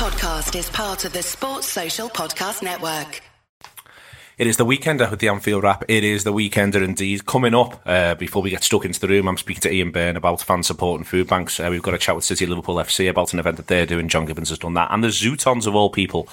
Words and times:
podcast 0.00 0.58
is 0.58 0.70
part 0.70 1.04
of 1.04 1.12
the 1.12 1.22
Sports 1.22 1.66
Social 1.66 2.08
Podcast 2.08 2.62
Network. 2.62 3.20
It 4.38 4.46
is 4.46 4.56
the 4.56 4.64
weekender 4.64 5.10
with 5.10 5.20
the 5.20 5.28
Anfield 5.28 5.62
wrap. 5.62 5.84
It 5.88 6.04
is 6.04 6.24
the 6.24 6.32
weekender 6.32 6.82
indeed. 6.82 7.26
Coming 7.26 7.54
up, 7.54 7.82
uh, 7.84 8.14
before 8.14 8.40
we 8.40 8.48
get 8.48 8.64
stuck 8.64 8.86
into 8.86 8.98
the 8.98 9.08
room, 9.08 9.28
I'm 9.28 9.36
speaking 9.36 9.60
to 9.60 9.70
Ian 9.70 9.90
Byrne 9.90 10.16
about 10.16 10.40
fan 10.40 10.62
support 10.62 11.00
and 11.00 11.06
food 11.06 11.28
banks. 11.28 11.60
Uh, 11.60 11.68
we've 11.70 11.82
got 11.82 11.92
a 11.92 11.98
chat 11.98 12.14
with 12.14 12.24
City 12.24 12.46
Liverpool 12.46 12.76
FC 12.76 13.10
about 13.10 13.34
an 13.34 13.40
event 13.40 13.58
that 13.58 13.66
they're 13.66 13.84
doing. 13.84 14.08
John 14.08 14.24
Gibbons 14.24 14.48
has 14.48 14.58
done 14.58 14.72
that. 14.72 14.88
And 14.90 15.04
the 15.04 15.08
Zutons 15.08 15.66
of 15.66 15.74
all 15.74 15.90
people 15.90 16.30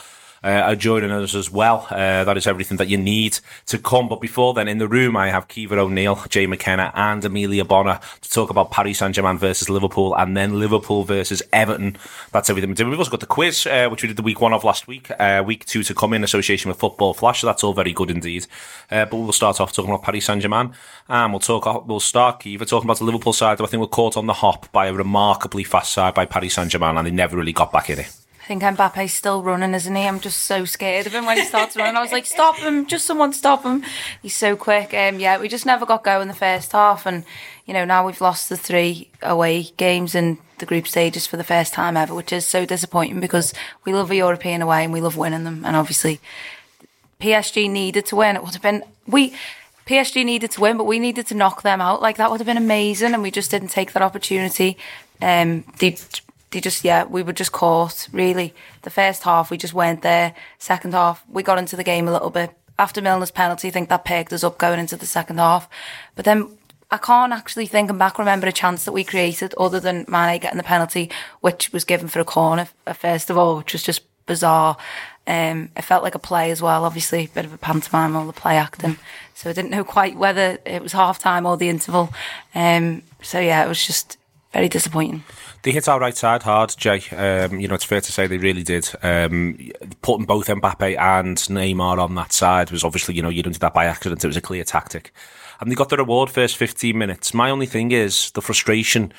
uh, 0.48 0.76
joining 0.76 1.12
us 1.12 1.36
as 1.36 1.52
well. 1.52 1.86
Uh, 1.90 2.24
that 2.24 2.38
is 2.38 2.48
everything 2.48 2.78
that 2.78 2.88
you 2.88 2.98
need 2.98 3.40
to 3.66 3.78
come. 3.78 4.08
But 4.08 4.22
before 4.22 4.54
then, 4.54 4.68
in 4.68 4.78
the 4.78 4.88
room, 4.88 5.18
I 5.18 5.30
have 5.30 5.48
Kiva 5.48 5.78
O'Neill, 5.78 6.24
Jay 6.30 6.48
McKenna, 6.48 6.92
and 6.96 7.24
Amelia 7.26 7.66
Bonner 7.66 8.00
to 8.22 8.30
talk 8.30 8.50
about 8.50 8.72
Paris 8.72 9.00
Saint 9.00 9.14
Germain 9.14 9.38
versus 9.38 9.70
Liverpool, 9.70 10.16
and 10.16 10.38
then 10.38 10.60
Liverpool 10.60 11.04
versus 11.04 11.44
Everton. 11.52 11.98
That's 12.32 12.50
everything 12.50 12.70
we're 12.70 12.76
doing. 12.76 12.90
We've 12.90 13.00
also 13.00 13.12
got 13.12 13.20
the 13.20 13.26
quiz, 13.26 13.68
uh, 13.68 13.90
which 13.90 14.04
we 14.04 14.08
did 14.08 14.18
the 14.18 14.24
week 14.24 14.40
one 14.40 14.54
of 14.54 14.64
last 14.64 14.88
week. 14.88 15.12
Uh, 15.20 15.44
week 15.46 15.66
two 15.66 15.84
to 15.84 15.94
come 15.94 16.14
in 16.14 16.24
association 16.24 16.70
with 16.70 16.80
Football 16.80 17.14
Flash. 17.14 17.42
So 17.42 17.48
that's 17.48 17.64
all 17.64 17.74
very 17.74 17.92
good 17.92 18.10
indeed. 18.10 18.48
Uh, 18.90 19.06
but 19.06 19.18
we'll 19.18 19.34
start 19.34 19.60
off 19.60 19.74
talking 19.74 19.92
about 19.92 20.04
Paris 20.04 20.26
Saint 20.26 20.42
Germain, 20.42 20.74
and 21.10 21.34
we'll 21.34 21.40
talk. 21.42 21.88
We'll 21.88 22.00
start 22.00 22.40
Kiva 22.40 22.66
talking 22.66 22.88
about 22.88 23.00
the 23.00 23.06
Liverpool 23.06 23.34
side. 23.34 23.60
I 23.60 23.66
think 23.66 23.82
we're 23.82 23.88
caught 23.88 24.16
on 24.16 24.28
the 24.28 24.34
hop 24.34 24.72
by 24.72 24.88
a 24.88 24.94
remarkably 24.94 25.66
fast 25.66 25.92
side 25.92 26.14
by 26.14 26.26
Paris 26.26 26.54
Saint 26.54 26.72
Germain, 26.72 26.96
and 26.96 27.06
they 27.06 27.12
never 27.12 27.36
really 27.36 27.54
got 27.54 27.74
back 27.74 27.90
in 27.90 28.00
it. 28.00 28.27
I 28.48 28.56
think 28.56 28.64
Mbappe's 28.64 29.14
still 29.14 29.44
running, 29.44 29.74
isn't 29.74 29.94
he? 29.94 30.08
I'm 30.08 30.22
just 30.22 30.44
so 30.44 30.64
scared 30.64 31.06
of 31.06 31.14
him 31.14 31.26
when 31.26 31.36
he 31.36 31.44
starts 31.44 31.76
running. 31.76 31.98
I 31.98 32.02
was 32.02 32.14
like, 32.14 32.26
stop 32.26 32.56
him, 32.56 32.86
just 32.86 33.06
someone 33.06 33.34
stop 33.34 33.64
him. 33.64 33.84
He's 34.22 34.38
so 34.38 34.56
quick. 34.56 34.94
Um, 34.94 35.20
yeah, 35.20 35.38
we 35.38 35.50
just 35.50 35.66
never 35.66 35.86
got 35.86 36.06
going 36.06 36.30
the 36.30 36.34
first 36.34 36.72
half, 36.72 37.06
and 37.06 37.26
you 37.66 37.74
know 37.74 37.84
now 37.84 38.06
we've 38.06 38.22
lost 38.22 38.48
the 38.48 38.56
three 38.56 39.10
away 39.22 39.64
games 39.76 40.16
in 40.16 40.38
the 40.60 40.66
group 40.66 40.88
stages 40.88 41.28
for 41.28 41.36
the 41.36 41.44
first 41.44 41.74
time 41.74 41.98
ever, 41.98 42.16
which 42.16 42.32
is 42.32 42.48
so 42.48 42.66
disappointing 42.66 43.20
because 43.20 43.54
we 43.84 43.94
love 43.94 44.12
a 44.12 44.16
European 44.16 44.62
away 44.62 44.86
and 44.86 44.94
we 44.94 45.02
love 45.02 45.18
winning 45.18 45.44
them, 45.44 45.66
and 45.66 45.76
obviously 45.76 46.22
PSG 47.20 47.70
needed 47.70 48.06
to 48.06 48.16
win. 48.16 48.38
It 48.38 48.44
would 48.44 48.54
have 48.54 48.64
been 48.64 48.82
we. 49.06 49.34
PSG 49.86 50.24
needed 50.24 50.52
to 50.52 50.62
win, 50.62 50.78
but 50.78 50.86
we 50.86 51.00
needed 51.00 51.28
to 51.28 51.36
knock 51.36 51.64
them 51.64 51.82
out. 51.82 52.02
Like 52.02 52.16
that 52.16 52.32
would 52.32 52.40
have 52.40 52.48
been 52.48 52.56
amazing, 52.56 53.14
and 53.14 53.22
we 53.22 53.30
just 53.30 53.52
didn't 53.52 53.70
take 53.72 53.92
that 53.92 54.02
opportunity. 54.02 54.78
Um, 55.22 55.66
they 55.80 55.98
they 56.58 56.62
just 56.62 56.84
yeah 56.84 57.04
we 57.04 57.22
were 57.22 57.34
just 57.34 57.52
caught 57.52 58.08
really. 58.12 58.54
The 58.82 58.90
first 58.90 59.22
half 59.24 59.52
we 59.52 59.58
just 59.58 59.76
weren't 59.76 60.02
there. 60.02 60.34
Second 60.58 60.94
half 60.94 61.24
we 61.30 61.44
got 61.44 61.60
into 61.60 61.76
the 61.76 61.84
game 61.84 62.08
a 62.08 62.12
little 62.12 62.32
bit. 62.32 62.50
After 62.80 63.00
Milner's 63.00 63.30
penalty 63.30 63.68
I 63.68 63.72
think 63.72 63.90
that 63.90 64.06
pegged 64.06 64.34
us 64.34 64.44
up 64.44 64.58
going 64.58 64.80
into 64.80 64.98
the 64.98 65.06
second 65.06 65.38
half. 65.38 65.70
But 66.16 66.26
then 66.26 66.58
I 66.90 66.98
can't 66.98 67.32
actually 67.32 67.68
thinking 67.68 68.00
back 68.00 68.18
remember 68.18 68.48
a 68.48 68.52
chance 68.52 68.86
that 68.86 68.92
we 68.92 69.04
created 69.04 69.54
other 69.56 69.80
than 69.80 70.06
Mane 70.08 70.40
getting 70.40 70.58
the 70.58 70.64
penalty 70.64 71.12
which 71.42 71.72
was 71.72 71.84
given 71.84 72.08
for 72.08 72.20
a 72.20 72.26
corner 72.26 72.68
uh, 72.88 72.94
first 72.94 73.30
of 73.30 73.38
all 73.38 73.58
which 73.58 73.74
was 73.74 73.84
just 73.84 74.02
bizarre. 74.26 74.78
Um, 75.28 75.70
it 75.76 75.84
felt 75.84 76.04
like 76.04 76.16
a 76.16 76.20
play 76.20 76.50
as 76.50 76.62
well 76.62 76.86
obviously 76.86 77.26
a 77.26 77.36
bit 77.36 77.46
of 77.46 77.54
a 77.54 77.60
pantomime 77.60 78.16
all 78.16 78.26
the 78.26 78.34
play 78.34 78.58
acting. 78.58 78.98
So 79.36 79.52
I 79.52 79.54
didn't 79.54 79.70
know 79.70 79.84
quite 79.84 80.18
whether 80.18 80.58
it 80.66 80.82
was 80.82 80.94
half 80.94 81.20
time 81.20 81.46
or 81.46 81.56
the 81.56 81.70
interval. 81.70 82.12
Um, 82.56 83.04
so 83.22 83.40
yeah 83.40 83.64
it 83.64 83.68
was 83.68 83.86
just 83.86 84.18
very 84.54 84.70
disappointing 84.70 85.24
they 85.64 85.72
hit 85.72 85.88
our 85.88 86.00
right 86.00 86.16
side 86.16 86.44
hard, 86.44 86.74
Jay. 86.78 87.02
Um, 87.16 87.60
you 87.60 87.68
know, 87.68 87.76
it's 87.76 87.84
fair 87.84 88.02
to 88.02 88.12
say 88.12 88.28
they 88.28 88.38
really 88.38 88.64
did. 88.64 88.90
Um, 89.02 89.72
putting 90.02 90.26
both 90.26 90.48
Mbappe 90.48 90.98
and 90.98 91.38
Neymar 91.38 92.00
on 92.00 92.16
that 92.16 92.32
side 92.32 92.72
was 92.72 92.84
obviously, 92.84 93.16
you 93.16 93.22
know, 93.22 93.30
you 93.30 93.44
didn't 93.44 93.56
do 93.56 93.60
that 93.60 93.74
by 93.74 93.86
accident. 93.86 94.24
It 94.24 94.28
was 94.28 94.38
a 94.38 94.42
clear 94.42 94.64
tactic. 94.64 95.14
And 95.60 95.72
they 95.72 95.76
got 95.76 95.90
the 95.90 95.98
reward 95.98 96.30
first 96.30 96.58
15 96.58 96.98
minutes. 96.98 97.34
My 97.34 97.50
only 97.50 97.66
thing 97.66 97.92
is 97.92 98.32
the 98.32 98.42
frustration 98.42 99.12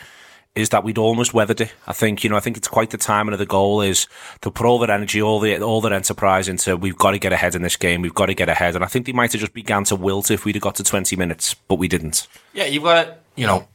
is 0.54 0.70
that 0.70 0.82
we'd 0.82 0.98
almost 0.98 1.34
weathered 1.34 1.60
it. 1.60 1.72
I 1.86 1.92
think, 1.92 2.24
you 2.24 2.30
know, 2.30 2.36
I 2.36 2.40
think 2.40 2.56
it's 2.56 2.68
quite 2.68 2.90
the 2.90 2.98
timing 2.98 3.32
of 3.32 3.38
the 3.38 3.46
goal 3.46 3.80
is 3.80 4.06
to 4.40 4.50
put 4.50 4.66
all 4.66 4.78
their 4.78 4.90
energy, 4.90 5.22
all 5.22 5.38
the 5.38 5.60
all 5.60 5.80
their 5.80 5.92
enterprise 5.92 6.48
into 6.48 6.76
we've 6.76 6.96
got 6.96 7.12
to 7.12 7.18
get 7.18 7.32
ahead 7.32 7.54
in 7.54 7.62
this 7.62 7.76
game, 7.76 8.02
we've 8.02 8.14
got 8.14 8.26
to 8.26 8.34
get 8.34 8.48
ahead. 8.48 8.74
And 8.74 8.84
I 8.84 8.88
think 8.88 9.06
they 9.06 9.12
might 9.12 9.32
have 9.32 9.40
just 9.40 9.54
began 9.54 9.84
to 9.84 9.96
wilt 9.96 10.30
if 10.30 10.44
we'd 10.44 10.56
have 10.56 10.62
got 10.62 10.74
to 10.76 10.84
20 10.84 11.14
minutes, 11.16 11.54
but 11.54 11.76
we 11.76 11.86
didn't. 11.86 12.26
Yeah, 12.52 12.64
you've 12.64 12.82
got, 12.82 13.18
you 13.36 13.46
know, 13.46 13.68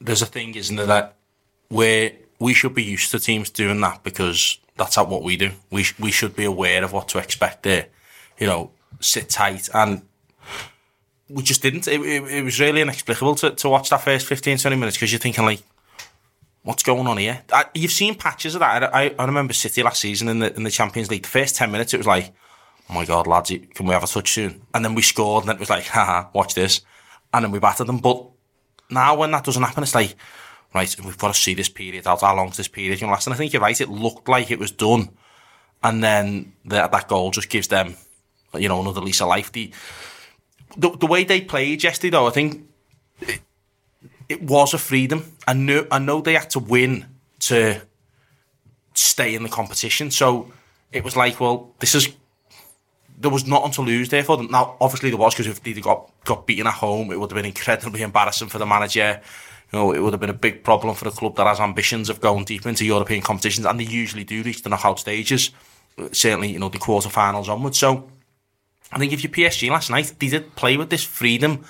there's 0.00 0.22
a 0.22 0.26
thing, 0.26 0.54
isn't 0.54 0.76
there, 0.76 0.86
that 0.86 1.15
where 1.68 2.12
we 2.38 2.54
should 2.54 2.74
be 2.74 2.84
used 2.84 3.10
to 3.10 3.18
teams 3.18 3.50
doing 3.50 3.80
that 3.80 4.02
because 4.02 4.58
that's 4.76 4.96
not 4.96 5.08
what 5.08 5.22
we 5.22 5.36
do. 5.36 5.52
We 5.70 5.82
sh- 5.84 5.98
we 5.98 6.10
should 6.10 6.36
be 6.36 6.44
aware 6.44 6.84
of 6.84 6.92
what 6.92 7.08
to 7.08 7.18
expect 7.18 7.62
there. 7.62 7.88
You 8.38 8.46
know, 8.46 8.70
sit 9.00 9.28
tight 9.28 9.68
and 9.72 10.02
we 11.28 11.42
just 11.42 11.62
didn't. 11.62 11.88
It, 11.88 12.00
it, 12.00 12.22
it 12.24 12.44
was 12.44 12.60
really 12.60 12.82
inexplicable 12.82 13.34
to, 13.36 13.50
to 13.50 13.68
watch 13.68 13.90
that 13.90 14.02
first 14.02 14.26
15, 14.26 14.58
20 14.58 14.76
minutes 14.76 14.96
because 14.96 15.12
you're 15.12 15.18
thinking 15.18 15.44
like, 15.44 15.62
what's 16.62 16.82
going 16.82 17.06
on 17.06 17.16
here? 17.16 17.42
I, 17.52 17.64
you've 17.74 17.92
seen 17.92 18.14
patches 18.14 18.54
of 18.54 18.60
that. 18.60 18.94
I, 18.94 19.14
I, 19.18 19.24
remember 19.24 19.52
City 19.52 19.82
last 19.82 20.00
season 20.00 20.28
in 20.28 20.40
the 20.40 20.54
in 20.54 20.62
the 20.62 20.70
Champions 20.70 21.10
League. 21.10 21.22
The 21.22 21.28
first 21.28 21.56
10 21.56 21.70
minutes, 21.70 21.94
it 21.94 21.98
was 21.98 22.06
like, 22.06 22.32
oh 22.90 22.94
my 22.94 23.04
God, 23.04 23.26
lads, 23.26 23.50
can 23.50 23.86
we 23.86 23.92
have 23.92 24.04
a 24.04 24.06
touch 24.06 24.32
soon? 24.32 24.62
And 24.74 24.84
then 24.84 24.94
we 24.94 25.02
scored 25.02 25.44
and 25.44 25.52
it 25.52 25.58
was 25.58 25.70
like, 25.70 25.86
haha, 25.86 26.28
watch 26.32 26.54
this. 26.54 26.82
And 27.32 27.44
then 27.44 27.52
we 27.52 27.58
battered 27.58 27.86
them. 27.86 27.98
But 27.98 28.24
now 28.90 29.16
when 29.16 29.30
that 29.32 29.44
doesn't 29.44 29.62
happen, 29.62 29.82
it's 29.82 29.94
like, 29.94 30.14
right, 30.76 30.96
and 30.96 31.06
we've 31.06 31.18
got 31.18 31.34
to 31.34 31.40
see 31.40 31.54
this 31.54 31.68
period 31.68 32.06
out. 32.06 32.20
How 32.20 32.36
long's 32.36 32.56
this 32.56 32.68
period 32.68 33.00
going 33.00 33.08
to 33.08 33.12
last? 33.12 33.26
And 33.26 33.34
I 33.34 33.36
think 33.36 33.52
you're 33.52 33.62
right. 33.62 33.80
It 33.80 33.88
looked 33.88 34.28
like 34.28 34.50
it 34.50 34.58
was 34.58 34.70
done. 34.70 35.10
And 35.82 36.02
then 36.02 36.52
the, 36.64 36.86
that 36.86 37.08
goal 37.08 37.30
just 37.30 37.48
gives 37.48 37.68
them, 37.68 37.96
you 38.54 38.68
know, 38.68 38.80
another 38.80 39.00
lease 39.00 39.20
of 39.20 39.28
life. 39.28 39.52
The, 39.52 39.72
the, 40.76 40.90
the 40.90 41.06
way 41.06 41.24
they 41.24 41.40
played 41.40 41.82
yesterday, 41.82 42.10
though, 42.10 42.26
I 42.26 42.30
think 42.30 42.68
it, 43.20 43.40
it 44.28 44.42
was 44.42 44.74
a 44.74 44.78
freedom. 44.78 45.32
I 45.46 45.52
know, 45.52 45.86
I 45.90 45.98
know 45.98 46.20
they 46.20 46.34
had 46.34 46.50
to 46.50 46.58
win 46.58 47.06
to 47.40 47.80
stay 48.94 49.34
in 49.34 49.42
the 49.42 49.48
competition. 49.48 50.10
So 50.10 50.52
it 50.92 51.04
was 51.04 51.16
like, 51.16 51.40
well, 51.40 51.74
this 51.78 51.94
is 51.94 52.08
there 53.18 53.30
was 53.30 53.46
nothing 53.46 53.72
to 53.72 53.82
lose 53.82 54.08
there 54.10 54.22
for 54.22 54.36
them. 54.36 54.50
Now, 54.50 54.76
obviously 54.80 55.10
there 55.10 55.18
was 55.18 55.34
because 55.34 55.46
if 55.46 55.62
they 55.62 55.72
got 55.74 56.10
got 56.24 56.46
beaten 56.46 56.66
at 56.66 56.74
home, 56.74 57.10
it 57.10 57.18
would 57.18 57.30
have 57.30 57.36
been 57.36 57.46
incredibly 57.46 58.02
embarrassing 58.02 58.48
for 58.48 58.58
the 58.58 58.66
manager 58.66 59.20
you 59.72 59.78
know, 59.78 59.92
it 59.92 60.00
would 60.00 60.12
have 60.12 60.20
been 60.20 60.30
a 60.30 60.34
big 60.34 60.62
problem 60.62 60.94
for 60.94 61.08
a 61.08 61.10
club 61.10 61.36
that 61.36 61.46
has 61.46 61.60
ambitions 61.60 62.08
of 62.08 62.20
going 62.20 62.44
deep 62.44 62.66
into 62.66 62.84
European 62.84 63.22
competitions, 63.22 63.66
and 63.66 63.80
they 63.80 63.84
usually 63.84 64.24
do 64.24 64.42
reach 64.42 64.62
the 64.62 64.68
knockout 64.68 64.98
stages, 65.00 65.50
uh, 65.98 66.08
certainly, 66.12 66.52
you 66.52 66.58
know, 66.58 66.68
the 66.68 66.78
quarterfinals 66.78 67.48
onwards. 67.48 67.78
So, 67.78 68.08
I 68.92 68.98
think 68.98 69.12
if 69.12 69.22
you 69.24 69.28
PSG 69.28 69.70
last 69.70 69.90
night, 69.90 70.14
they 70.18 70.28
did 70.28 70.54
play 70.54 70.76
with 70.76 70.90
this 70.90 71.04
freedom, 71.04 71.64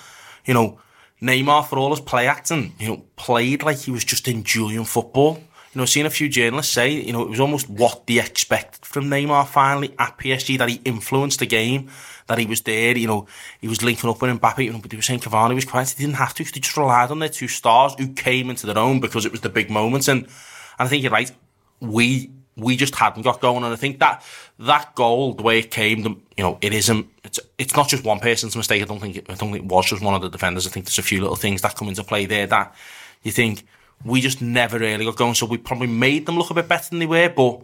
you 0.45 0.53
know, 0.53 0.79
Neymar, 1.21 1.67
for 1.67 1.79
all 1.79 1.89
his 1.89 1.99
play 1.99 2.27
acting, 2.27 2.73
you 2.79 2.89
know, 2.89 3.03
played 3.15 3.63
like 3.63 3.79
he 3.79 3.91
was 3.91 4.03
just 4.03 4.27
enjoying 4.27 4.85
football. 4.85 5.37
You 5.73 5.79
know, 5.79 5.83
I've 5.83 5.89
seen 5.89 6.05
a 6.05 6.11
few 6.11 6.29
journalists 6.29 6.73
say, 6.73 6.91
you 6.91 7.11
know, 7.11 7.23
it 7.23 7.29
was 7.29 7.39
almost 7.39 7.69
what 7.69 8.05
they 8.05 8.19
expected 8.19 8.85
from 8.85 9.05
Neymar 9.05 9.47
finally 9.47 9.95
at 9.97 10.17
PSG, 10.17 10.57
that 10.59 10.69
he 10.69 10.81
influenced 10.85 11.39
the 11.39 11.47
game 11.47 11.89
that 12.27 12.37
he 12.37 12.45
was 12.45 12.61
there, 12.61 12.97
you 12.97 13.07
know, 13.07 13.27
he 13.59 13.67
was 13.67 13.83
linking 13.83 14.09
up 14.09 14.21
with 14.21 14.39
Mbappe, 14.39 14.63
you 14.63 14.71
know, 14.71 14.79
but 14.79 14.91
they 14.91 14.97
were 14.97 15.03
saying 15.03 15.21
Cavani 15.21 15.55
was 15.55 15.65
quiet. 15.65 15.89
He 15.89 16.03
didn't 16.03 16.17
have 16.17 16.33
to, 16.35 16.43
they 16.43 16.59
just 16.59 16.77
relied 16.77 17.11
on 17.11 17.19
their 17.19 17.29
two 17.29 17.47
stars 17.47 17.95
who 17.97 18.13
came 18.13 18.49
into 18.49 18.65
their 18.65 18.77
own 18.77 18.99
because 18.99 19.25
it 19.25 19.31
was 19.31 19.41
the 19.41 19.49
big 19.49 19.69
moments. 19.69 20.07
And, 20.07 20.23
and 20.23 20.29
I 20.77 20.87
think 20.87 21.03
you're 21.03 21.11
right, 21.11 21.31
we, 21.79 22.31
we 22.55 22.75
just 22.75 22.95
hadn't 22.95 23.23
got 23.23 23.41
going. 23.41 23.63
And 23.63 23.73
I 23.73 23.75
think 23.75 23.99
that, 23.99 24.23
that 24.59 24.95
goal, 24.95 25.33
the 25.33 25.43
way 25.43 25.59
it 25.59 25.71
came, 25.71 25.99
you 26.37 26.43
know, 26.43 26.57
it 26.61 26.73
isn't, 26.73 27.07
it's, 27.23 27.39
it's 27.57 27.75
not 27.75 27.87
just 27.87 28.03
one 28.03 28.19
person's 28.19 28.55
mistake. 28.55 28.81
I 28.81 28.85
don't 28.85 28.99
think, 28.99 29.17
it, 29.17 29.25
I 29.29 29.35
don't 29.35 29.51
think 29.51 29.65
it 29.65 29.71
was 29.71 29.85
just 29.85 30.03
one 30.03 30.13
of 30.13 30.21
the 30.21 30.29
defenders. 30.29 30.67
I 30.67 30.69
think 30.69 30.85
there's 30.85 30.99
a 30.99 31.03
few 31.03 31.21
little 31.21 31.35
things 31.35 31.61
that 31.61 31.75
come 31.75 31.87
into 31.87 32.03
play 32.03 32.25
there 32.25 32.47
that 32.47 32.75
you 33.23 33.31
think, 33.31 33.65
we 34.05 34.21
just 34.21 34.41
never 34.41 34.79
really 34.79 35.05
got 35.05 35.15
going. 35.15 35.33
So 35.33 35.45
we 35.45 35.57
probably 35.57 35.87
made 35.87 36.25
them 36.25 36.37
look 36.37 36.49
a 36.49 36.53
bit 36.53 36.67
better 36.67 36.89
than 36.89 36.99
they 36.99 37.05
were, 37.05 37.29
but 37.29 37.61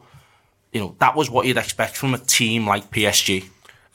you 0.71 0.81
know 0.81 0.95
that 0.99 1.15
was 1.15 1.29
what 1.29 1.45
you'd 1.45 1.57
expect 1.57 1.95
from 1.95 2.13
a 2.13 2.17
team 2.17 2.67
like 2.67 2.89
PSG. 2.91 3.45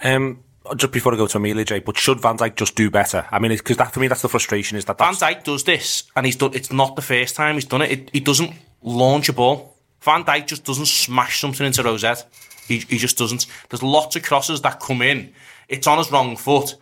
Um, 0.02 0.44
just 0.76 0.92
before 0.92 1.14
I 1.14 1.16
go 1.16 1.26
to 1.26 1.36
Amelia 1.36 1.64
J, 1.64 1.80
but 1.80 1.98
should 1.98 2.20
Van 2.20 2.36
Dijk 2.36 2.56
just 2.56 2.74
do 2.74 2.90
better? 2.90 3.26
I 3.30 3.38
mean, 3.38 3.52
because 3.52 3.76
that 3.76 3.92
for 3.92 4.00
me, 4.00 4.08
that's 4.08 4.22
the 4.22 4.28
frustration 4.28 4.76
is 4.76 4.84
that 4.86 4.98
Van 4.98 5.14
Dijk 5.14 5.44
does 5.44 5.64
this, 5.64 6.04
and 6.16 6.26
he's 6.26 6.36
done. 6.36 6.54
It's 6.54 6.72
not 6.72 6.96
the 6.96 7.02
first 7.02 7.36
time 7.36 7.54
he's 7.54 7.64
done 7.64 7.82
it. 7.82 7.90
it 7.90 8.10
he 8.12 8.20
doesn't 8.20 8.52
launch 8.82 9.28
a 9.28 9.32
ball. 9.32 9.76
Van 10.00 10.24
Dijk 10.24 10.46
just 10.46 10.64
doesn't 10.64 10.86
smash 10.86 11.40
something 11.40 11.66
into 11.66 11.82
row 11.82 11.96
Z. 11.96 12.14
He, 12.66 12.78
he 12.78 12.98
just 12.98 13.18
doesn't. 13.18 13.46
There's 13.68 13.82
lots 13.82 14.16
of 14.16 14.22
crosses 14.22 14.60
that 14.62 14.80
come 14.80 15.02
in. 15.02 15.32
It's 15.68 15.86
on 15.86 15.98
his 15.98 16.12
wrong 16.12 16.36
foot, 16.36 16.76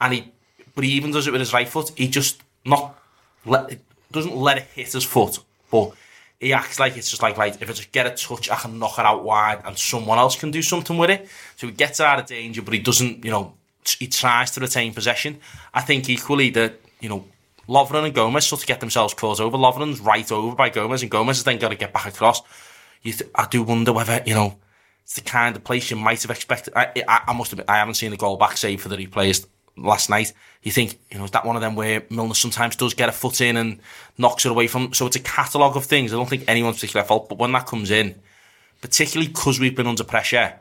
and 0.00 0.14
he, 0.14 0.32
but 0.74 0.84
he 0.84 0.90
even 0.92 1.10
does 1.10 1.26
it 1.26 1.32
with 1.32 1.40
his 1.40 1.52
right 1.52 1.68
foot. 1.68 1.92
He 1.96 2.08
just 2.08 2.42
not 2.64 2.98
let 3.44 3.78
doesn't 4.12 4.36
let 4.36 4.58
it 4.58 4.64
hit 4.74 4.92
his 4.92 5.04
foot, 5.04 5.38
but 5.70 5.92
he 6.40 6.54
acts 6.54 6.80
like 6.80 6.96
it's 6.96 7.10
just 7.10 7.22
like, 7.22 7.36
like, 7.36 7.60
if 7.60 7.68
I 7.68 7.72
just 7.74 7.92
get 7.92 8.06
a 8.06 8.10
touch, 8.10 8.50
I 8.50 8.56
can 8.56 8.78
knock 8.78 8.98
it 8.98 9.04
out 9.04 9.22
wide 9.22 9.60
and 9.64 9.76
someone 9.76 10.18
else 10.18 10.36
can 10.36 10.50
do 10.50 10.62
something 10.62 10.96
with 10.96 11.10
it. 11.10 11.28
So 11.56 11.66
he 11.66 11.72
gets 11.74 12.00
it 12.00 12.06
out 12.06 12.18
of 12.18 12.26
danger, 12.26 12.62
but 12.62 12.72
he 12.72 12.80
doesn't, 12.80 13.24
you 13.24 13.30
know, 13.30 13.52
he 13.98 14.06
tries 14.06 14.50
to 14.52 14.60
retain 14.60 14.94
possession. 14.94 15.38
I 15.74 15.82
think 15.82 16.08
equally 16.08 16.48
that, 16.50 16.80
you 17.00 17.10
know, 17.10 17.26
Lovren 17.68 18.04
and 18.04 18.14
Gomez 18.14 18.46
sort 18.46 18.62
of 18.62 18.66
get 18.66 18.80
themselves 18.80 19.12
caught 19.12 19.38
over. 19.38 19.56
Lovren's 19.58 20.00
right 20.00 20.30
over 20.32 20.56
by 20.56 20.70
Gomez, 20.70 21.02
and 21.02 21.10
Gomez 21.10 21.36
has 21.36 21.44
then 21.44 21.58
got 21.58 21.68
to 21.68 21.76
get 21.76 21.92
back 21.92 22.06
across. 22.06 22.40
Th- 23.04 23.22
I 23.34 23.46
do 23.48 23.62
wonder 23.62 23.92
whether, 23.92 24.22
you 24.26 24.34
know, 24.34 24.56
it's 25.02 25.14
the 25.14 25.20
kind 25.20 25.54
of 25.54 25.62
place 25.62 25.90
you 25.90 25.96
might 25.96 26.22
have 26.22 26.30
expected. 26.30 26.72
I, 26.74 26.90
I, 27.06 27.24
I 27.28 27.32
must 27.32 27.52
admit, 27.52 27.68
I 27.68 27.76
haven't 27.76 27.94
seen 27.94 28.10
the 28.10 28.16
goal 28.16 28.36
back 28.36 28.56
save 28.56 28.80
for 28.80 28.88
the 28.88 28.96
replays 28.96 29.46
last 29.80 30.10
night. 30.10 30.32
You 30.62 30.70
think, 30.70 30.98
you 31.10 31.18
know, 31.18 31.24
is 31.24 31.30
that 31.30 31.46
one 31.46 31.56
of 31.56 31.62
them 31.62 31.74
where 31.74 32.04
Milner 32.10 32.34
sometimes 32.34 32.76
does 32.76 32.94
get 32.94 33.08
a 33.08 33.12
foot 33.12 33.40
in 33.40 33.56
and 33.56 33.80
knocks 34.18 34.44
it 34.44 34.50
away 34.50 34.66
from? 34.66 34.92
So 34.92 35.06
it's 35.06 35.16
a 35.16 35.20
catalogue 35.20 35.76
of 35.76 35.86
things. 35.86 36.12
I 36.12 36.16
don't 36.16 36.28
think 36.28 36.44
anyone's 36.48 36.76
particular 36.76 37.04
fault, 37.04 37.28
but 37.28 37.38
when 37.38 37.52
that 37.52 37.66
comes 37.66 37.90
in, 37.90 38.14
particularly 38.80 39.28
because 39.28 39.58
we've 39.58 39.74
been 39.74 39.86
under 39.86 40.04
pressure, 40.04 40.54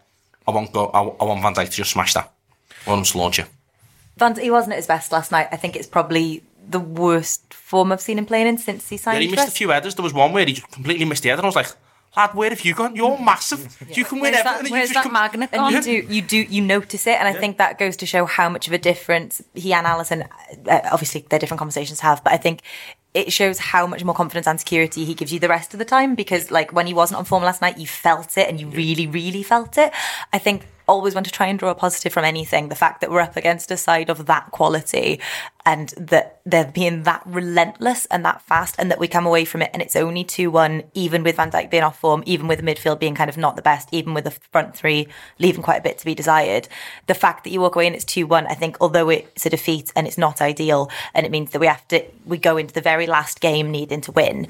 I 0.48 0.52
want 0.52 0.72
go. 0.72 0.88
I, 0.88 1.02
I 1.02 1.26
want 1.26 1.42
Van 1.42 1.54
Dijk 1.54 1.70
to 1.70 1.76
just 1.76 1.92
smash 1.92 2.14
that. 2.14 2.32
I 2.86 2.90
want 2.90 3.00
him 3.00 3.12
to 3.12 3.18
launch 3.18 3.40
it. 3.40 3.48
Van, 4.18 4.36
he 4.36 4.52
wasn't 4.52 4.74
at 4.74 4.78
his 4.78 4.88
best 4.88 5.12
last 5.12 5.32
night. 5.32 5.48
I 5.52 5.58
think 5.58 5.76
it's 5.76 5.88
probably 5.88 6.44
the 6.68 6.80
worst 6.80 7.54
form 7.54 7.92
I've 7.92 8.02
seen 8.02 8.18
him 8.18 8.26
playing 8.26 8.48
in 8.48 8.58
since 8.58 8.90
he 8.90 8.98
signed. 8.98 9.22
Yeah, 9.22 9.30
he 9.30 9.36
missed 9.36 9.48
a 9.48 9.52
few 9.52 9.70
headers. 9.70 9.96
There 9.96 10.04
was 10.04 10.14
one 10.14 10.34
where 10.34 10.46
he 10.46 10.54
just 10.54 10.72
completely 10.72 11.06
missed 11.06 11.24
the 11.24 11.30
header. 11.30 11.40
And 11.40 11.46
I 11.46 11.50
was 11.50 11.56
like, 11.56 11.72
lad, 12.18 12.34
where 12.34 12.50
have 12.50 12.62
you 12.62 12.74
gone? 12.74 12.96
You're 12.96 13.18
massive. 13.32 13.78
You 13.96 14.06
can 14.06 14.20
win 14.20 14.34
Where's 14.34 14.46
everything. 14.46 14.60
and 14.60 14.68
you 14.68 14.74
where's 14.74 14.90
that 14.92 15.04
come- 15.04 15.14
magnet 15.14 15.50
And 15.54 15.60
gone? 15.62 15.74
you 15.74 15.82
do, 15.82 16.14
you 16.14 16.22
do, 16.22 16.38
you 16.38 16.62
notice 16.62 17.08
it, 17.08 17.18
and 17.20 17.28
I 17.28 17.34
think 17.34 17.58
that 17.58 17.78
goes 17.80 17.96
to 17.98 18.06
show 18.06 18.26
how 18.26 18.50
much 18.50 18.68
of 18.68 18.74
a 18.74 18.78
difference 18.78 19.42
he 19.54 19.74
and 19.74 19.86
Alisson. 19.88 20.28
Uh, 20.68 20.82
obviously, 20.92 21.26
they're 21.30 21.40
different 21.40 21.60
conversations 21.60 22.00
have, 22.02 22.24
but 22.24 22.34
I 22.34 22.38
think 22.38 22.62
it 23.14 23.34
shows 23.34 23.58
how 23.58 23.88
much 23.88 24.04
more 24.04 24.14
confidence 24.14 24.46
and 24.48 24.60
security 24.60 25.04
he 25.04 25.16
gives 25.16 25.34
you 25.34 25.40
the 25.40 25.48
rest 25.50 25.74
of 25.74 25.80
the 25.80 25.86
time. 25.86 26.14
Because, 26.16 26.52
like, 26.52 26.72
when 26.74 26.86
he 26.88 26.94
wasn't 26.94 27.18
on 27.18 27.26
form 27.26 27.44
last 27.44 27.62
night, 27.62 27.78
you 27.80 27.88
felt 27.88 28.38
it, 28.38 28.48
and 28.48 28.60
you 28.60 28.68
really, 28.68 29.08
really 29.08 29.42
felt 29.44 29.78
it. 29.80 29.92
I 30.32 30.38
think 30.38 30.68
always 30.90 31.14
want 31.14 31.26
to 31.28 31.32
try 31.32 31.48
and 31.48 31.60
draw 31.60 31.70
a 31.70 31.76
positive 31.76 32.12
from 32.12 32.26
anything. 32.26 32.70
The 32.70 32.76
fact 32.76 33.02
that 33.02 33.12
we're 33.12 33.22
up 33.22 33.38
against 33.38 33.72
a 33.72 33.78
side 33.78 34.10
of 34.10 34.26
that 34.26 34.52
quality, 34.52 35.22
and 35.66 35.90
that 35.98 36.42
they're 36.46 36.72
being 36.72 37.04
that 37.04 37.22
relentless 37.26 38.08
and 38.08 38.26
that 38.26 38.42
fast, 38.42 38.76
and 38.80 38.90
that 38.90 39.00
we 39.00 39.08
come 39.08 39.28
away 39.28 39.46
from 39.46 39.62
it, 39.62 39.70
and 39.72 39.82
it's 39.82 39.96
only 39.96 40.24
two 40.24 40.50
one, 40.50 40.84
even 40.94 41.24
with 41.24 41.36
Van 41.36 41.52
Dijk 41.52 41.70
being 41.70 41.84
off 41.84 42.00
form, 42.00 42.24
even 42.26 42.48
with 42.48 42.60
the 42.60 42.66
midfield 42.66 43.00
being 43.00 43.16
kind 43.16 43.30
of 43.30 43.38
not 43.38 43.56
the 43.56 43.62
best, 43.62 43.88
even 43.92 44.14
with 44.14 44.24
the 44.24 44.32
front 44.32 44.76
three 44.76 45.08
leaving 45.38 45.62
quite 45.62 45.80
a 45.80 45.84
bit 45.84 45.98
to 46.00 46.06
be 46.06 46.16
desired. 46.16 46.68
The 47.08 47.14
fact 47.14 47.44
that 47.44 47.52
you 47.52 47.62
walk 47.62 47.76
away 47.76 47.88
and 47.88 47.96
it's 47.96 48.06
two 48.06 48.26
one, 48.26 48.48
I 48.48 48.56
think, 48.56 48.78
although 48.82 49.10
it's 49.10 49.46
a 49.46 49.50
defeat 49.50 49.94
and 49.96 50.08
it's 50.08 50.18
not 50.18 50.42
ideal, 50.42 50.90
and 51.14 51.26
it 51.26 51.32
means 51.32 51.52
that 51.52 51.60
we 51.60 51.68
have 51.68 51.88
to 51.90 52.04
we 52.26 52.38
go 52.38 52.58
into 52.58 52.74
the 52.74 52.82
very 52.82 53.06
last 53.06 53.40
game 53.40 53.70
needing 53.70 54.02
to 54.02 54.12
win. 54.12 54.48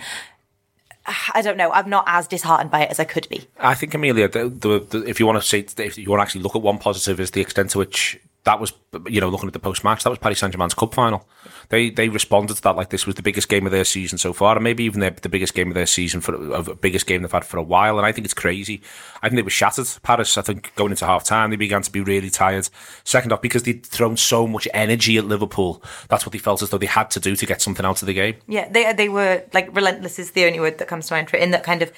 I 1.34 1.42
don't 1.42 1.58
know. 1.58 1.72
I'm 1.72 1.90
not 1.90 2.04
as 2.08 2.28
disheartened 2.28 2.72
by 2.72 2.82
it 2.82 2.92
as 2.92 3.00
I 3.00 3.04
could 3.04 3.28
be. 3.30 3.48
I 3.60 3.74
think 3.76 3.94
Amelia, 3.94 4.28
the, 4.28 4.50
the, 4.50 4.80
the, 4.80 5.10
if 5.10 5.20
you 5.20 5.26
want 5.26 5.42
to 5.42 5.48
say, 5.48 5.66
if 5.84 5.98
you 5.98 6.10
want 6.10 6.20
to 6.20 6.24
actually 6.24 6.42
look 6.42 6.56
at 6.56 6.62
one 6.62 6.78
positive, 6.78 7.20
is 7.20 7.32
the 7.32 7.42
extent 7.42 7.72
to 7.72 7.80
which 7.80 8.20
that 8.46 8.60
was, 8.60 8.74
you 9.08 9.20
know, 9.20 9.30
looking 9.30 9.48
at 9.48 9.54
the 9.54 9.60
post 9.60 9.84
match, 9.84 10.04
that 10.04 10.10
was 10.10 10.20
Paris 10.20 10.40
Saint 10.40 10.54
Germain's 10.54 10.74
cup 10.74 10.94
final. 10.94 11.28
They 11.70 11.90
they 11.90 12.10
responded 12.10 12.56
to 12.56 12.62
that 12.64 12.76
like 12.76 12.90
this 12.90 13.06
was 13.06 13.16
the 13.16 13.22
biggest 13.22 13.50
game 13.50 13.66
of 13.66 13.72
their 13.72 13.84
season 13.84 14.18
so 14.18 14.34
far, 14.34 14.56
and 14.56 14.64
maybe 14.64 14.84
even 14.86 15.02
the, 15.02 15.30
biggest 15.30 15.54
game 15.54 15.68
of 15.68 15.76
their 15.76 15.86
season 15.86 16.22
for 16.22 16.32
the 16.32 16.76
biggest 16.76 17.06
game 17.06 17.22
they've 17.22 17.32
had 17.32 17.46
for 17.46 17.58
a 17.58 17.64
while. 17.64 17.98
And 17.98 18.06
I 18.06 18.12
think 18.12 18.26
it's 18.26 18.34
crazy. 18.34 18.82
I 19.22 19.28
think 19.28 19.38
they 19.38 19.44
were 19.44 19.50
shattered. 19.50 19.88
Paris, 20.04 20.38
I 20.38 20.42
think, 20.42 20.74
going 20.76 20.92
into 20.92 21.06
half 21.06 21.24
time, 21.24 21.50
they 21.50 21.58
began 21.58 21.82
to 21.82 21.92
be 21.92 22.02
really 22.02 22.30
tired. 22.30 22.70
Second 23.04 23.34
off, 23.34 23.42
because 23.42 23.64
they'd 23.64 23.86
thrown 23.86 24.18
so 24.18 24.48
much 24.48 24.68
energy 24.74 25.18
at 25.18 25.26
Liverpool, 25.26 25.84
that's 26.08 26.26
what 26.26 26.32
they 26.34 26.40
felt 26.40 26.62
as 26.62 26.70
though 26.70 26.78
they 26.78 26.86
had 26.86 27.12
to 27.12 27.20
do 27.20 27.36
to 27.36 27.46
get 27.46 27.62
something 27.62 27.86
out 27.86 28.02
of 28.02 28.06
the 28.06 28.14
game. 28.14 28.38
Yeah, 28.48 28.70
they 28.70 28.92
they 28.94 29.10
were 29.10 29.44
like 29.54 29.76
relentless 29.76 30.18
is 30.18 30.32
the 30.32 30.46
only 30.46 30.60
word 30.60 30.78
that 30.78 30.88
comes 30.88 31.08
to 31.08 31.14
mind 31.14 31.30
for 31.30 31.38
it. 31.38 31.44
In 31.44 31.52
that 31.52 31.64
kind 31.64 31.82
of 31.82 31.92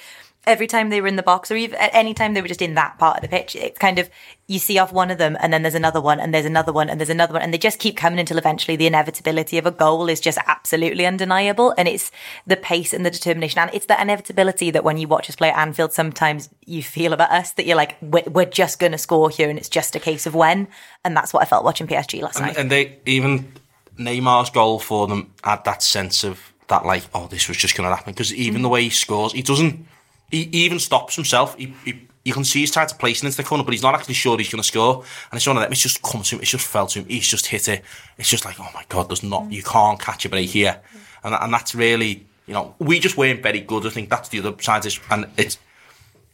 every 0.46 0.66
time 0.66 0.90
they 0.90 1.00
were 1.00 1.06
in 1.06 1.16
the 1.16 1.22
box, 1.22 1.50
or 1.50 1.56
even 1.56 1.78
at 1.78 1.94
any 1.94 2.14
time 2.14 2.34
they 2.34 2.42
were 2.42 2.48
just 2.48 2.62
in 2.62 2.74
that 2.74 2.98
part 2.98 3.16
of 3.16 3.22
the 3.22 3.28
pitch, 3.28 3.54
it's 3.56 3.78
kind 3.78 3.98
of 3.98 4.10
you 4.46 4.58
see 4.58 4.78
off 4.78 4.92
one 4.92 5.10
of 5.10 5.18
them, 5.18 5.36
and 5.40 5.52
then 5.52 5.62
there's 5.62 5.74
another 5.74 6.00
one, 6.00 6.20
and 6.20 6.34
there's 6.34 6.44
another 6.44 6.72
one, 6.72 6.90
and 6.90 7.00
there's 7.00 7.10
another 7.10 7.32
one, 7.32 7.42
and 7.42 7.54
they 7.54 7.58
just 7.58 7.78
keep 7.78 7.96
coming 7.96 8.18
until 8.18 8.38
eventually 8.38 8.76
the 8.76 8.86
inevitability 8.86 9.58
of 9.58 9.66
a 9.66 9.70
goal 9.70 10.08
is 10.08 10.20
just 10.20 10.38
absolutely 10.46 11.06
undeniable, 11.06 11.74
and 11.78 11.88
it's 11.88 12.10
the 12.46 12.56
pace 12.56 12.92
and 12.92 13.06
the 13.06 13.10
determination, 13.10 13.60
and 13.60 13.70
it's 13.72 13.86
the 13.86 14.00
inevitability 14.00 14.70
that 14.70 14.84
when 14.84 14.98
you 14.98 15.08
watch 15.08 15.28
us 15.28 15.36
play 15.36 15.50
at 15.50 15.58
Anfield, 15.58 15.92
sometimes 15.92 16.48
you 16.66 16.82
feel 16.82 17.12
about 17.12 17.30
us 17.30 17.52
that 17.52 17.66
you're 17.66 17.76
like 17.76 17.96
we're, 18.02 18.24
we're 18.26 18.44
just 18.44 18.78
going 18.78 18.92
to 18.92 18.98
score 18.98 19.30
here, 19.30 19.48
and 19.48 19.58
it's 19.58 19.68
just 19.68 19.96
a 19.96 20.00
case 20.00 20.26
of 20.26 20.34
when, 20.34 20.68
and 21.04 21.16
that's 21.16 21.32
what 21.32 21.42
I 21.42 21.46
felt 21.46 21.64
watching 21.64 21.86
PSG 21.86 22.20
last 22.22 22.40
night. 22.40 22.50
And, 22.50 22.58
and 22.58 22.70
they 22.70 22.98
even 23.06 23.52
Neymar's 23.98 24.50
goal 24.50 24.78
for 24.78 25.06
them 25.06 25.32
had 25.44 25.64
that 25.64 25.82
sense 25.82 26.24
of 26.24 26.52
that, 26.68 26.84
like, 26.86 27.04
oh, 27.14 27.26
this 27.26 27.48
was 27.48 27.56
just 27.56 27.76
going 27.76 27.88
to 27.88 27.94
happen. 27.94 28.12
Because 28.12 28.32
even 28.34 28.60
mm. 28.60 28.64
the 28.64 28.68
way 28.68 28.84
he 28.84 28.90
scores, 28.90 29.32
he 29.32 29.42
doesn't. 29.42 29.86
He 30.32 30.48
even 30.52 30.80
stops 30.80 31.14
himself. 31.14 31.54
He, 31.56 31.74
he, 31.84 32.08
you 32.24 32.32
can 32.32 32.44
see 32.44 32.60
he's 32.60 32.72
trying 32.72 32.88
to 32.88 32.94
place 32.94 33.22
it 33.22 33.26
into 33.26 33.36
the 33.36 33.42
corner, 33.42 33.62
but 33.64 33.72
he's 33.74 33.82
not 33.82 33.94
actually 33.94 34.14
sure 34.14 34.38
he's 34.38 34.50
going 34.50 34.62
to 34.62 34.66
score. 34.66 35.04
And 35.30 35.36
it's 35.36 35.46
one 35.46 35.56
of 35.56 35.62
them. 35.62 35.70
It's 35.70 35.82
just 35.82 36.02
come 36.02 36.22
to 36.22 36.36
him. 36.36 36.40
It's 36.40 36.50
just 36.50 36.66
fell 36.66 36.86
to 36.86 37.00
him. 37.00 37.06
He's 37.06 37.26
just 37.26 37.46
hit 37.46 37.68
it. 37.68 37.84
It's 38.18 38.30
just 38.30 38.44
like, 38.44 38.58
oh 38.58 38.68
my 38.74 38.84
god, 38.88 39.08
there's 39.08 39.22
not. 39.22 39.52
You 39.52 39.62
can't 39.62 40.00
catch 40.00 40.24
a 40.24 40.28
break 40.28 40.50
here. 40.50 40.80
And 41.22 41.34
and 41.34 41.52
that's 41.52 41.74
really, 41.74 42.26
you 42.46 42.54
know, 42.54 42.74
we 42.78 42.98
just 42.98 43.16
weren't 43.16 43.42
very 43.42 43.60
good. 43.60 43.86
I 43.86 43.90
think 43.90 44.08
that's 44.08 44.28
the 44.30 44.38
other 44.38 44.54
side 44.60 44.82
this. 44.82 44.98
And 45.10 45.26
it's 45.36 45.58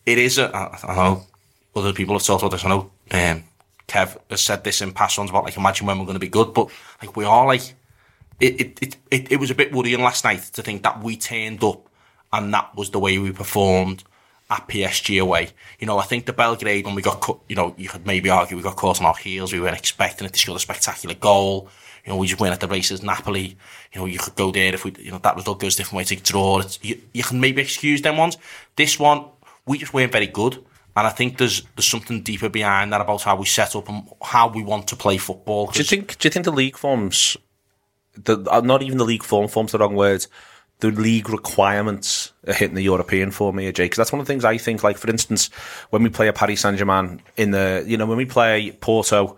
it 0.06 0.18
is 0.18 0.38
a. 0.38 0.54
I 0.54 0.94
know 0.94 1.22
other 1.74 1.92
people 1.92 2.14
have 2.14 2.22
talked 2.22 2.42
about 2.42 2.52
this. 2.52 2.64
I 2.64 2.68
know 2.68 2.90
um, 3.10 3.44
Kev 3.88 4.18
has 4.30 4.42
said 4.42 4.64
this 4.64 4.82
in 4.82 4.92
past 4.92 5.18
ones 5.18 5.30
about 5.30 5.44
like 5.44 5.56
imagine 5.56 5.86
when 5.86 5.98
we're 5.98 6.04
going 6.04 6.14
to 6.14 6.20
be 6.20 6.28
good, 6.28 6.52
but 6.52 6.70
like 7.00 7.16
we 7.16 7.24
are 7.24 7.46
like 7.46 7.74
it 8.40 8.60
it, 8.60 8.78
it 8.82 8.96
it 9.10 9.32
it 9.32 9.36
was 9.36 9.50
a 9.50 9.54
bit 9.54 9.72
worrying 9.72 10.02
last 10.02 10.24
night 10.24 10.42
to 10.42 10.62
think 10.62 10.82
that 10.82 11.02
we 11.02 11.16
turned 11.16 11.64
up 11.64 11.87
and 12.32 12.52
that 12.52 12.74
was 12.76 12.90
the 12.90 12.98
way 12.98 13.18
we 13.18 13.32
performed 13.32 14.04
at 14.50 14.66
PSG 14.66 15.20
away. 15.20 15.50
You 15.78 15.86
know, 15.86 15.98
I 15.98 16.04
think 16.04 16.26
the 16.26 16.32
Belgrade 16.32 16.86
when 16.86 16.94
we 16.94 17.02
got 17.02 17.20
cut, 17.20 17.38
you 17.48 17.56
know, 17.56 17.74
you 17.76 17.88
could 17.88 18.06
maybe 18.06 18.30
argue 18.30 18.56
we 18.56 18.62
got 18.62 18.76
caught 18.76 19.00
on 19.00 19.06
our 19.06 19.16
heels. 19.16 19.52
We 19.52 19.60
weren't 19.60 19.76
expecting 19.76 20.26
it 20.26 20.32
to 20.32 20.38
score 20.38 20.56
a 20.56 20.60
spectacular 20.60 21.14
goal. 21.14 21.68
You 22.04 22.12
know, 22.12 22.16
we 22.16 22.26
just 22.26 22.40
went 22.40 22.54
at 22.54 22.60
the 22.60 22.68
races. 22.68 23.02
Napoli, 23.02 23.56
you 23.92 24.00
know, 24.00 24.06
you 24.06 24.18
could 24.18 24.34
go 24.34 24.50
there 24.50 24.72
if 24.72 24.84
we, 24.84 24.94
you 24.98 25.10
know, 25.10 25.18
that 25.18 25.36
result 25.36 25.60
goes 25.60 25.74
a 25.74 25.78
different 25.78 25.98
way 25.98 26.04
to 26.04 26.16
draw. 26.16 26.60
It's, 26.60 26.78
you, 26.82 26.98
you 27.12 27.22
can 27.22 27.40
maybe 27.40 27.60
excuse 27.60 28.00
them 28.00 28.16
ones. 28.16 28.38
This 28.76 28.98
one, 28.98 29.26
we 29.66 29.76
just 29.76 29.92
weren't 29.92 30.12
very 30.12 30.26
good. 30.26 30.64
And 30.96 31.06
I 31.06 31.10
think 31.10 31.38
there's 31.38 31.62
there's 31.76 31.86
something 31.86 32.22
deeper 32.22 32.48
behind 32.48 32.92
that 32.92 33.00
about 33.00 33.22
how 33.22 33.36
we 33.36 33.46
set 33.46 33.76
up 33.76 33.88
and 33.88 34.08
how 34.20 34.48
we 34.48 34.62
want 34.62 34.88
to 34.88 34.96
play 34.96 35.16
football. 35.16 35.66
Do 35.68 35.78
you 35.78 35.84
think? 35.84 36.18
Do 36.18 36.26
you 36.26 36.30
think 36.30 36.44
the 36.44 36.50
league 36.50 36.76
forms, 36.76 37.36
the 38.16 38.44
uh, 38.50 38.62
not 38.62 38.82
even 38.82 38.98
the 38.98 39.04
league 39.04 39.22
form 39.22 39.46
forms 39.46 39.70
the 39.70 39.78
wrong 39.78 39.94
word, 39.94 40.26
the 40.80 40.90
league 40.90 41.28
requirements 41.28 42.32
are 42.46 42.52
hitting 42.54 42.74
the 42.76 42.82
European 42.82 43.30
form 43.30 43.58
here, 43.58 43.72
Jay? 43.72 43.84
Because 43.84 43.96
that's 43.96 44.12
one 44.12 44.20
of 44.20 44.26
the 44.26 44.32
things 44.32 44.44
I 44.44 44.58
think. 44.58 44.82
Like 44.84 44.96
for 44.96 45.10
instance, 45.10 45.50
when 45.90 46.02
we 46.02 46.08
play 46.08 46.28
a 46.28 46.32
Paris 46.32 46.60
Saint 46.60 46.78
Germain 46.78 47.20
in 47.36 47.50
the, 47.50 47.84
you 47.86 47.96
know, 47.96 48.06
when 48.06 48.16
we 48.16 48.24
play 48.24 48.70
Porto, 48.72 49.36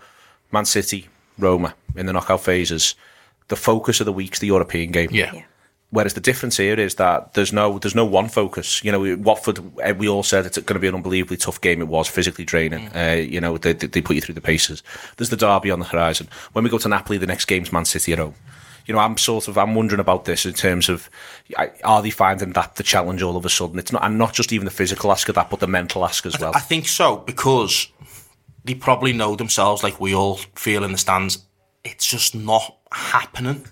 Man 0.52 0.64
City, 0.64 1.08
Roma 1.38 1.75
in 1.96 2.06
the 2.06 2.12
knockout 2.12 2.42
phases, 2.42 2.94
the 3.48 3.56
focus 3.56 4.00
of 4.00 4.06
the 4.06 4.12
week's 4.12 4.38
the 4.38 4.46
European 4.48 4.90
game. 4.92 5.08
Yeah. 5.12 5.32
Yeah. 5.34 5.42
Whereas 5.92 6.14
the 6.14 6.20
difference 6.20 6.56
here 6.56 6.78
is 6.78 6.94
that 6.96 7.34
there's 7.34 7.52
no 7.52 7.81
there's 7.81 7.96
no 7.96 8.04
one 8.04 8.28
focus. 8.28 8.84
You 8.84 8.92
know, 8.92 9.00
we- 9.00 9.16
Watford, 9.16 9.58
eh, 9.82 9.90
we 9.90 10.08
all 10.08 10.22
said 10.22 10.46
it's 10.46 10.56
going 10.58 10.75
to 10.75 10.78
be 10.78 10.87
an 10.87 10.94
unbelievably 10.94 11.38
tough 11.38 11.60
game. 11.60 11.81
It 11.81 11.88
was 11.88 12.06
physically 12.06 12.44
draining. 12.44 12.88
Uh, 12.94 13.16
you 13.28 13.40
know, 13.40 13.58
they, 13.58 13.72
they 13.72 13.88
they 13.88 14.00
put 14.00 14.14
you 14.14 14.22
through 14.22 14.37
the 14.37 14.40
paces. 14.40 14.84
There's 15.16 15.31
the 15.31 15.37
derby 15.37 15.72
on 15.72 15.81
the 15.81 15.87
horizon. 15.87 16.28
When 16.52 16.62
we 16.62 16.70
go 16.70 16.78
to 16.78 16.88
Napoli, 16.88 17.19
the 17.19 17.26
next 17.26 17.46
game's 17.46 17.72
Man 17.72 17.84
City 17.87 18.12
at 18.12 18.19
home. 18.20 18.34
You 18.90 18.96
know, 18.96 19.02
I'm 19.02 19.16
sort 19.19 19.46
of 19.46 19.56
I'm 19.56 19.76
wondering 19.76 20.00
about 20.00 20.25
this 20.25 20.44
in 20.44 20.52
terms 20.52 20.88
of 20.88 21.08
are 21.84 22.02
they 22.02 22.10
finding 22.10 22.54
that 22.54 22.75
the 22.75 22.82
challenge 22.82 23.22
all 23.22 23.37
of 23.37 23.46
a 23.46 23.48
sudden? 23.48 23.78
It's 23.78 23.92
not 23.92 24.02
and 24.02 24.19
not 24.19 24.34
just 24.34 24.52
even 24.52 24.64
the 24.64 24.72
physical 24.72 25.12
ask 25.12 25.28
of 25.28 25.37
that, 25.37 25.48
but 25.48 25.60
the 25.60 25.69
mental 25.69 26.04
ask 26.04 26.26
as 26.26 26.37
well. 26.40 26.50
I 26.56 26.58
think 26.58 26.88
so 26.88 27.19
because 27.19 27.87
they 28.64 28.75
probably 28.75 29.12
know 29.12 29.37
themselves, 29.37 29.85
like 29.85 30.00
we 30.00 30.12
all 30.12 30.38
feel 30.56 30.82
in 30.82 30.90
the 30.90 30.99
stands. 30.99 31.47
It's 31.85 32.04
just 32.04 32.35
not 32.35 32.78
happening. 32.90 33.64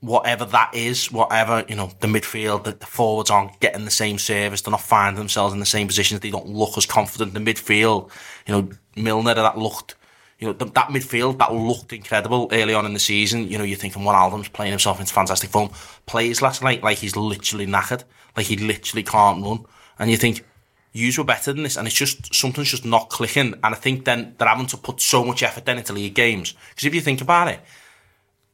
Whatever 0.00 0.44
that 0.44 0.74
is, 0.74 1.10
whatever 1.10 1.64
you 1.70 1.76
know, 1.76 1.90
the 2.00 2.06
midfield, 2.06 2.64
the, 2.64 2.72
the 2.72 2.84
forwards 2.84 3.30
aren't 3.30 3.58
getting 3.60 3.86
the 3.86 3.90
same 3.90 4.18
service. 4.18 4.60
They're 4.60 4.72
not 4.72 4.82
finding 4.82 5.16
themselves 5.16 5.54
in 5.54 5.58
the 5.60 5.64
same 5.64 5.86
positions. 5.86 6.20
They 6.20 6.30
don't 6.30 6.48
look 6.48 6.76
as 6.76 6.84
confident. 6.84 7.32
The 7.32 7.40
midfield, 7.40 8.10
you 8.46 8.52
know, 8.52 8.68
Milner 8.94 9.32
that 9.32 9.56
looked, 9.56 9.94
you 10.38 10.46
know, 10.46 10.52
th- 10.52 10.72
that 10.74 10.88
midfield 10.88 11.38
that 11.38 11.52
looked 11.52 11.92
incredible 11.92 12.48
early 12.52 12.74
on 12.74 12.84
in 12.84 12.92
the 12.92 13.00
season. 13.00 13.48
You 13.48 13.58
know, 13.58 13.64
you're 13.64 13.78
thinking, 13.78 14.04
well, 14.04 14.14
Alden's 14.14 14.48
playing 14.48 14.72
himself 14.72 15.00
into 15.00 15.12
fantastic 15.12 15.50
form. 15.50 15.70
Plays 16.04 16.42
last 16.42 16.62
night 16.62 16.82
like 16.82 16.98
he's 16.98 17.16
literally 17.16 17.66
knackered, 17.66 18.04
like 18.36 18.46
he 18.46 18.56
literally 18.56 19.02
can't 19.02 19.42
run, 19.42 19.64
and 19.98 20.10
you 20.10 20.16
think 20.16 20.44
yous 20.92 21.18
were 21.18 21.24
better 21.24 21.52
than 21.52 21.62
this, 21.62 21.76
and 21.76 21.86
it's 21.86 21.96
just 21.96 22.34
something's 22.34 22.70
just 22.70 22.84
not 22.84 23.08
clicking. 23.08 23.54
And 23.62 23.74
I 23.74 23.74
think 23.74 24.04
then 24.04 24.34
they're 24.38 24.48
having 24.48 24.66
to 24.66 24.76
put 24.76 25.00
so 25.00 25.24
much 25.24 25.42
effort 25.42 25.64
then 25.64 25.78
into 25.78 25.92
league 25.92 26.14
games 26.14 26.54
because 26.70 26.84
if 26.84 26.94
you 26.94 27.00
think 27.00 27.20
about 27.20 27.48
it, 27.48 27.60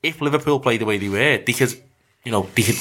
if 0.03 0.21
Liverpool 0.21 0.61
played 0.61 0.81
the 0.81 0.87
way 0.87 0.99
they 0.99 1.09
were, 1.09 1.39
they 1.39 1.53
could, 1.53 1.73
you 2.25 2.33
know, 2.33 2.49
they 2.55 2.62
could 2.62 2.79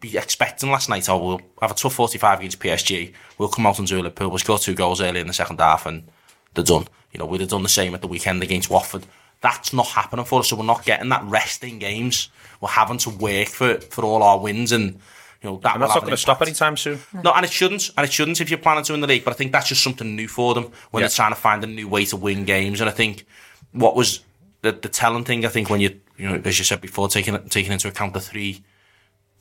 be 0.00 0.16
expecting 0.16 0.70
last 0.70 0.88
night. 0.88 1.08
Oh, 1.08 1.18
we'll 1.18 1.40
have 1.60 1.70
a 1.70 1.74
tough 1.74 1.94
forty-five 1.94 2.38
against 2.38 2.60
PSG. 2.60 3.12
We'll 3.38 3.48
come 3.48 3.66
out 3.66 3.78
and 3.78 3.88
do 3.88 3.96
Liverpool. 3.96 4.28
We'll 4.28 4.38
score 4.38 4.58
two 4.58 4.74
goals 4.74 5.00
early 5.00 5.20
in 5.20 5.26
the 5.26 5.32
second 5.32 5.58
half, 5.58 5.86
and 5.86 6.06
they're 6.54 6.64
done. 6.64 6.86
You 7.12 7.18
know, 7.18 7.26
we'd 7.26 7.40
have 7.40 7.50
done 7.50 7.62
the 7.62 7.68
same 7.68 7.94
at 7.94 8.00
the 8.00 8.06
weekend 8.06 8.42
against 8.42 8.70
Watford. 8.70 9.06
That's 9.40 9.72
not 9.72 9.86
happening 9.86 10.24
for 10.24 10.40
us, 10.40 10.48
so 10.48 10.56
we're 10.56 10.64
not 10.64 10.84
getting 10.84 11.08
that 11.10 11.24
rest 11.24 11.62
in 11.64 11.78
games. 11.78 12.28
We're 12.60 12.68
having 12.70 12.98
to 12.98 13.10
work 13.10 13.48
for 13.48 13.80
for 13.80 14.04
all 14.04 14.22
our 14.22 14.38
wins, 14.38 14.72
and 14.72 14.94
you 15.42 15.50
know 15.50 15.58
that. 15.62 15.74
and 15.74 15.82
that's 15.82 15.94
not 15.94 16.00
going 16.02 16.10
to 16.10 16.16
stop 16.16 16.42
anytime 16.42 16.76
soon. 16.76 16.98
No, 17.22 17.32
and 17.32 17.44
it 17.44 17.52
shouldn't. 17.52 17.90
And 17.96 18.04
it 18.04 18.12
shouldn't 18.12 18.40
if 18.40 18.50
you're 18.50 18.58
planning 18.58 18.84
to 18.84 18.92
win 18.92 19.00
the 19.00 19.06
league. 19.06 19.24
But 19.24 19.30
I 19.32 19.34
think 19.34 19.52
that's 19.52 19.68
just 19.68 19.82
something 19.82 20.16
new 20.16 20.26
for 20.28 20.54
them 20.54 20.64
when 20.90 21.00
Yeah. 21.02 21.06
they're 21.08 21.14
trying 21.14 21.30
to 21.30 21.40
find 21.40 21.62
a 21.62 21.68
new 21.68 21.88
way 21.88 22.04
to 22.06 22.16
win 22.16 22.44
games. 22.44 22.80
And 22.80 22.90
I 22.90 22.92
think 22.92 23.24
what 23.72 23.94
was 23.94 24.20
the 24.62 24.72
the 24.72 24.88
telling 24.88 25.24
thing, 25.24 25.44
I 25.44 25.48
think 25.48 25.70
when 25.70 25.80
you 25.80 26.00
you 26.16 26.28
know, 26.28 26.42
as 26.44 26.58
you 26.58 26.64
said 26.64 26.80
before, 26.80 27.08
taking 27.08 27.38
taking 27.48 27.70
into 27.72 27.86
account 27.86 28.14
the 28.14 28.20
three, 28.20 28.64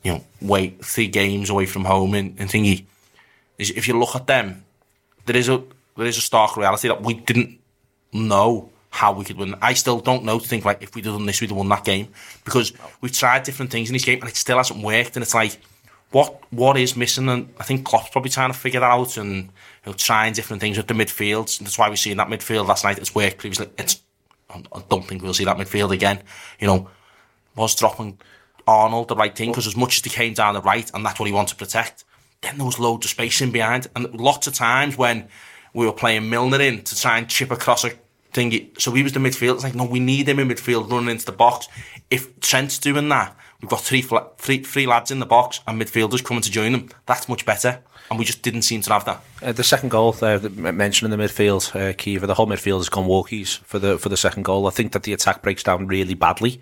you 0.04 0.12
know, 0.14 0.24
wait 0.42 0.86
three 0.86 1.08
games 1.08 1.50
away 1.50 1.66
from 1.66 1.86
home 1.86 2.14
and, 2.14 2.36
and 2.40 2.50
thingy, 2.52 2.86
is 3.58 3.72
if 3.72 3.88
you 3.88 3.98
look 3.98 4.16
at 4.16 4.28
them, 4.28 4.64
there 5.26 5.36
is 5.36 5.50
a 5.50 5.64
there 5.98 6.08
is 6.08 6.18
a 6.18 6.22
stark 6.22 6.56
reality 6.58 6.88
that 6.88 7.02
we 7.02 7.16
didn't 7.16 7.60
know 8.14 8.70
how 8.90 9.12
we 9.14 9.26
could 9.26 9.38
win. 9.38 9.56
I 9.62 9.74
still 9.74 10.00
don't 10.00 10.24
know 10.24 10.40
to 10.40 10.48
think 10.48 10.66
like 10.66 10.82
if 10.82 10.96
we'd 10.96 11.06
have 11.06 11.16
done 11.16 11.26
this, 11.26 11.42
we'd 11.42 11.50
have 11.50 11.58
won 11.58 11.70
that 11.70 11.84
game 11.84 12.08
because 12.46 12.74
we've 13.02 13.12
tried 13.12 13.44
different 13.44 13.72
things 13.72 13.90
in 13.90 13.94
this 13.94 14.06
game 14.06 14.20
and 14.22 14.30
it 14.30 14.36
still 14.36 14.58
hasn't 14.58 14.84
worked. 14.84 15.16
And 15.16 15.24
it's 15.24 15.36
like 15.36 15.60
what 16.12 16.42
what 16.52 16.78
is 16.78 16.96
missing, 16.96 17.28
and 17.30 17.54
I 17.60 17.64
think 17.64 17.86
Klopp's 17.86 18.10
probably 18.10 18.32
trying 18.32 18.52
to 18.52 18.58
figure 18.58 18.80
that 18.80 18.90
out 18.90 19.18
and 19.18 19.44
you 19.44 19.52
know, 19.86 19.94
trying 19.94 20.34
different 20.34 20.62
things 20.62 20.78
with 20.78 20.88
the 20.88 20.94
midfield. 20.94 21.58
And 21.58 21.68
that's 21.68 21.78
why 21.78 21.90
we 21.90 21.96
see 21.96 22.14
that 22.14 22.28
midfield 22.28 22.68
last 22.68 22.84
night. 22.84 22.98
It's 22.98 23.14
worked 23.14 23.38
previously. 23.38 23.70
It's 23.78 24.02
I 24.50 24.82
don't 24.90 25.06
think 25.06 25.22
we'll 25.22 25.34
see 25.34 25.46
that 25.46 25.58
midfield 25.58 25.92
again. 25.92 26.22
You 26.60 26.68
know, 26.68 26.90
was 27.56 27.76
dropping 27.76 28.20
Arnold 28.66 29.10
the 29.10 29.16
right 29.16 29.36
thing 29.36 29.52
because 29.52 29.68
as 29.68 29.76
much 29.76 29.98
as 29.98 30.04
he 30.04 30.10
came 30.10 30.34
down 30.34 30.54
the 30.54 30.62
right 30.62 30.90
and 30.94 31.06
that's 31.06 31.20
what 31.20 31.26
he 31.26 31.34
wanted 31.34 31.50
to 31.50 31.56
protect, 31.58 32.06
then 32.42 32.58
there 32.58 32.66
was 32.66 32.80
loads 32.80 33.06
of 33.06 33.12
space 33.12 33.42
in 33.42 33.52
behind, 33.52 33.88
and 33.96 34.20
lots 34.20 34.48
of 34.48 34.54
times 34.54 34.98
when 34.98 35.28
we 35.78 35.86
were 35.86 35.94
playing 35.94 36.28
Milner 36.28 36.60
in 36.60 36.82
to 36.82 37.00
try 37.00 37.20
and 37.20 37.30
chip 37.30 37.52
across 37.52 37.86
a 37.86 37.92
thing. 38.34 38.72
So 38.80 38.92
he 38.94 39.04
was 39.04 39.14
the 39.14 39.20
midfield. 39.20 39.54
It's 39.54 39.64
like, 39.64 39.76
no, 39.76 39.84
we 39.84 40.00
need 40.00 40.28
him 40.28 40.40
in 40.40 40.48
midfield 40.48 40.90
running 40.92 41.12
into 41.12 41.28
the 41.28 41.32
box. 41.32 41.68
If 42.10 42.40
Trent's 42.40 42.80
doing 42.80 43.10
that, 43.10 43.38
we've 43.62 43.70
got 43.70 43.82
three, 43.82 44.02
three, 44.02 44.64
three 44.64 44.88
lads 44.88 45.12
in 45.12 45.20
the 45.20 45.28
box 45.28 45.60
and 45.68 45.80
midfielders 45.80 46.26
coming 46.26 46.42
to 46.42 46.50
join 46.50 46.72
them. 46.72 46.90
That's 47.06 47.30
much 47.30 47.46
better. 47.46 47.84
And 48.10 48.18
we 48.18 48.26
just 48.26 48.42
didn't 48.42 48.64
seem 48.64 48.82
to 48.82 48.94
have 48.94 49.06
that. 49.06 49.24
Uh, 49.40 49.52
the 49.52 49.64
second 49.64 49.90
goal 49.90 50.14
there, 50.14 50.40
mentioned 50.40 51.14
in 51.14 51.20
the 51.20 51.24
midfield, 51.24 51.76
uh, 51.76 51.94
Kiva, 51.96 52.26
the 52.26 52.34
whole 52.34 52.48
midfield 52.48 52.78
has 52.78 52.90
gone 52.90 53.08
walkies 53.08 53.60
for 53.60 53.78
the 53.78 54.00
for 54.00 54.10
the 54.10 54.18
second 54.18 54.44
goal. 54.44 54.66
I 54.66 54.72
think 54.72 54.94
that 54.94 55.04
the 55.04 55.14
attack 55.14 55.44
breaks 55.44 55.62
down 55.62 55.86
really 55.86 56.16
badly. 56.16 56.60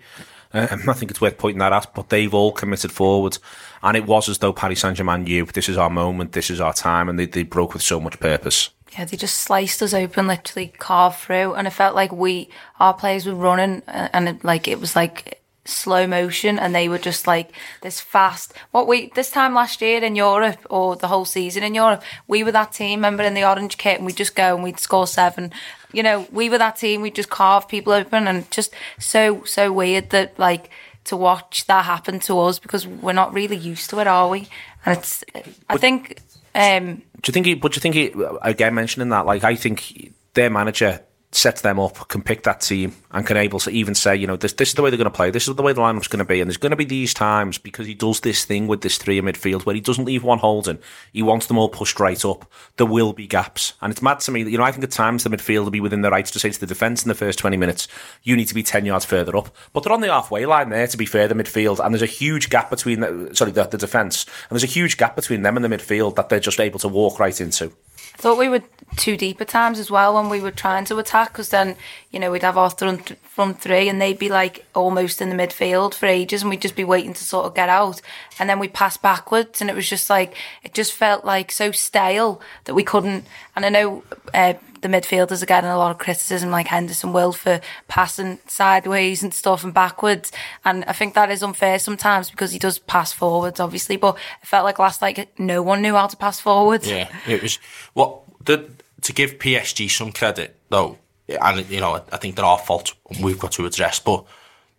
Um, 0.56 0.88
I 0.88 0.92
think 0.94 1.10
it's 1.10 1.20
worth 1.20 1.38
pointing 1.38 1.58
that 1.58 1.72
out, 1.72 1.94
but 1.94 2.08
they've 2.08 2.32
all 2.32 2.52
committed 2.52 2.90
forward. 2.90 3.38
And 3.82 3.96
it 3.96 4.06
was 4.06 4.28
as 4.28 4.38
though 4.38 4.52
Paris 4.52 4.80
Saint 4.80 4.96
Germain 4.96 5.24
knew 5.24 5.44
this 5.44 5.68
is 5.68 5.76
our 5.76 5.90
moment, 5.90 6.32
this 6.32 6.50
is 6.50 6.60
our 6.60 6.72
time, 6.72 7.08
and 7.08 7.18
they, 7.18 7.26
they 7.26 7.42
broke 7.42 7.74
with 7.74 7.82
so 7.82 8.00
much 8.00 8.18
purpose. 8.18 8.70
Yeah, 8.92 9.04
they 9.04 9.16
just 9.16 9.38
sliced 9.38 9.82
us 9.82 9.92
open, 9.92 10.26
literally 10.26 10.72
carved 10.78 11.18
through, 11.18 11.54
and 11.54 11.66
it 11.66 11.70
felt 11.70 11.94
like 11.94 12.12
we, 12.12 12.48
our 12.80 12.94
players 12.94 13.26
were 13.26 13.34
running, 13.34 13.82
uh, 13.86 14.08
and 14.12 14.28
it, 14.28 14.44
like 14.44 14.66
it 14.66 14.80
was 14.80 14.96
like 14.96 15.42
slow 15.66 16.06
motion, 16.06 16.58
and 16.58 16.74
they 16.74 16.88
were 16.88 16.98
just 16.98 17.26
like 17.26 17.52
this 17.82 18.00
fast. 18.00 18.54
What 18.70 18.86
we 18.86 19.10
this 19.14 19.30
time 19.30 19.54
last 19.54 19.82
year 19.82 20.02
in 20.02 20.16
Europe, 20.16 20.64
or 20.70 20.96
the 20.96 21.08
whole 21.08 21.24
season 21.24 21.62
in 21.62 21.74
Europe, 21.74 22.02
we 22.26 22.42
were 22.42 22.52
that 22.52 22.72
team. 22.72 23.00
Remember 23.00 23.22
in 23.22 23.34
the 23.34 23.44
orange 23.44 23.76
kit, 23.76 23.98
and 23.98 24.06
we'd 24.06 24.16
just 24.16 24.34
go 24.34 24.54
and 24.54 24.64
we'd 24.64 24.80
score 24.80 25.06
seven. 25.06 25.52
You 25.92 26.02
know, 26.02 26.26
we 26.32 26.50
were 26.50 26.58
that 26.58 26.76
team. 26.76 27.00
We'd 27.00 27.14
just 27.14 27.30
carved 27.30 27.68
people 27.68 27.92
open, 27.92 28.26
and 28.26 28.50
just 28.50 28.72
so 28.98 29.44
so 29.44 29.72
weird 29.72 30.10
that 30.10 30.38
like 30.38 30.70
to 31.04 31.16
watch 31.16 31.66
that 31.66 31.84
happen 31.84 32.18
to 32.20 32.38
us 32.40 32.58
because 32.58 32.86
we're 32.86 33.12
not 33.12 33.32
really 33.32 33.56
used 33.56 33.90
to 33.90 34.00
it, 34.00 34.06
are 34.06 34.28
we? 34.28 34.48
And 34.84 34.98
it's, 34.98 35.24
I 35.68 35.76
think. 35.76 36.20
Um, 36.54 37.02
do 37.22 37.28
you 37.28 37.32
think? 37.32 37.46
He, 37.46 37.54
but 37.54 37.72
do 37.72 37.76
you 37.76 37.80
think? 37.80 37.94
He, 37.94 38.12
again, 38.42 38.74
mentioning 38.74 39.08
that, 39.10 39.26
like, 39.26 39.44
I 39.44 39.54
think 39.54 40.12
their 40.34 40.50
manager 40.50 41.00
sets 41.36 41.60
them 41.60 41.78
up, 41.78 42.08
can 42.08 42.22
pick 42.22 42.42
that 42.44 42.60
team, 42.60 42.94
and 43.12 43.26
can 43.26 43.36
able 43.36 43.58
to 43.60 43.70
even 43.70 43.94
say, 43.94 44.16
you 44.16 44.26
know, 44.26 44.36
this 44.36 44.52
this 44.54 44.70
is 44.70 44.74
the 44.74 44.82
way 44.82 44.90
they're 44.90 44.96
going 44.96 45.04
to 45.04 45.10
play, 45.10 45.30
this 45.30 45.48
is 45.48 45.54
the 45.54 45.62
way 45.62 45.72
the 45.72 45.80
lineup's 45.80 46.08
going 46.08 46.18
to 46.18 46.24
be, 46.24 46.40
and 46.40 46.48
there's 46.48 46.56
going 46.56 46.70
to 46.70 46.76
be 46.76 46.84
these 46.84 47.12
times 47.12 47.58
because 47.58 47.86
he 47.86 47.94
does 47.94 48.20
this 48.20 48.44
thing 48.44 48.66
with 48.66 48.80
this 48.80 48.98
three 48.98 49.18
in 49.18 49.24
midfield 49.24 49.66
where 49.66 49.74
he 49.74 49.80
doesn't 49.80 50.04
leave 50.04 50.24
one 50.24 50.38
holding, 50.38 50.78
he 51.12 51.22
wants 51.22 51.46
them 51.46 51.58
all 51.58 51.68
pushed 51.68 52.00
right 52.00 52.24
up. 52.24 52.50
There 52.76 52.86
will 52.86 53.12
be 53.12 53.26
gaps, 53.26 53.74
and 53.80 53.90
it's 53.90 54.02
mad 54.02 54.20
to 54.20 54.30
me 54.30 54.42
that 54.42 54.50
you 54.50 54.58
know 54.58 54.64
I 54.64 54.72
think 54.72 54.84
at 54.84 54.90
times 54.90 55.24
the 55.24 55.30
midfield 55.30 55.64
will 55.64 55.70
be 55.70 55.80
within 55.80 56.02
their 56.02 56.10
rights 56.10 56.30
to 56.32 56.38
say 56.38 56.50
to 56.50 56.60
the 56.60 56.66
defence 56.66 57.02
in 57.04 57.08
the 57.08 57.14
first 57.14 57.38
twenty 57.38 57.56
minutes, 57.56 57.88
you 58.22 58.36
need 58.36 58.48
to 58.48 58.54
be 58.54 58.62
ten 58.62 58.86
yards 58.86 59.04
further 59.04 59.36
up, 59.36 59.54
but 59.72 59.82
they're 59.82 59.92
on 59.92 60.00
the 60.00 60.08
halfway 60.08 60.46
line 60.46 60.70
there 60.70 60.86
to 60.86 60.96
be 60.96 61.06
further 61.06 61.34
midfield, 61.34 61.84
and 61.84 61.94
there's 61.94 62.02
a 62.02 62.06
huge 62.06 62.50
gap 62.50 62.70
between 62.70 63.00
the, 63.00 63.30
sorry 63.34 63.52
the, 63.52 63.64
the 63.64 63.78
defence, 63.78 64.24
and 64.24 64.56
there's 64.56 64.64
a 64.64 64.66
huge 64.66 64.96
gap 64.96 65.16
between 65.16 65.42
them 65.42 65.56
and 65.56 65.64
the 65.64 65.76
midfield 65.76 66.16
that 66.16 66.28
they're 66.28 66.40
just 66.40 66.60
able 66.60 66.78
to 66.78 66.88
walk 66.88 67.20
right 67.20 67.40
into. 67.40 67.72
I 68.16 68.22
thought 68.22 68.38
we 68.38 68.48
were 68.48 68.62
too 68.96 69.16
deep 69.16 69.40
at 69.40 69.48
times 69.48 69.78
as 69.78 69.90
well 69.90 70.14
when 70.14 70.30
we 70.30 70.40
were 70.40 70.50
trying 70.50 70.86
to 70.86 70.96
attack 70.96 71.32
because 71.32 71.50
then, 71.50 71.76
you 72.10 72.18
know, 72.18 72.30
we'd 72.30 72.42
have 72.42 72.56
our 72.56 72.70
front, 72.70 73.18
front 73.22 73.60
three 73.60 73.88
and 73.88 74.00
they'd 74.00 74.18
be 74.18 74.30
like 74.30 74.64
almost 74.74 75.20
in 75.20 75.28
the 75.28 75.34
midfield 75.34 75.92
for 75.92 76.06
ages 76.06 76.42
and 76.42 76.50
we'd 76.50 76.62
just 76.62 76.76
be 76.76 76.84
waiting 76.84 77.12
to 77.12 77.24
sort 77.24 77.44
of 77.44 77.54
get 77.54 77.68
out. 77.68 78.00
And 78.38 78.48
then 78.48 78.58
we 78.58 78.68
pass 78.68 78.96
backwards 78.96 79.60
and 79.60 79.68
it 79.68 79.76
was 79.76 79.88
just 79.88 80.08
like, 80.08 80.34
it 80.62 80.72
just 80.72 80.92
felt 80.92 81.24
like 81.24 81.52
so 81.52 81.72
stale 81.72 82.40
that 82.64 82.74
we 82.74 82.84
couldn't. 82.84 83.26
And 83.54 83.66
I 83.66 83.68
know 83.68 84.02
uh, 84.32 84.54
the 84.86 84.96
midfielders 84.96 85.42
are 85.42 85.46
getting 85.46 85.70
a 85.70 85.78
lot 85.78 85.90
of 85.90 85.98
criticism, 85.98 86.50
like 86.50 86.68
Henderson 86.68 87.12
will, 87.12 87.32
for 87.32 87.60
passing 87.88 88.38
sideways 88.46 89.22
and 89.22 89.34
stuff 89.34 89.64
and 89.64 89.74
backwards. 89.74 90.30
And 90.64 90.84
I 90.84 90.92
think 90.92 91.14
that 91.14 91.30
is 91.30 91.42
unfair 91.42 91.78
sometimes 91.78 92.30
because 92.30 92.52
he 92.52 92.58
does 92.58 92.78
pass 92.78 93.12
forwards, 93.12 93.58
obviously. 93.58 93.96
But 93.96 94.16
it 94.42 94.46
felt 94.46 94.64
like 94.64 94.78
last 94.78 95.02
night 95.02 95.28
no 95.38 95.62
one 95.62 95.82
knew 95.82 95.94
how 95.94 96.06
to 96.06 96.16
pass 96.16 96.38
forwards. 96.38 96.88
Yeah, 96.88 97.08
it 97.26 97.42
was 97.42 97.58
what 97.94 98.20
the, 98.44 98.68
to 99.02 99.12
give 99.12 99.38
PSG 99.38 99.90
some 99.90 100.12
credit 100.12 100.56
though, 100.68 100.98
and 101.28 101.68
you 101.68 101.80
know 101.80 102.04
I 102.12 102.16
think 102.16 102.36
they're 102.36 102.44
our 102.44 102.58
fault. 102.58 102.94
We've 103.20 103.38
got 103.38 103.52
to 103.52 103.66
address, 103.66 103.98
but 103.98 104.24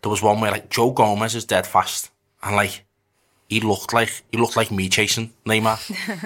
there 0.02 0.10
was 0.10 0.22
one 0.22 0.40
where 0.40 0.52
like 0.52 0.70
Joe 0.70 0.92
Gomez 0.92 1.36
is 1.36 1.46
dead 1.46 1.68
fast, 1.68 2.12
and 2.42 2.56
like 2.56 2.86
he 3.50 3.62
looked 3.62 3.94
like 3.94 4.24
he 4.32 4.38
looked 4.38 4.58
like 4.58 4.72
me 4.72 4.89
chasing 4.89 5.32
Neymar, 5.46 5.77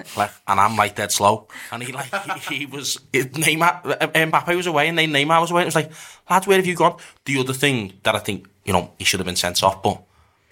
like, 0.17 0.31
and 0.47 0.59
I'm 0.59 0.75
like 0.75 0.95
dead 0.95 1.11
slow. 1.11 1.47
And 1.71 1.83
he 1.83 1.91
like 1.93 2.13
he, 2.45 2.55
he 2.55 2.65
was 2.65 2.99
it, 3.13 3.33
Neymar, 3.33 3.85
uh, 3.85 4.07
Mbappe 4.07 4.55
was 4.55 4.67
away, 4.67 4.87
and 4.87 4.97
then 4.97 5.11
Neymar 5.11 5.39
was 5.41 5.51
away. 5.51 5.61
And 5.61 5.65
it 5.67 5.75
was 5.75 5.75
like, 5.75 5.91
lads, 6.29 6.47
where 6.47 6.57
have 6.57 6.65
you 6.65 6.75
gone? 6.75 6.97
The 7.25 7.39
other 7.39 7.53
thing 7.53 7.93
that 8.03 8.15
I 8.15 8.19
think 8.19 8.47
you 8.65 8.73
know 8.73 8.91
he 8.97 9.05
should 9.05 9.19
have 9.19 9.27
been 9.27 9.35
sent 9.35 9.61
off, 9.63 9.83
but 9.83 10.01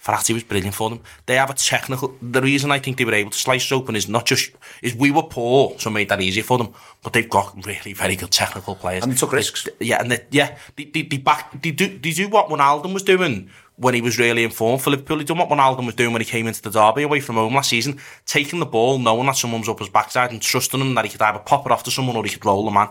Verratti 0.02 0.32
was 0.32 0.42
brilliant 0.42 0.74
for 0.74 0.88
them. 0.88 1.00
They 1.26 1.36
have 1.36 1.50
a 1.50 1.54
technical. 1.54 2.14
The 2.22 2.40
reason 2.40 2.70
I 2.70 2.78
think 2.78 2.96
they 2.96 3.04
were 3.04 3.14
able 3.14 3.30
to 3.30 3.38
slice 3.38 3.70
open 3.70 3.96
is 3.96 4.08
not 4.08 4.24
just 4.24 4.50
is 4.82 4.94
we 4.94 5.10
were 5.10 5.22
poor, 5.22 5.74
so 5.78 5.90
made 5.90 6.08
that 6.08 6.22
easier 6.22 6.42
for 6.42 6.56
them. 6.56 6.72
But 7.02 7.12
they've 7.12 7.28
got 7.28 7.54
really 7.66 7.92
very 7.92 8.16
good 8.16 8.30
technical 8.30 8.76
players, 8.76 9.02
and 9.02 9.12
they 9.12 9.16
took 9.16 9.32
risks. 9.32 9.68
They, 9.78 9.86
yeah, 9.86 10.00
and 10.00 10.10
they, 10.10 10.24
yeah, 10.30 10.56
they, 10.76 10.84
they, 10.84 11.02
they 11.02 11.18
back 11.18 11.60
they 11.60 11.70
do 11.70 11.86
they 11.98 12.12
do 12.12 12.28
what 12.28 12.48
Wijnaldum 12.48 12.94
was 12.94 13.02
doing 13.02 13.50
when 13.76 13.94
he 13.94 14.00
was 14.00 14.18
really 14.18 14.42
informed 14.44 14.82
for 14.82 14.90
Liverpool. 14.90 15.18
He 15.18 15.24
done 15.24 15.38
what 15.38 15.50
Wijnaldum 15.50 15.84
was 15.84 15.94
doing 15.94 16.12
when 16.12 16.22
he 16.22 16.26
came 16.26 16.46
into 16.46 16.62
the 16.62 16.70
derby 16.70 17.02
away 17.02 17.20
from 17.20 17.36
home 17.36 17.54
last 17.54 17.68
season, 17.68 17.98
taking 18.24 18.58
the 18.58 18.66
ball, 18.66 18.98
knowing 18.98 19.26
that 19.26 19.36
someone 19.36 19.60
was 19.60 19.68
up 19.68 19.78
his 19.80 19.90
backside, 19.90 20.30
and 20.32 20.40
trusting 20.40 20.80
him 20.80 20.94
that 20.94 21.04
he 21.04 21.10
could 21.10 21.20
either 21.20 21.38
pop 21.40 21.66
it 21.66 21.72
off 21.72 21.82
to 21.82 21.90
someone 21.90 22.16
or 22.16 22.24
he 22.24 22.30
could 22.30 22.44
roll 22.44 22.64
the 22.64 22.70
man. 22.70 22.88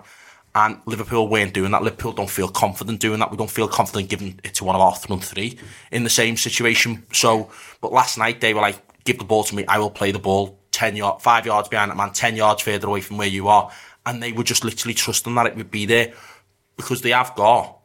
And 0.55 0.79
Liverpool 0.85 1.27
weren't 1.27 1.53
doing 1.53 1.71
that. 1.71 1.83
Liverpool 1.83 2.11
don't 2.11 2.29
feel 2.29 2.47
confident 2.47 2.99
doing 2.99 3.19
that. 3.19 3.29
We 3.29 3.37
don't 3.37 3.49
feel 3.49 3.67
confident 3.67 4.09
giving 4.09 4.39
it 4.43 4.55
to 4.55 4.63
one 4.63 4.75
of 4.75 4.81
our 4.81 4.95
front 4.95 5.23
three 5.23 5.57
in 5.91 6.03
the 6.03 6.09
same 6.09 6.37
situation. 6.37 7.05
So, 7.13 7.51
but 7.81 7.91
last 7.91 8.17
night 8.17 8.41
they 8.41 8.53
were 8.53 8.61
like, 8.61 8.81
give 9.03 9.19
the 9.19 9.25
ball 9.25 9.43
to 9.43 9.55
me. 9.55 9.65
I 9.67 9.77
will 9.77 9.91
play 9.91 10.11
the 10.11 10.19
ball 10.19 10.59
10 10.71 10.95
yards, 10.95 11.23
five 11.23 11.45
yards 11.45 11.67
behind 11.67 11.91
that 11.91 11.97
man, 11.97 12.11
10 12.11 12.35
yards 12.35 12.61
further 12.61 12.87
away 12.87 13.01
from 13.01 13.17
where 13.17 13.27
you 13.27 13.47
are. 13.47 13.71
And 14.05 14.23
they 14.23 14.31
were 14.31 14.43
just 14.43 14.63
literally 14.63 14.93
trusting 14.93 15.33
that 15.35 15.45
it 15.45 15.55
would 15.55 15.71
be 15.71 15.85
there 15.85 16.13
because 16.77 17.01
they 17.01 17.11
have 17.11 17.35
got. 17.35 17.77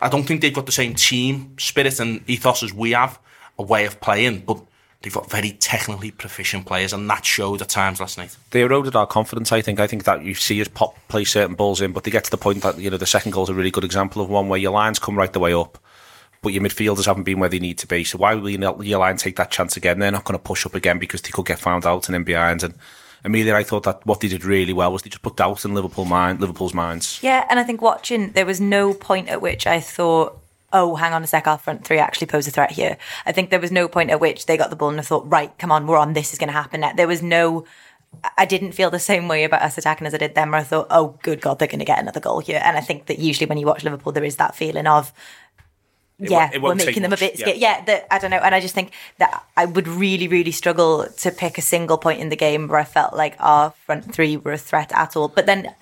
I 0.00 0.08
don't 0.08 0.24
think 0.24 0.40
they've 0.40 0.52
got 0.52 0.66
the 0.66 0.72
same 0.72 0.94
team 0.94 1.54
spirit 1.58 2.00
and 2.00 2.28
ethos 2.28 2.62
as 2.62 2.74
we 2.74 2.92
have, 2.92 3.20
a 3.58 3.62
way 3.62 3.84
of 3.84 4.00
playing, 4.00 4.40
but 4.40 4.60
they've 5.02 5.12
got 5.12 5.30
very 5.30 5.52
technically 5.52 6.10
proficient 6.10 6.66
players, 6.66 6.92
and 6.92 7.08
that 7.10 7.24
showed 7.24 7.60
at 7.62 7.68
times 7.68 8.00
last 8.00 8.18
night. 8.18 8.36
They 8.50 8.62
eroded 8.62 8.96
our 8.96 9.06
confidence. 9.06 9.52
I 9.52 9.60
think. 9.60 9.80
I 9.80 9.86
think 9.86 10.04
that 10.04 10.24
you 10.24 10.34
see 10.34 10.60
us 10.60 10.68
pop 10.68 10.96
play 11.08 11.24
certain 11.24 11.54
balls 11.54 11.80
in, 11.80 11.92
but 11.92 12.04
they 12.04 12.10
get 12.10 12.24
to 12.24 12.30
the 12.30 12.36
point 12.36 12.62
that 12.62 12.78
you 12.78 12.90
know 12.90 12.96
the 12.96 13.06
second 13.06 13.32
goal 13.32 13.44
is 13.44 13.48
a 13.48 13.54
really 13.54 13.70
good 13.70 13.84
example 13.84 14.22
of 14.22 14.28
one 14.28 14.48
where 14.48 14.58
your 14.58 14.72
lines 14.72 14.98
come 14.98 15.16
right 15.16 15.32
the 15.32 15.40
way 15.40 15.52
up, 15.52 15.78
but 16.42 16.52
your 16.52 16.62
midfielders 16.62 17.06
haven't 17.06 17.24
been 17.24 17.40
where 17.40 17.48
they 17.48 17.58
need 17.58 17.78
to 17.78 17.86
be. 17.86 18.04
So 18.04 18.18
why 18.18 18.34
will 18.34 18.48
your 18.50 19.00
line 19.00 19.16
take 19.16 19.36
that 19.36 19.50
chance 19.50 19.76
again? 19.76 19.98
They're 19.98 20.10
not 20.10 20.24
going 20.24 20.38
to 20.38 20.42
push 20.42 20.66
up 20.66 20.74
again 20.74 20.98
because 20.98 21.22
they 21.22 21.30
could 21.30 21.46
get 21.46 21.58
found 21.58 21.86
out 21.86 22.08
and 22.08 22.16
in 22.16 22.24
behind 22.24 22.62
and. 22.62 22.74
Amelia, 23.24 23.54
I 23.54 23.62
thought 23.62 23.84
that 23.84 24.04
what 24.04 24.18
they 24.18 24.26
did 24.26 24.44
really 24.44 24.72
well 24.72 24.92
was 24.92 25.02
they 25.02 25.08
just 25.08 25.22
put 25.22 25.36
doubt 25.36 25.64
in 25.64 25.74
Liverpool 25.74 26.04
mind, 26.04 26.40
Liverpool's 26.40 26.74
minds. 26.74 27.20
Yeah, 27.22 27.46
and 27.48 27.60
I 27.60 27.62
think 27.62 27.80
watching, 27.80 28.32
there 28.32 28.44
was 28.44 28.60
no 28.60 28.92
point 28.94 29.28
at 29.28 29.40
which 29.40 29.64
I 29.64 29.78
thought 29.78 30.41
oh, 30.72 30.94
hang 30.96 31.12
on 31.12 31.22
a 31.22 31.26
sec, 31.26 31.46
our 31.46 31.58
front 31.58 31.84
three 31.84 31.98
actually 31.98 32.26
pose 32.26 32.46
a 32.46 32.50
threat 32.50 32.72
here. 32.72 32.96
I 33.26 33.32
think 33.32 33.50
there 33.50 33.60
was 33.60 33.72
no 33.72 33.88
point 33.88 34.10
at 34.10 34.20
which 34.20 34.46
they 34.46 34.56
got 34.56 34.70
the 34.70 34.76
ball 34.76 34.90
and 34.90 34.98
I 34.98 35.02
thought, 35.02 35.30
right, 35.30 35.56
come 35.58 35.72
on, 35.72 35.86
we're 35.86 35.98
on, 35.98 36.12
this 36.12 36.32
is 36.32 36.38
going 36.38 36.48
to 36.48 36.52
happen. 36.52 36.84
There 36.96 37.08
was 37.08 37.22
no, 37.22 37.64
I 38.36 38.44
didn't 38.44 38.72
feel 38.72 38.90
the 38.90 38.98
same 38.98 39.28
way 39.28 39.44
about 39.44 39.62
us 39.62 39.78
attacking 39.78 40.06
as 40.06 40.14
I 40.14 40.18
did 40.18 40.34
them, 40.34 40.50
where 40.50 40.60
I 40.60 40.64
thought, 40.64 40.86
oh, 40.90 41.18
good 41.22 41.40
God, 41.40 41.58
they're 41.58 41.68
going 41.68 41.78
to 41.78 41.84
get 41.84 41.98
another 41.98 42.20
goal 42.20 42.40
here. 42.40 42.60
And 42.62 42.76
I 42.76 42.80
think 42.80 43.06
that 43.06 43.18
usually 43.18 43.46
when 43.46 43.58
you 43.58 43.66
watch 43.66 43.84
Liverpool, 43.84 44.12
there 44.12 44.24
is 44.24 44.36
that 44.36 44.54
feeling 44.54 44.86
of, 44.86 45.12
yeah, 46.18 46.56
we're 46.58 46.74
making 46.76 47.02
them 47.02 47.12
a 47.12 47.16
bit 47.16 47.36
scared. 47.36 47.56
Yeah, 47.56 47.78
yeah 47.78 47.84
that, 47.86 48.06
I 48.14 48.18
don't 48.18 48.30
know. 48.30 48.36
And 48.36 48.54
I 48.54 48.60
just 48.60 48.74
think 48.74 48.92
that 49.18 49.44
I 49.56 49.64
would 49.64 49.88
really, 49.88 50.28
really 50.28 50.52
struggle 50.52 51.06
to 51.06 51.30
pick 51.32 51.58
a 51.58 51.62
single 51.62 51.98
point 51.98 52.20
in 52.20 52.28
the 52.28 52.36
game 52.36 52.68
where 52.68 52.78
I 52.78 52.84
felt 52.84 53.14
like 53.14 53.34
our 53.40 53.70
front 53.86 54.14
three 54.14 54.36
were 54.36 54.52
a 54.52 54.58
threat 54.58 54.92
at 54.92 55.16
all. 55.16 55.26
But 55.26 55.46
then 55.46 55.74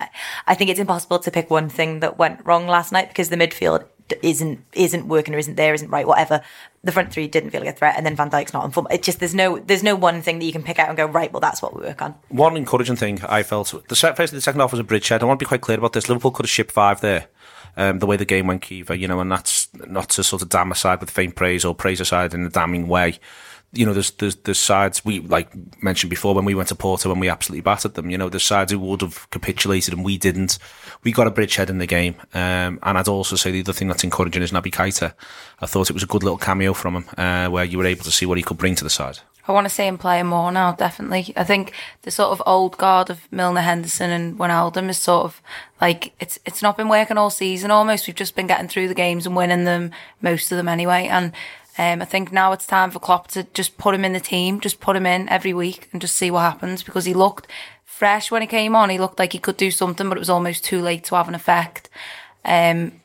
I 0.47 0.55
think 0.55 0.71
it's 0.71 0.79
impossible 0.79 1.19
to 1.19 1.29
pick 1.29 1.51
one 1.51 1.69
thing 1.69 1.99
that 1.99 2.17
went 2.17 2.43
wrong 2.43 2.65
last 2.65 2.91
night 2.91 3.09
because 3.09 3.29
the 3.29 3.35
midfield 3.35 3.85
isn't 4.21 4.63
isn't 4.73 5.07
working 5.07 5.35
or 5.35 5.37
isn't 5.37 5.55
there, 5.55 5.73
isn't 5.73 5.89
right, 5.89 6.07
whatever. 6.07 6.41
The 6.83 6.91
front 6.91 7.13
three 7.13 7.27
didn't 7.27 7.51
feel 7.51 7.61
like 7.61 7.69
a 7.69 7.77
threat, 7.77 7.95
and 7.95 8.05
then 8.05 8.15
Van 8.15 8.29
Dijk's 8.29 8.53
not 8.53 8.63
on 8.63 8.71
form. 8.71 8.87
It 8.89 9.03
just 9.03 9.19
there's 9.19 9.35
no 9.35 9.59
there's 9.59 9.83
no 9.83 9.95
one 9.95 10.21
thing 10.21 10.39
that 10.39 10.45
you 10.45 10.51
can 10.51 10.63
pick 10.63 10.79
out 10.79 10.89
and 10.89 10.97
go 10.97 11.05
right. 11.05 11.31
Well, 11.31 11.39
that's 11.39 11.61
what 11.61 11.75
we 11.75 11.81
work 11.81 12.01
on. 12.01 12.15
One 12.29 12.57
encouraging 12.57 12.95
thing 12.95 13.21
I 13.23 13.43
felt 13.43 13.73
the 13.87 13.95
first 13.95 14.33
the 14.33 14.41
second 14.41 14.61
half 14.61 14.71
was 14.71 14.79
a 14.79 14.83
bridgehead. 14.83 15.21
I 15.21 15.25
want 15.25 15.39
to 15.39 15.45
be 15.45 15.47
quite 15.47 15.61
clear 15.61 15.77
about 15.77 15.93
this. 15.93 16.09
Liverpool 16.09 16.31
could 16.31 16.45
have 16.45 16.51
shipped 16.51 16.71
five 16.71 17.01
there. 17.01 17.27
Um, 17.77 17.99
the 17.99 18.05
way 18.05 18.17
the 18.17 18.25
game 18.25 18.47
went, 18.47 18.63
Kiva, 18.63 18.97
you 18.97 19.07
know, 19.07 19.21
and 19.21 19.31
that's 19.31 19.69
not 19.73 20.09
to 20.09 20.23
sort 20.23 20.41
of 20.41 20.49
damn 20.49 20.73
aside 20.73 20.99
with 20.99 21.09
faint 21.09 21.35
praise 21.35 21.63
or 21.63 21.73
praise 21.73 22.01
aside 22.01 22.33
in 22.33 22.45
a 22.45 22.49
damning 22.49 22.87
way 22.87 23.17
you 23.73 23.85
know, 23.85 23.93
there's, 23.93 24.11
there's, 24.11 24.35
there's 24.37 24.59
sides 24.59 25.05
we, 25.05 25.19
like 25.19 25.49
mentioned 25.81 26.09
before, 26.09 26.35
when 26.35 26.45
we 26.45 26.55
went 26.55 26.69
to 26.69 26.75
Porto 26.75 27.11
and 27.11 27.21
we 27.21 27.29
absolutely 27.29 27.61
battered 27.61 27.93
them, 27.93 28.09
you 28.09 28.17
know, 28.17 28.27
there's 28.27 28.43
sides 28.43 28.71
who 28.71 28.79
would 28.79 29.01
have 29.01 29.29
capitulated 29.29 29.93
and 29.93 30.03
we 30.03 30.17
didn't. 30.17 30.57
We 31.03 31.11
got 31.11 31.27
a 31.27 31.31
bridgehead 31.31 31.69
in 31.69 31.77
the 31.77 31.87
game. 31.87 32.15
Um, 32.33 32.79
and 32.83 32.97
I'd 32.97 33.07
also 33.07 33.35
say 33.35 33.51
the 33.51 33.61
other 33.61 33.73
thing 33.73 33.87
that's 33.87 34.03
encouraging 34.03 34.43
is 34.43 34.51
Naby 34.51 34.71
Keita. 34.71 35.13
I 35.61 35.65
thought 35.65 35.89
it 35.89 35.93
was 35.93 36.03
a 36.03 36.07
good 36.07 36.23
little 36.23 36.37
cameo 36.37 36.73
from 36.73 36.95
him, 36.95 37.05
uh, 37.17 37.49
where 37.49 37.63
you 37.63 37.77
were 37.77 37.85
able 37.85 38.03
to 38.03 38.11
see 38.11 38.25
what 38.25 38.37
he 38.37 38.43
could 38.43 38.57
bring 38.57 38.75
to 38.75 38.83
the 38.83 38.89
side. 38.89 39.19
I 39.47 39.53
want 39.53 39.65
to 39.65 39.73
see 39.73 39.87
him 39.87 39.97
playing 39.97 40.27
more 40.27 40.51
now, 40.51 40.73
definitely. 40.73 41.33
I 41.35 41.43
think 41.43 41.73
the 42.03 42.11
sort 42.11 42.31
of 42.31 42.43
old 42.45 42.77
guard 42.77 43.09
of 43.09 43.27
Milner, 43.31 43.61
Henderson, 43.61 44.11
and 44.11 44.37
Wijnaldum 44.37 44.87
is 44.87 44.99
sort 44.99 45.25
of 45.25 45.41
like 45.81 46.13
it's 46.19 46.37
it's 46.45 46.61
not 46.61 46.77
been 46.77 46.89
working 46.89 47.17
all 47.17 47.31
season. 47.31 47.71
Almost, 47.71 48.05
we've 48.05 48.15
just 48.15 48.35
been 48.35 48.47
getting 48.47 48.67
through 48.67 48.87
the 48.87 48.93
games 48.93 49.25
and 49.25 49.35
winning 49.35 49.65
them, 49.65 49.91
most 50.21 50.51
of 50.51 50.57
them 50.57 50.67
anyway. 50.67 51.07
And 51.07 51.31
um, 51.77 52.01
I 52.01 52.05
think 52.05 52.31
now 52.31 52.51
it's 52.51 52.67
time 52.67 52.91
for 52.91 52.99
Klopp 52.99 53.27
to 53.29 53.43
just 53.53 53.77
put 53.77 53.95
him 53.95 54.03
in 54.03 54.13
the 54.13 54.19
team, 54.19 54.59
just 54.59 54.79
put 54.79 54.95
him 54.95 55.05
in 55.05 55.29
every 55.29 55.53
week 55.53 55.87
and 55.91 56.01
just 56.01 56.15
see 56.15 56.29
what 56.29 56.41
happens 56.41 56.83
because 56.83 57.05
he 57.05 57.13
looked 57.13 57.47
fresh 57.85 58.29
when 58.29 58.41
he 58.41 58.47
came 58.47 58.75
on. 58.75 58.89
He 58.89 58.97
looked 58.97 59.19
like 59.19 59.33
he 59.33 59.39
could 59.39 59.57
do 59.57 59.71
something, 59.71 60.09
but 60.09 60.17
it 60.17 60.19
was 60.19 60.29
almost 60.29 60.65
too 60.65 60.81
late 60.81 61.03
to 61.05 61.15
have 61.15 61.27
an 61.27 61.35
effect. 61.35 61.89
Um, 62.43 63.01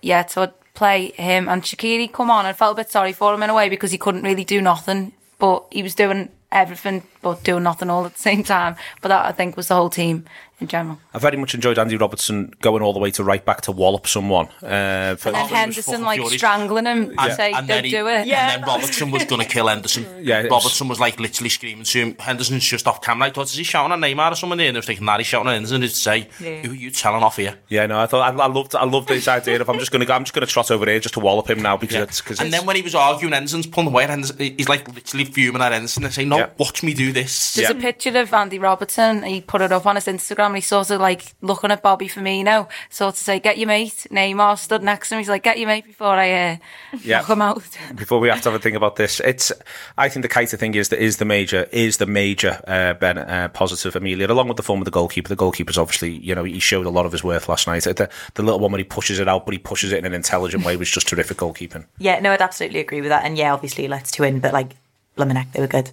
yeah, 0.00 0.24
so 0.26 0.42
I'd 0.42 0.72
play 0.74 1.12
him 1.12 1.48
and 1.48 1.62
Shaqiri 1.62 2.12
come 2.12 2.30
on. 2.30 2.46
I 2.46 2.52
felt 2.52 2.78
a 2.78 2.82
bit 2.82 2.90
sorry 2.90 3.12
for 3.12 3.34
him 3.34 3.42
in 3.42 3.50
a 3.50 3.54
way 3.54 3.68
because 3.68 3.90
he 3.90 3.98
couldn't 3.98 4.22
really 4.22 4.44
do 4.44 4.62
nothing, 4.62 5.12
but 5.38 5.66
he 5.70 5.82
was 5.82 5.94
doing 5.94 6.30
everything 6.50 7.02
but 7.20 7.42
doing 7.42 7.64
nothing 7.64 7.90
all 7.90 8.06
at 8.06 8.14
the 8.14 8.20
same 8.20 8.44
time. 8.44 8.76
But 9.02 9.08
that 9.08 9.26
I 9.26 9.32
think 9.32 9.56
was 9.56 9.68
the 9.68 9.74
whole 9.74 9.90
team 9.90 10.24
in 10.60 10.68
general. 10.68 10.98
I 11.12 11.18
very 11.18 11.36
much 11.36 11.54
enjoyed 11.54 11.78
Andy 11.78 11.96
Robertson 11.96 12.52
going 12.60 12.82
all 12.82 12.92
the 12.92 12.98
way 12.98 13.10
to 13.12 13.24
right 13.24 13.44
back 13.44 13.60
to 13.62 13.72
wallop 13.72 14.06
someone. 14.06 14.46
Uh, 14.62 15.16
for, 15.16 15.28
And 15.28 15.34
then 15.34 15.34
he 15.34 15.40
was 15.42 15.50
Henderson 15.50 16.02
like 16.02 16.18
furious. 16.20 16.38
strangling 16.40 16.86
him 16.86 17.16
to 17.16 17.34
say, 17.34 17.52
and 17.52 17.66
"Don't 17.68 17.84
he- 17.84 17.90
do 17.90 18.06
it." 18.08 18.26
Yeah. 18.26 18.52
And 18.54 18.62
then 18.62 18.68
Robertson 18.68 19.10
was 19.10 19.24
going 19.24 19.40
to 19.40 19.46
kill 19.48 19.68
Henderson. 19.68 20.06
Yeah, 20.24 20.42
Robertson 20.42 20.88
was 20.88 20.98
like 21.00 21.20
literally 21.20 21.50
screaming 21.50 21.84
to 21.84 21.98
him. 21.98 22.16
Henderson's 22.18 22.64
just 22.64 22.86
off 22.86 23.02
camera. 23.02 23.28
I 23.28 23.30
thought, 23.30 23.46
is 23.46 23.54
he 23.54 23.62
shouting 23.64 23.92
at 23.92 23.98
Neymar 23.98 24.32
or 24.32 24.34
someone 24.36 24.56
there? 24.58 24.68
And 24.68 24.76
I 24.76 24.78
was 24.78 24.86
thinking, 24.86 25.04
nah, 25.04 25.18
he's 25.18 25.26
shouting 25.26 25.48
at 25.48 25.54
Henderson 25.54 25.82
to 25.82 25.88
say, 25.88 26.28
who 26.38 26.70
are 26.70 26.74
you 26.74 26.90
telling 26.90 27.22
off 27.22 27.36
here? 27.36 27.56
yeah, 27.68 27.84
no, 27.86 27.98
I 28.00 28.06
thought 28.06 28.22
I, 28.32 28.44
I 28.44 28.46
loved 28.46 28.74
I 28.74 28.84
loved 28.84 29.08
this 29.08 29.28
idea 29.28 29.60
of 29.60 29.68
I'm 29.68 29.78
just 29.78 29.90
gonna 29.90 30.06
go, 30.06 30.14
I'm 30.14 30.24
just 30.24 30.32
gonna 30.32 30.46
trot 30.46 30.70
over 30.70 30.86
here 30.86 30.98
just 31.00 31.14
to 31.14 31.20
wallop 31.20 31.50
him 31.50 31.60
now 31.60 31.76
because 31.76 31.96
it's 31.96 32.20
because 32.22 32.40
And 32.40 32.52
then 32.52 32.64
when 32.64 32.76
he 32.76 32.82
was 32.82 32.94
arguing, 32.94 33.32
Henderson's 33.34 33.66
pulling 33.66 33.88
away, 33.88 34.04
and 34.04 34.24
he's 34.38 34.68
like 34.68 34.86
literally 34.94 35.24
fuming 35.26 35.60
at 35.62 35.72
Henderson 35.72 36.04
and 36.04 36.14
saying, 36.14 36.28
no, 36.30 36.38
Yeah. 36.38 36.50
watch 36.58 36.82
me 36.82 36.94
do 36.94 37.12
this. 37.12 37.54
There's 37.54 37.70
a 37.70 37.74
picture 37.74 38.16
of 38.18 38.32
Andy 38.32 38.58
Robertson. 38.58 39.22
He 39.24 39.40
put 39.40 39.60
it 39.60 39.72
up 39.72 39.84
on 39.86 39.96
his 39.96 40.06
Instagram. 40.06 40.43
And 40.46 40.56
he's 40.56 40.66
sort 40.66 40.90
of 40.90 41.00
like 41.00 41.34
looking 41.40 41.70
at 41.70 41.82
Bobby 41.82 42.08
Firmino, 42.08 42.68
sort 42.90 43.14
of 43.14 43.18
say, 43.18 43.40
"Get 43.40 43.58
your 43.58 43.68
mate." 43.68 44.06
Neymar 44.10 44.58
stood 44.58 44.82
next 44.82 45.08
to 45.08 45.14
him. 45.14 45.18
He's 45.20 45.28
like, 45.28 45.42
"Get 45.42 45.58
your 45.58 45.68
mate 45.68 45.84
before 45.84 46.08
I 46.08 46.30
uh, 46.52 46.56
Yeah. 47.02 47.18
knock 47.20 47.30
him 47.30 47.42
out." 47.42 47.62
before 47.96 48.20
we 48.20 48.28
have 48.28 48.40
to 48.42 48.50
have 48.50 48.58
a 48.60 48.62
think 48.62 48.76
about 48.76 48.96
this, 48.96 49.20
it's 49.20 49.52
I 49.98 50.08
think 50.08 50.22
the 50.22 50.28
Keita 50.28 50.58
thing 50.58 50.74
is 50.74 50.88
that 50.90 51.00
is 51.02 51.16
the 51.18 51.24
major 51.24 51.66
is 51.72 51.96
the 51.98 52.06
major 52.06 52.60
uh, 52.66 52.94
ben, 52.94 53.18
uh, 53.18 53.48
positive 53.48 53.96
Amelia 53.96 54.26
along 54.30 54.48
with 54.48 54.56
the 54.56 54.62
form 54.62 54.80
of 54.80 54.84
the 54.84 54.90
goalkeeper. 54.90 55.28
The 55.28 55.36
goalkeeper's 55.36 55.78
obviously 55.78 56.12
you 56.12 56.34
know 56.34 56.44
he 56.44 56.58
showed 56.58 56.86
a 56.86 56.90
lot 56.90 57.06
of 57.06 57.12
his 57.12 57.24
worth 57.24 57.48
last 57.48 57.66
night. 57.66 57.84
The, 57.84 58.08
the 58.34 58.42
little 58.42 58.60
one 58.60 58.72
when 58.72 58.78
he 58.80 58.84
pushes 58.84 59.18
it 59.18 59.28
out, 59.28 59.44
but 59.46 59.52
he 59.52 59.58
pushes 59.58 59.92
it 59.92 59.98
in 59.98 60.04
an 60.04 60.14
intelligent 60.14 60.64
way 60.64 60.76
was 60.76 60.90
just 60.90 61.08
terrific 61.08 61.36
goalkeeping. 61.38 61.84
Yeah, 61.98 62.20
no, 62.20 62.32
I'd 62.32 62.42
absolutely 62.42 62.80
agree 62.80 63.00
with 63.00 63.08
that. 63.10 63.24
And 63.24 63.38
yeah, 63.38 63.54
obviously, 63.54 63.88
let's 63.88 64.10
two 64.10 64.24
in, 64.24 64.40
but 64.40 64.52
like, 64.52 64.72
Blumenek, 65.16 65.52
they 65.52 65.60
were 65.60 65.66
good. 65.66 65.90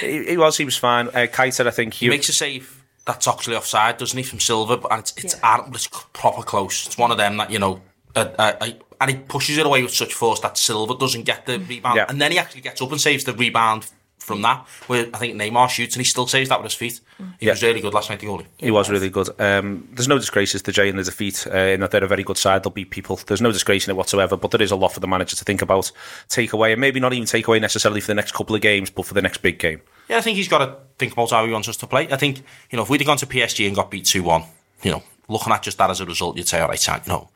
He, 0.00 0.24
he 0.24 0.36
was 0.36 0.56
he 0.56 0.64
was 0.64 0.76
fine. 0.76 1.08
Uh, 1.08 1.26
Keita, 1.26 1.66
I 1.66 1.70
think 1.70 1.94
He 1.94 2.06
he, 2.06 2.10
makes 2.10 2.28
a 2.28 2.32
save 2.32 2.82
that's 3.04 3.26
actually 3.26 3.56
offside, 3.56 3.98
doesn't 3.98 4.16
he, 4.16 4.22
from 4.22 4.40
Silva? 4.40 4.76
But 4.76 4.98
it's, 4.98 5.14
it's, 5.16 5.40
ar- 5.42 5.68
it's 5.72 5.88
proper 6.12 6.42
close. 6.42 6.86
It's 6.86 6.96
one 6.96 7.10
of 7.10 7.18
them 7.18 7.36
that, 7.38 7.50
you 7.50 7.58
know, 7.58 7.80
uh, 8.14 8.28
uh, 8.38 8.52
uh, 8.60 8.68
and 9.00 9.10
he 9.10 9.16
pushes 9.16 9.58
it 9.58 9.66
away 9.66 9.82
with 9.82 9.92
such 9.92 10.14
force 10.14 10.38
that 10.40 10.56
Silva 10.56 10.94
doesn't 10.96 11.24
get 11.24 11.46
the 11.46 11.58
rebound. 11.58 11.96
Yeah. 11.96 12.06
And 12.08 12.20
then 12.20 12.30
he 12.30 12.38
actually 12.38 12.60
gets 12.60 12.80
up 12.80 12.92
and 12.92 13.00
saves 13.00 13.24
the 13.24 13.32
rebound 13.32 13.86
from 14.22 14.42
that, 14.42 14.66
where 14.86 15.06
I 15.12 15.18
think 15.18 15.34
Neymar 15.34 15.68
shoots 15.68 15.96
and 15.96 16.00
he 16.00 16.04
still 16.04 16.26
saves 16.26 16.48
that 16.48 16.62
with 16.62 16.70
his 16.72 16.78
feet. 16.78 17.00
He 17.40 17.46
Yeah. 17.46 17.52
was 17.52 17.62
really 17.62 17.80
good 17.80 17.92
last 17.92 18.08
night, 18.08 18.20
the 18.20 18.26
goalie. 18.26 18.46
he 18.58 18.70
was 18.70 18.88
really 18.88 19.10
good. 19.10 19.28
Um, 19.40 19.88
there's 19.92 20.08
no 20.08 20.18
disgraces 20.18 20.62
to 20.62 20.72
Jay 20.72 20.88
in 20.88 20.96
the 20.96 21.02
defeat. 21.04 21.46
Uh, 21.52 21.56
in 21.56 21.80
that 21.80 21.90
they're 21.90 22.04
a 22.04 22.08
very 22.08 22.22
good 22.22 22.38
side. 22.38 22.62
They'll 22.62 22.70
beat 22.70 22.90
people. 22.90 23.16
There's 23.26 23.40
no 23.42 23.52
disgrace 23.52 23.86
in 23.86 23.90
it 23.90 23.96
whatsoever. 23.96 24.36
But 24.36 24.50
there 24.52 24.62
is 24.62 24.70
a 24.70 24.76
lot 24.76 24.92
for 24.92 25.00
the 25.00 25.06
manager 25.08 25.36
to 25.36 25.44
think 25.44 25.60
about, 25.62 25.90
take 26.28 26.52
away, 26.52 26.72
and 26.72 26.80
maybe 26.80 27.00
not 27.00 27.12
even 27.12 27.26
take 27.26 27.46
away 27.48 27.58
necessarily 27.58 28.00
for 28.00 28.06
the 28.06 28.14
next 28.14 28.32
couple 28.34 28.54
of 28.56 28.62
games, 28.62 28.90
but 28.90 29.04
for 29.06 29.14
the 29.14 29.22
next 29.22 29.42
big 29.42 29.58
game. 29.58 29.80
Yeah, 30.08 30.18
I 30.18 30.20
think 30.20 30.36
he's 30.36 30.48
got 30.48 30.58
to 30.58 30.76
think 30.98 31.12
about 31.12 31.30
how 31.30 31.44
he 31.46 31.52
wants 31.52 31.68
us 31.68 31.76
to 31.78 31.86
play. 31.86 32.08
I 32.10 32.16
think, 32.16 32.38
you 32.70 32.76
know, 32.76 32.82
if 32.82 32.90
we'd 32.90 33.00
have 33.00 33.06
gone 33.06 33.16
to 33.18 33.26
PSG 33.26 33.66
and 33.66 33.74
got 33.76 33.90
beat 33.90 34.04
2 34.06 34.22
1, 34.22 34.44
you 34.82 34.90
know, 34.92 35.02
looking 35.28 35.52
at 35.52 35.62
just 35.62 35.78
that 35.78 35.90
as 35.90 36.00
a 36.00 36.04
result, 36.06 36.36
you'd 36.36 36.48
say, 36.48 36.60
all 36.60 36.68
right, 36.68 36.86
you 36.86 36.92
know, 37.06 37.28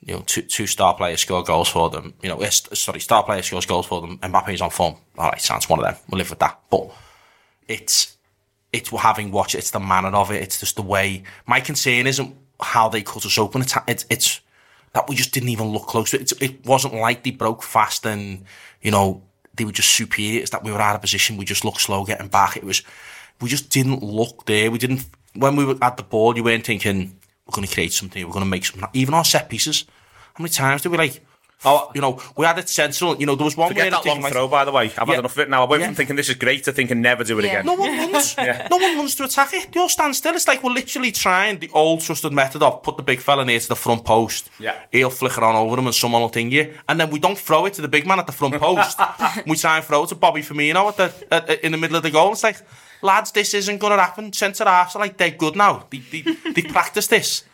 you 0.00 0.14
know, 0.14 0.22
two, 0.26 0.42
two 0.42 0.66
star 0.66 0.94
players 0.94 1.20
score 1.20 1.42
goals 1.42 1.68
for 1.68 1.90
them. 1.90 2.14
You 2.22 2.28
know, 2.28 2.40
eh, 2.40 2.50
sorry, 2.50 3.00
star 3.00 3.24
player 3.24 3.42
scores 3.42 3.66
goals 3.66 3.86
for 3.86 4.00
them. 4.00 4.18
Mbappe's 4.18 4.60
on 4.60 4.70
form. 4.70 4.96
All 5.16 5.30
right, 5.30 5.40
sounds 5.40 5.68
one 5.68 5.80
of 5.80 5.84
them. 5.84 5.96
We'll 6.08 6.18
live 6.18 6.30
with 6.30 6.38
that. 6.38 6.58
But 6.70 6.90
it's 7.66 8.16
it's 8.72 8.90
having 8.90 9.32
watched. 9.32 9.54
It's 9.54 9.70
the 9.70 9.80
manner 9.80 10.08
of 10.08 10.30
it. 10.30 10.42
It's 10.42 10.60
just 10.60 10.76
the 10.76 10.82
way. 10.82 11.24
My 11.46 11.60
concern 11.60 12.06
isn't 12.06 12.34
how 12.60 12.88
they 12.88 13.02
cut 13.02 13.26
us 13.26 13.38
open. 13.38 13.62
It's 13.62 13.74
it's, 13.86 14.06
it's 14.08 14.40
that 14.92 15.08
we 15.08 15.16
just 15.16 15.32
didn't 15.32 15.50
even 15.50 15.68
look 15.68 15.86
close 15.86 16.14
it. 16.14 16.32
It 16.40 16.64
wasn't 16.64 16.94
like 16.94 17.22
they 17.22 17.30
broke 17.30 17.62
fast 17.62 18.06
and 18.06 18.44
you 18.80 18.90
know 18.90 19.22
they 19.54 19.64
were 19.64 19.72
just 19.72 19.90
superior. 19.90 20.40
It's 20.40 20.50
that 20.50 20.64
we 20.64 20.72
were 20.72 20.80
out 20.80 20.94
of 20.94 21.00
position. 21.00 21.36
We 21.36 21.44
just 21.44 21.64
looked 21.64 21.80
slow 21.80 22.04
getting 22.04 22.28
back. 22.28 22.56
It 22.56 22.64
was 22.64 22.82
we 23.40 23.48
just 23.48 23.70
didn't 23.70 24.02
look 24.02 24.46
there. 24.46 24.70
We 24.70 24.78
didn't 24.78 25.06
when 25.34 25.56
we 25.56 25.64
were 25.64 25.76
at 25.82 25.96
the 25.96 26.02
ball. 26.02 26.36
You 26.36 26.44
weren't 26.44 26.64
thinking 26.66 27.17
we're 27.48 27.54
going 27.56 27.66
to 27.66 27.72
create 27.74 27.92
something. 27.92 28.24
We're 28.26 28.32
going 28.32 28.44
to 28.44 28.50
make 28.50 28.64
something. 28.66 28.88
Even 28.92 29.14
our 29.14 29.24
set 29.24 29.48
pieces. 29.48 29.84
How 30.34 30.42
many 30.42 30.50
times 30.50 30.82
did 30.82 30.90
we 30.92 30.98
like? 30.98 31.24
Oh, 31.64 31.90
you 31.92 32.00
know, 32.00 32.22
we 32.36 32.46
had 32.46 32.56
it 32.58 32.68
central. 32.68 33.16
You 33.16 33.26
know, 33.26 33.34
there 33.34 33.44
was 33.44 33.56
one 33.56 33.66
Forget 33.70 33.90
where 33.90 33.90
that 33.90 34.06
long 34.06 34.20
like, 34.20 34.32
throw, 34.32 34.46
by 34.46 34.64
the 34.64 34.70
way. 34.70 34.84
I've 34.96 35.08
Yeah. 35.08 35.14
had 35.14 35.18
enough 35.18 35.32
of 35.32 35.38
it 35.40 35.50
now. 35.50 35.64
I 35.64 35.68
went 35.68 35.80
Yeah. 35.80 35.86
from 35.88 35.96
thinking 35.96 36.14
this 36.14 36.28
is 36.28 36.36
great 36.36 36.62
to 36.64 36.72
thinking 36.72 37.00
never 37.00 37.24
do 37.24 37.36
it 37.40 37.46
Yeah. 37.46 37.50
again. 37.50 37.66
No 37.66 37.74
one 37.74 37.98
runs. 37.98 38.36
No 38.70 38.76
one 38.76 38.96
runs 38.96 39.16
to 39.16 39.24
attack 39.24 39.52
it. 39.54 39.72
They 39.72 39.80
all 39.80 39.88
stand 39.88 40.14
still. 40.14 40.34
It's 40.36 40.46
like 40.46 40.62
we're 40.62 40.70
literally 40.70 41.10
trying 41.10 41.58
the 41.58 41.68
old 41.74 42.02
trusted 42.02 42.32
method 42.32 42.62
of 42.62 42.84
put 42.84 42.96
the 42.96 43.02
big 43.02 43.18
fella 43.20 43.44
near 43.44 43.58
to 43.58 43.68
the 43.68 43.74
front 43.74 44.04
post. 44.04 44.50
Yeah. 44.60 44.76
He'll 44.92 45.10
flicker 45.10 45.42
on 45.42 45.56
over 45.56 45.76
him 45.80 45.86
and 45.86 45.94
someone 45.94 46.22
will 46.22 46.28
ting 46.28 46.52
you. 46.52 46.74
And 46.88 47.00
then 47.00 47.10
we 47.10 47.18
don't 47.18 47.36
throw 47.38 47.66
it 47.66 47.72
to 47.74 47.82
the 47.82 47.88
big 47.88 48.06
man 48.06 48.20
at 48.20 48.26
the 48.28 48.32
front 48.32 48.54
post. 48.54 48.96
we 49.46 49.56
try 49.56 49.78
and 49.78 49.84
throw 49.84 50.04
it 50.04 50.10
to 50.10 50.14
Bobby 50.14 50.42
Firmino 50.42 50.86
at 50.90 50.96
the, 50.96 51.34
at, 51.34 51.50
at- 51.50 51.64
in 51.64 51.72
the 51.72 51.78
middle 51.78 51.96
of 51.96 52.04
the 52.04 52.10
goal. 52.12 52.30
It's 52.34 52.44
like, 52.44 52.58
lads, 53.02 53.32
this 53.32 53.54
isn't 53.54 53.78
going 53.78 53.96
to 53.96 54.02
happen. 54.02 54.32
Centre 54.32 54.64
halves 54.64 54.96
are 54.96 55.00
like 55.00 55.16
dead 55.16 55.38
good 55.38 55.56
now. 55.56 55.86
They, 55.90 55.98
they, 55.98 56.22
they 56.52 56.62
practice 56.62 57.06
this. 57.06 57.44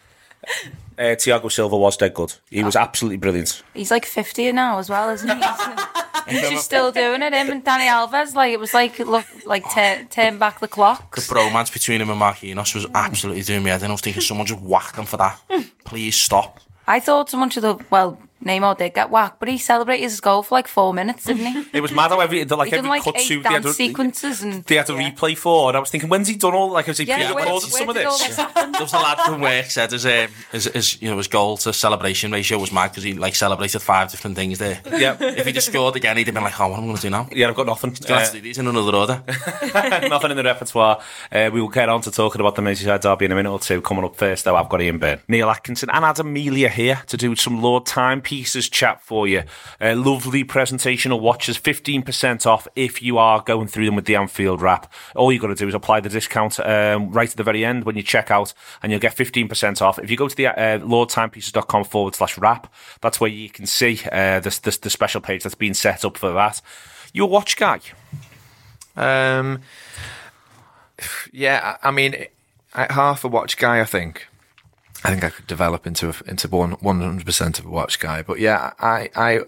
Uh, 0.96 1.16
Thiago 1.16 1.50
Silva 1.50 1.76
was 1.76 1.96
dead 1.96 2.14
good. 2.14 2.35
He 2.50 2.62
was 2.62 2.76
absolutely 2.76 3.16
brilliant. 3.16 3.64
He's 3.74 3.90
like 3.90 4.07
50 4.07 4.52
now 4.52 4.78
as 4.78 4.88
well, 4.88 5.11
isn't 5.11 5.28
he? 5.28 5.44
He's 6.28 6.50
just 6.50 6.64
still 6.64 6.92
doing 6.92 7.20
it. 7.20 7.33
Him 7.33 7.50
and 7.50 7.64
Dani 7.64 7.88
Alves, 7.88 8.35
like 8.37 8.52
it 8.52 8.61
was 8.61 8.72
like 8.72 8.98
look, 9.00 9.26
like 9.44 9.68
turn, 9.72 10.07
turn 10.07 10.38
back 10.38 10.61
the 10.61 10.68
clocks. 10.68 11.26
The 11.26 11.35
clocks. 11.35 11.52
bromance 11.52 11.72
between 11.72 12.00
him 12.00 12.11
and 12.11 12.20
Marquinhos 12.20 12.74
was 12.76 12.87
absolutely 12.94 13.42
doing 13.42 13.64
me 13.64 13.70
head 13.70 13.83
in. 13.83 13.88
I 13.88 13.92
was 13.92 14.02
thinking 14.02 14.22
someone 14.22 14.46
just 14.46 14.61
whacked 14.62 14.96
him 14.96 15.04
for 15.04 15.16
that. 15.16 15.40
Please 15.85 16.14
stop. 16.14 16.61
I 16.87 17.00
thought 17.00 17.28
someone 17.28 17.50
should 17.50 17.64
have. 17.64 17.85
Well, 17.90 18.18
Neymar 18.44 18.76
did 18.78 18.94
get 18.94 19.11
whacked, 19.11 19.38
but 19.40 19.48
he 19.48 19.59
celebrated 19.59 20.02
his 20.04 20.20
goal 20.20 20.42
for 20.42 20.54
like 20.54 20.68
four 20.68 20.92
minutes, 20.94 21.24
didn't 21.24 21.46
he? 21.46 21.64
It 21.78 21.80
was 21.80 21.92
mad 21.92 22.11
how 22.11 22.20
every 22.20 22.44
like 22.44 22.66
He 22.66 22.70
did 22.70 22.78
every 22.78 22.90
like 22.90 23.02
cut 23.02 23.16
eight 23.18 23.26
to 23.28 23.42
they 23.42 23.48
had 23.48 23.62
to, 23.62 23.72
sequences 23.72 24.42
and 24.42 24.62
they 24.64 24.76
had 24.76 24.87
to 24.87 24.92
replay 24.92 25.37
for, 25.37 25.68
and 25.70 25.76
I 25.76 25.80
was 25.80 25.90
thinking, 25.90 26.09
when's 26.11 26.28
he 26.28 26.37
done 26.37 26.54
all? 26.54 26.70
Like, 26.70 26.87
has 26.87 26.98
he 26.98 27.04
Yeah, 27.04 27.33
where- 27.33 27.44
pre-recorded 27.44 27.72
where 27.72 27.78
some 27.80 27.88
of 27.88 27.94
this? 27.94 28.26
this? 28.26 28.37
There 28.37 28.80
was 28.80 28.92
a 28.92 28.96
lad 28.98 29.18
from 29.20 29.40
work 29.40 29.66
said 29.66 29.90
his, 29.92 30.07
um, 30.07 30.28
his, 30.52 30.64
his, 30.66 31.02
you 31.02 31.11
know, 31.11 31.16
his 31.16 31.28
goal 31.28 31.57
to 31.59 31.72
celebration 31.72 32.30
ratio 32.33 32.59
was 32.59 32.70
mad 32.72 32.88
because 32.90 33.02
he 33.04 33.14
like 33.14 33.35
celebrated 33.35 33.80
five 33.80 34.11
different 34.11 34.37
things 34.37 34.59
there. 34.59 34.80
Yeah, 35.04 35.16
If 35.20 35.46
he 35.46 35.52
just 35.52 35.66
scored 35.68 35.96
again, 35.96 36.16
he'd 36.16 36.26
have 36.26 36.35
been 36.35 36.44
like, 36.44 36.59
oh, 36.61 36.68
what 36.68 36.78
am 36.78 36.85
I 36.85 36.87
going 36.87 36.96
to 36.96 37.02
do 37.02 37.11
now? 37.11 37.28
yeah, 37.33 37.48
I've 37.48 37.54
got 37.57 37.66
nothing. 37.66 37.94
Gonna 38.07 38.20
have 38.20 38.30
to 38.30 38.38
Uh, 38.38 38.40
do 38.40 38.40
these 38.42 38.59
in 38.59 38.66
another 38.66 38.96
order. 38.96 39.22
nothing 40.09 40.30
in 40.30 40.37
the 40.37 40.42
repertoire. 40.44 41.00
Uh, 41.33 41.50
we 41.52 41.61
will 41.61 41.68
get 41.68 41.88
on 41.88 42.00
to 42.02 42.11
talking 42.11 42.40
about 42.40 42.54
the 42.54 42.62
Merseyside 42.62 43.00
derby 43.00 43.24
in 43.26 43.33
a 43.33 43.35
minute 43.35 43.50
or 43.52 43.59
two. 43.59 43.80
Coming 43.80 44.04
up 44.04 44.16
first, 44.16 44.44
though, 44.44 44.57
I've 44.57 44.68
got 44.68 44.80
Ian 44.80 44.98
Byrne, 44.98 45.20
Neil 45.28 45.50
Atkinson, 45.50 45.90
and 45.90 46.04
Adam 46.04 46.28
Amelia 46.28 46.68
here 46.68 47.02
to 47.07 47.16
do 47.16 47.35
some 47.37 47.61
Lord 47.61 47.87
Timepieces 48.35 48.68
chat 48.68 49.01
for 49.01 49.29
you. 49.29 49.44
Uh, 49.81 49.94
lovely 49.94 50.44
presentational 50.44 51.20
watches, 51.20 51.57
15% 51.57 52.47
off 52.47 52.66
if 52.75 53.01
you 53.01 53.16
are 53.16 53.40
going 53.40 53.68
through 53.68 53.87
them 53.87 53.94
with 53.94 54.07
the 54.07 54.16
Anfield 54.16 54.61
wrap. 54.61 54.92
All 55.14 55.33
you've 55.33 55.40
got 55.40 55.49
to 55.49 55.55
do 55.55 55.68
is 55.68 55.75
apply 55.75 56.01
the 56.01 56.09
discount 56.09 56.59
um, 56.61 57.12
right 57.12 57.31
at 57.31 57.37
the 57.37 57.44
very 57.44 57.64
end 57.64 57.85
when 57.85 57.97
you 57.97 58.03
check 58.03 58.31
out, 58.31 58.53
and 58.83 58.90
you'll 58.90 59.01
get 59.01 59.16
15% 59.16 59.81
off. 59.81 59.99
If 59.99 60.11
you 60.11 60.16
go 60.16 60.27
to 60.27 60.35
the 60.35 60.49
uh, 60.49 60.79
lordtimepieces.com 60.81 61.85
forward 61.85 62.14
slash 62.16 62.37
wrap, 62.37 62.73
that's 63.01 63.20
where 63.20 63.31
you 63.31 63.49
can 63.49 63.66
see 63.66 64.01
uh, 64.11 64.40
the, 64.40 64.79
the, 64.83 64.90
special 64.90 65.20
page 65.20 65.44
that's 65.44 65.55
been 65.55 65.75
set 65.75 66.05
up 66.05 66.16
for 66.16 66.33
that. 66.33 66.61
You 67.12 67.25
a 67.25 67.27
watch 67.27 67.57
guy? 67.57 67.81
Um, 68.97 69.61
yeah, 71.33 71.77
I 71.83 71.90
mean, 71.90 72.27
half 72.73 73.25
a 73.25 73.29
watch 73.29 73.57
guy. 73.57 73.81
I 73.81 73.85
think. 73.85 74.27
I 75.04 75.10
think 75.10 75.22
I 75.24 75.30
could 75.30 75.46
develop 75.46 75.86
into 75.86 76.08
a, 76.08 76.14
into 76.26 76.48
one 76.48 76.72
one 76.80 77.00
hundred 77.00 77.26
percent 77.26 77.58
of 77.58 77.66
a 77.66 77.70
watch 77.70 77.98
guy. 77.98 78.22
But 78.22 78.38
yeah, 78.40 78.72
I 78.80 79.10
I 79.14 79.40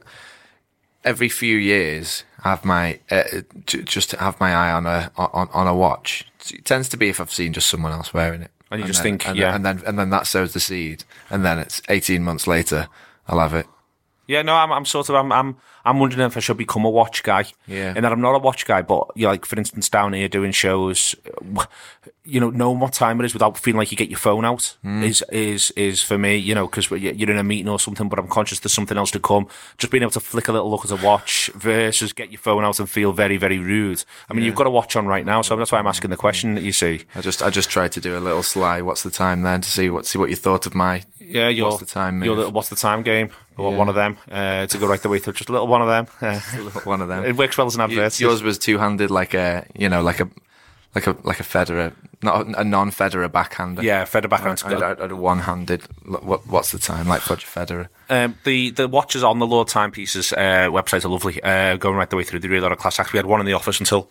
every 1.05 1.29
few 1.29 1.57
years 1.57 2.25
have 2.43 2.65
my 2.65 3.01
uh, 3.11 3.23
just 3.67 4.11
to 4.11 4.19
have 4.19 4.39
my 4.41 4.53
eye 4.53 4.73
on 4.73 4.87
a 4.87 5.11
on 5.17 5.49
on 5.53 5.67
a 5.67 5.75
watch. 5.75 6.27
It 6.53 6.65
tends 6.65 6.89
to 6.91 6.97
be 6.97 7.09
if 7.09 7.21
I've 7.21 7.33
seen 7.33 7.53
just 7.53 7.69
someone 7.69 7.93
else 7.93 8.13
wearing 8.15 8.43
it, 8.43 8.51
And 8.71 8.81
you 8.81 8.87
just 8.87 9.03
then- 9.03 9.19
think, 9.19 9.29
and, 9.29 9.37
yeah. 9.39 9.55
and 9.55 9.65
then 9.65 9.83
and 9.87 9.99
then 9.99 10.11
that 10.11 10.27
sows 10.27 10.53
the 10.53 10.61
seed, 10.61 11.05
and 11.31 11.45
then 11.45 11.59
it's 11.59 11.81
eighteen 11.89 12.23
months 12.23 12.47
later, 12.47 12.89
I'll 13.27 13.41
have 13.41 13.55
it. 13.55 13.67
Yeah, 14.27 14.43
no, 14.43 14.55
I'm, 14.55 14.73
I'm 14.73 14.85
sort 14.85 15.09
of, 15.09 15.15
I'm, 15.15 15.33
I'm, 15.33 15.57
I'm 15.87 16.01
wondering 16.01 16.27
if 16.27 16.37
I 16.37 16.41
should 16.41 16.57
become 16.57 16.85
a 16.85 16.91
watch 16.91 17.23
guy. 17.23 17.45
Yeah. 17.67 17.93
And 17.95 18.05
that 18.05 18.13
I'm 18.13 18.21
not 18.21 18.35
a 18.35 18.39
watch 18.39 18.67
guy, 18.67 18.83
but 18.83 19.13
you 19.15 19.23
know, 19.23 19.31
like 19.31 19.47
for 19.47 19.57
instance, 19.57 19.89
down 19.89 20.13
here 20.15 20.29
doing 20.29 20.51
shows, 20.51 21.15
you 22.25 22.41
know, 22.41 22.51
knowing 22.51 22.81
what 22.81 22.93
time 22.93 23.21
it 23.21 23.25
is 23.25 23.33
without 23.33 23.57
feeling 23.57 23.79
like 23.79 23.93
you 23.93 23.97
get 23.97 24.11
your 24.11 24.19
phone 24.19 24.45
out 24.45 24.77
hmm. 24.83 25.05
is 25.05 25.25
is 25.31 25.71
is 25.73 26.03
for 26.03 26.19
me, 26.19 26.37
you 26.37 26.57
know, 26.57 26.67
because 26.67 26.91
you're 26.91 27.31
in 27.31 27.39
a 27.39 27.45
meeting 27.45 27.69
or 27.69 27.79
something, 27.79 28.09
but 28.09 28.19
I'm 28.19 28.27
conscious 28.27 28.59
there's 28.59 28.73
something 28.73 28.99
else 28.99 29.13
to 29.13 29.21
come. 29.21 29.47
Just 29.79 29.93
being 29.93 30.03
able 30.03 30.11
to 30.11 30.21
flick 30.21 30.49
a 30.49 30.53
little 30.53 30.69
look 30.69 30.85
at 30.85 30.91
a 30.91 30.97
watch 30.97 31.53
versus 31.55 32.13
get 32.13 32.33
your 32.33 32.41
phone 32.41 32.65
out 32.65 32.81
and 32.81 32.91
feel 32.91 33.13
very 33.13 33.37
very 33.37 33.59
rude. 33.59 34.05
I 34.29 34.35
mean, 34.35 34.45
you've 34.45 34.57
got 34.57 34.67
a 34.67 34.71
watch 34.71 34.97
on 34.97 35.07
right 35.07 35.25
now, 35.25 35.43
so 35.43 35.55
that's 35.55 35.71
why 35.71 35.79
I'm 35.79 35.87
asking 35.87 36.11
the 36.11 36.17
question 36.17 36.57
that 36.57 36.65
you 36.65 36.73
see. 36.73 37.05
I 37.15 37.21
just 37.21 37.45
I 37.45 37.51
just 37.51 37.71
tried 37.71 37.93
to 37.93 38.01
do 38.01 38.19
a 38.19 38.21
little 38.21 38.43
sly. 38.43 38.83
What's 38.83 39.05
the 39.05 39.11
time 39.11 39.43
then 39.43 39.61
to 39.61 39.71
see 39.71 39.89
what 39.89 40.05
see 40.05 40.19
what 40.19 40.31
you 40.31 40.37
thought 40.37 40.67
of 40.67 40.75
my 40.75 41.05
Yeah, 41.29 41.49
your 41.49 41.71
What's 41.71 41.81
the 41.81 41.87
time 41.87 42.19
move? 42.21 42.37
little, 42.37 42.53
what's 42.53 42.69
the 42.69 42.77
time 42.77 43.03
game? 43.03 43.31
Or 43.57 43.71
Yeah. 43.73 43.79
one 43.79 43.89
of 43.89 43.95
them 43.95 44.19
uh, 44.31 44.67
to 44.67 44.79
go 44.79 44.87
right 44.87 45.01
the 45.01 45.09
way 45.09 45.19
through. 45.19 45.33
Just 45.33 45.49
a 45.49 45.53
little 45.53 45.67
one 45.67 45.83
of 45.83 45.89
them. 45.89 46.07
Uh, 46.23 46.41
one 46.85 47.01
of 47.03 47.09
them. 47.09 47.25
it 47.31 47.37
works 47.37 47.57
well 47.59 47.67
as 47.67 47.75
an 47.75 47.81
advert. 47.81 48.21
Yours 48.21 48.43
was 48.43 48.59
two 48.59 48.79
handed, 48.79 49.11
like 49.11 49.35
a 49.35 49.67
you 49.75 49.89
know, 49.89 50.03
like 50.03 50.21
a 50.21 50.29
like 50.95 51.07
a 51.07 51.17
like 51.25 51.41
a 51.41 51.43
Federer, 51.43 51.93
not 52.23 52.47
a 52.47 52.65
non 52.65 52.91
Federer 52.91 53.31
backhander. 53.31 53.83
yeah, 53.83 54.05
Federer 54.05 54.31
background. 54.31 54.63
I, 54.65 54.73
I, 54.73 54.93
I, 54.93 55.13
one 55.13 55.41
handed. 55.41 55.83
What 56.07 56.47
what's 56.47 56.73
the 56.73 56.79
time? 56.79 57.07
Like 57.07 57.29
Roger 57.29 57.47
Federer. 57.47 57.89
Um, 58.09 58.39
the 58.45 58.71
the 58.71 58.89
watches 58.89 59.23
on 59.23 59.39
the 59.39 59.47
Lord 59.47 59.69
Timepieces 59.69 60.33
uh, 60.33 60.69
website 60.71 61.05
are 61.05 61.09
lovely. 61.09 61.43
Uh, 61.43 61.77
going 61.77 61.97
right 61.97 62.09
the 62.09 62.17
way 62.17 62.25
through, 62.25 62.41
they 62.41 62.49
really 62.49 62.67
are 62.67 62.73
a 62.73 62.77
class 62.77 62.99
act. 62.99 63.13
We 63.13 63.19
had 63.19 63.27
one 63.27 63.41
in 63.41 63.47
the 63.47 63.53
office 63.53 63.79
until 63.79 64.11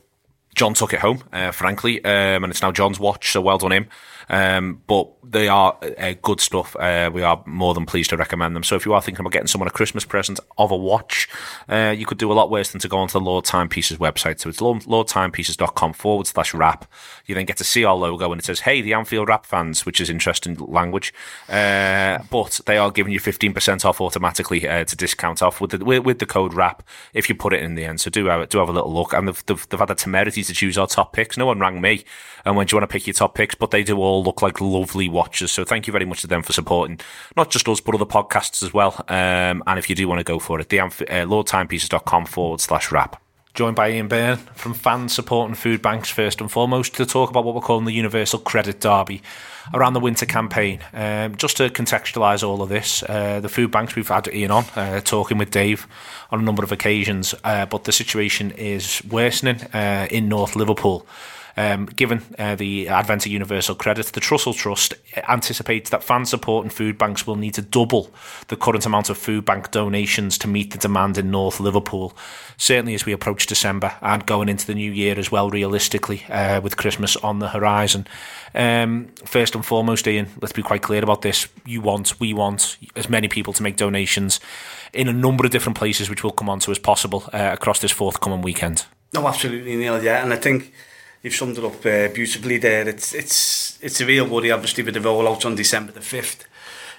John 0.56 0.74
took 0.74 0.94
it 0.94 1.00
home, 1.00 1.24
uh, 1.34 1.52
frankly, 1.52 2.04
um, 2.06 2.44
and 2.44 2.52
it's 2.52 2.62
now 2.62 2.72
John's 2.72 3.00
watch. 3.00 3.32
So 3.32 3.42
well 3.42 3.58
done 3.58 3.72
him. 3.72 3.88
Um, 4.30 4.82
but 4.88 5.10
they 5.24 5.48
are 5.48 5.78
uh, 5.98 6.14
good 6.22 6.40
stuff. 6.40 6.76
Uh, 6.76 7.10
we 7.14 7.24
are 7.24 7.42
more 7.46 7.74
than 7.74 7.86
pleased 7.86 8.10
to 8.12 8.18
recommend 8.18 8.56
them. 8.56 8.64
So 8.64 8.76
if 8.76 8.86
you 8.86 8.94
are 8.94 9.02
thinking 9.02 9.22
about 9.22 9.34
getting 9.34 9.48
someone 9.48 9.68
a 9.68 9.72
Christmas 9.72 10.06
present 10.06 10.40
of 10.58 10.72
a 10.72 10.78
watch, 10.78 11.28
uh, 11.70 11.94
you 11.96 12.06
could 12.06 12.18
do 12.18 12.32
a 12.32 12.34
lot 12.34 12.50
worse 12.50 12.72
than 12.72 12.82
to 12.82 12.88
go 12.88 12.98
onto 12.98 13.14
the 13.14 13.26
Lord 13.26 13.46
Timepieces 13.46 13.98
website. 13.98 14.40
So 14.40 14.50
it's 14.50 14.62
lord, 14.62 14.84
lordtimepieces.com 14.84 15.94
forward 15.94 16.28
slash 16.28 16.54
wrap. 16.54 16.86
You 17.26 17.36
then 17.36 17.46
get 17.46 17.58
to 17.58 17.64
see 17.64 17.84
our 17.84 17.96
logo 17.96 18.32
and 18.32 18.40
it 18.40 18.46
says, 18.46 18.62
hey, 18.62 18.82
the 18.82 18.94
Anfield 18.94 19.28
Wrap 19.28 19.46
fans, 19.46 19.86
which 19.86 20.00
is 20.00 20.10
interesting 20.10 20.56
language. 20.56 21.14
Uh, 21.50 22.20
but 22.30 22.60
they 22.66 22.78
are 22.78 22.92
giving 22.92 23.14
you 23.14 23.20
15% 23.20 23.86
off 23.86 24.02
automatically 24.02 24.68
uh, 24.68 24.86
to 24.86 24.96
discount 24.96 25.42
off 25.42 25.62
with 25.62 25.72
the, 25.72 25.84
with, 25.84 26.20
the 26.20 26.26
code 26.26 26.54
RAP 26.54 26.84
if 27.14 27.30
you 27.30 27.36
put 27.36 27.54
it 27.54 27.62
in 27.62 27.76
the 27.76 27.86
end. 27.86 28.00
So 28.00 28.10
do 28.10 28.26
have, 28.26 28.48
do 28.50 28.60
have 28.60 28.70
a 28.70 28.74
little 28.74 28.94
look. 28.94 29.14
And 29.14 29.28
they've, 29.28 29.46
they've, 29.46 29.70
they've 29.70 29.80
had 29.80 29.90
the 29.90 29.96
temerity 29.96 30.44
to 30.44 30.54
choose 30.54 30.78
our 30.78 30.88
top 30.88 31.14
picks. 31.14 31.38
No 31.38 31.46
one 31.46 31.60
rang 31.60 31.82
me 31.82 32.06
and 32.46 32.56
when 32.56 32.68
do 32.68 32.74
you 32.76 32.80
want 32.80 32.90
to 32.90 32.94
pick 32.94 33.08
your 33.08 33.16
top 33.16 33.34
picks? 33.34 33.56
But 33.56 33.72
they 33.72 33.84
do 33.84 33.98
all 33.98 34.15
look 34.24 34.42
like 34.42 34.62
lovely 34.62 35.10
watches. 35.10 35.52
So 35.52 35.64
thank 35.66 35.88
you 35.88 35.92
very 35.92 36.06
much 36.06 36.22
to 36.22 36.28
them 36.28 36.44
for 36.44 36.54
supporting 36.54 37.00
not 37.36 37.52
just 37.52 37.68
us, 37.68 37.82
but 37.82 37.96
other 37.96 38.06
podcasts 38.06 38.64
as 38.64 38.74
well. 38.74 39.04
Um, 39.08 39.64
and 39.68 39.80
if 39.80 39.90
you 39.90 39.96
do 39.96 40.08
want 40.08 40.20
to 40.20 40.24
go 40.24 40.40
for 40.40 40.60
it, 40.60 40.70
the 40.70 40.80
uh, 40.80 40.90
lordtimepieces.com 40.90 42.26
forward 42.26 42.62
slash 42.62 42.92
wrap. 42.92 43.22
Joined 43.56 43.78
by 43.78 43.92
Ian 43.92 44.10
Byrne 44.10 44.36
from 44.54 44.74
Fans 44.74 45.14
Supporting 45.14 45.56
Food 45.56 45.82
Banks, 45.82 46.10
first 46.10 46.42
and 46.42 46.52
foremost, 46.52 46.94
to 46.96 47.06
talk 47.06 47.30
about 47.30 47.46
what 47.46 47.56
we're 47.56 47.62
calling 47.62 47.86
the 47.86 47.94
Universal 47.94 48.40
Credit 48.40 48.82
Derby 48.82 49.22
around 49.74 49.94
the 49.94 50.02
winter 50.02 50.26
campaign. 50.26 50.82
Um, 50.92 51.38
just 51.38 51.56
to 51.58 51.70
contextualise 51.70 52.46
all 52.46 52.62
of 52.62 52.68
this, 52.68 53.02
uh, 53.04 53.40
the 53.40 53.48
food 53.48 53.72
banks 53.72 53.96
we've 53.96 54.10
had 54.10 54.28
Ian 54.28 54.52
on, 54.52 54.66
uh, 54.76 55.00
talking 55.00 55.38
with 55.38 55.52
Dave 55.52 55.88
on 56.32 56.42
a 56.42 56.44
number 56.44 56.66
of 56.66 56.74
occasions, 56.74 57.34
uh, 57.46 57.66
but 57.66 57.86
the 57.86 57.94
situation 57.94 58.52
is 58.52 59.02
worsening 59.10 59.62
uh, 59.74 60.08
in 60.12 60.28
North 60.28 60.58
Liverpool. 60.58 61.08
Um, 61.58 61.86
given 61.86 62.22
uh, 62.38 62.56
the 62.56 62.90
advent 62.90 63.26
of 63.26 63.32
universal 63.32 63.76
credit, 63.76 64.08
the 64.08 64.20
Trussell 64.20 64.56
Trust 64.56 64.94
anticipates 65.28 65.90
that 65.90 66.04
fan 66.04 66.26
support 66.26 66.66
and 66.66 66.74
food 66.74 66.98
banks 66.98 67.26
will 67.26 67.38
need 67.38 67.54
to 67.54 67.62
double 67.62 68.12
the 68.50 68.58
current 68.58 68.86
amount 68.86 69.10
of 69.10 69.18
food 69.18 69.46
bank 69.46 69.72
donations 69.72 70.38
to 70.40 70.48
meet 70.48 70.72
the 70.72 70.78
demand 70.78 71.18
in 71.18 71.32
North 71.32 71.62
Liverpool. 71.62 72.16
Certainly, 72.58 72.94
as 72.94 73.06
we 73.06 73.14
approach 73.14 73.48
December 73.48 73.96
and 74.02 74.26
going 74.26 74.50
into 74.50 74.68
the 74.68 74.76
new 74.76 74.92
year 74.92 75.18
as 75.18 75.32
well, 75.32 75.50
realistically, 75.50 76.26
uh, 76.30 76.60
with 76.60 76.78
Christmas 76.78 77.16
on 77.18 77.40
the 77.40 77.50
horizon. 77.50 78.06
Um, 78.54 79.08
first 79.26 79.56
and 79.56 79.66
foremost, 79.66 80.08
Ian, 80.08 80.28
let's 80.42 80.54
be 80.54 80.62
quite 80.62 80.82
clear 80.82 81.04
about 81.04 81.22
this. 81.22 81.48
You 81.66 81.82
want, 81.82 82.20
we 82.20 82.34
want 82.34 82.78
as 82.96 83.10
many 83.10 83.28
people 83.28 83.54
to 83.54 83.64
make 83.64 83.78
donations 83.78 84.40
in 84.94 85.08
a 85.08 85.14
number 85.14 85.46
of 85.46 85.52
different 85.52 85.78
places, 85.78 86.10
which 86.10 86.24
we'll 86.24 86.34
come 86.34 86.50
on 86.50 86.60
to 86.62 86.72
as 86.72 86.80
possible 86.80 87.30
uh, 87.34 87.52
across 87.54 87.80
this 87.80 87.92
forthcoming 87.92 88.42
weekend. 88.42 88.86
No, 89.14 89.28
absolutely, 89.28 89.76
Neil. 89.78 90.04
Yeah, 90.04 90.24
and 90.24 90.34
I 90.34 90.38
think 90.38 90.74
you've 91.26 91.34
summed 91.34 91.58
it 91.58 91.64
up 91.64 91.84
uh, 91.86 92.08
beautifully 92.14 92.60
there. 92.60 92.88
It's 92.88 93.14
it's 93.14 93.80
it's 93.82 94.00
a 94.00 94.06
real 94.06 94.28
worry, 94.28 94.52
obviously, 94.52 94.84
with 94.84 94.94
the 94.94 95.00
rollout 95.00 95.46
on 95.46 95.56
December 95.56 95.92
the 95.92 96.02
fifth, 96.02 96.46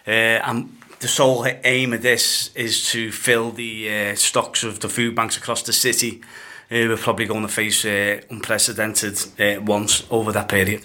uh, 0.06 0.42
and 0.44 0.76
the 0.98 1.08
sole 1.08 1.46
aim 1.64 1.92
of 1.92 2.02
this 2.02 2.50
is 2.56 2.90
to 2.90 3.12
fill 3.12 3.52
the 3.52 3.88
uh, 3.88 4.14
stocks 4.16 4.64
of 4.64 4.80
the 4.80 4.88
food 4.88 5.14
banks 5.14 5.36
across 5.36 5.62
the 5.62 5.72
city. 5.72 6.20
Uh, 6.70 6.90
we're 6.90 6.96
probably 6.96 7.26
going 7.26 7.42
to 7.42 7.48
face 7.48 7.84
uh, 7.84 8.20
unprecedented 8.28 9.16
uh, 9.38 9.62
ones 9.62 10.04
over 10.10 10.32
that 10.32 10.48
period. 10.48 10.84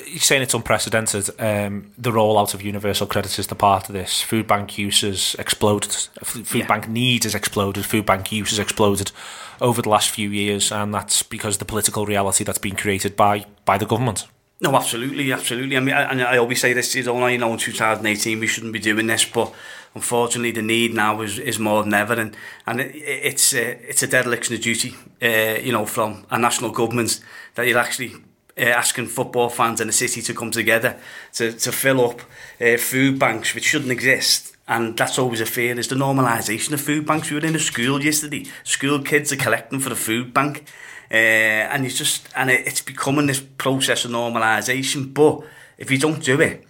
You're 0.00 0.18
saying 0.18 0.42
it's 0.42 0.54
unprecedented. 0.54 1.30
Um, 1.38 1.92
the 1.98 2.10
rollout 2.10 2.54
of 2.54 2.62
universal 2.62 3.06
credit 3.06 3.38
is 3.38 3.46
the 3.46 3.54
part 3.54 3.88
of 3.88 3.94
this. 3.94 4.22
Food 4.22 4.46
bank 4.46 4.78
use 4.78 5.02
has 5.02 5.36
exploded. 5.38 5.92
Food 6.22 6.60
Yeah. 6.60 6.66
bank 6.66 6.88
need 6.88 7.24
has 7.24 7.34
exploded. 7.34 7.84
Food 7.86 8.06
bank 8.06 8.32
use 8.32 8.50
has 8.50 8.58
exploded 8.58 9.12
over 9.60 9.82
the 9.82 9.88
last 9.88 10.10
few 10.10 10.30
years, 10.30 10.72
and 10.72 10.92
that's 10.92 11.22
because 11.22 11.56
of 11.56 11.58
the 11.60 11.64
political 11.64 12.06
reality 12.06 12.44
that's 12.44 12.58
been 12.58 12.76
created 12.76 13.16
by 13.16 13.46
by 13.64 13.78
the 13.78 13.86
government. 13.86 14.26
No, 14.60 14.74
absolutely, 14.76 15.32
absolutely. 15.32 15.76
I 15.76 15.80
mean, 15.80 15.94
I, 15.94 16.02
and 16.10 16.22
I 16.22 16.38
always 16.38 16.60
say 16.60 16.72
this, 16.72 16.94
is 16.94 17.06
know, 17.06 17.26
you 17.26 17.38
know, 17.38 17.52
in 17.52 17.58
2018 17.58 18.40
we 18.40 18.46
shouldn't 18.46 18.72
be 18.72 18.78
doing 18.78 19.06
this, 19.08 19.24
but 19.24 19.52
unfortunately 19.94 20.52
the 20.52 20.62
need 20.62 20.94
now 20.94 21.20
is, 21.20 21.38
is 21.38 21.58
more 21.58 21.82
than 21.82 21.92
ever, 21.92 22.14
and 22.14 22.36
and 22.66 22.80
it, 22.80 22.94
it's 22.94 23.52
uh, 23.52 23.74
it's 23.88 24.02
a 24.02 24.06
dereliction 24.06 24.54
of 24.54 24.60
duty, 24.62 24.94
uh, 25.22 25.60
you 25.60 25.72
know, 25.72 25.84
from 25.86 26.24
a 26.30 26.38
national 26.38 26.70
government 26.70 27.20
that 27.56 27.66
you're 27.66 27.78
actually 27.78 28.14
uh, 28.58 28.62
asking 28.62 29.06
football 29.06 29.48
fans 29.48 29.80
in 29.80 29.86
the 29.86 29.92
city 29.92 30.22
to 30.22 30.34
come 30.34 30.50
together 30.50 30.96
to 31.32 31.52
to 31.52 31.72
fill 31.72 32.04
up 32.04 32.20
uh, 32.60 32.76
food 32.76 33.18
banks 33.18 33.54
which 33.54 33.64
shouldn't 33.64 33.92
exist. 33.92 34.56
And 34.66 34.96
that's 34.96 35.18
always 35.18 35.42
a 35.42 35.46
fear, 35.46 35.78
is 35.78 35.88
the 35.88 35.94
normalisation 35.94 36.72
of 36.72 36.80
food 36.80 37.06
banks. 37.06 37.30
We 37.30 37.38
were 37.38 37.46
in 37.46 37.54
a 37.54 37.58
school 37.58 38.02
yesterday. 38.02 38.46
School 38.62 39.00
kids 39.00 39.30
are 39.30 39.36
collecting 39.36 39.78
for 39.78 39.90
the 39.90 39.96
food 39.96 40.32
bank. 40.32 40.64
Uh, 41.10 41.68
and 41.70 41.84
it's 41.84 41.98
just, 41.98 42.28
and 42.34 42.50
it, 42.50 42.66
it's 42.66 42.80
becoming 42.80 43.26
this 43.26 43.40
process 43.40 44.06
of 44.06 44.12
normalisation. 44.12 45.12
But 45.12 45.42
if 45.76 45.90
you 45.90 45.98
don't 45.98 46.24
do 46.24 46.40
it, 46.40 46.66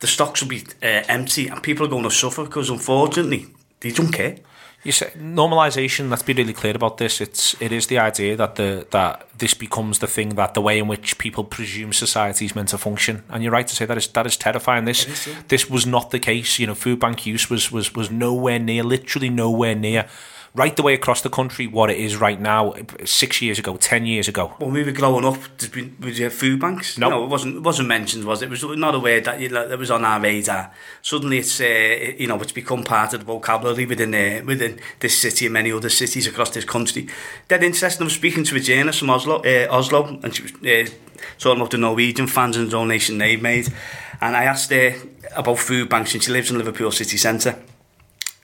the 0.00 0.08
stocks 0.08 0.42
will 0.42 0.48
be 0.48 0.64
empty 0.82 1.46
and 1.46 1.62
people 1.62 1.86
are 1.86 1.90
going 1.90 2.02
to 2.02 2.10
suffer 2.10 2.44
because 2.44 2.70
unfortunately, 2.70 3.46
they 3.80 3.92
don't 3.92 4.12
care. 4.12 4.38
You 4.84 4.92
say 4.92 5.10
normalization. 5.16 6.08
Let's 6.08 6.22
be 6.22 6.32
really 6.32 6.52
clear 6.52 6.76
about 6.76 6.98
this. 6.98 7.20
It's 7.20 7.60
it 7.60 7.72
is 7.72 7.88
the 7.88 7.98
idea 7.98 8.36
that 8.36 8.54
the 8.54 8.86
that 8.90 9.28
this 9.36 9.52
becomes 9.52 9.98
the 9.98 10.06
thing 10.06 10.36
that 10.36 10.54
the 10.54 10.60
way 10.60 10.78
in 10.78 10.86
which 10.86 11.18
people 11.18 11.42
presume 11.42 11.92
society 11.92 12.44
is 12.44 12.54
meant 12.54 12.68
to 12.68 12.78
function. 12.78 13.24
And 13.28 13.42
you're 13.42 13.52
right 13.52 13.66
to 13.66 13.74
say 13.74 13.86
that 13.86 13.96
is 13.96 14.08
that 14.08 14.26
is 14.26 14.36
terrifying. 14.36 14.84
This 14.84 15.28
this 15.48 15.68
was 15.68 15.84
not 15.84 16.10
the 16.10 16.20
case. 16.20 16.60
You 16.60 16.68
know, 16.68 16.76
food 16.76 17.00
bank 17.00 17.26
use 17.26 17.50
was 17.50 17.72
was 17.72 17.94
was 17.94 18.10
nowhere 18.10 18.60
near, 18.60 18.84
literally 18.84 19.30
nowhere 19.30 19.74
near, 19.74 20.08
right 20.54 20.74
the 20.76 20.82
way 20.82 20.94
across 20.94 21.22
the 21.22 21.30
country 21.30 21.66
what 21.66 21.90
it 21.90 21.98
is 21.98 22.16
right 22.16 22.40
now. 22.40 22.74
Six 23.04 23.40
years 23.42 23.58
ago, 23.58 23.76
ten 23.76 24.06
years 24.06 24.28
ago. 24.28 24.54
When 24.58 24.72
we 24.72 24.84
were 24.84 24.92
growing 24.92 25.24
up, 25.24 25.38
did 25.58 25.74
we, 25.74 25.92
was 26.00 26.18
there 26.18 26.30
food 26.30 26.60
banks? 26.60 26.98
No. 26.98 27.10
no, 27.10 27.24
it 27.24 27.28
wasn't. 27.28 27.56
It 27.56 27.62
wasn't 27.62 27.88
mentioned, 27.88 28.24
was 28.24 28.42
it? 28.42 28.46
It 28.46 28.50
was 28.50 28.64
not 28.76 28.94
a 28.94 29.00
word 29.00 29.24
that 29.24 29.40
you 29.40 29.48
that 29.48 29.78
was 29.78 29.90
on 29.90 30.04
our 30.04 30.20
radar. 30.20 30.72
Suddenly, 31.02 31.38
it's 31.38 31.60
uh, 31.60 32.14
you 32.18 32.26
know 32.26 32.36
it's 32.40 32.52
become 32.52 32.84
part 32.84 33.14
of 33.14 33.20
the 33.20 33.26
vocabulary 33.26 33.86
within 33.86 34.14
uh, 34.14 34.44
within 34.44 34.80
this 35.00 35.18
city 35.18 35.46
and 35.46 35.52
many 35.52 35.72
other 35.72 35.90
cities 35.90 36.26
across 36.26 36.50
this 36.50 36.64
country. 36.64 37.08
Dead 37.48 37.62
interesting. 37.62 38.02
I 38.02 38.04
was 38.04 38.14
speaking 38.14 38.44
to 38.44 38.56
a 38.56 38.60
journalist 38.60 39.00
from 39.00 39.10
Oslo, 39.10 39.42
uh, 39.42 39.68
Oslo, 39.70 40.18
and 40.22 40.34
she 40.34 40.42
was 40.42 40.52
uh, 40.52 40.90
talking 41.38 41.60
about 41.60 41.70
the 41.70 41.78
Norwegian 41.78 42.26
fans 42.26 42.56
and 42.56 42.66
the 42.66 42.70
donation 42.70 43.18
they 43.18 43.36
made. 43.36 43.72
And 44.20 44.36
I 44.36 44.44
asked 44.44 44.70
her 44.70 44.94
about 45.36 45.58
food 45.58 45.88
banks, 45.88 46.14
and 46.14 46.22
she 46.22 46.32
lives 46.32 46.50
in 46.50 46.58
Liverpool 46.58 46.90
city 46.90 47.16
centre. 47.16 47.56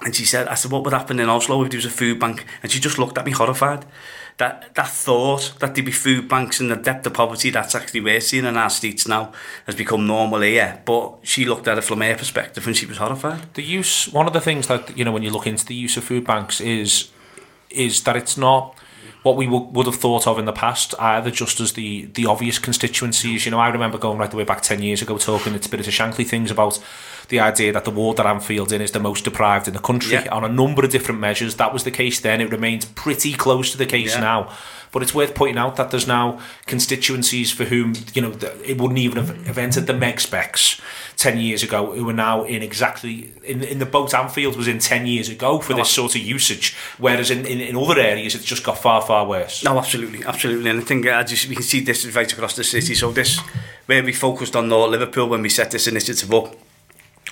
And 0.00 0.14
she 0.14 0.24
said, 0.24 0.48
I 0.48 0.54
said, 0.54 0.70
what 0.70 0.84
would 0.84 0.92
happen 0.92 1.20
in 1.20 1.28
Oslo 1.28 1.62
if 1.62 1.70
there 1.70 1.78
was 1.78 1.86
a 1.86 1.90
food 1.90 2.18
bank? 2.18 2.44
And 2.62 2.70
she 2.70 2.80
just 2.80 2.98
looked 2.98 3.16
at 3.16 3.24
me 3.24 3.32
horrified. 3.32 3.86
That 4.36 4.74
that 4.74 4.88
thought 4.88 5.54
that 5.60 5.74
there'd 5.74 5.86
be 5.86 5.92
food 5.92 6.28
banks 6.28 6.60
in 6.60 6.66
the 6.66 6.74
depth 6.74 7.06
of 7.06 7.14
poverty 7.14 7.50
that's 7.50 7.76
actually 7.76 8.00
we're 8.00 8.20
seeing 8.20 8.44
in 8.44 8.56
our 8.56 8.68
streets 8.68 9.06
now 9.06 9.32
has 9.64 9.76
become 9.76 10.08
normal 10.08 10.40
here. 10.40 10.82
But 10.84 11.18
she 11.22 11.44
looked 11.44 11.68
at 11.68 11.78
it 11.78 11.84
from 11.84 12.00
her 12.00 12.16
perspective 12.16 12.66
and 12.66 12.76
she 12.76 12.84
was 12.84 12.96
horrified. 12.96 13.54
The 13.54 13.62
use 13.62 14.08
one 14.08 14.26
of 14.26 14.32
the 14.32 14.40
things 14.40 14.66
that 14.66 14.98
you 14.98 15.04
know 15.04 15.12
when 15.12 15.22
you 15.22 15.30
look 15.30 15.46
into 15.46 15.64
the 15.64 15.76
use 15.76 15.96
of 15.96 16.02
food 16.02 16.24
banks 16.24 16.60
is 16.60 17.10
is 17.70 18.02
that 18.02 18.16
it's 18.16 18.36
not 18.36 18.76
what 19.24 19.36
we 19.36 19.48
would 19.48 19.74
would 19.74 19.86
have 19.86 19.96
thought 19.96 20.26
of 20.28 20.38
in 20.38 20.44
the 20.44 20.52
past, 20.52 20.94
either 21.00 21.30
just 21.30 21.58
as 21.58 21.72
the 21.72 22.04
the 22.14 22.26
obvious 22.26 22.58
constituencies. 22.60 23.44
You 23.44 23.50
know, 23.50 23.58
I 23.58 23.68
remember 23.70 23.98
going 23.98 24.18
right 24.18 24.30
the 24.30 24.36
way 24.36 24.44
back 24.44 24.60
ten 24.62 24.80
years 24.82 25.02
ago 25.02 25.18
talking 25.18 25.52
to 25.54 25.62
Spirit 25.62 25.88
of 25.88 25.92
Shankly 25.92 26.24
things 26.26 26.50
about 26.52 26.78
the 27.28 27.40
idea 27.40 27.72
that 27.72 27.84
the 27.86 27.90
ward 27.90 28.18
that 28.18 28.26
Anfield's 28.26 28.70
in 28.70 28.82
is 28.82 28.90
the 28.92 29.00
most 29.00 29.24
deprived 29.24 29.66
in 29.66 29.72
the 29.74 29.80
country 29.80 30.12
Yeah. 30.12 30.28
on 30.30 30.44
a 30.44 30.48
number 30.48 30.84
of 30.84 30.90
different 30.90 31.20
measures. 31.20 31.54
That 31.56 31.72
was 31.72 31.82
the 31.84 31.90
case 31.90 32.20
then. 32.20 32.40
It 32.42 32.50
remains 32.52 32.84
pretty 32.84 33.32
close 33.32 33.72
to 33.72 33.78
the 33.78 33.86
case 33.86 34.14
Yeah. 34.14 34.20
now. 34.20 34.50
But 34.94 35.02
it's 35.02 35.14
worth 35.14 35.34
pointing 35.34 35.58
out 35.58 35.74
that 35.76 35.90
there's 35.90 36.06
now 36.06 36.40
constituencies 36.66 37.50
for 37.52 37.64
whom 37.64 37.94
you 38.14 38.22
know 38.22 38.32
it 38.64 38.80
wouldn't 38.80 38.98
even 38.98 39.18
have, 39.18 39.46
have 39.46 39.58
entered 39.58 39.86
the 39.86 39.92
meg 39.92 40.20
specs 40.20 40.80
ten 41.16 41.36
years 41.36 41.62
ago, 41.62 41.92
who 41.92 42.08
are 42.08 42.14
now 42.14 42.44
in 42.44 42.62
exactly 42.62 43.32
in 43.42 43.62
in 43.62 43.78
the 43.80 43.86
boat 43.86 44.14
Anfield 44.14 44.56
was 44.56 44.68
in 44.68 44.78
ten 44.78 45.06
years 45.06 45.28
ago 45.28 45.58
for 45.58 45.74
this 45.74 45.90
sort 45.90 46.14
of 46.14 46.22
usage, 46.22 46.76
whereas 46.98 47.30
in, 47.30 47.44
in, 47.44 47.60
in 47.60 47.76
other 47.76 47.98
areas 47.98 48.34
it's 48.34 48.44
just 48.44 48.64
got 48.64 48.78
far 48.78 49.02
far 49.02 49.26
worse. 49.26 49.64
No, 49.64 49.76
absolutely, 49.78 50.24
absolutely, 50.24 50.70
and 50.70 50.80
I 50.80 50.84
think 50.84 51.06
uh, 51.06 51.24
just, 51.24 51.48
we 51.48 51.56
can 51.56 51.64
see 51.64 51.80
this 51.80 52.06
right 52.14 52.32
across 52.32 52.54
the 52.54 52.64
city. 52.64 52.94
So 52.94 53.10
this 53.12 53.40
where 53.86 54.02
we 54.02 54.12
focused 54.12 54.56
on 54.56 54.68
North 54.68 54.90
Liverpool 54.92 55.28
when 55.28 55.42
we 55.42 55.48
set 55.48 55.70
this 55.70 55.86
initiative 55.86 56.32
up 56.32 56.54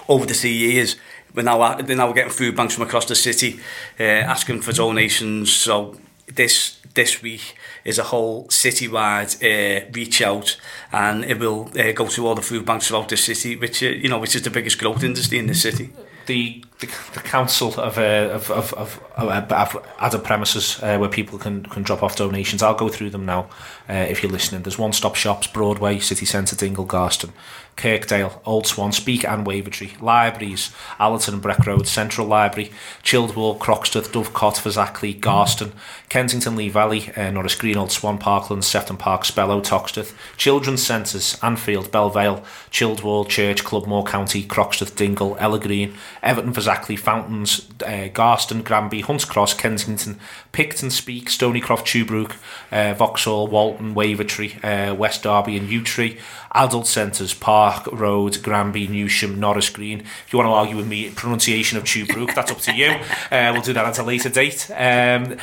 over 0.09 0.27
the 0.27 0.35
three 0.35 0.53
years. 0.53 0.96
We're 1.35 1.44
now, 1.44 1.77
they're 1.77 1.96
now 1.96 2.12
getting 2.12 2.31
food 2.31 2.57
banks 2.57 2.75
from 2.75 2.83
across 2.83 3.07
the 3.07 3.14
city, 3.14 3.59
uh, 3.98 4.03
asking 4.03 4.61
for 4.61 4.72
donations. 4.72 5.51
So 5.51 5.96
this 6.27 6.79
this 6.94 7.22
week 7.22 7.57
is 7.85 7.98
a 7.98 8.05
whole 8.05 8.46
citywide 8.46 9.37
uh, 9.42 9.87
reach 9.92 10.22
out, 10.22 10.57
and 10.92 11.24
it 11.24 11.38
will 11.38 11.70
uh, 11.78 11.92
go 11.92 12.07
to 12.09 12.26
all 12.26 12.35
the 12.35 12.42
food 12.42 12.64
banks 12.64 12.88
throughout 12.88 13.09
the 13.09 13.16
city, 13.16 13.57
which 13.57 13.83
uh, 13.83 13.87
you 13.87 14.09
know, 14.09 14.18
which 14.18 14.35
is 14.35 14.42
the 14.42 14.50
biggest 14.50 14.78
growth 14.78 15.02
industry 15.02 15.38
in 15.38 15.46
the 15.46 15.55
city. 15.55 15.90
The 16.26 16.64
the, 16.83 16.92
the 17.14 17.21
council 17.21 17.68
of, 17.81 17.97
uh, 17.97 18.29
of, 18.33 18.51
of, 18.51 18.75
of, 18.75 19.01
of, 19.16 19.53
of 19.53 19.87
other 19.99 20.18
premises 20.18 20.79
uh, 20.83 20.99
where 20.99 21.09
people 21.09 21.38
can, 21.38 21.64
can 21.64 21.83
drop 21.83 22.03
off 22.03 22.16
donations. 22.16 22.62
I'll 22.62 22.75
go 22.75 22.88
through 22.88 23.11
them 23.11 23.25
now 23.25 23.49
uh, 23.88 24.07
if 24.09 24.23
you're 24.23 24.33
listening. 24.33 24.62
There's 24.62 24.79
one 24.79 24.92
stop 24.92 25.14
shops, 25.14 25.47
Broadway, 25.47 25.99
City 25.99 26.27
Centre, 26.27 26.57
Dingle, 26.57 26.85
Garston, 26.85 27.33
Kirkdale, 27.77 28.40
Old 28.45 28.66
Swan, 28.66 28.92
Speke 28.92 29.25
and 29.25 29.47
Wavertree, 29.47 30.01
libraries, 30.03 30.73
Allerton 30.99 31.35
and 31.35 31.42
Breck 31.42 31.66
Road, 31.66 31.88
Central 31.88 32.27
Library, 32.27 32.71
Childwall, 33.03 33.59
Croxteth, 33.59 34.09
Dovecot, 34.09 34.57
Fazakerley, 34.57 35.18
Garston, 35.18 35.73
Kensington, 36.09 36.55
Lee 36.55 36.68
Valley, 36.68 37.11
uh, 37.16 37.31
Norris 37.31 37.55
Green, 37.55 37.79
Old 37.79 37.90
Swan, 37.90 38.18
Parkland, 38.18 38.64
Sefton 38.64 38.99
Park, 38.99 39.23
Spellow, 39.23 39.62
Toxteth, 39.62 40.14
Children's 40.37 40.85
Centres, 40.85 41.38
Anfield, 41.42 41.90
Belle 41.90 42.11
Vale, 42.11 42.45
Childwall, 42.71 43.27
Church, 43.27 43.64
Clubmoor 43.64 44.05
County, 44.05 44.45
Croxteth, 44.45 44.95
Dingle, 44.95 45.37
Ellergreen, 45.37 45.95
Everton, 46.23 46.53
Fazakerley, 46.73 46.99
Fountains, 46.99 47.69
uh, 47.85 48.09
Garston, 48.13 48.63
Granby, 48.63 49.01
Hunts 49.03 49.25
Cross, 49.25 49.55
Kensington, 49.55 50.19
Picton, 50.53 50.91
Speke, 50.91 51.29
Stoneycroft, 51.29 51.87
Tuebrook, 51.87 52.37
uh, 52.71 52.95
Vauxhall, 52.95 53.47
Walton, 53.49 53.95
Wavertree, 53.95 54.63
uh, 54.65 54.95
West 54.95 55.23
Derby 55.23 55.57
and 55.57 55.69
Yew 55.69 55.83
Tree, 55.83 56.19
adult 56.55 56.87
centres, 56.87 57.33
Park 57.35 57.88
Road, 57.93 58.43
Granby, 58.43 58.88
Newsham, 58.88 59.37
Norris 59.38 59.71
Green. 59.71 60.01
If 60.01 60.33
you 60.33 60.38
want 60.38 60.49
to 60.49 60.53
argue 60.53 60.77
with 60.77 60.87
me, 60.87 61.11
pronunciation 61.11 61.79
of 61.79 61.85
Tuebrook, 61.85 62.35
that's 62.35 62.51
up 62.51 62.59
to 62.59 62.75
you. 62.75 62.88
Uh, 63.31 63.51
we'll 63.53 63.62
do 63.62 63.73
that 63.73 63.85
at 63.87 63.99
a 63.99 64.03
later 64.03 64.29
date. 64.29 64.71
Um, 64.71 65.37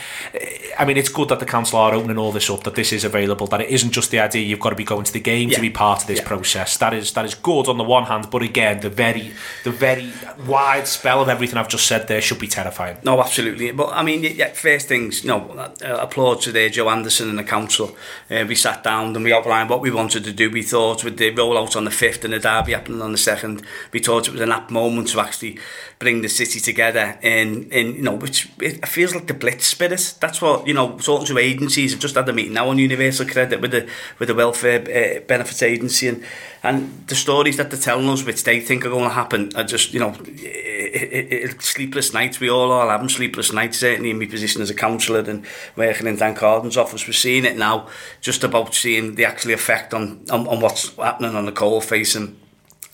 I 0.78 0.86
mean, 0.86 0.98
it's 0.98 1.10
good 1.10 1.30
that 1.30 1.40
the 1.40 1.46
council 1.46 1.80
are 1.80 1.94
opening 1.94 2.18
all 2.18 2.32
this 2.32 2.50
up, 2.50 2.64
that 2.64 2.76
this 2.76 2.94
is 2.94 3.04
available, 3.04 3.48
that 3.48 3.62
it 3.62 3.70
isn't 3.70 3.92
just 3.92 4.12
the 4.12 4.20
idea 4.20 4.44
you've 4.46 4.60
got 4.60 4.70
to 4.70 4.76
be 4.76 4.84
going 4.84 5.04
to 5.06 5.14
the 5.14 5.20
game 5.20 5.50
Yeah. 5.50 5.56
to 5.56 5.62
be 5.62 5.70
part 5.70 6.02
of 6.02 6.08
this 6.08 6.20
Yeah. 6.20 6.28
process. 6.28 6.78
That 6.78 6.94
is 6.94 7.12
that 7.14 7.26
is 7.26 7.34
good 7.36 7.68
on 7.68 7.78
the 7.78 7.84
one 7.84 8.06
hand, 8.06 8.30
but 8.30 8.42
again, 8.44 8.82
the 8.82 8.90
very 8.90 9.32
the 9.64 9.72
very 9.72 10.12
wide 10.48 10.88
spell 10.88 11.22
of 11.22 11.30
everything 11.30 11.58
I've 11.58 11.68
just 11.70 11.88
said 11.88 12.08
there 12.08 12.22
should 12.22 12.40
be 12.40 12.48
terrifying. 12.48 12.98
No, 13.04 13.20
absolutely. 13.20 13.72
But 13.72 13.90
I 13.94 14.04
mean, 14.04 14.24
yeah, 14.24 14.50
first 14.54 14.88
things, 14.88 15.24
you 15.24 15.30
know, 15.30 15.50
uh, 15.58 15.98
applaud 16.00 16.42
to 16.42 16.52
there, 16.52 16.70
Joe 16.70 16.90
Anderson 16.90 17.30
and 17.30 17.40
the 17.40 17.44
council. 17.44 17.96
Uh, 18.30 18.46
we 18.48 18.56
sat 18.56 18.84
down 18.84 19.16
and 19.16 19.24
we 19.26 19.34
outlined 19.34 19.70
what 19.70 19.82
we 19.82 19.92
wanted 19.92 20.24
to 20.26 20.32
do. 20.32 20.50
We 20.50 20.62
thought 20.62 20.99
with 21.04 21.18
the 21.18 21.32
rollout 21.32 21.76
on 21.76 21.86
the 21.86 21.92
5th 21.92 22.24
and 22.24 22.34
the 22.34 22.40
derby 22.40 22.74
happening 22.74 23.02
on 23.02 23.12
the 23.12 23.18
2nd, 23.18 23.64
we 23.92 24.00
thought 24.00 24.28
it 24.28 24.32
was 24.32 24.42
an 24.42 24.52
apt 24.52 24.72
moment 24.72 25.10
to 25.10 25.20
actually 25.20 25.58
bring 26.00 26.22
the 26.22 26.30
city 26.30 26.60
together 26.60 27.18
And, 27.22 27.72
in 27.72 27.96
you 27.96 28.02
know, 28.02 28.16
which 28.16 28.50
it 28.60 28.88
feels 28.88 29.14
like 29.14 29.28
the 29.28 29.34
blitz 29.34 29.66
spirit. 29.66 30.16
That's 30.20 30.42
what, 30.42 30.68
you 30.68 30.74
know, 30.74 30.98
talking 30.98 31.28
to 31.28 31.38
agencies, 31.38 31.94
I've 31.94 32.00
just 32.00 32.16
had 32.16 32.30
a 32.30 32.34
meeting 32.34 32.54
now 32.54 32.70
on 32.70 32.78
Universal 32.78 33.28
Credit 33.28 33.60
with 33.60 33.72
the, 33.72 33.88
with 34.18 34.30
the 34.30 34.36
Welfare 34.36 34.82
uh, 34.82 35.20
Benefits 35.28 35.62
Agency 35.62 36.08
and, 36.08 36.24
and 36.62 37.08
the 37.08 37.16
stories 37.16 37.58
that 37.58 37.72
they're 37.72 37.80
telling 37.80 38.10
us, 38.10 38.26
which 38.26 38.44
they 38.44 38.60
think 38.60 38.86
are 38.86 38.90
going 38.90 39.06
to 39.06 39.16
happen, 39.16 39.52
are 39.56 39.64
just, 39.64 39.94
you 39.94 40.00
know, 40.00 40.14
it, 40.26 41.14
it, 41.14 41.32
it, 41.32 41.62
sleepless 41.62 42.14
nights. 42.14 42.40
We 42.40 42.50
all 42.50 42.72
are 42.72 42.90
having 42.90 43.10
sleepless 43.10 43.54
nights, 43.54 43.80
certainly 43.80 44.10
in 44.10 44.20
my 44.20 44.26
position 44.26 44.62
as 44.62 44.70
a 44.70 44.76
councillor 44.76 45.22
and 45.22 45.46
working 45.76 46.08
in 46.08 46.18
Dan 46.18 46.36
Carden's 46.36 46.78
office. 46.78 47.08
We're 47.08 47.14
seeing 47.14 47.46
it 47.46 47.58
now, 47.58 47.88
just 48.20 48.44
about 48.44 48.74
seeing 48.74 49.16
the 49.16 49.26
actual 49.26 49.52
effect 49.52 49.94
on, 49.94 50.26
on, 50.30 50.48
on 50.48 50.60
what's 50.60 50.96
happening 50.96 51.36
on 51.36 51.46
the 51.46 51.52
coal 51.52 51.80
face 51.82 52.16
and 52.16 52.38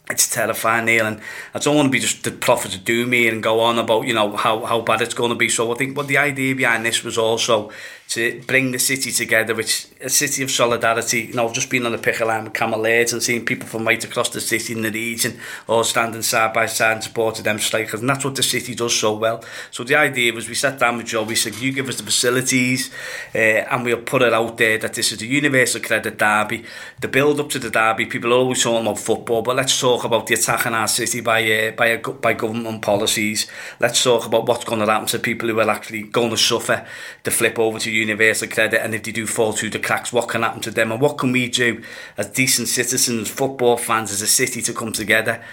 it's 0.09 0.29
terrifying, 0.29 0.85
Neil, 0.85 1.07
and 1.07 1.19
I 1.55 1.59
don't 1.59 1.75
want 1.75 1.87
to 1.87 1.91
be 1.91 1.99
just 1.99 2.23
the 2.23 2.31
prophet 2.31 2.75
of 2.75 2.85
doom 2.85 3.11
here 3.11 3.33
and 3.33 3.41
go 3.41 3.59
on 3.59 3.79
about, 3.79 4.05
you 4.05 4.13
know, 4.13 4.35
how, 4.35 4.63
how 4.63 4.81
bad 4.81 5.01
it's 5.01 5.15
going 5.15 5.31
to 5.31 5.35
be. 5.35 5.49
So 5.49 5.71
I 5.71 5.75
think 5.75 5.97
what 5.97 6.07
the 6.07 6.19
idea 6.19 6.53
behind 6.53 6.85
this 6.85 7.03
was 7.03 7.17
also 7.17 7.71
to 8.07 8.41
bring 8.47 8.71
the 8.71 8.79
city 8.79 9.11
together, 9.11 9.55
which 9.55 9.87
a 9.99 10.09
city 10.09 10.43
of 10.43 10.51
solidarity. 10.51 11.21
You 11.21 11.33
know, 11.33 11.47
I've 11.47 11.53
just 11.53 11.69
been 11.69 11.85
on 11.85 11.91
the 11.91 11.97
picket 11.97 12.27
line 12.27 12.43
with 12.45 13.13
and 13.13 13.23
seeing 13.23 13.45
people 13.45 13.67
from 13.67 13.85
right 13.85 14.03
across 14.03 14.29
the 14.29 14.39
city 14.39 14.73
in 14.73 14.83
the 14.83 14.91
region 14.91 15.39
all 15.67 15.83
standing 15.83 16.21
side 16.21 16.53
by 16.53 16.67
side 16.67 17.03
supporting 17.03 17.43
them 17.43 17.59
strikers, 17.59 18.01
and 18.01 18.09
that's 18.09 18.23
what 18.23 18.35
the 18.35 18.43
city 18.43 18.75
does 18.75 18.97
so 18.97 19.15
well. 19.15 19.43
So 19.71 19.83
the 19.83 19.95
idea 19.95 20.33
was 20.33 20.47
we 20.47 20.55
sat 20.55 20.79
down 20.79 20.97
with 20.97 21.07
Joe, 21.07 21.23
we 21.23 21.35
said, 21.35 21.55
you 21.55 21.71
give 21.71 21.89
us 21.89 21.97
the 21.97 22.03
facilities, 22.03 22.91
uh, 23.33 23.37
and 23.37 23.83
we'll 23.83 24.01
put 24.01 24.21
it 24.21 24.33
out 24.33 24.57
there 24.57 24.77
that 24.77 24.93
this 24.93 25.11
is 25.11 25.21
a 25.21 25.25
Universal 25.25 25.81
Credit 25.81 26.17
Derby. 26.17 26.63
The 27.01 27.07
build 27.07 27.39
up 27.39 27.49
to 27.49 27.59
the 27.59 27.69
derby, 27.69 28.05
people 28.05 28.31
are 28.31 28.37
always 28.37 28.63
talking 28.63 28.85
about 28.85 28.99
football, 28.99 29.41
but 29.41 29.55
let's 29.55 29.79
talk 29.79 30.03
about 30.03 30.27
the 30.27 30.35
attack 30.35 30.65
on 30.67 30.73
our 30.73 30.87
city 30.87 31.21
by 31.21 31.41
uh, 31.43 31.71
by 31.71 31.87
a, 31.87 31.97
by 31.97 32.33
government 32.33 32.81
policies. 32.81 33.47
Let's 33.79 34.03
talk 34.03 34.25
about 34.25 34.47
what's 34.47 34.65
going 34.65 34.79
to 34.79 34.91
happen 34.91 35.07
to 35.07 35.19
people 35.19 35.49
who 35.49 35.59
are 35.59 35.69
actually 35.69 36.03
going 36.03 36.29
to 36.29 36.37
suffer 36.37 36.85
the 37.23 37.31
flip 37.31 37.57
over 37.59 37.79
to 37.79 37.91
universal 37.95 38.47
credit, 38.47 38.83
and 38.83 38.93
if 38.93 39.03
they 39.03 39.11
do 39.11 39.25
fall 39.25 39.51
through 39.53 39.71
the 39.71 39.79
cracks, 39.79 40.13
what 40.13 40.29
can 40.29 40.43
happen 40.43 40.61
to 40.61 40.71
them, 40.71 40.91
and 40.91 41.01
what 41.01 41.17
can 41.17 41.31
we 41.31 41.49
do 41.49 41.81
as 42.17 42.27
decent 42.27 42.67
citizens, 42.67 43.29
football 43.29 43.77
fans, 43.77 44.11
as 44.11 44.21
a 44.21 44.27
city 44.27 44.61
to 44.61 44.73
come 44.73 44.91
together? 44.91 45.43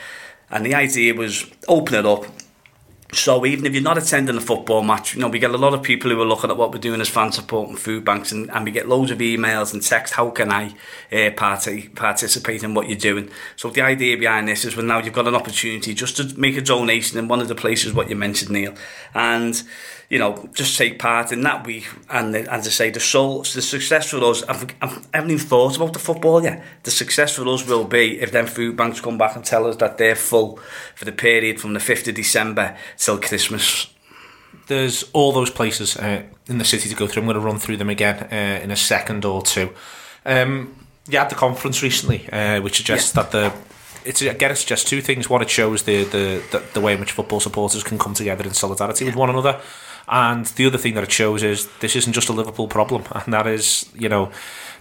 And 0.50 0.66
the 0.66 0.74
idea 0.74 1.14
was 1.14 1.50
open 1.66 1.94
it 1.94 2.07
up. 2.07 2.26
So 3.14 3.44
even 3.44 3.66
if 3.66 3.74
you're 3.74 3.83
not 3.83 3.98
attending 3.98 4.37
a 4.38 4.40
football 4.40 4.83
match, 4.83 5.14
you 5.14 5.20
know, 5.20 5.28
we 5.28 5.38
get 5.38 5.50
a 5.50 5.59
lot 5.59 5.74
of 5.74 5.83
people 5.83 6.11
who 6.11 6.18
are 6.22 6.26
looking 6.26 6.48
at 6.48 6.57
what 6.57 6.72
we're 6.72 6.78
doing 6.78 7.02
as 7.02 7.11
fan 7.11 7.31
support 7.31 7.68
and 7.68 7.78
food 7.78 8.07
banks 8.07 8.33
and, 8.33 8.50
and 8.50 8.64
we 8.64 8.70
get 8.70 8.88
loads 8.88 9.11
of 9.11 9.18
emails 9.18 9.74
and 9.74 9.83
text, 9.83 10.14
how 10.14 10.31
can 10.31 10.50
I 10.50 10.74
uh, 11.12 11.31
part- 11.37 11.68
participate 11.94 12.62
in 12.62 12.72
what 12.72 12.88
you're 12.88 12.98
doing? 12.98 13.28
So 13.57 13.68
the 13.68 13.83
idea 13.83 14.16
behind 14.16 14.48
this 14.48 14.64
is 14.64 14.76
well 14.76 14.87
now 14.87 14.98
you've 14.98 15.12
got 15.12 15.28
an 15.28 15.35
opportunity 15.35 15.92
just 15.92 16.16
to 16.16 16.40
make 16.40 16.57
a 16.57 16.62
donation 16.62 17.18
in 17.18 17.28
one 17.28 17.40
of 17.40 17.48
the 17.48 17.55
places 17.55 17.92
what 17.92 18.09
you 18.09 18.16
mentioned, 18.16 18.50
Neil. 18.50 18.74
And, 19.12 19.62
you 20.12 20.18
know, 20.18 20.46
just 20.53 20.77
take 20.77 20.98
part 20.98 21.33
in 21.33 21.40
that 21.40 21.66
week. 21.66 21.88
And 22.11 22.35
the, 22.35 22.40
as 22.53 22.66
I 22.66 22.70
say, 22.70 22.90
the 22.90 23.01
soul, 23.01 23.44
the 23.44 23.62
success 23.62 24.11
for 24.11 24.22
us, 24.22 24.42
I've, 24.42 24.64
I've, 24.83 24.98
I 25.14 25.16
haven't 25.16 25.31
even 25.31 25.46
thought 25.46 25.77
about 25.77 25.94
the 25.94 25.98
football 25.98 26.42
yet. 26.42 26.62
The 26.83 26.90
success 26.90 27.37
for 27.37 27.48
us 27.48 27.66
will 27.66 27.87
be 27.87 28.20
if 28.20 28.31
them 28.31 28.44
food 28.44 28.77
banks 28.77 29.01
come 29.01 29.16
back 29.16 29.35
and 29.37 29.42
tell 29.42 29.66
us 29.66 29.77
that 29.77 29.96
they're 29.96 30.14
full 30.14 30.59
for 30.94 31.07
the 31.07 31.12
period 31.12 31.59
from 31.59 31.72
the 31.72 31.81
5th 31.81 32.09
of 32.09 32.14
December 32.14 32.77
till 32.98 33.18
Christmas. 33.18 33.87
there's 34.66 35.03
all 35.14 35.33
those 35.33 35.48
places 35.48 35.96
uh, 35.96 36.25
in 36.46 36.59
the 36.59 36.64
city 36.66 36.90
to 36.90 36.94
go 36.94 37.07
through. 37.07 37.22
I'm 37.22 37.29
going 37.29 37.40
to 37.40 37.40
run 37.40 37.59
through 37.59 37.79
them 37.79 37.88
again 37.88 38.29
uh, 38.31 38.62
in 38.62 38.70
a 38.70 38.77
second 38.77 39.25
or 39.25 39.40
two. 39.40 39.70
Um, 40.27 40.77
you 41.09 41.16
had 41.16 41.31
the 41.31 41.37
conference 41.37 41.83
recently, 41.83 42.29
uh, 42.31 42.61
which 42.61 42.77
suggests 42.77 43.12
that 43.12 43.31
the 43.31 43.51
it's 44.05 44.20
again 44.20 44.51
it 44.51 44.57
suggests 44.57 44.88
two 44.88 45.01
things. 45.01 45.31
One, 45.31 45.42
it 45.42 45.51
shows 45.51 45.85
the, 45.85 46.05
the 46.05 46.42
the 46.51 46.62
the 46.75 46.81
way 46.81 46.94
in 46.94 47.01
which 47.01 47.12
football 47.12 47.40
supporters 47.40 47.83
can 47.83 47.98
come 47.98 48.14
together 48.14 48.44
in 48.44 48.53
solidarity 48.53 49.05
with 49.05 49.16
one 49.16 49.31
another, 49.31 49.61
and 50.08 50.46
the 50.46 50.66
other 50.66 50.78
thing 50.78 50.94
that 50.94 51.04
it 51.04 51.12
shows 51.12 51.42
is 51.42 51.68
this 51.80 51.96
isn't 51.96 52.12
just 52.12 52.28
a 52.28 52.32
Liverpool 52.32 52.68
problem, 52.68 53.04
and 53.14 53.32
that 53.32 53.46
is 53.46 53.88
you 53.94 54.08
know. 54.08 54.30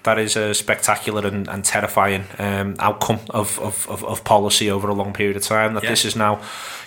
That 0.03 0.17
is 0.17 0.35
a 0.35 0.55
spectacular 0.55 1.27
and, 1.27 1.47
and 1.47 1.63
terrifying 1.63 2.23
um, 2.39 2.75
outcome 2.79 3.19
of, 3.29 3.59
of, 3.59 3.87
of, 3.87 4.03
of 4.03 4.23
policy 4.23 4.71
over 4.71 4.89
a 4.89 4.95
long 4.95 5.13
period 5.13 5.37
of 5.37 5.43
time. 5.43 5.75
That 5.75 5.83
Yeah. 5.83 5.91
this 5.91 6.05
is 6.05 6.15
now, 6.15 6.41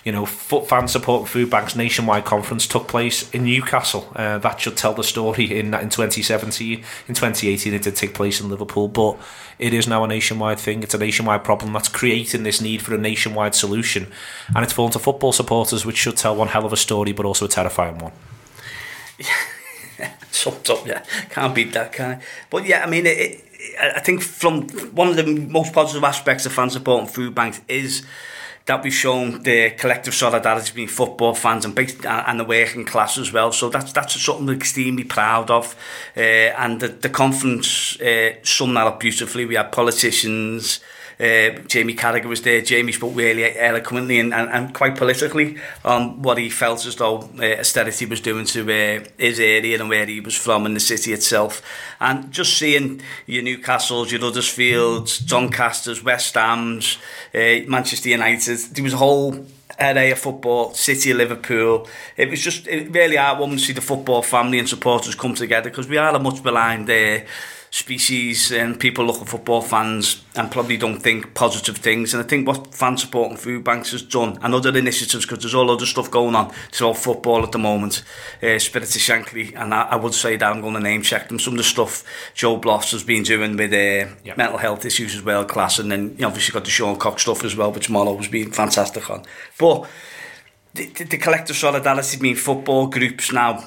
you 0.04 0.10
know, 0.10 0.26
foot 0.26 0.68
fan 0.68 0.88
support 0.88 1.20
and 1.20 1.28
food 1.30 1.48
banks 1.48 1.76
nationwide 1.76 2.24
conference 2.24 2.66
took 2.66 2.88
place 2.88 3.30
in 3.30 3.44
Newcastle. 3.44 4.10
Uh, 4.16 4.38
that 4.38 4.60
should 4.60 4.76
tell 4.76 4.94
the 4.94 5.04
story 5.04 5.44
in 5.44 5.74
in 5.74 5.90
2017. 5.90 6.82
In 7.06 7.14
2018, 7.14 7.72
it 7.72 7.82
did 7.82 7.94
take 7.94 8.14
place 8.14 8.40
in 8.40 8.48
Liverpool, 8.48 8.88
but 8.88 9.16
it 9.60 9.72
is 9.72 9.86
now 9.86 10.02
a 10.02 10.08
nationwide 10.08 10.58
thing. 10.58 10.82
It's 10.82 10.94
a 10.94 10.98
nationwide 10.98 11.44
problem 11.44 11.72
that's 11.72 11.88
creating 11.88 12.42
this 12.42 12.60
need 12.60 12.82
for 12.82 12.94
a 12.94 12.98
nationwide 12.98 13.54
solution, 13.54 14.08
and 14.56 14.64
it's 14.64 14.72
fallen 14.72 14.90
to 14.90 14.98
football 14.98 15.30
supporters, 15.32 15.86
which 15.86 15.98
should 15.98 16.16
tell 16.16 16.34
one 16.34 16.48
hell 16.48 16.66
of 16.66 16.72
a 16.72 16.76
story, 16.76 17.12
but 17.12 17.24
also 17.24 17.44
a 17.44 17.48
terrifying 17.48 17.98
one. 17.98 18.12
summed 20.34 20.68
up, 20.70 20.86
yeah. 20.86 21.04
Can't 21.30 21.54
beat 21.54 21.72
that, 21.72 21.92
can 21.92 22.10
I? 22.12 22.22
But 22.50 22.66
yeah, 22.66 22.84
I 22.84 22.90
mean, 22.90 23.06
it, 23.06 23.18
it, 23.18 23.44
I 23.96 24.00
think 24.00 24.22
from 24.22 24.68
one 24.94 25.08
of 25.08 25.16
the 25.16 25.24
most 25.24 25.72
positive 25.72 26.04
aspects 26.04 26.46
of 26.46 26.52
fan 26.52 26.70
support 26.70 27.00
and 27.02 27.10
food 27.10 27.34
banks 27.34 27.60
is 27.68 28.04
that 28.66 28.82
we've 28.82 28.94
shown 28.94 29.42
the 29.42 29.70
collective 29.72 30.14
solidarity 30.14 30.70
between 30.70 30.88
football 30.88 31.34
fans 31.34 31.64
and 31.64 31.78
and 32.06 32.40
the 32.40 32.44
working 32.44 32.84
class 32.84 33.18
as 33.18 33.32
well. 33.32 33.52
So 33.52 33.68
that's 33.68 33.92
that's 33.92 34.20
something 34.20 34.46
we're 34.46 34.54
extremely 34.54 35.04
proud 35.04 35.50
of. 35.50 35.76
Uh, 36.16 36.20
and 36.20 36.80
the, 36.80 36.88
the 36.88 37.10
conference 37.10 38.00
uh, 38.00 38.34
summed 38.42 38.76
that 38.76 38.86
up 38.86 39.00
beautifully. 39.00 39.44
We 39.44 39.56
had 39.56 39.70
politicians, 39.70 40.80
Uh, 41.18 41.60
Jamie 41.66 41.94
Carragher 41.94 42.26
was 42.26 42.42
there. 42.42 42.60
Jamie 42.60 42.92
spoke 42.92 43.14
really 43.14 43.56
eloquently 43.58 44.18
and, 44.18 44.34
and, 44.34 44.48
and 44.50 44.74
quite 44.74 44.96
politically 44.96 45.56
on 45.84 46.22
what 46.22 46.38
he 46.38 46.50
felt 46.50 46.84
as 46.86 46.96
though 46.96 47.30
uh, 47.38 47.60
austerity 47.60 48.06
was 48.06 48.20
doing 48.20 48.44
to 48.46 48.62
uh, 48.62 49.04
his 49.16 49.38
area 49.38 49.78
and 49.78 49.88
where 49.88 50.06
he 50.06 50.20
was 50.20 50.36
from 50.36 50.66
and 50.66 50.74
the 50.74 50.80
city 50.80 51.12
itself. 51.12 51.62
And 52.00 52.32
just 52.32 52.58
seeing 52.58 53.00
your 53.26 53.42
Newcastles, 53.42 54.10
your 54.10 54.20
Huddersfields, 54.20 55.18
Doncaster's, 55.18 56.02
West 56.02 56.34
Ham's, 56.34 56.98
uh, 57.34 57.60
Manchester 57.68 58.08
United, 58.08 58.58
there 58.58 58.84
was 58.84 58.94
a 58.94 58.98
whole 58.98 59.46
area 59.78 60.12
of 60.12 60.18
football, 60.18 60.74
City 60.74 61.10
of 61.10 61.18
Liverpool. 61.18 61.88
It 62.16 62.30
was 62.30 62.40
just 62.40 62.66
it 62.66 62.90
really 62.92 63.16
heartwarming 63.16 63.54
to 63.54 63.58
see 63.58 63.72
the 63.72 63.80
football 63.80 64.22
family 64.22 64.58
and 64.58 64.68
supporters 64.68 65.14
come 65.14 65.34
together 65.34 65.70
because 65.70 65.88
we 65.88 65.96
are 65.96 66.14
a 66.14 66.18
much 66.18 66.42
blind 66.42 66.88
uh, 66.90 67.20
species 67.74 68.52
and 68.52 68.78
people 68.78 69.04
look 69.04 69.20
at 69.20 69.28
football 69.28 69.60
fans 69.60 70.22
and 70.36 70.48
probably 70.48 70.76
don't 70.76 71.00
think 71.00 71.34
positive 71.34 71.76
things. 71.76 72.14
And 72.14 72.22
I 72.22 72.26
think 72.26 72.46
what 72.46 72.72
fan 72.72 72.96
support 72.96 73.30
and 73.30 73.40
food 73.40 73.64
banks 73.64 73.90
has 73.90 74.00
done 74.00 74.38
and 74.42 74.54
other 74.54 74.78
initiatives, 74.78 75.26
because 75.26 75.40
there's 75.42 75.56
all 75.56 75.68
other 75.68 75.84
stuff 75.84 76.08
going 76.08 76.36
on 76.36 76.52
throughout 76.70 76.98
football 76.98 77.42
at 77.42 77.50
the 77.50 77.58
moment, 77.58 78.04
uh, 78.40 78.60
Spirit 78.60 78.94
of 78.94 79.02
Shankly, 79.02 79.56
and 79.60 79.74
I, 79.74 79.88
I 79.88 79.96
would 79.96 80.14
say 80.14 80.36
that 80.36 80.48
I'm 80.48 80.60
going 80.60 80.74
to 80.74 80.80
name 80.80 81.02
check 81.02 81.26
them. 81.26 81.40
Some 81.40 81.54
of 81.54 81.58
the 81.58 81.64
stuff 81.64 82.04
Joe 82.32 82.58
Blott 82.58 82.90
has 82.90 83.02
been 83.02 83.24
doing 83.24 83.56
with 83.56 83.72
uh, 83.72 84.14
yep. 84.22 84.36
mental 84.36 84.58
health 84.58 84.84
issues 84.84 85.16
as 85.16 85.22
well, 85.22 85.44
class, 85.44 85.80
and 85.80 85.90
then 85.90 86.10
you 86.10 86.18
know, 86.18 86.28
obviously 86.28 86.52
got 86.52 86.64
the 86.64 86.70
Sean 86.70 86.96
Cox 86.96 87.22
stuff 87.22 87.42
as 87.42 87.56
well, 87.56 87.72
which 87.72 87.90
Marlow 87.90 88.16
has 88.18 88.28
been 88.28 88.52
fantastic 88.52 89.10
on. 89.10 89.24
But 89.58 89.88
the, 90.74 90.86
the, 90.86 91.04
the 91.04 91.18
collective 91.18 91.56
solidarity 91.56 92.18
between 92.18 92.36
football 92.36 92.86
groups 92.86 93.32
now 93.32 93.64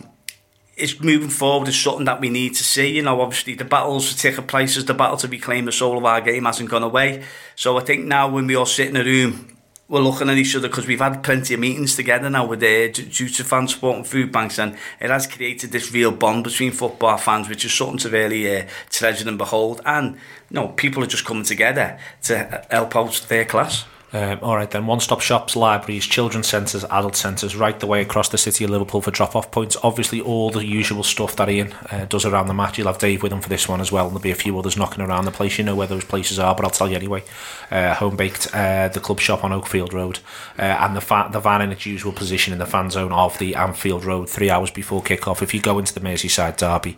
is 0.78 1.02
moving 1.02 1.30
forward 1.30 1.68
is 1.68 1.80
something 1.80 2.06
that 2.06 2.22
we 2.22 2.30
need 2.30 2.56
to 2.56 2.64
see. 2.64 2.96
You 2.96 3.02
know, 3.02 3.20
obviously 3.22 3.56
the 3.56 3.66
battles 3.66 4.12
for 4.12 4.18
ticket 4.18 4.48
prices, 4.48 4.86
the 4.86 4.94
battle 4.94 5.18
to 5.18 5.28
reclaim 5.28 5.66
the 5.66 5.72
soul 5.72 5.98
of 5.98 6.06
our 6.06 6.22
game 6.22 6.46
hasn't 6.46 6.70
gone 6.70 6.84
away. 6.84 7.24
So 7.56 7.78
I 7.78 7.82
think 7.82 8.06
now 8.06 8.30
when 8.30 8.48
we 8.48 8.56
all 8.56 8.66
sit 8.66 8.88
in 8.88 8.96
a 8.96 9.04
room, 9.04 9.58
we're 9.90 10.02
looking 10.02 10.30
at 10.30 10.38
each 10.38 10.56
other 10.56 10.68
because 10.68 10.86
we've 10.86 11.00
had 11.00 11.24
plenty 11.24 11.54
of 11.54 11.60
meetings 11.60 11.96
together 11.96 12.30
now 12.30 12.46
with 12.46 12.60
the 12.60 12.90
due 12.90 13.30
to 13.30 13.44
Fans 13.44 13.74
Supporting 13.74 14.04
Foodbanks, 14.04 14.60
and 14.60 14.78
it 15.00 15.10
has 15.10 15.28
created 15.28 15.72
this 15.72 15.94
real 15.94 16.12
bond 16.12 16.44
between 16.44 16.72
football 16.72 17.18
fans, 17.18 17.48
which 17.48 17.64
is 17.64 17.74
something 17.74 17.98
to 18.00 18.10
really 18.10 18.54
uh, 18.54 18.68
treasure 18.90 19.28
and 19.28 19.38
behold. 19.38 19.82
And 19.86 20.16
you 20.16 20.56
know, 20.56 20.68
people 20.70 21.04
are 21.04 21.08
just 21.08 21.26
coming 21.26 21.44
together 21.44 21.98
to 22.24 22.66
help 22.70 22.96
out 22.98 23.26
their 23.30 23.46
class. 23.46 23.86
Um, 24.14 24.40
all 24.42 24.56
right, 24.56 24.72
then 24.72 24.88
one 24.88 25.02
stop 25.02 25.20
shops, 25.20 25.56
libraries, 25.56 26.06
children's 26.06 26.48
centres, 26.48 26.86
adult 26.86 27.18
centres, 27.18 27.58
right 27.58 27.78
the 27.78 27.88
way 27.88 28.02
across 28.02 28.30
the 28.30 28.38
city 28.38 28.64
of 28.64 28.70
Liverpool 28.70 29.02
for 29.02 29.12
drop 29.12 29.36
off 29.36 29.52
points. 29.52 29.76
Obviously, 29.84 30.22
all 30.22 30.50
the 30.50 30.66
usual 30.66 31.04
stuff 31.04 31.36
that 31.36 31.50
Ian 31.50 31.74
uh, 31.92 32.06
does 32.06 32.26
around 32.26 32.48
the 32.48 32.54
match. 32.54 32.78
You'll 32.78 32.88
have 32.88 33.00
Dave 33.00 33.22
with 33.22 33.34
him 33.34 33.42
for 33.42 33.50
this 33.50 33.68
one 33.68 33.82
as 33.82 33.92
well, 33.92 34.06
and 34.06 34.12
there'll 34.12 34.24
be 34.24 34.32
a 34.32 34.36
few 34.36 34.58
others 34.58 34.78
knocking 34.78 35.04
around 35.04 35.26
the 35.26 35.32
place. 35.32 35.58
You 35.58 35.66
know 35.66 35.76
where 35.76 35.88
those 35.88 36.06
places 36.06 36.40
are, 36.40 36.56
but 36.56 36.64
I'll 36.64 36.72
tell 36.72 36.88
you 36.90 36.96
anyway. 36.96 37.24
Uh, 37.70 37.96
home 37.96 38.16
baked, 38.16 38.48
uh, 38.54 38.88
the 38.88 39.02
club 39.02 39.20
shop 39.20 39.44
on 39.44 39.52
Oakfield 39.52 39.92
Road, 39.92 40.20
uh, 40.58 40.62
and 40.62 40.96
the, 40.96 41.02
fa- 41.02 41.30
the 41.32 41.42
van 41.42 41.62
in 41.62 41.74
its 41.74 41.86
usual 41.86 42.14
position 42.14 42.54
in 42.54 42.60
the 42.60 42.66
fan 42.66 42.90
zone 42.90 43.12
of 43.12 43.38
the 43.40 43.56
Anfield 43.56 44.06
Road 44.06 44.30
three 44.30 44.50
hours 44.50 44.72
before 44.72 45.02
kick 45.02 45.28
off. 45.28 45.42
If 45.42 45.54
you 45.54 45.60
go 45.60 45.80
into 45.80 45.94
the 45.94 46.00
Merseyside 46.00 46.56
derby, 46.56 46.98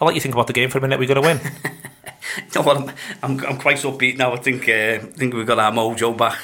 I'll 0.00 0.06
let 0.06 0.14
you 0.14 0.22
think 0.22 0.34
about 0.34 0.46
the 0.46 0.54
game 0.54 0.70
for 0.70 0.78
a 0.78 0.80
minute. 0.80 0.98
We're 0.98 1.14
going 1.14 1.22
to 1.22 1.44
win. 1.44 1.52
no, 2.54 2.62
well, 2.62 2.90
I'm, 3.22 3.40
I'm 3.44 3.58
quite 3.58 3.78
upbeat 3.78 4.18
now. 4.18 4.32
I 4.32 4.36
think 4.36 4.68
uh, 4.68 4.72
I 4.72 4.98
think 4.98 5.34
we've 5.34 5.46
got 5.46 5.58
our 5.58 5.72
mojo 5.72 6.16
back. 6.16 6.38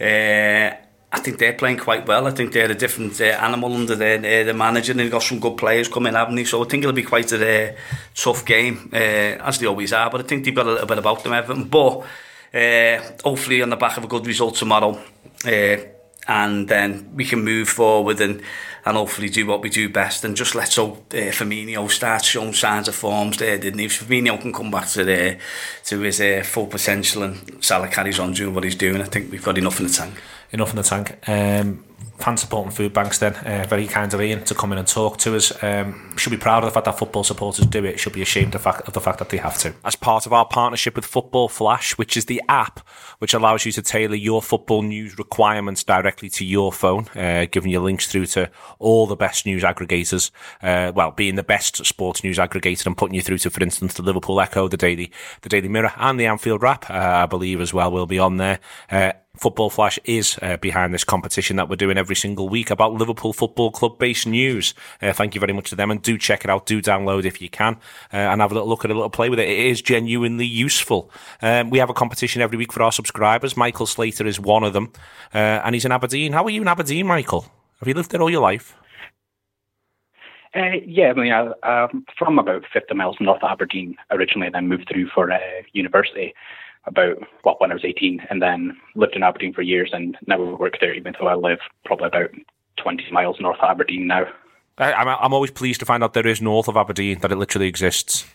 Uh, 0.00 0.76
I 1.12 1.20
think 1.20 1.38
they're 1.38 1.54
playing 1.54 1.78
quite 1.78 2.06
well. 2.06 2.26
I 2.26 2.30
think 2.30 2.52
they're 2.52 2.70
a 2.70 2.74
different 2.74 3.20
uh, 3.20 3.24
animal 3.24 3.72
under 3.72 3.94
their, 3.94 4.18
uh, 4.18 4.44
the 4.44 4.52
manager, 4.52 4.92
and 4.92 5.00
they've 5.00 5.10
got 5.10 5.22
some 5.22 5.38
good 5.40 5.56
players 5.56 5.88
coming, 5.88 6.14
haven't 6.14 6.34
they? 6.34 6.44
So 6.44 6.62
I 6.62 6.68
think 6.68 6.82
it'll 6.82 6.94
be 6.94 7.02
quite 7.02 7.30
a 7.32 7.70
uh, 7.70 7.76
tough 8.14 8.44
game, 8.44 8.90
uh, 8.92 8.96
as 8.96 9.58
they 9.58 9.66
always 9.66 9.92
are. 9.92 10.10
But 10.10 10.22
I 10.22 10.24
think 10.24 10.44
they've 10.44 10.54
got 10.54 10.66
a 10.66 10.72
little 10.72 10.86
bit 10.86 10.98
about 10.98 11.22
them, 11.22 11.32
Everton. 11.32 11.64
But 11.64 12.04
uh, 12.52 13.00
hopefully, 13.24 13.62
on 13.62 13.70
the 13.70 13.76
back 13.76 13.96
of 13.96 14.04
a 14.04 14.08
good 14.08 14.26
result 14.26 14.56
tomorrow, 14.56 15.00
uh, 15.46 15.76
and 16.28 16.68
then 16.68 17.10
we 17.14 17.24
can 17.24 17.44
move 17.44 17.68
forward 17.68 18.20
and 18.20 18.42
and 18.86 18.96
hopefully 18.96 19.28
do 19.28 19.44
what 19.44 19.60
we 19.60 19.68
do 19.68 19.88
best 19.88 20.24
and 20.24 20.36
just 20.36 20.54
let 20.54 20.68
so 20.68 20.92
uh, 20.92 21.32
Firmino 21.34 21.90
start 21.90 22.24
showing 22.24 22.52
signs 22.52 22.88
of 22.88 22.94
forms 22.94 23.36
there 23.36 23.58
didn't 23.58 23.80
he? 23.80 23.86
If 23.86 24.00
Firmino 24.00 24.40
can 24.40 24.52
come 24.52 24.70
back 24.70 24.88
to 24.90 25.04
the 25.04 25.38
to 25.86 26.00
his 26.00 26.20
uh, 26.20 26.42
full 26.44 26.66
potential 26.66 27.24
and 27.24 27.62
Salah 27.62 27.88
carries 27.88 28.20
on 28.20 28.32
doing 28.32 28.54
what 28.54 28.64
he's 28.64 28.76
doing 28.76 29.02
I 29.02 29.04
think 29.04 29.30
we've 29.30 29.44
got 29.44 29.58
enough 29.58 29.80
in 29.80 29.88
the 29.88 29.92
tank 29.92 30.14
enough 30.52 30.70
in 30.70 30.76
the 30.76 30.82
tank 30.84 31.18
um, 31.28 31.84
Fans 32.18 32.40
Supporting 32.40 32.72
Foodbanks 32.72 33.18
then 33.18 33.34
uh, 33.34 33.66
very 33.68 33.86
kind 33.86 34.12
of 34.12 34.20
Ian 34.20 34.44
to 34.44 34.54
come 34.54 34.72
in 34.72 34.78
and 34.78 34.88
talk 34.88 35.18
to 35.18 35.36
us. 35.36 35.52
Um, 35.62 36.16
should 36.16 36.30
be 36.30 36.36
proud 36.36 36.64
of 36.64 36.70
the 36.70 36.70
fact 36.72 36.86
that 36.86 36.98
football 36.98 37.24
supporters 37.24 37.66
do 37.66 37.84
it. 37.84 38.00
Should 38.00 38.14
be 38.14 38.22
ashamed 38.22 38.54
of, 38.54 38.62
fact, 38.62 38.88
of 38.88 38.94
the 38.94 39.00
fact 39.00 39.18
that 39.18 39.28
they 39.28 39.36
have 39.36 39.58
to. 39.58 39.74
As 39.84 39.96
part 39.96 40.26
of 40.26 40.32
our 40.32 40.46
partnership 40.46 40.96
with 40.96 41.04
Football 41.04 41.48
Flash 41.48 41.98
which 41.98 42.16
is 42.16 42.26
the 42.26 42.42
app 42.48 42.80
which 43.18 43.34
allows 43.34 43.64
you 43.64 43.72
to 43.72 43.82
tailor 43.82 44.14
your 44.14 44.42
football 44.42 44.82
news 44.82 45.18
requirements 45.18 45.84
directly 45.84 46.28
to 46.30 46.44
your 46.44 46.72
phone 46.72 47.06
uh, 47.14 47.46
giving 47.50 47.70
you 47.70 47.80
links 47.80 48.06
through 48.06 48.26
to 48.26 48.50
all 48.78 49.06
the 49.06 49.16
best 49.16 49.46
news 49.46 49.62
aggregators 49.62 50.30
uh, 50.62 50.92
well 50.94 51.10
being 51.10 51.34
the 51.34 51.42
best 51.42 51.84
sports 51.84 52.24
news 52.24 52.38
aggregator 52.38 52.86
and 52.86 52.96
putting 52.96 53.14
you 53.14 53.22
through 53.22 53.38
to 53.38 53.50
for 53.50 53.62
instance 53.62 53.94
the 53.94 54.02
Liverpool 54.02 54.40
Echo 54.40 54.68
the 54.68 54.76
Daily 54.76 55.12
the 55.42 55.48
Daily 55.48 55.68
Mirror 55.68 55.92
and 55.96 56.18
the 56.18 56.26
Anfield 56.26 56.62
Wrap 56.62 56.90
uh, 56.90 56.94
I 57.22 57.26
believe 57.26 57.60
as 57.60 57.72
well 57.72 57.90
will 57.90 58.06
be 58.06 58.18
on 58.18 58.36
there. 58.36 58.60
Uh, 58.90 59.12
Football 59.36 59.70
Flash 59.70 59.98
is 60.04 60.38
uh, 60.40 60.56
behind 60.56 60.94
this 60.94 61.04
competition 61.04 61.56
that 61.56 61.68
we're 61.68 61.76
doing 61.76 61.98
every 61.98 62.16
single 62.16 62.48
week 62.48 62.70
about 62.70 62.94
Liverpool 62.94 63.32
Football 63.32 63.70
Club 63.70 63.98
based 63.98 64.26
news. 64.26 64.74
Uh, 65.02 65.12
thank 65.12 65.34
you 65.34 65.40
very 65.40 65.52
much 65.52 65.70
to 65.70 65.76
them 65.76 65.90
and 65.90 66.00
do 66.00 66.16
check 66.16 66.44
it 66.44 66.50
out. 66.50 66.66
Do 66.66 66.80
download 66.80 67.24
if 67.24 67.40
you 67.42 67.48
can 67.48 67.74
uh, 68.12 68.16
and 68.16 68.40
have 68.40 68.50
a 68.50 68.54
little 68.54 68.68
look 68.68 68.84
at 68.84 68.90
a 68.90 68.94
little 68.94 69.10
play 69.10 69.28
with 69.28 69.38
it. 69.38 69.48
It 69.48 69.58
is 69.58 69.82
genuinely 69.82 70.46
useful. 70.46 71.10
Um, 71.42 71.70
we 71.70 71.78
have 71.78 71.90
a 71.90 71.94
competition 71.94 72.40
every 72.42 72.56
week 72.56 72.72
for 72.72 72.82
our 72.82 72.92
subscribers. 72.92 73.56
Michael 73.56 73.86
Slater 73.86 74.26
is 74.26 74.40
one 74.40 74.64
of 74.64 74.72
them 74.72 74.92
uh, 75.34 75.38
and 75.38 75.74
he's 75.74 75.84
in 75.84 75.92
Aberdeen. 75.92 76.32
How 76.32 76.44
are 76.44 76.50
you 76.50 76.62
in 76.62 76.68
Aberdeen, 76.68 77.06
Michael? 77.06 77.46
Have 77.80 77.88
you 77.88 77.94
lived 77.94 78.10
there 78.10 78.22
all 78.22 78.30
your 78.30 78.42
life? 78.42 78.74
Uh, 80.54 80.78
yeah, 80.86 81.10
I 81.10 81.12
mean, 81.12 81.32
I, 81.32 81.52
I'm 81.62 82.06
from 82.18 82.38
about 82.38 82.64
50 82.72 82.94
miles 82.94 83.16
north 83.20 83.42
of 83.42 83.50
Aberdeen 83.50 83.96
originally, 84.10 84.46
and 84.46 84.54
then 84.54 84.68
moved 84.68 84.88
through 84.90 85.08
for 85.14 85.30
uh, 85.30 85.38
university 85.72 86.34
about 86.86 87.18
well 87.44 87.56
when 87.58 87.70
I 87.70 87.74
was 87.74 87.84
18, 87.84 88.26
and 88.30 88.40
then 88.40 88.76
lived 88.94 89.16
in 89.16 89.22
Aberdeen 89.22 89.52
for 89.52 89.62
years, 89.62 89.90
and 89.92 90.16
now 90.26 90.56
work 90.56 90.74
there. 90.80 90.94
Even 90.94 91.14
though 91.18 91.28
I 91.28 91.34
live 91.34 91.58
probably 91.84 92.08
about 92.08 92.30
20 92.78 93.10
miles 93.10 93.40
north 93.40 93.58
of 93.60 93.70
Aberdeen 93.70 94.06
now. 94.06 94.26
I, 94.78 94.92
I'm 94.92 95.08
I'm 95.08 95.32
always 95.32 95.50
pleased 95.50 95.80
to 95.80 95.86
find 95.86 96.04
out 96.04 96.12
there 96.14 96.26
is 96.26 96.42
north 96.42 96.68
of 96.68 96.76
Aberdeen 96.76 97.20
that 97.20 97.32
it 97.32 97.36
literally 97.36 97.68
exists. 97.68 98.26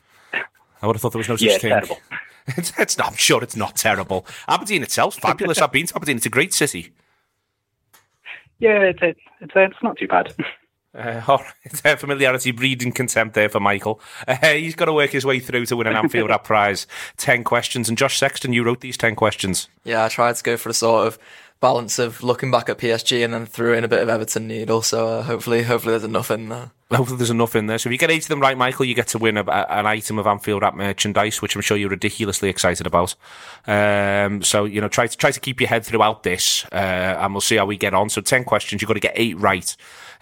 I 0.81 0.87
would 0.87 0.95
have 0.95 1.01
thought 1.01 1.13
there 1.13 1.19
was 1.19 1.29
no 1.29 1.35
such 1.35 1.47
yeah, 1.47 1.57
thing. 1.57 1.71
Terrible. 1.71 1.97
It's, 2.57 2.73
it's 2.79 2.97
not. 2.97 3.09
I'm 3.09 3.15
sure 3.15 3.43
it's 3.43 3.55
not 3.55 3.75
terrible. 3.75 4.25
Aberdeen 4.47 4.81
itself's 4.81 5.15
fabulous. 5.15 5.61
I've 5.61 5.71
been 5.71 5.85
to 5.85 5.95
Aberdeen. 5.95 6.17
It's 6.17 6.25
a 6.25 6.29
great 6.29 6.55
city. 6.55 6.91
Yeah, 8.57 8.79
it's 8.79 8.99
it's 9.01 9.19
it's, 9.41 9.55
uh, 9.55 9.59
it's 9.59 9.83
not 9.83 9.97
too 9.97 10.07
bad. 10.07 10.33
Uh. 10.97 11.37
Uh, 11.83 11.95
familiarity 11.95 12.51
breeding 12.51 12.91
contempt 12.91 13.33
there 13.33 13.49
for 13.49 13.59
Michael. 13.59 13.99
Uh, 14.27 14.35
he's 14.49 14.75
got 14.75 14.85
to 14.85 14.93
work 14.93 15.09
his 15.09 15.25
way 15.25 15.39
through 15.39 15.65
to 15.65 15.75
win 15.75 15.87
an 15.87 15.95
Anfield 15.95 16.29
Wrap 16.29 16.43
prize. 16.43 16.85
Ten 17.17 17.43
questions. 17.43 17.89
And 17.89 17.97
Josh 17.97 18.17
Sexton, 18.17 18.53
you 18.53 18.63
wrote 18.63 18.81
these 18.81 18.97
ten 18.97 19.15
questions. 19.15 19.67
Yeah, 19.83 20.03
I 20.05 20.09
tried 20.09 20.35
to 20.35 20.43
go 20.43 20.57
for 20.57 20.69
the 20.69 20.73
sort 20.73 21.07
of 21.07 21.17
balance 21.61 21.99
of 21.99 22.23
looking 22.23 22.51
back 22.51 22.67
at 22.67 22.79
PSG 22.79 23.23
and 23.23 23.33
then 23.33 23.45
threw 23.45 23.73
in 23.73 23.83
a 23.83 23.87
bit 23.87 24.01
of 24.01 24.09
Everton 24.09 24.47
need. 24.47 24.69
Also, 24.69 25.07
uh, 25.07 25.23
hopefully, 25.23 25.63
hopefully 25.63 25.91
there's 25.91 26.03
enough 26.03 26.31
in 26.31 26.49
there. 26.49 26.71
Hopefully 26.91 27.17
there's 27.17 27.29
enough 27.29 27.55
in 27.55 27.67
there. 27.67 27.77
So 27.77 27.87
if 27.87 27.91
you 27.91 27.97
get 27.99 28.11
eight 28.11 28.23
of 28.23 28.27
them 28.27 28.41
right, 28.41 28.57
Michael, 28.57 28.83
you 28.83 28.95
get 28.95 29.07
to 29.09 29.19
win 29.19 29.37
a, 29.37 29.43
an 29.49 29.85
item 29.85 30.19
of 30.19 30.27
Anfield 30.27 30.63
Wrap 30.63 30.75
merchandise, 30.75 31.41
which 31.41 31.55
I'm 31.55 31.61
sure 31.61 31.77
you're 31.77 31.89
ridiculously 31.89 32.49
excited 32.49 32.85
about. 32.85 33.15
Um, 33.65 34.41
so 34.41 34.65
you 34.65 34.81
know, 34.81 34.89
try 34.89 35.07
to 35.07 35.17
try 35.17 35.31
to 35.31 35.39
keep 35.39 35.61
your 35.61 35.69
head 35.69 35.85
throughout 35.85 36.23
this, 36.23 36.65
uh, 36.73 36.75
and 36.75 37.33
we'll 37.33 37.41
see 37.41 37.55
how 37.55 37.65
we 37.65 37.77
get 37.77 37.93
on. 37.93 38.09
So 38.09 38.19
ten 38.21 38.43
questions, 38.43 38.81
you've 38.81 38.87
got 38.87 38.95
to 38.95 38.99
get 38.99 39.13
eight 39.15 39.37
right. 39.37 39.73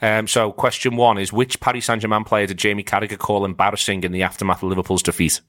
Um, 0.02 0.28
so 0.28 0.52
question 0.52 0.96
one 0.96 1.18
is: 1.18 1.34
Which 1.34 1.60
Paris 1.60 1.86
Saint 1.86 2.02
Germain 2.02 2.26
player 2.26 2.46
did 2.46 2.58
Jamie 2.58 2.84
Carragher 2.84 3.18
call 3.18 3.46
embarrassing 3.46 4.04
in 4.04 4.12
the 4.12 4.22
aftermath 4.22 4.62
of 4.62 4.70
Liverpool's 4.70 5.04
defeat? 5.04 5.42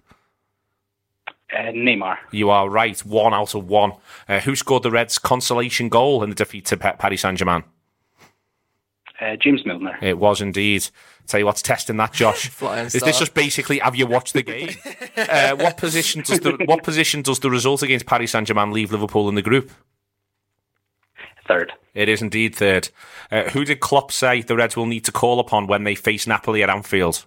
Uh, 1.57 1.73
Neymar. 1.73 2.17
You 2.31 2.51
are 2.51 2.69
right. 2.69 2.99
One 3.01 3.35
out 3.35 3.55
of 3.55 3.69
one. 3.69 3.93
Uh, 4.29 4.41
who 4.41 4.55
scored 4.55 4.85
the 4.85 4.91
Reds' 4.91 5.19
consolation 5.19 5.89
goal 5.89 6.23
in 6.23 6.31
the 6.31 6.37
defeat 6.37 6.67
to 6.67 6.77
Paris 6.77 7.23
Saint 7.23 7.39
Germain? 7.39 7.65
Uh, 9.21 9.37
James 9.37 9.67
Milner. 9.67 9.99
It 10.01 10.19
was 10.19 10.41
indeed. 10.41 10.89
Tell 11.27 11.41
you 11.41 11.47
what's 11.47 11.63
testing 11.63 11.97
that, 11.99 12.13
Josh. 12.13 12.51
Is 12.63 12.93
this 12.95 13.19
just 13.19 13.35
basically 13.35 13.79
have 13.79 13.95
you 13.95 14.07
watched 14.07 14.33
the 14.33 14.43
game? 14.43 14.71
uh, 15.17 15.55
what 15.57 15.77
position 15.77 16.23
does 16.23 16.41
the 16.41 16.57
what 16.65 16.83
position 16.83 17.23
does 17.23 17.41
the 17.41 17.51
result 17.51 17.83
against 17.83 18.07
Paris 18.07 18.33
Saint 18.33 18.49
Germain 18.49 18.73
leave 18.73 18.91
Liverpool 18.91 19.29
in 19.29 19.35
the 19.35 19.43
group? 19.43 19.71
Third. 21.47 21.73
It 21.95 22.09
is 22.09 22.23
indeed 22.23 22.55
third. 22.55 22.91
Uh, 23.31 23.45
who 23.51 23.65
did 23.65 23.81
Klopp 23.81 24.13
say 24.13 24.41
the 24.41 24.57
Reds 24.57 24.77
will 24.77 24.87
need 24.87 25.05
to 25.05 25.13
call 25.13 25.41
upon 25.41 25.67
when 25.67 25.85
they 25.85 25.95
face 25.95 26.27
Napoli 26.27 26.63
at 26.63 26.71
Anfield? 26.71 27.27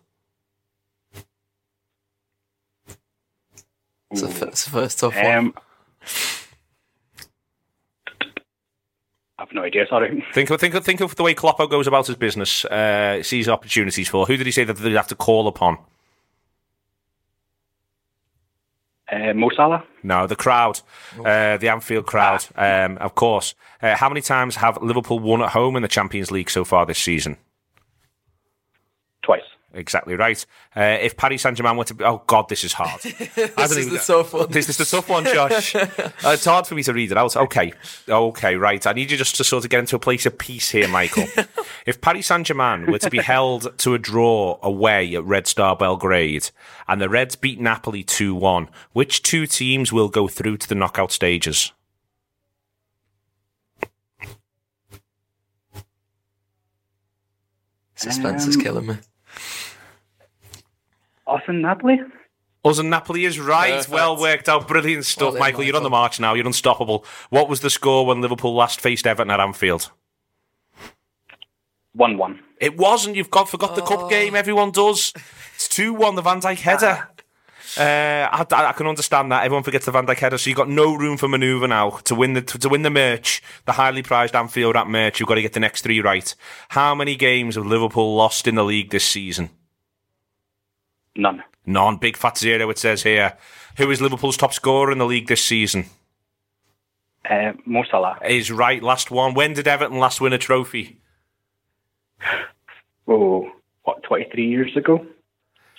It's 4.13 4.21
the 4.21 4.29
f- 4.29 4.41
it's 4.43 4.63
the 4.65 4.71
first 4.71 4.99
tough 4.99 5.15
one. 5.15 5.25
Um, 5.25 5.53
I've 9.39 9.51
no 9.53 9.63
idea. 9.63 9.85
Sorry. 9.89 10.23
Think 10.33 10.49
of 10.51 10.59
think 10.59 10.73
of 10.75 10.85
think 10.85 11.01
of 11.01 11.15
the 11.15 11.23
way 11.23 11.33
Kloppo 11.35 11.69
goes 11.69 11.87
about 11.87 12.07
his 12.07 12.15
business. 12.15 12.63
Uh, 12.65 13.21
sees 13.23 13.49
opportunities 13.49 14.07
for. 14.07 14.25
Who 14.25 14.37
did 14.37 14.45
he 14.45 14.51
say 14.51 14.63
that 14.63 14.73
they'd 14.77 14.93
have 14.93 15.07
to 15.07 15.15
call 15.15 15.47
upon? 15.47 15.77
Uh, 19.11 19.15
Uh, 19.15 19.33
Mo 19.33 19.49
Salah. 19.55 19.83
No, 20.01 20.25
the 20.27 20.35
crowd, 20.35 20.79
uh, 21.19 21.57
the 21.57 21.69
Anfield 21.69 22.05
crowd, 22.05 22.45
um, 22.55 22.97
of 22.97 23.13
course. 23.15 23.53
Uh, 23.81 23.95
how 23.95 24.09
many 24.09 24.21
times 24.21 24.55
have 24.55 24.81
Liverpool 24.81 25.19
won 25.19 25.41
at 25.41 25.49
home 25.49 25.75
in 25.75 25.81
the 25.81 25.87
Champions 25.87 26.31
League 26.31 26.49
so 26.49 26.63
far 26.63 26.85
this 26.85 26.97
season? 26.99 27.37
Twice. 29.73 29.79
Exactly 29.81 30.15
right. 30.15 30.45
Uh, 30.75 30.97
if 31.01 31.17
Paris 31.17 31.41
Saint 31.41 31.57
Germain 31.57 31.75
were 31.77 31.83
to 31.85 31.93
be, 31.93 32.03
oh 32.03 32.21
god, 32.27 32.47
this 32.49 32.63
is 32.63 32.73
hard. 32.73 33.01
This 33.03 33.77
is 33.77 33.89
the 33.89 33.97
tough 34.13 34.33
one. 34.33 34.51
This 34.51 34.69
is 34.69 34.77
the 34.77 34.85
tough 34.85 35.09
one, 35.09 35.23
Josh. 35.25 35.75
uh, 35.75 35.87
it's 36.25 36.45
hard 36.45 36.67
for 36.67 36.75
me 36.75 36.83
to 36.83 36.93
read 36.93 37.11
it 37.11 37.17
out. 37.17 37.35
Okay, 37.35 37.73
okay, 38.07 38.55
right. 38.55 38.85
I 38.85 38.93
need 38.93 39.09
you 39.11 39.17
just 39.17 39.35
to 39.37 39.43
sort 39.43 39.63
of 39.63 39.69
get 39.69 39.79
into 39.79 39.95
a 39.95 39.99
place 39.99 40.25
of 40.25 40.37
peace 40.37 40.69
here, 40.69 40.87
Michael. 40.87 41.25
if 41.85 42.01
Paris 42.01 42.27
Saint 42.27 42.47
Germain 42.47 42.85
were 42.91 42.99
to 42.99 43.09
be 43.09 43.19
held 43.19 43.77
to 43.79 43.93
a 43.93 43.99
draw 43.99 44.59
away 44.61 45.15
at 45.15 45.23
Red 45.23 45.47
Star 45.47 45.75
Belgrade, 45.75 46.51
and 46.87 47.01
the 47.01 47.09
Reds 47.09 47.35
beat 47.35 47.59
Napoli 47.59 48.03
two 48.03 48.35
one, 48.35 48.69
which 48.91 49.23
two 49.23 49.47
teams 49.47 49.91
will 49.91 50.09
go 50.09 50.27
through 50.27 50.57
to 50.57 50.69
the 50.69 50.75
knockout 50.75 51.11
stages? 51.11 51.71
Suspense 57.95 58.47
is 58.47 58.55
Um, 58.57 58.61
killing 58.61 58.85
me. 58.87 58.97
Us 61.33 61.41
and 61.47 61.61
Napoli. 61.61 61.99
Us 62.65 62.79
and 62.79 62.89
Napoli 62.89 63.25
is 63.25 63.39
right. 63.39 63.71
Perfect. 63.73 63.89
Well 63.93 64.17
worked 64.19 64.47
out. 64.47 64.67
Brilliant 64.67 65.05
stuff, 65.05 65.21
Well 65.21 65.31
done, 65.33 65.39
Michael. 65.39 65.63
You're 65.63 65.75
on 65.75 65.83
the 65.83 65.89
march 65.89 66.19
now. 66.19 66.33
You're 66.33 66.45
unstoppable. 66.45 67.05
What 67.29 67.49
was 67.49 67.59
the 67.59 67.69
score 67.69 68.05
when 68.05 68.21
Liverpool 68.21 68.53
last 68.55 68.79
faced 68.79 69.05
Everton 69.05 69.31
at 69.31 69.39
Anfield? 69.39 69.91
One-one. 71.93 72.39
It 72.59 72.77
wasn't. 72.77 73.15
You've 73.15 73.29
got 73.29 73.49
forgot 73.49 73.75
the 73.75 73.83
Oh. 73.83 73.85
cup 73.85 74.09
game. 74.09 74.35
Everyone 74.35 74.71
does. 74.71 75.13
It's 75.55 75.67
two 75.67 75.93
one. 75.93 76.15
The 76.15 76.21
Van 76.21 76.39
Dijk 76.41 76.59
header. 76.59 77.09
Uh, 77.75 78.29
I, 78.31 78.45
I 78.51 78.71
can 78.73 78.87
understand 78.87 79.31
that. 79.31 79.43
Everyone 79.45 79.63
forgets 79.63 79.85
the 79.85 79.91
Van 79.91 80.05
Dijk 80.05 80.17
header, 80.19 80.37
so 80.37 80.49
you've 80.49 80.57
got 80.57 80.69
no 80.69 80.93
room 80.95 81.17
for 81.17 81.27
manoeuvre 81.27 81.67
now 81.67 81.89
to 82.05 82.15
win 82.15 82.33
the 82.33 82.41
to, 82.41 82.57
to 82.59 82.69
win 82.69 82.83
the 82.83 82.89
merch, 82.89 83.41
the 83.65 83.73
highly 83.73 84.03
prized 84.03 84.35
Anfield 84.35 84.75
at 84.75 84.87
merch. 84.87 85.19
You've 85.19 85.27
got 85.29 85.35
to 85.35 85.41
get 85.41 85.53
the 85.53 85.59
next 85.59 85.81
three 85.81 85.99
right. 85.99 86.33
How 86.69 86.93
many 86.95 87.15
games 87.15 87.55
have 87.55 87.65
Liverpool 87.65 88.15
lost 88.15 88.47
in 88.47 88.55
the 88.55 88.63
league 88.63 88.89
this 88.91 89.05
season? 89.05 89.49
None. 91.15 91.43
None. 91.65 91.97
Big 91.97 92.17
fat 92.17 92.37
zero. 92.37 92.69
It 92.69 92.77
says 92.77 93.03
here. 93.03 93.37
Who 93.77 93.89
is 93.89 94.01
Liverpool's 94.01 94.37
top 94.37 94.53
scorer 94.53 94.91
in 94.91 94.97
the 94.97 95.05
league 95.05 95.27
this 95.27 95.43
season? 95.43 95.85
Uh, 97.29 97.53
Mo 97.65 97.83
Salah. 97.89 98.17
Is 98.25 98.51
right. 98.51 98.83
Last 98.83 99.09
one. 99.11 99.33
When 99.33 99.53
did 99.53 99.67
Everton 99.67 99.97
last 99.97 100.19
win 100.19 100.33
a 100.33 100.37
trophy? 100.37 100.99
Oh, 103.07 103.49
what? 103.83 104.03
Twenty-three 104.03 104.47
years 104.47 104.75
ago. 104.75 105.05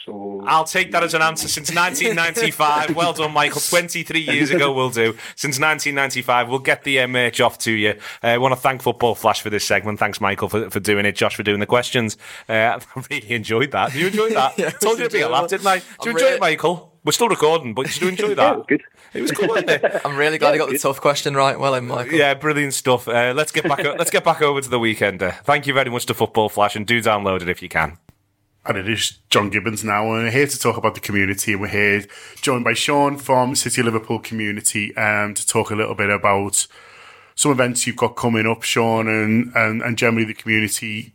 So 0.04 0.42
I'll 0.46 0.64
take 0.64 0.92
that 0.92 1.02
as 1.02 1.14
an 1.14 1.22
answer. 1.22 1.48
Since 1.48 1.70
1995. 1.74 2.94
well 2.94 3.12
done, 3.14 3.32
Michael. 3.32 3.60
23 3.60 4.20
years 4.20 4.50
ago, 4.50 4.72
we'll 4.72 4.90
do. 4.90 5.12
Since 5.34 5.58
1995, 5.58 6.48
we'll 6.48 6.58
get 6.58 6.84
the 6.84 7.00
uh, 7.00 7.06
merch 7.06 7.40
off 7.40 7.56
to 7.58 7.72
you. 7.72 7.90
Uh, 8.22 8.26
I 8.28 8.38
want 8.38 8.52
to 8.52 8.60
thank 8.60 8.82
Football 8.82 9.14
Flash 9.14 9.40
for 9.40 9.48
this 9.50 9.64
segment. 9.64 9.98
Thanks, 9.98 10.20
Michael, 10.20 10.48
for, 10.48 10.68
for 10.68 10.80
doing 10.80 11.06
it. 11.06 11.16
Josh, 11.16 11.36
for 11.36 11.42
doing 11.42 11.60
the 11.60 11.66
questions. 11.66 12.18
Uh, 12.48 12.52
I 12.96 13.02
really 13.10 13.30
enjoyed 13.32 13.70
that. 13.70 13.92
Did 13.92 14.00
you 14.00 14.06
enjoy 14.08 14.30
that? 14.34 14.58
Yeah, 14.58 14.66
I 14.66 14.70
told 14.70 14.98
you 14.98 15.04
it 15.04 15.06
was 15.06 15.12
to 15.12 15.18
be 15.18 15.22
a 15.22 15.28
laugh, 15.28 15.48
didn't 15.48 15.66
I? 15.66 15.76
Did 15.78 15.84
you 15.84 15.94
I'm 16.00 16.08
enjoy 16.10 16.24
really- 16.24 16.36
it, 16.36 16.40
Michael? 16.40 16.90
We're 17.04 17.12
still 17.12 17.28
recording, 17.28 17.74
but 17.74 17.84
did 17.86 18.00
you 18.00 18.08
enjoy 18.08 18.28
yeah, 18.34 18.52
it 18.52 18.56
was 18.56 18.66
good. 18.66 18.82
It 19.12 19.20
was 19.22 19.30
good, 19.32 19.48
wasn't 19.50 19.70
it? 19.70 20.00
I'm 20.06 20.16
really 20.16 20.38
glad 20.38 20.54
I 20.54 20.56
got 20.56 20.70
the 20.70 20.78
tough 20.78 21.02
question 21.02 21.34
right. 21.34 21.58
Well, 21.60 21.74
in 21.74 21.86
Michael. 21.86 22.14
Yeah, 22.14 22.32
brilliant 22.32 22.72
stuff. 22.72 23.06
Uh, 23.06 23.34
let's 23.36 23.52
get 23.52 23.64
back. 23.64 23.84
let's 23.84 24.10
get 24.10 24.24
back 24.24 24.40
over 24.40 24.62
to 24.62 24.68
the 24.70 24.78
weekender. 24.78 25.34
Thank 25.44 25.66
you 25.66 25.74
very 25.74 25.90
much 25.90 26.06
to 26.06 26.14
Football 26.14 26.48
Flash, 26.48 26.76
and 26.76 26.86
do 26.86 27.02
download 27.02 27.42
it 27.42 27.50
if 27.50 27.60
you 27.62 27.68
can. 27.68 27.98
And 28.66 28.78
it 28.78 28.88
is 28.88 29.18
John 29.28 29.50
Gibbons 29.50 29.84
now, 29.84 30.04
and 30.14 30.24
we're 30.24 30.30
here 30.30 30.46
to 30.46 30.58
talk 30.58 30.78
about 30.78 30.94
the 30.94 31.00
community. 31.00 31.52
And 31.52 31.60
we're 31.60 31.68
here 31.68 32.06
joined 32.40 32.64
by 32.64 32.72
Sean 32.72 33.18
from 33.18 33.54
City 33.54 33.82
of 33.82 33.86
Liverpool 33.86 34.18
Community 34.18 34.96
um, 34.96 35.34
to 35.34 35.46
talk 35.46 35.70
a 35.70 35.74
little 35.74 35.94
bit 35.94 36.08
about 36.08 36.66
some 37.34 37.52
events 37.52 37.86
you've 37.86 37.96
got 37.96 38.16
coming 38.16 38.46
up, 38.46 38.62
Sean, 38.62 39.06
and, 39.06 39.52
and, 39.54 39.82
and 39.82 39.98
generally 39.98 40.24
the 40.24 40.32
community 40.32 41.12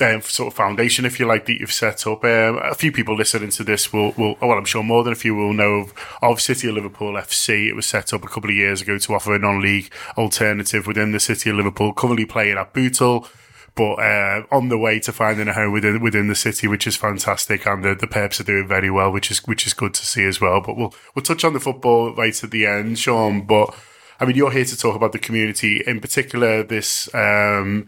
um, 0.00 0.22
sort 0.22 0.48
of 0.48 0.54
foundation, 0.54 1.04
if 1.04 1.20
you 1.20 1.26
like, 1.26 1.44
that 1.44 1.60
you've 1.60 1.72
set 1.72 2.06
up. 2.06 2.24
Um, 2.24 2.58
a 2.62 2.74
few 2.74 2.90
people 2.90 3.16
listening 3.16 3.50
to 3.50 3.64
this 3.64 3.92
will, 3.92 4.12
will, 4.12 4.36
well, 4.40 4.52
I'm 4.52 4.64
sure 4.64 4.82
more 4.82 5.04
than 5.04 5.12
a 5.12 5.16
few 5.16 5.34
will 5.34 5.52
know 5.52 5.74
of, 5.74 5.94
of 6.22 6.40
City 6.40 6.68
of 6.68 6.74
Liverpool 6.74 7.12
FC. 7.12 7.68
It 7.68 7.74
was 7.74 7.84
set 7.84 8.14
up 8.14 8.24
a 8.24 8.28
couple 8.28 8.48
of 8.48 8.56
years 8.56 8.80
ago 8.80 8.96
to 8.96 9.14
offer 9.14 9.34
a 9.34 9.38
non-league 9.38 9.92
alternative 10.16 10.86
within 10.86 11.12
the 11.12 11.20
City 11.20 11.50
of 11.50 11.56
Liverpool, 11.56 11.92
currently 11.92 12.24
playing 12.24 12.56
at 12.56 12.72
Bootle 12.72 13.28
but 13.74 13.94
uh, 13.94 14.42
on 14.50 14.68
the 14.68 14.76
way 14.76 15.00
to 15.00 15.12
finding 15.12 15.48
a 15.48 15.52
home 15.52 15.72
within 15.72 16.00
within 16.02 16.28
the 16.28 16.34
city, 16.34 16.68
which 16.68 16.86
is 16.86 16.96
fantastic, 16.96 17.66
and 17.66 17.82
the 17.82 17.94
the 17.94 18.06
Purps 18.06 18.40
are 18.40 18.44
doing 18.44 18.68
very 18.68 18.90
well, 18.90 19.10
which 19.10 19.30
is 19.30 19.38
which 19.46 19.66
is 19.66 19.72
good 19.72 19.94
to 19.94 20.04
see 20.04 20.24
as 20.24 20.40
well. 20.40 20.60
But 20.60 20.76
we'll 20.76 20.94
we'll 21.14 21.22
touch 21.22 21.44
on 21.44 21.54
the 21.54 21.60
football 21.60 22.14
right 22.14 22.42
at 22.42 22.50
the 22.50 22.66
end, 22.66 22.98
Sean. 22.98 23.46
But 23.46 23.74
I 24.20 24.26
mean, 24.26 24.36
you're 24.36 24.52
here 24.52 24.64
to 24.64 24.76
talk 24.76 24.94
about 24.94 25.12
the 25.12 25.18
community, 25.18 25.82
in 25.86 26.00
particular 26.00 26.62
this. 26.62 27.12
Um, 27.14 27.86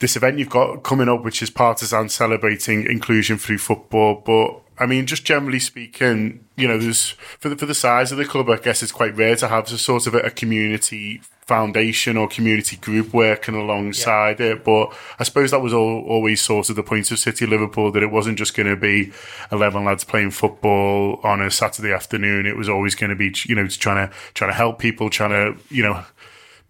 this 0.00 0.16
event 0.16 0.38
you've 0.38 0.48
got 0.48 0.82
coming 0.82 1.10
up, 1.10 1.22
which 1.22 1.42
is 1.42 1.50
Partisan 1.50 2.08
celebrating 2.08 2.84
inclusion 2.90 3.36
through 3.36 3.58
football. 3.58 4.22
But 4.24 4.62
I 4.82 4.86
mean, 4.86 5.06
just 5.06 5.24
generally 5.24 5.58
speaking, 5.60 6.42
you 6.56 6.66
know, 6.66 6.78
there's 6.78 7.10
for 7.38 7.50
the 7.50 7.56
for 7.56 7.66
the 7.66 7.74
size 7.74 8.10
of 8.10 8.16
the 8.16 8.24
club, 8.24 8.48
I 8.48 8.56
guess 8.56 8.82
it's 8.82 8.92
quite 8.92 9.14
rare 9.14 9.36
to 9.36 9.48
have 9.48 9.70
a 9.70 9.78
sort 9.78 10.06
of 10.06 10.14
a, 10.14 10.20
a 10.20 10.30
community 10.30 11.20
foundation 11.50 12.16
or 12.16 12.28
community 12.28 12.76
group 12.76 13.12
working 13.12 13.56
alongside 13.56 14.40
it. 14.40 14.64
But 14.64 14.94
I 15.18 15.24
suppose 15.24 15.50
that 15.50 15.60
was 15.60 15.74
all, 15.74 16.04
always 16.06 16.40
sort 16.40 16.70
of 16.70 16.76
the 16.76 16.84
point 16.84 17.10
of 17.10 17.18
City 17.18 17.44
Liverpool 17.44 17.90
that 17.90 18.04
it 18.04 18.12
wasn't 18.12 18.38
just 18.38 18.54
going 18.56 18.68
to 18.68 18.76
be 18.76 19.12
eleven 19.50 19.84
lads 19.84 20.04
playing 20.04 20.30
football 20.30 21.18
on 21.24 21.42
a 21.42 21.50
Saturday 21.50 21.92
afternoon. 21.92 22.46
It 22.46 22.56
was 22.56 22.68
always 22.68 22.94
going 22.94 23.10
to 23.10 23.16
be, 23.16 23.34
you 23.46 23.56
know, 23.56 23.66
trying 23.66 24.06
to 24.06 24.14
trying 24.34 24.50
to 24.50 24.56
help 24.56 24.78
people, 24.78 25.10
trying 25.10 25.30
to, 25.30 25.60
you 25.74 25.82
know 25.82 26.04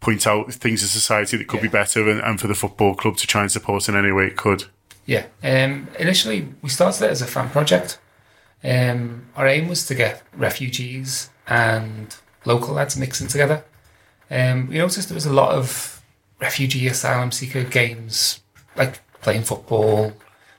point 0.01 0.27
out 0.27 0.51
things 0.51 0.81
in 0.81 0.89
society 0.89 1.37
that 1.37 1.47
could 1.47 1.61
be 1.61 1.69
better 1.69 2.09
and, 2.09 2.23
and 2.23 2.41
for 2.41 2.47
the 2.47 2.55
football 2.55 2.95
club 2.95 3.19
to 3.19 3.27
try 3.27 3.43
and 3.43 3.53
support 3.53 3.87
in 3.87 3.95
any 3.95 4.11
way 4.11 4.25
it 4.27 4.35
could. 4.35 4.65
Yeah. 5.05 5.27
Um, 5.43 5.89
initially, 5.99 6.49
we 6.63 6.71
started 6.71 7.05
it 7.05 7.11
as 7.11 7.21
a 7.21 7.27
fan 7.27 7.51
project. 7.51 7.99
Um, 8.65 9.27
our 9.37 9.47
aim 9.47 9.69
was 9.69 9.87
to 9.89 9.95
get 9.95 10.23
refugees 10.35 11.29
and 11.47 12.17
local 12.47 12.73
lads 12.73 12.97
mixing 12.97 13.29
together. 13.29 13.63
Um, 14.31 14.69
we 14.69 14.79
noticed 14.79 15.09
there 15.09 15.15
was 15.15 15.27
a 15.27 15.33
lot 15.33 15.53
of 15.53 16.03
refugee 16.39 16.87
asylum 16.87 17.33
seeker 17.33 17.65
games, 17.65 18.41
like 18.77 19.01
playing 19.21 19.43
football, 19.43 20.13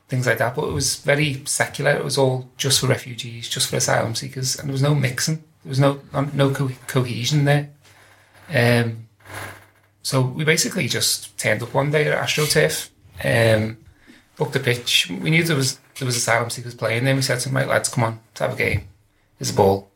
things 0.08 0.28
like 0.28 0.38
that. 0.40 0.56
But 0.56 0.68
it 0.68 0.74
was 0.74 0.98
very 0.98 1.42
secular. 1.46 1.92
It 1.92 2.04
was 2.04 2.18
all 2.18 2.50
just 2.58 2.80
for 2.80 2.88
refugees, 2.88 3.50
just 3.50 3.70
for 3.70 3.78
asylum 3.78 4.16
seekers, 4.16 4.60
and 4.60 4.68
there 4.68 4.74
was 4.74 4.82
no 4.82 4.94
mixing. 4.94 5.38
There 5.64 5.70
was 5.70 5.80
no 5.80 6.02
no 6.34 6.52
co- 6.52 6.72
cohesion 6.88 7.46
there. 7.46 7.70
Um, 8.54 9.08
so 10.04 10.22
we 10.22 10.44
basically 10.44 10.88
just 10.88 11.38
turned 11.38 11.64
up 11.64 11.74
one 11.74 11.92
day 11.92 12.12
at 12.12 12.18
AstroTurf, 12.18 12.90
um, 13.24 13.78
booked 14.36 14.56
a 14.56 14.60
pitch. 14.60 15.10
We 15.10 15.30
knew 15.30 15.44
there 15.44 15.56
was 15.56 15.80
there 15.98 16.06
was 16.06 16.18
asylum 16.18 16.50
seekers 16.50 16.76
playing. 16.76 17.06
Then 17.06 17.16
we 17.16 17.22
said 17.22 17.40
to 17.42 17.50
right, 17.50 17.68
lads, 17.68 17.90
come 17.90 18.04
on, 18.04 18.20
let's 18.32 18.40
have 18.42 18.54
a 18.54 18.56
game. 18.56 18.88
It's 19.40 19.52
a 19.52 19.56
ball. 19.56 19.90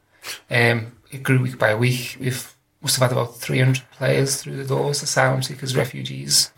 Um, 0.50 0.94
it 1.12 1.24
grew 1.24 1.42
week 1.42 1.58
by 1.60 1.76
week. 1.76 2.18
We've 2.20 2.55
must 2.86 3.00
have 3.00 3.10
had 3.10 3.18
about 3.18 3.36
300 3.38 3.82
players 3.94 4.40
through 4.40 4.58
the 4.58 4.64
doors, 4.64 5.02
asylum 5.02 5.42
seekers, 5.42 5.76
refugees. 5.76 6.54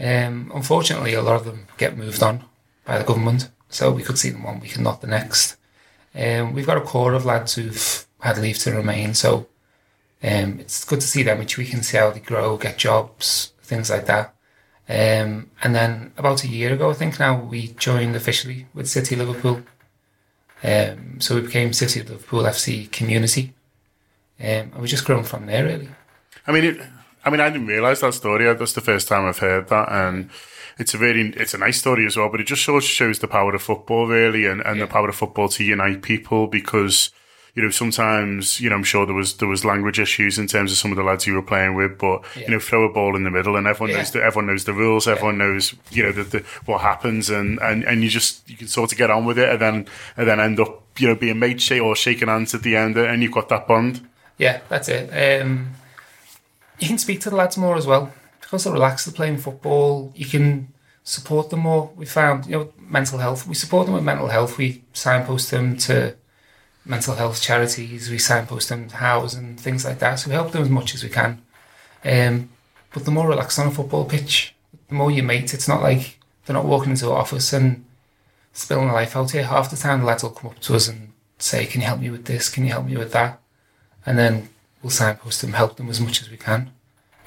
Um, 0.00 0.50
unfortunately, 0.52 1.14
a 1.14 1.22
lot 1.22 1.36
of 1.36 1.44
them 1.44 1.68
get 1.76 1.96
moved 1.96 2.20
on 2.20 2.44
by 2.84 2.98
the 2.98 3.04
government, 3.04 3.48
so 3.68 3.92
we 3.92 4.02
could 4.02 4.18
see 4.18 4.30
them 4.30 4.42
one 4.42 4.58
week 4.58 4.74
and 4.74 4.82
not 4.82 5.02
the 5.02 5.06
next. 5.06 5.56
Um, 6.16 6.52
we've 6.52 6.66
got 6.66 6.78
a 6.78 6.80
core 6.80 7.14
of 7.14 7.24
lads 7.24 7.54
who've 7.54 8.06
had 8.18 8.38
leave 8.38 8.58
to 8.58 8.72
remain, 8.72 9.14
so 9.14 9.46
um, 10.20 10.58
it's 10.58 10.84
good 10.84 11.00
to 11.00 11.06
see 11.06 11.22
them 11.22 11.40
each 11.40 11.56
week 11.56 11.72
and 11.72 11.84
see 11.84 11.96
how 11.96 12.10
they 12.10 12.18
grow, 12.18 12.56
get 12.56 12.76
jobs, 12.76 13.52
things 13.62 13.88
like 13.88 14.06
that. 14.06 14.34
Um, 14.88 15.48
and 15.62 15.76
then 15.76 16.12
about 16.16 16.42
a 16.42 16.48
year 16.48 16.72
ago, 16.72 16.90
I 16.90 16.94
think 16.94 17.20
now, 17.20 17.40
we 17.40 17.68
joined 17.68 18.16
officially 18.16 18.66
with 18.74 18.88
City 18.88 19.14
Liverpool. 19.14 19.62
Um, 20.64 21.20
so 21.20 21.36
we 21.36 21.42
became 21.42 21.72
City 21.72 22.02
Liverpool 22.02 22.42
FC 22.42 22.90
Community. 22.90 23.54
Um, 24.42 24.48
and 24.72 24.78
we 24.78 24.88
just 24.88 25.04
grown 25.04 25.22
from 25.24 25.46
there, 25.46 25.64
really. 25.64 25.88
I 26.46 26.52
mean, 26.52 26.64
it, 26.64 26.80
I 27.24 27.30
mean, 27.30 27.40
I 27.40 27.48
didn't 27.50 27.68
realise 27.68 28.00
that 28.00 28.14
story. 28.14 28.52
That's 28.52 28.72
the 28.72 28.80
first 28.80 29.06
time 29.08 29.24
I've 29.26 29.38
heard 29.38 29.68
that, 29.68 29.90
and 29.92 30.30
it's 30.78 30.94
a 30.94 30.98
very, 30.98 31.28
it's 31.36 31.54
a 31.54 31.58
nice 31.58 31.78
story 31.78 32.04
as 32.06 32.16
well. 32.16 32.28
But 32.28 32.40
it 32.40 32.46
just 32.48 32.62
shows 32.62 32.84
shows 32.84 33.20
the 33.20 33.28
power 33.28 33.54
of 33.54 33.62
football, 33.62 34.06
really, 34.08 34.46
and, 34.46 34.60
and 34.62 34.80
the 34.80 34.86
power 34.88 35.08
of 35.08 35.14
football 35.14 35.48
to 35.50 35.62
unite 35.62 36.02
people. 36.02 36.48
Because 36.48 37.10
you 37.54 37.62
know, 37.62 37.70
sometimes 37.70 38.60
you 38.60 38.70
know, 38.70 38.74
I'm 38.76 38.82
sure 38.82 39.06
there 39.06 39.14
was 39.14 39.36
there 39.36 39.46
was 39.46 39.64
language 39.64 40.00
issues 40.00 40.38
in 40.38 40.48
terms 40.48 40.72
of 40.72 40.78
some 40.78 40.90
of 40.90 40.96
the 40.96 41.04
lads 41.04 41.26
you 41.26 41.34
were 41.34 41.42
playing 41.42 41.74
with, 41.76 41.96
but 41.98 42.24
you 42.34 42.48
know, 42.48 42.58
throw 42.58 42.82
a 42.82 42.92
ball 42.92 43.14
in 43.14 43.22
the 43.22 43.30
middle, 43.30 43.54
and 43.56 43.68
everyone 43.68 43.90
Yeah. 43.90 43.98
knows 43.98 44.10
the, 44.10 44.24
everyone 44.24 44.46
knows 44.46 44.64
the 44.64 44.72
rules, 44.72 45.06
everyone 45.06 45.38
knows 45.38 45.74
you 45.92 46.02
know 46.02 46.10
the, 46.12 46.24
the, 46.24 46.38
what 46.64 46.80
happens, 46.80 47.30
and, 47.30 47.60
and 47.60 47.84
and 47.84 48.02
you 48.02 48.08
just 48.08 48.48
you 48.50 48.56
can 48.56 48.66
sort 48.66 48.90
of 48.90 48.98
get 48.98 49.10
on 49.10 49.24
with 49.26 49.38
it, 49.38 49.48
and 49.50 49.60
then 49.60 49.86
and 50.16 50.26
then 50.26 50.40
end 50.40 50.58
up 50.58 50.82
you 50.98 51.06
know 51.06 51.14
being 51.14 51.38
made 51.38 51.60
shake 51.62 51.82
or 51.82 51.94
shaking 51.94 52.26
hands 52.28 52.54
at 52.54 52.62
the 52.64 52.74
end, 52.74 52.96
and 52.96 53.22
you've 53.22 53.30
got 53.32 53.48
that 53.50 53.68
bond. 53.68 54.08
Yeah, 54.38 54.60
that's 54.68 54.88
it. 54.88 55.42
Um, 55.42 55.72
you 56.78 56.88
can 56.88 56.98
speak 56.98 57.20
to 57.22 57.30
the 57.30 57.36
lads 57.36 57.56
more 57.56 57.76
as 57.76 57.86
well 57.86 58.12
because 58.40 58.64
they're 58.64 58.72
relaxed. 58.72 59.06
They're 59.06 59.14
playing 59.14 59.38
football. 59.38 60.12
You 60.16 60.26
can 60.26 60.68
support 61.04 61.50
them 61.50 61.60
more. 61.60 61.90
We 61.96 62.06
found, 62.06 62.46
you 62.46 62.52
know, 62.52 62.72
mental 62.78 63.18
health. 63.18 63.46
We 63.46 63.54
support 63.54 63.86
them 63.86 63.94
with 63.94 64.04
mental 64.04 64.28
health. 64.28 64.58
We 64.58 64.84
signpost 64.92 65.50
them 65.50 65.76
to 65.78 66.16
mental 66.84 67.14
health 67.14 67.40
charities. 67.40 68.10
We 68.10 68.18
signpost 68.18 68.68
them 68.68 68.88
to 68.88 68.96
house 68.96 69.34
and 69.34 69.58
things 69.58 69.84
like 69.84 69.98
that. 70.00 70.16
So 70.16 70.30
we 70.30 70.34
help 70.34 70.52
them 70.52 70.62
as 70.62 70.70
much 70.70 70.94
as 70.94 71.02
we 71.02 71.08
can. 71.08 71.42
Um, 72.04 72.50
but 72.92 73.04
the 73.04 73.10
more 73.10 73.28
relaxed 73.28 73.58
on 73.58 73.68
a 73.68 73.70
football 73.70 74.04
pitch, 74.04 74.54
the 74.88 74.94
more 74.94 75.10
you 75.10 75.22
mate. 75.22 75.54
It's 75.54 75.68
not 75.68 75.82
like 75.82 76.18
they're 76.44 76.54
not 76.54 76.66
walking 76.66 76.90
into 76.90 77.06
an 77.06 77.16
office 77.16 77.52
and 77.52 77.84
spilling 78.52 78.86
their 78.86 78.94
life 78.94 79.16
out 79.16 79.30
here. 79.30 79.44
Half 79.44 79.70
the 79.70 79.76
time, 79.76 80.00
the 80.00 80.06
lads 80.06 80.22
will 80.22 80.30
come 80.30 80.50
up 80.50 80.58
to 80.60 80.74
us 80.74 80.88
and 80.88 81.12
say, 81.38 81.66
"Can 81.66 81.80
you 81.80 81.86
help 81.86 82.00
me 82.00 82.10
with 82.10 82.26
this? 82.26 82.48
Can 82.48 82.64
you 82.64 82.70
help 82.70 82.86
me 82.86 82.96
with 82.96 83.12
that?" 83.12 83.40
And 84.04 84.18
then 84.18 84.48
we'll 84.82 84.90
signpost 84.90 85.40
them, 85.40 85.52
help 85.52 85.76
them 85.76 85.88
as 85.88 86.00
much 86.00 86.22
as 86.22 86.30
we 86.30 86.36
can. 86.36 86.70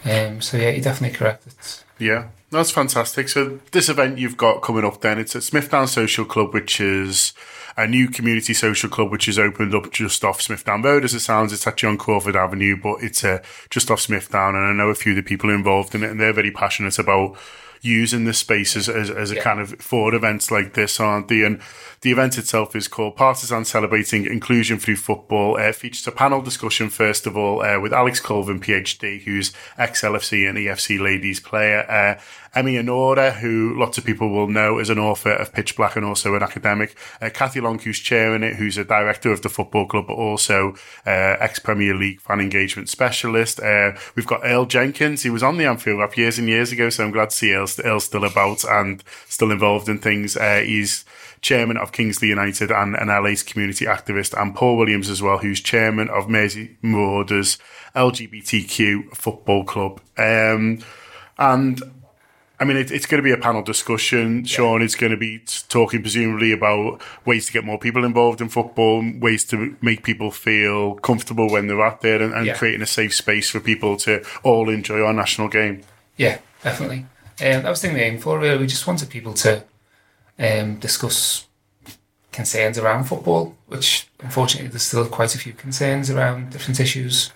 Um, 0.04 0.42
so 0.42 0.58
yeah, 0.58 0.70
you're 0.70 0.84
definitely 0.84 1.18
correct. 1.18 1.48
It's, 1.48 1.84
Yeah, 1.98 2.28
that's 2.52 2.72
fantastic. 2.72 3.30
So 3.30 3.60
this 3.72 3.90
event 3.90 4.18
you've 4.18 4.38
got 4.38 4.62
coming 4.62 4.86
up 4.86 5.02
then, 5.02 5.20
it's 5.20 5.36
at 5.36 5.42
Smithdown 5.42 5.88
Social 5.88 6.26
Club, 6.26 6.54
which 6.54 6.80
is 6.80 7.34
a 7.78 7.88
new 7.88 8.08
community 8.08 8.54
social 8.54 8.90
club 8.90 9.12
which 9.12 9.28
is 9.28 9.38
opened 9.38 9.76
up 9.76 9.92
just 9.92 10.24
off 10.24 10.40
Smithdown 10.40 10.84
Road. 10.84 11.04
As 11.04 11.14
it 11.14 11.20
sounds, 11.20 11.52
it's 11.52 11.68
actually 11.68 11.90
on 11.90 11.98
Crawford 11.98 12.36
Avenue, 12.36 12.78
but 12.82 13.04
it's 13.04 13.24
uh, 13.24 13.40
just 13.70 13.92
off 13.92 14.00
Smithdown. 14.00 14.50
And 14.50 14.66
I 14.66 14.74
know 14.74 14.90
a 14.90 14.96
few 14.96 15.12
of 15.12 15.18
the 15.18 15.24
people 15.24 15.50
involved 15.50 15.96
in 15.96 16.04
it, 16.04 16.12
and 16.12 16.20
they're 16.20 16.34
very 16.34 16.52
passionate 16.52 17.00
about 17.00 17.38
using 17.86 18.26
this 18.26 18.40
space 18.40 18.76
as, 18.76 18.90
as, 18.90 19.10
as 19.10 19.32
a 19.32 19.36
Yeah. 19.36 19.42
kind 19.44 19.60
of 19.60 19.76
for 19.80 20.14
events 20.16 20.50
like 20.52 20.74
this, 20.74 21.00
aren't 21.00 21.28
they? 21.28 21.44
And 21.44 21.62
the 22.02 22.12
event 22.12 22.38
itself 22.38 22.76
is 22.76 22.88
called 22.88 23.16
Partisan 23.16 23.66
Celebrating 23.66 24.26
Inclusion 24.26 24.78
Through 24.80 24.98
Football. 24.98 25.58
Uh, 25.58 25.70
it 25.70 25.76
features 25.76 26.06
a 26.08 26.12
panel 26.12 26.42
discussion, 26.42 26.90
first 26.90 27.26
of 27.26 27.36
all, 27.38 27.62
uh, 27.64 27.80
with 27.80 27.94
Alex 27.94 28.20
Culvin, 28.20 28.60
PhD, 28.60 29.22
who's 29.24 29.52
ex-LFC 29.78 30.48
and 30.48 30.58
EFC 30.58 31.00
ladies 31.00 31.40
player. 31.40 31.86
Uh, 31.90 32.20
Emy 32.60 32.82
Onuora, 32.82 33.34
who 33.40 33.76
lots 33.78 33.98
of 33.98 34.06
people 34.06 34.30
will 34.30 34.48
know 34.48 34.78
as 34.80 34.90
an 34.90 34.98
author 34.98 35.32
of 35.32 35.52
Pitch 35.52 35.76
Black 35.76 35.98
and 35.98 36.06
also 36.06 36.36
an 36.36 36.44
academic. 36.44 36.96
Uh, 37.22 37.30
Kathy 37.30 37.60
Long, 37.60 37.80
who's 37.80 38.00
chairing 38.00 38.44
it, 38.44 38.56
who's 38.56 38.78
a 38.78 38.86
director 38.86 39.30
of 39.32 39.42
the 39.42 39.50
football 39.50 39.86
club, 39.86 40.08
but 40.08 40.14
also 40.14 40.74
uh, 41.06 41.36
ex-Premier 41.40 41.94
League 41.94 42.22
fan 42.22 42.40
engagement 42.40 42.88
specialist. 42.88 43.60
Uh, 43.60 43.92
we've 44.16 44.26
got 44.28 44.40
Earl 44.44 44.66
Jenkins. 44.68 45.24
He 45.24 45.30
was 45.30 45.44
on 45.44 45.58
the 45.58 45.66
Anfield 45.66 46.00
Wrap 46.00 46.16
years 46.16 46.40
and 46.40 46.48
years 46.48 46.72
ago, 46.72 46.90
so 46.90 47.04
I'm 47.04 47.12
glad 47.12 47.32
to 47.32 47.36
see 47.36 47.52
Earl, 47.54 47.68
Earl's 47.80 48.06
still 48.06 48.24
about 48.26 48.64
and 48.64 49.04
still 49.28 49.52
involved 49.52 49.90
in 49.90 49.98
things. 50.00 50.36
Uh, 50.38 50.62
he's 50.66 51.06
chairman 51.42 51.78
of 51.78 51.92
Kingsley 51.92 52.30
United 52.30 52.72
and 52.72 52.96
an 52.96 53.08
L8's 53.08 53.44
community 53.44 53.86
activist, 53.86 54.40
and 54.40 54.56
Paul 54.56 54.78
Williams 54.78 55.10
as 55.10 55.22
well, 55.22 55.38
who's 55.38 55.60
chairman 55.62 56.10
of 56.10 56.28
Mersey 56.30 56.78
Marauders 56.82 57.58
LGBTQ 57.96 59.16
football 59.16 59.64
club. 59.64 60.02
Um, 60.18 60.80
and 61.38 61.82
I 62.60 62.64
mean, 62.64 62.78
it, 62.78 62.90
it's 62.90 63.06
going 63.06 63.22
to 63.22 63.24
be 63.24 63.32
a 63.32 63.38
panel 63.38 63.62
discussion. 63.62 64.46
Sean 64.46 64.82
is 64.82 64.96
going 64.96 65.12
to 65.12 65.18
be 65.18 65.44
talking 65.68 66.02
presumably 66.02 66.52
about 66.54 67.02
ways 67.26 67.46
to 67.48 67.52
get 67.54 67.66
more 67.66 67.78
people 67.78 68.06
involved 68.06 68.40
in 68.42 68.48
football, 68.50 69.04
ways 69.20 69.44
to 69.46 69.76
make 69.82 70.04
people 70.04 70.32
feel 70.32 70.96
comfortable 70.96 71.50
when 71.50 71.68
they're 71.68 71.82
out 71.86 72.02
there, 72.02 72.22
and, 72.22 72.34
and 72.34 72.46
Yeah. 72.46 72.56
creating 72.56 72.82
a 72.82 72.86
safe 72.88 73.14
space 73.14 73.50
for 73.50 73.60
people 73.60 73.98
to 73.98 74.26
all 74.44 74.70
enjoy 74.70 75.02
our 75.02 75.14
national 75.14 75.50
game. 75.50 75.82
Yeah, 76.16 76.38
definitely. 76.64 77.06
Um, 77.42 77.64
that 77.64 77.70
was 77.70 77.82
the 77.82 77.88
thing 77.88 77.98
we 77.98 78.04
aimed 78.04 78.22
for. 78.22 78.40
Really, 78.40 78.58
we 78.58 78.68
just 78.68 78.88
wanted 78.88 79.10
people 79.10 79.34
to 79.34 79.64
um, 80.40 80.76
discuss 80.80 81.48
concerns 82.32 82.78
around 82.78 83.06
football, 83.06 83.56
which 83.68 84.08
unfortunately 84.20 84.70
there's 84.70 84.84
still 84.84 85.06
quite 85.08 85.36
a 85.36 85.38
few 85.38 85.54
concerns 85.54 86.10
around 86.10 86.52
different 86.52 86.80
issues. 86.80 87.32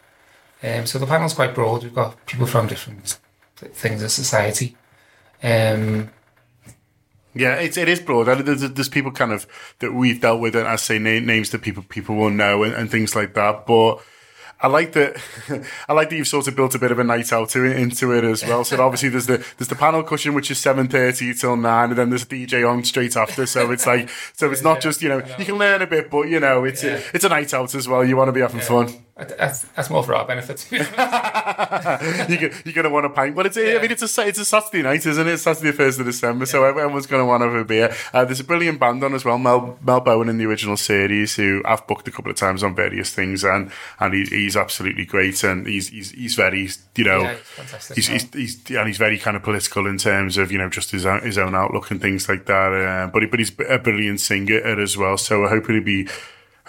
Um, 0.61 0.85
so 0.85 0.99
the 0.99 1.05
panel's 1.05 1.33
quite 1.33 1.55
broad. 1.55 1.83
We've 1.83 1.95
got 1.95 2.25
people 2.25 2.45
from 2.45 2.67
different 2.67 3.17
things 3.55 4.03
of 4.03 4.11
society. 4.11 4.75
Um, 5.41 6.11
Yeah, 7.35 7.55
it's, 7.55 7.77
it 7.77 7.87
is 7.87 8.01
broad. 8.01 8.25
There's, 8.25 8.71
there's 8.71 8.89
people 8.89 9.11
kind 9.11 9.31
of 9.31 9.45
that 9.79 9.93
we've 9.93 10.19
dealt 10.19 10.41
with, 10.41 10.55
and 10.55 10.67
I 10.67 10.77
say 10.77 10.97
na- 10.99 11.25
names 11.25 11.51
that 11.51 11.61
people 11.61 11.83
people 11.83 12.15
will 12.15 12.31
know 12.31 12.63
and, 12.63 12.73
and 12.73 12.89
things 12.89 13.15
like 13.15 13.33
that. 13.35 13.65
But 13.65 13.99
I 14.61 14.67
like 14.67 14.91
that. 14.93 15.17
I 15.89 15.93
like 15.93 16.09
that 16.09 16.15
you've 16.15 16.27
sort 16.27 16.47
of 16.47 16.55
built 16.55 16.75
a 16.75 16.79
bit 16.79 16.91
of 16.91 16.99
a 16.99 17.03
night 17.03 17.31
out 17.31 17.49
to 17.49 17.63
into 17.63 18.11
it 18.11 18.25
as 18.25 18.43
well. 18.43 18.65
So 18.65 18.81
obviously 18.83 19.09
there's 19.09 19.25
the 19.25 19.37
there's 19.57 19.69
the 19.69 19.75
panel 19.75 20.03
cushion 20.03 20.33
which 20.33 20.51
is 20.51 20.59
seven 20.59 20.87
thirty 20.87 21.33
till 21.33 21.55
nine, 21.55 21.89
and 21.89 21.97
then 21.97 22.09
there's 22.09 22.25
DJ 22.25 22.69
on 22.69 22.83
straight 22.83 23.15
after. 23.15 23.45
So 23.45 23.71
it's 23.71 23.87
like 23.87 24.09
so 24.33 24.51
it's 24.51 24.61
not 24.61 24.81
just 24.81 25.01
you 25.01 25.09
know 25.09 25.21
you 25.37 25.45
can 25.45 25.57
learn 25.57 25.81
a 25.81 25.87
bit, 25.87 26.09
but 26.09 26.23
you 26.27 26.39
know 26.39 26.65
it's 26.65 26.83
a, 26.83 27.01
it's 27.13 27.23
a 27.23 27.29
night 27.29 27.53
out 27.53 27.73
as 27.73 27.87
well. 27.87 28.03
You 28.03 28.17
want 28.17 28.27
to 28.27 28.33
be 28.33 28.41
having 28.41 28.59
fun. 28.61 28.89
That's, 29.27 29.61
that's 29.61 29.89
more 29.89 30.03
for 30.03 30.15
our 30.15 30.25
benefit. 30.25 30.67
you 30.71 30.79
you're 32.65 32.73
going 32.73 32.83
to 32.83 32.89
want 32.89 33.05
a 33.05 33.09
pint. 33.09 33.35
Well, 33.35 33.45
it's 33.45 33.57
a, 33.57 33.77
I 33.77 33.81
mean, 33.81 33.91
it's 33.91 34.17
a 34.17 34.27
it's 34.27 34.39
a 34.39 34.45
Saturday 34.45 34.83
night, 34.83 35.05
isn't 35.05 35.27
it? 35.27 35.31
It's 35.31 35.43
Saturday, 35.43 35.71
first 35.71 35.99
of 35.99 36.05
December, 36.05 36.45
so 36.45 36.63
everyone's 36.63 37.07
going 37.07 37.21
to 37.21 37.25
want 37.25 37.41
to 37.41 37.47
have 37.47 37.55
a 37.55 37.65
beer. 37.65 37.95
Uh, 38.13 38.25
there's 38.25 38.39
a 38.39 38.43
brilliant 38.43 38.79
band 38.79 39.03
on 39.03 39.13
as 39.13 39.25
well, 39.25 39.37
Mel 39.37 39.77
Mel 39.83 40.01
Bowen 40.01 40.29
in 40.29 40.37
the 40.37 40.45
original 40.45 40.77
series, 40.77 41.35
who 41.35 41.61
I've 41.65 41.85
booked 41.87 42.07
a 42.07 42.11
couple 42.11 42.31
of 42.31 42.37
times 42.37 42.63
on 42.63 42.75
various 42.75 43.13
things, 43.13 43.43
and 43.43 43.71
and 43.99 44.13
he, 44.13 44.23
he's 44.25 44.55
absolutely 44.55 45.05
great, 45.05 45.43
and 45.43 45.67
he's 45.67 45.89
he's 45.89 46.11
he's 46.11 46.35
very 46.35 46.69
you 46.95 47.03
know. 47.03 47.21
Yeah. 47.21 47.37
He's, 47.95 48.07
he's, 48.07 48.33
he's, 48.33 48.71
and 48.71 48.87
he's 48.87 48.97
very 48.97 49.17
kind 49.17 49.35
of 49.35 49.43
political 49.43 49.87
in 49.87 49.97
terms 49.97 50.37
of, 50.37 50.51
you 50.51 50.57
know, 50.57 50.69
just 50.69 50.91
his 50.91 51.05
own, 51.05 51.21
his 51.21 51.37
own 51.37 51.55
outlook 51.55 51.91
and 51.91 52.01
things 52.01 52.27
like 52.29 52.45
that. 52.45 52.73
Uh, 52.73 53.07
but, 53.11 53.23
he, 53.23 53.27
but 53.27 53.39
he's 53.39 53.51
a 53.67 53.79
brilliant 53.79 54.19
singer 54.19 54.59
as 54.59 54.97
well. 54.97 55.17
So 55.17 55.45
I 55.45 55.49
hope 55.49 55.67
he'll 55.67 55.83
be, 55.83 56.07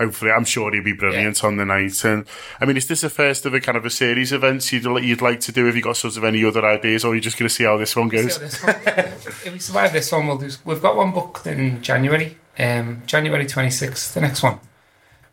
hopefully, 0.01 0.31
I'm 0.31 0.45
sure 0.45 0.73
he'll 0.73 0.83
be 0.83 0.93
brilliant 0.93 1.45
on 1.45 1.57
the 1.57 1.65
night. 1.65 2.05
And 2.05 2.27
I 2.61 2.65
mean, 2.65 2.77
is 2.77 2.89
this 2.89 3.03
the 3.03 3.11
first 3.11 3.47
of 3.47 3.55
a 3.55 3.61
kind 3.61 3.77
of 3.77 3.85
a 3.85 3.91
series 3.91 4.33
of 4.33 4.43
events 4.43 4.73
you'd, 4.73 4.85
you'd 4.85 5.21
like 5.21 5.41
to 5.41 5.53
do? 5.53 5.67
Have 5.67 5.77
you 5.77 5.83
got 5.83 5.97
sort 5.97 6.17
of 6.17 6.25
any 6.25 6.45
other 6.45 6.65
ideas 6.65 7.05
or 7.05 7.13
are 7.13 7.15
you 7.15 7.21
just 7.21 7.39
going 7.39 7.49
to 7.49 7.55
see 7.55 7.65
how 7.65 7.77
this 7.77 7.95
one 7.95 8.09
goes? 8.09 8.39
This 8.39 8.63
one, 8.63 8.77
if 8.87 9.53
we 9.53 9.59
survive 9.59 9.93
this 9.93 10.11
one, 10.11 10.27
we'll 10.27 10.39
do. 10.39 10.51
We've 10.65 10.83
got 10.83 10.97
one 10.97 11.13
booked 11.13 11.47
in 11.47 11.83
January, 11.83 12.37
um, 12.59 13.03
January 13.07 13.47
twenty 13.47 13.71
sixth. 13.71 14.15
The 14.15 14.23
next 14.23 14.43
one, 14.43 14.59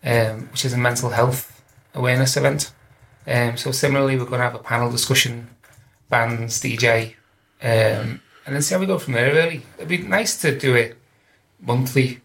um, 0.03 0.49
which 0.51 0.65
is 0.65 0.73
a 0.73 0.77
mental 0.77 1.09
health 1.09 1.63
awareness 1.95 2.37
event. 2.37 2.71
Um, 3.25 3.57
so 3.57 3.71
similarly, 3.71 4.17
we're 4.17 4.25
going 4.25 4.39
to 4.39 4.45
have 4.45 4.55
a 4.55 4.59
panel 4.59 4.91
discussion, 4.91 5.49
bands, 6.09 6.61
DJ, 6.61 7.15
um, 7.61 8.21
and 8.45 8.55
then 8.55 8.61
see 8.61 8.75
how 8.75 8.79
we 8.79 8.85
go 8.85 8.99
from 8.99 9.13
there. 9.13 9.33
Really, 9.33 9.63
it'd 9.77 9.89
be 9.89 9.97
nice 9.97 10.39
to 10.41 10.57
do 10.57 10.75
it 10.75 10.97
monthly, 11.59 12.21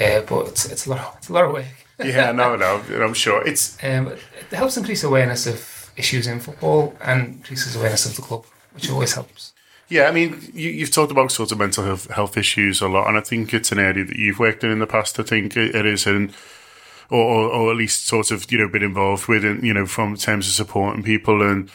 uh, 0.00 0.20
but 0.22 0.48
it's 0.48 0.66
it's 0.66 0.86
a 0.86 0.90
lot. 0.90 1.14
It's 1.18 1.28
a 1.28 1.32
lot 1.32 1.44
of 1.44 1.52
work. 1.52 1.66
yeah, 2.04 2.32
no, 2.32 2.56
no, 2.56 2.82
I'm 3.02 3.14
sure. 3.14 3.46
It's 3.46 3.76
Um, 3.82 4.08
it 4.08 4.56
helps 4.56 4.76
increase 4.76 5.04
awareness 5.04 5.46
of 5.46 5.92
issues 5.96 6.26
in 6.26 6.40
football 6.40 6.96
and 7.00 7.36
increases 7.36 7.76
awareness 7.76 8.06
of 8.06 8.16
the 8.16 8.22
club, 8.22 8.44
which 8.72 8.90
always 8.90 9.14
helps. 9.14 9.52
Yeah, 9.88 10.08
I 10.08 10.12
mean, 10.12 10.50
you, 10.52 10.70
you've 10.70 10.90
talked 10.90 11.12
about 11.12 11.30
sort 11.30 11.52
of 11.52 11.58
mental 11.58 11.84
health, 11.84 12.10
health 12.10 12.36
issues 12.36 12.80
a 12.80 12.88
lot, 12.88 13.06
and 13.06 13.18
I 13.18 13.20
think 13.20 13.52
it's 13.52 13.70
an 13.70 13.78
area 13.78 14.04
that 14.04 14.16
you've 14.16 14.38
worked 14.38 14.64
in 14.64 14.70
in 14.70 14.78
the 14.78 14.86
past. 14.86 15.20
I 15.20 15.22
think 15.22 15.56
it, 15.56 15.74
it 15.74 15.86
is, 15.86 16.06
and 16.06 16.32
or, 17.10 17.20
or, 17.20 17.48
or 17.50 17.70
at 17.70 17.76
least 17.76 18.06
sort 18.06 18.30
of 18.30 18.50
you 18.50 18.58
know 18.58 18.68
been 18.68 18.82
involved 18.82 19.28
with, 19.28 19.44
in, 19.44 19.64
you 19.64 19.74
know, 19.74 19.86
from 19.86 20.16
terms 20.16 20.48
of 20.48 20.54
supporting 20.54 21.02
people. 21.02 21.42
And 21.42 21.70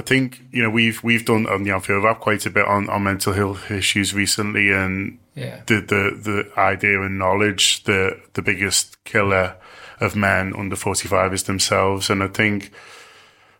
I 0.00 0.02
think 0.02 0.40
you 0.50 0.62
know 0.62 0.70
we've 0.70 1.02
we've 1.04 1.26
done 1.26 1.46
on 1.46 1.62
the 1.64 1.72
Anfield 1.72 2.04
Wrap 2.04 2.20
quite 2.20 2.46
a 2.46 2.50
bit 2.50 2.64
on, 2.66 2.88
on 2.88 3.02
mental 3.02 3.34
health 3.34 3.70
issues 3.70 4.14
recently, 4.14 4.72
and 4.72 5.18
Yeah. 5.34 5.60
the 5.66 5.80
the 5.92 6.02
the 6.28 6.50
idea 6.58 7.02
and 7.02 7.18
knowledge 7.18 7.84
that 7.84 8.18
the 8.32 8.40
biggest 8.40 8.96
killer 9.04 9.56
of 10.00 10.16
men 10.16 10.54
under 10.56 10.74
forty 10.76 11.06
five 11.06 11.34
is 11.34 11.42
themselves, 11.42 12.08
and 12.08 12.22
I 12.22 12.28
think 12.28 12.70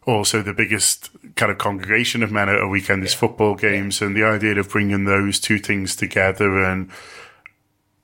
also 0.06 0.40
the 0.40 0.54
biggest 0.54 1.10
kind 1.36 1.52
of 1.52 1.58
congregation 1.58 2.22
of 2.22 2.32
men 2.32 2.48
at 2.48 2.58
a 2.58 2.66
weekend 2.66 3.04
is 3.04 3.12
football 3.12 3.54
games. 3.54 4.00
And 4.00 4.16
the 4.16 4.24
idea 4.24 4.58
of 4.58 4.70
bringing 4.70 5.04
those 5.04 5.38
two 5.38 5.58
things 5.58 5.94
together 5.94 6.64
and 6.64 6.90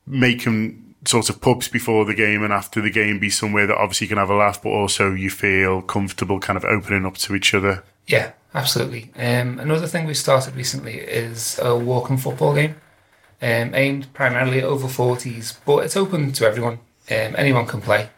making 0.06 0.94
sort 1.06 1.30
of 1.30 1.40
pubs 1.40 1.68
before 1.68 2.04
the 2.04 2.14
game 2.14 2.42
and 2.44 2.52
after 2.52 2.82
the 2.82 2.90
game 2.90 3.18
be 3.18 3.30
somewhere 3.30 3.66
that 3.66 3.78
obviously 3.78 4.04
you 4.04 4.08
can 4.10 4.18
have 4.18 4.28
a 4.30 4.34
laugh 4.36 4.60
but 4.62 4.70
also 4.70 5.14
you 5.14 5.30
feel 5.30 5.80
comfortable 5.80 6.38
kind 6.38 6.56
of 6.56 6.64
opening 6.64 7.06
up 7.06 7.16
to 7.16 7.34
each 7.34 7.54
other 7.54 7.82
Yeah, 8.06 8.32
absolutely. 8.54 9.10
Um, 9.16 9.58
another 9.58 9.86
thing 9.86 10.06
we 10.06 10.14
started 10.14 10.54
recently 10.54 10.98
is 10.98 11.58
a 11.62 11.76
walking 11.76 12.16
football 12.16 12.54
game, 12.54 12.76
um, 13.42 13.74
aimed 13.74 14.12
primarily 14.12 14.58
at 14.58 14.64
over 14.64 14.86
40s, 14.86 15.56
but 15.64 15.84
it's 15.84 15.96
open 15.96 16.32
to 16.32 16.46
everyone. 16.46 16.78
Um, 17.10 17.34
anyone 17.36 17.66
can 17.66 17.80
play. 17.80 18.10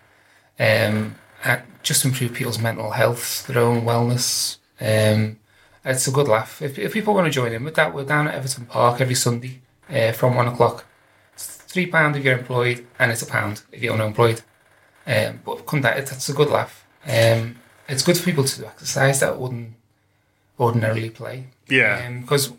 Um, 0.59 1.17
and 1.45 1.63
just 1.83 2.05
improve 2.05 2.35
people's 2.35 2.59
mental 2.59 2.91
health, 2.91 3.47
their 3.47 3.63
own 3.63 3.83
wellness. 3.83 4.59
Um, 4.81 5.39
it's 5.85 6.07
a 6.07 6.11
good 6.11 6.29
laugh. 6.29 6.61
If, 6.61 6.79
if 6.79 6.93
people 6.93 7.15
want 7.15 7.27
to 7.27 7.31
join 7.31 7.53
in 7.53 7.65
with 7.65 7.75
that, 7.77 7.95
we're 7.95 8.05
down 8.05 8.29
at 8.29 8.35
Everton 8.35 8.67
Park 8.67 9.01
every 9.01 9.15
Sunday 9.15 9.61
uh, 9.89 10.13
from 10.13 10.35
one 10.35 10.49
o'clock. 10.49 10.85
It's 11.35 11.47
three 11.47 11.87
pound 11.87 12.17
if 12.17 12.25
you're 12.25 12.37
employed, 12.37 12.87
and 12.99 13.11
it's 13.13 13.23
a 13.23 13.27
pound 13.27 13.63
if 13.73 13.83
you're 13.83 13.95
unemployed. 13.95 14.43
Um, 15.07 15.41
but 15.45 15.67
come 15.67 15.81
down, 15.81 15.97
it's 15.97 16.29
a 16.29 16.35
good 16.35 16.51
laugh. 16.51 16.85
Um, 17.07 17.57
it's 17.89 18.03
good 18.03 18.19
for 18.19 18.25
people 18.25 18.45
to 18.45 18.61
do 18.61 18.67
exercise 18.67 19.21
that 19.21 19.39
wouldn't 19.39 19.73
ordinarily 20.59 21.11
play. 21.11 21.47
Yeah. 21.69 22.09
Because 22.11 22.53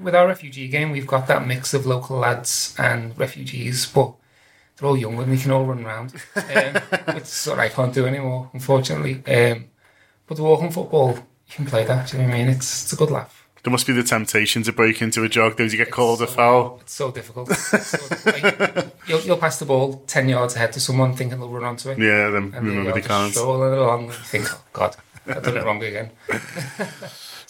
with 0.00 0.14
our 0.14 0.26
refugee 0.26 0.68
game, 0.68 0.90
we've 0.90 1.06
got 1.06 1.26
that 1.28 1.46
mix 1.46 1.74
of 1.74 1.86
local 1.86 2.18
lads 2.18 2.74
and 2.78 3.16
refugees, 3.18 3.86
but 3.86 4.12
they're 4.76 4.88
all 4.88 4.96
young 4.96 5.18
and 5.18 5.32
they 5.32 5.36
can 5.36 5.52
all 5.52 5.64
run 5.64 5.84
around. 5.84 6.14
Um, 6.36 7.14
which 7.14 7.48
I 7.48 7.68
can't 7.68 7.94
do 7.94 8.06
anymore, 8.06 8.50
unfortunately. 8.52 9.22
Um, 9.26 9.66
but 10.26 10.36
the 10.36 10.42
walking 10.42 10.70
football, 10.70 11.14
you 11.14 11.54
can 11.54 11.66
play 11.66 11.84
that. 11.84 12.08
Do 12.08 12.16
you 12.16 12.22
know 12.22 12.28
what 12.28 12.34
I 12.34 12.38
mean? 12.38 12.48
It's, 12.48 12.84
it's 12.84 12.92
a 12.92 12.96
good 12.96 13.10
laugh. 13.10 13.42
There 13.62 13.70
must 13.70 13.86
be 13.86 13.94
the 13.94 14.02
temptation 14.02 14.62
to 14.64 14.72
break 14.72 15.00
into 15.00 15.24
a 15.24 15.28
jog. 15.28 15.56
Does 15.56 15.72
you 15.72 15.78
get 15.78 15.90
called 15.90 16.20
a 16.20 16.26
foul? 16.26 16.80
It's 16.82 16.92
so 16.92 17.10
difficult. 17.10 17.50
It's 17.50 17.86
so 17.86 17.96
difficult. 17.96 18.76
Like, 18.76 18.94
you'll, 19.08 19.20
you'll 19.20 19.36
pass 19.38 19.58
the 19.58 19.64
ball 19.64 20.02
10 20.06 20.28
yards 20.28 20.54
ahead 20.54 20.74
to 20.74 20.80
someone 20.80 21.16
thinking 21.16 21.38
they'll 21.38 21.48
run 21.48 21.64
onto 21.64 21.88
it. 21.88 21.98
Yeah, 21.98 22.28
then 22.28 22.50
remember 22.50 22.82
you're 22.82 22.92
they 22.92 23.00
can't. 23.00 23.32
strolling 23.32 23.72
along 23.72 24.04
and 24.06 24.14
think, 24.14 24.52
oh, 24.52 24.60
God, 24.74 24.96
I've 25.26 25.42
done 25.42 25.56
it 25.56 25.64
wrong 25.64 25.82
again. 25.82 26.10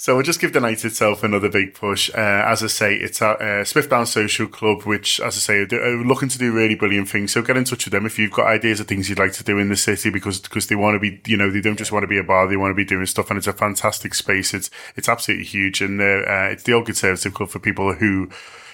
So 0.04 0.14
we'll 0.14 0.22
just 0.22 0.38
give 0.38 0.52
the 0.52 0.60
night 0.60 0.84
itself 0.84 1.22
another 1.22 1.48
big 1.48 1.72
push. 1.72 2.10
Uh, 2.10 2.42
as 2.44 2.62
I 2.62 2.66
say, 2.66 2.94
it's 2.94 3.22
at 3.22 3.40
uh, 3.40 3.64
Smithdown 3.64 4.06
Social 4.06 4.46
Club, 4.46 4.82
which, 4.82 5.18
as 5.18 5.34
I 5.34 5.38
say, 5.38 5.76
are, 5.76 5.82
are 5.82 6.04
looking 6.04 6.28
to 6.28 6.36
do 6.36 6.52
really 6.52 6.74
brilliant 6.74 7.08
things. 7.08 7.32
So 7.32 7.40
get 7.40 7.56
in 7.56 7.64
touch 7.64 7.86
with 7.86 7.92
them 7.92 8.04
if 8.04 8.18
you've 8.18 8.30
got 8.30 8.46
ideas 8.46 8.80
of 8.80 8.86
things 8.86 9.08
you'd 9.08 9.18
like 9.18 9.32
to 9.32 9.42
do 9.42 9.56
in 9.56 9.70
the 9.70 9.76
city, 9.76 10.10
because 10.10 10.40
because 10.40 10.66
they 10.66 10.74
want 10.74 10.96
to 10.96 10.98
be, 10.98 11.22
you 11.24 11.38
know, 11.38 11.50
they 11.50 11.62
don't 11.62 11.78
just 11.78 11.90
want 11.90 12.02
to 12.02 12.06
be 12.06 12.18
a 12.18 12.22
bar, 12.22 12.46
they 12.46 12.58
want 12.58 12.70
to 12.70 12.74
be 12.74 12.84
doing 12.84 13.06
stuff, 13.06 13.30
and 13.30 13.38
it's 13.38 13.46
a 13.46 13.54
fantastic 13.54 14.14
space. 14.14 14.52
It's 14.52 14.68
it's 14.94 15.08
absolutely 15.08 15.46
huge, 15.46 15.80
and 15.80 15.98
uh, 15.98 16.04
uh, 16.04 16.48
it's 16.52 16.64
the 16.64 16.74
Old 16.74 16.84
Conservative 16.84 17.32
Club 17.32 17.48
for 17.48 17.58
people 17.58 17.94
who. 17.94 18.28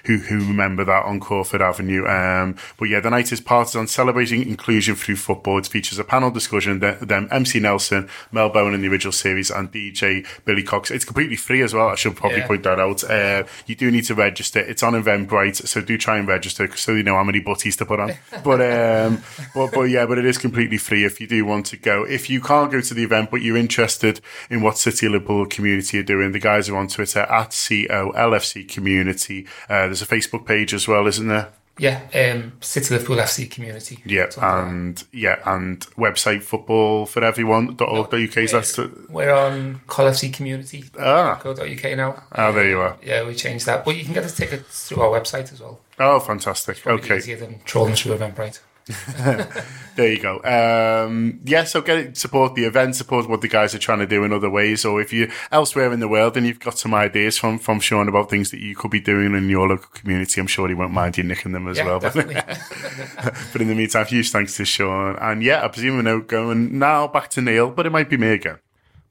Who, 0.06 0.18
who 0.18 0.38
remember 0.38 0.84
that 0.84 1.04
on 1.04 1.20
Crawford 1.20 1.60
Avenue. 1.62 2.06
Um, 2.06 2.56
but 2.78 2.86
yeah, 2.88 3.00
the 3.00 3.10
night 3.10 3.32
is 3.32 3.40
part 3.40 3.74
on 3.76 3.86
celebrating 3.86 4.42
inclusion 4.48 4.94
through 4.94 5.16
football. 5.16 5.58
It 5.58 5.66
features 5.66 5.98
a 5.98 6.04
panel 6.04 6.30
discussion, 6.30 6.80
th- 6.80 7.00
them 7.00 7.28
MC 7.30 7.60
Nelson, 7.60 8.08
Mel 8.32 8.48
Bowen 8.48 8.74
in 8.74 8.80
the 8.80 8.88
original 8.88 9.12
series, 9.12 9.50
and 9.50 9.70
DJ 9.70 10.26
Billy 10.44 10.62
Cox. 10.62 10.90
It's 10.90 11.04
completely 11.04 11.36
free 11.36 11.62
as 11.62 11.74
well. 11.74 11.88
I 11.88 11.94
should 11.96 12.16
probably 12.16 12.38
Yeah. 12.38 12.46
point 12.46 12.62
that 12.62 12.80
out. 12.80 13.04
Uh, 13.04 13.44
you 13.66 13.74
do 13.74 13.90
need 13.90 14.04
to 14.04 14.14
register. 14.14 14.60
It's 14.60 14.82
on 14.82 14.94
Eventbrite, 14.94 15.66
so 15.66 15.80
do 15.80 15.98
try 15.98 16.18
and 16.18 16.26
register 16.26 16.68
so 16.76 16.92
you 16.92 17.02
know 17.02 17.14
how 17.16 17.24
many 17.24 17.40
butties 17.40 17.76
to 17.76 17.86
put 17.86 18.00
on. 18.00 18.12
but 18.44 18.60
um, 18.60 19.22
but 19.54 19.72
but 19.72 19.82
yeah, 19.82 20.06
but 20.06 20.18
it 20.18 20.24
is 20.24 20.38
completely 20.38 20.78
free 20.78 21.04
if 21.04 21.20
you 21.20 21.26
do 21.26 21.44
want 21.44 21.66
to 21.66 21.76
go. 21.76 22.04
If 22.04 22.30
you 22.30 22.40
can't 22.40 22.70
go 22.72 22.80
to 22.80 22.94
the 22.94 23.04
event, 23.04 23.30
but 23.30 23.42
you're 23.42 23.56
interested 23.56 24.20
in 24.48 24.62
what 24.62 24.78
City 24.78 25.08
Liverpool 25.08 25.46
community 25.46 25.98
are 25.98 26.02
doing, 26.02 26.32
the 26.32 26.38
guys 26.38 26.68
are 26.68 26.76
on 26.76 26.88
Twitter 26.88 27.20
at 27.20 27.50
COLFC 27.50 28.68
Community. 28.68 29.46
Uh, 29.68 29.88
there's 29.90 30.02
a 30.02 30.06
Facebook 30.06 30.46
page 30.46 30.72
as 30.74 30.86
well, 30.88 31.06
isn't 31.06 31.28
there? 31.28 31.48
Yeah, 31.78 32.00
um, 32.14 32.52
City 32.60 32.92
Liverpool 32.94 33.16
FC 33.16 33.50
community. 33.50 34.02
Yeah, 34.04 34.26
and 34.42 35.02
yeah, 35.12 35.38
and 35.46 35.80
website 35.96 36.42
football 36.42 37.06
for 37.06 37.24
everyone.org.uk. 37.24 38.36
Is 38.36 38.52
that 38.52 38.64
the- 38.76 39.06
We're 39.08 39.32
on 39.32 39.80
ColFC 39.88 40.30
community. 40.32 40.84
Ah. 40.98 41.40
.uk 41.42 41.84
now. 41.96 42.22
Oh, 42.34 42.52
there 42.52 42.68
you 42.68 42.80
are. 42.80 42.96
Yeah, 43.02 43.26
we 43.26 43.34
changed 43.34 43.64
that. 43.66 43.84
But 43.86 43.96
you 43.96 44.04
can 44.04 44.12
get 44.12 44.24
the 44.24 44.30
tickets 44.30 44.88
through 44.88 45.02
our 45.02 45.20
website 45.20 45.52
as 45.52 45.60
well. 45.60 45.80
Oh, 45.98 46.20
fantastic. 46.20 46.86
Okay. 46.86 47.16
easier 47.16 47.36
than 47.36 47.60
trolling 47.64 47.94
through 47.94 48.16
Eventbrite. 48.16 48.60
There 49.96 50.12
you 50.12 50.20
go. 50.20 50.40
Um, 50.44 51.40
yeah, 51.44 51.64
so 51.64 51.82
get 51.82 51.98
it, 51.98 52.16
support 52.16 52.54
the 52.54 52.64
event, 52.64 52.96
support 52.96 53.28
what 53.28 53.40
the 53.42 53.48
guys 53.48 53.74
are 53.74 53.78
trying 53.78 53.98
to 53.98 54.06
do 54.06 54.24
in 54.24 54.32
other 54.32 54.48
ways. 54.48 54.84
Or 54.84 55.00
if 55.00 55.12
you're 55.12 55.28
elsewhere 55.52 55.92
in 55.92 56.00
the 56.00 56.08
world 56.08 56.36
and 56.38 56.46
you've 56.46 56.60
got 56.60 56.78
some 56.78 56.94
ideas 56.94 57.36
from, 57.36 57.58
from 57.58 57.80
Sean 57.80 58.08
about 58.08 58.30
things 58.30 58.50
that 58.52 58.60
you 58.60 58.74
could 58.74 58.90
be 58.90 59.00
doing 59.00 59.34
in 59.34 59.50
your 59.50 59.68
local 59.68 59.90
community, 59.92 60.40
I'm 60.40 60.46
sure 60.46 60.68
he 60.68 60.74
won't 60.74 60.92
mind 60.92 61.18
you 61.18 61.24
nicking 61.24 61.52
them 61.52 61.68
as 61.68 61.76
Yeah, 61.76 61.84
well. 61.84 62.00
but 63.52 63.60
in 63.60 63.68
the 63.68 63.74
meantime, 63.74 64.06
huge 64.06 64.30
thanks 64.30 64.56
to 64.56 64.64
Sean. 64.64 65.16
And 65.16 65.42
yeah, 65.42 65.64
I 65.64 65.68
presume 65.68 65.96
we're 65.96 66.02
now 66.02 66.20
going 66.20 66.78
now 66.78 67.06
back 67.08 67.28
to 67.30 67.42
Neil, 67.42 67.70
but 67.70 67.84
it 67.84 67.90
might 67.90 68.08
be 68.08 68.16
me 68.16 68.28
again. 68.28 68.58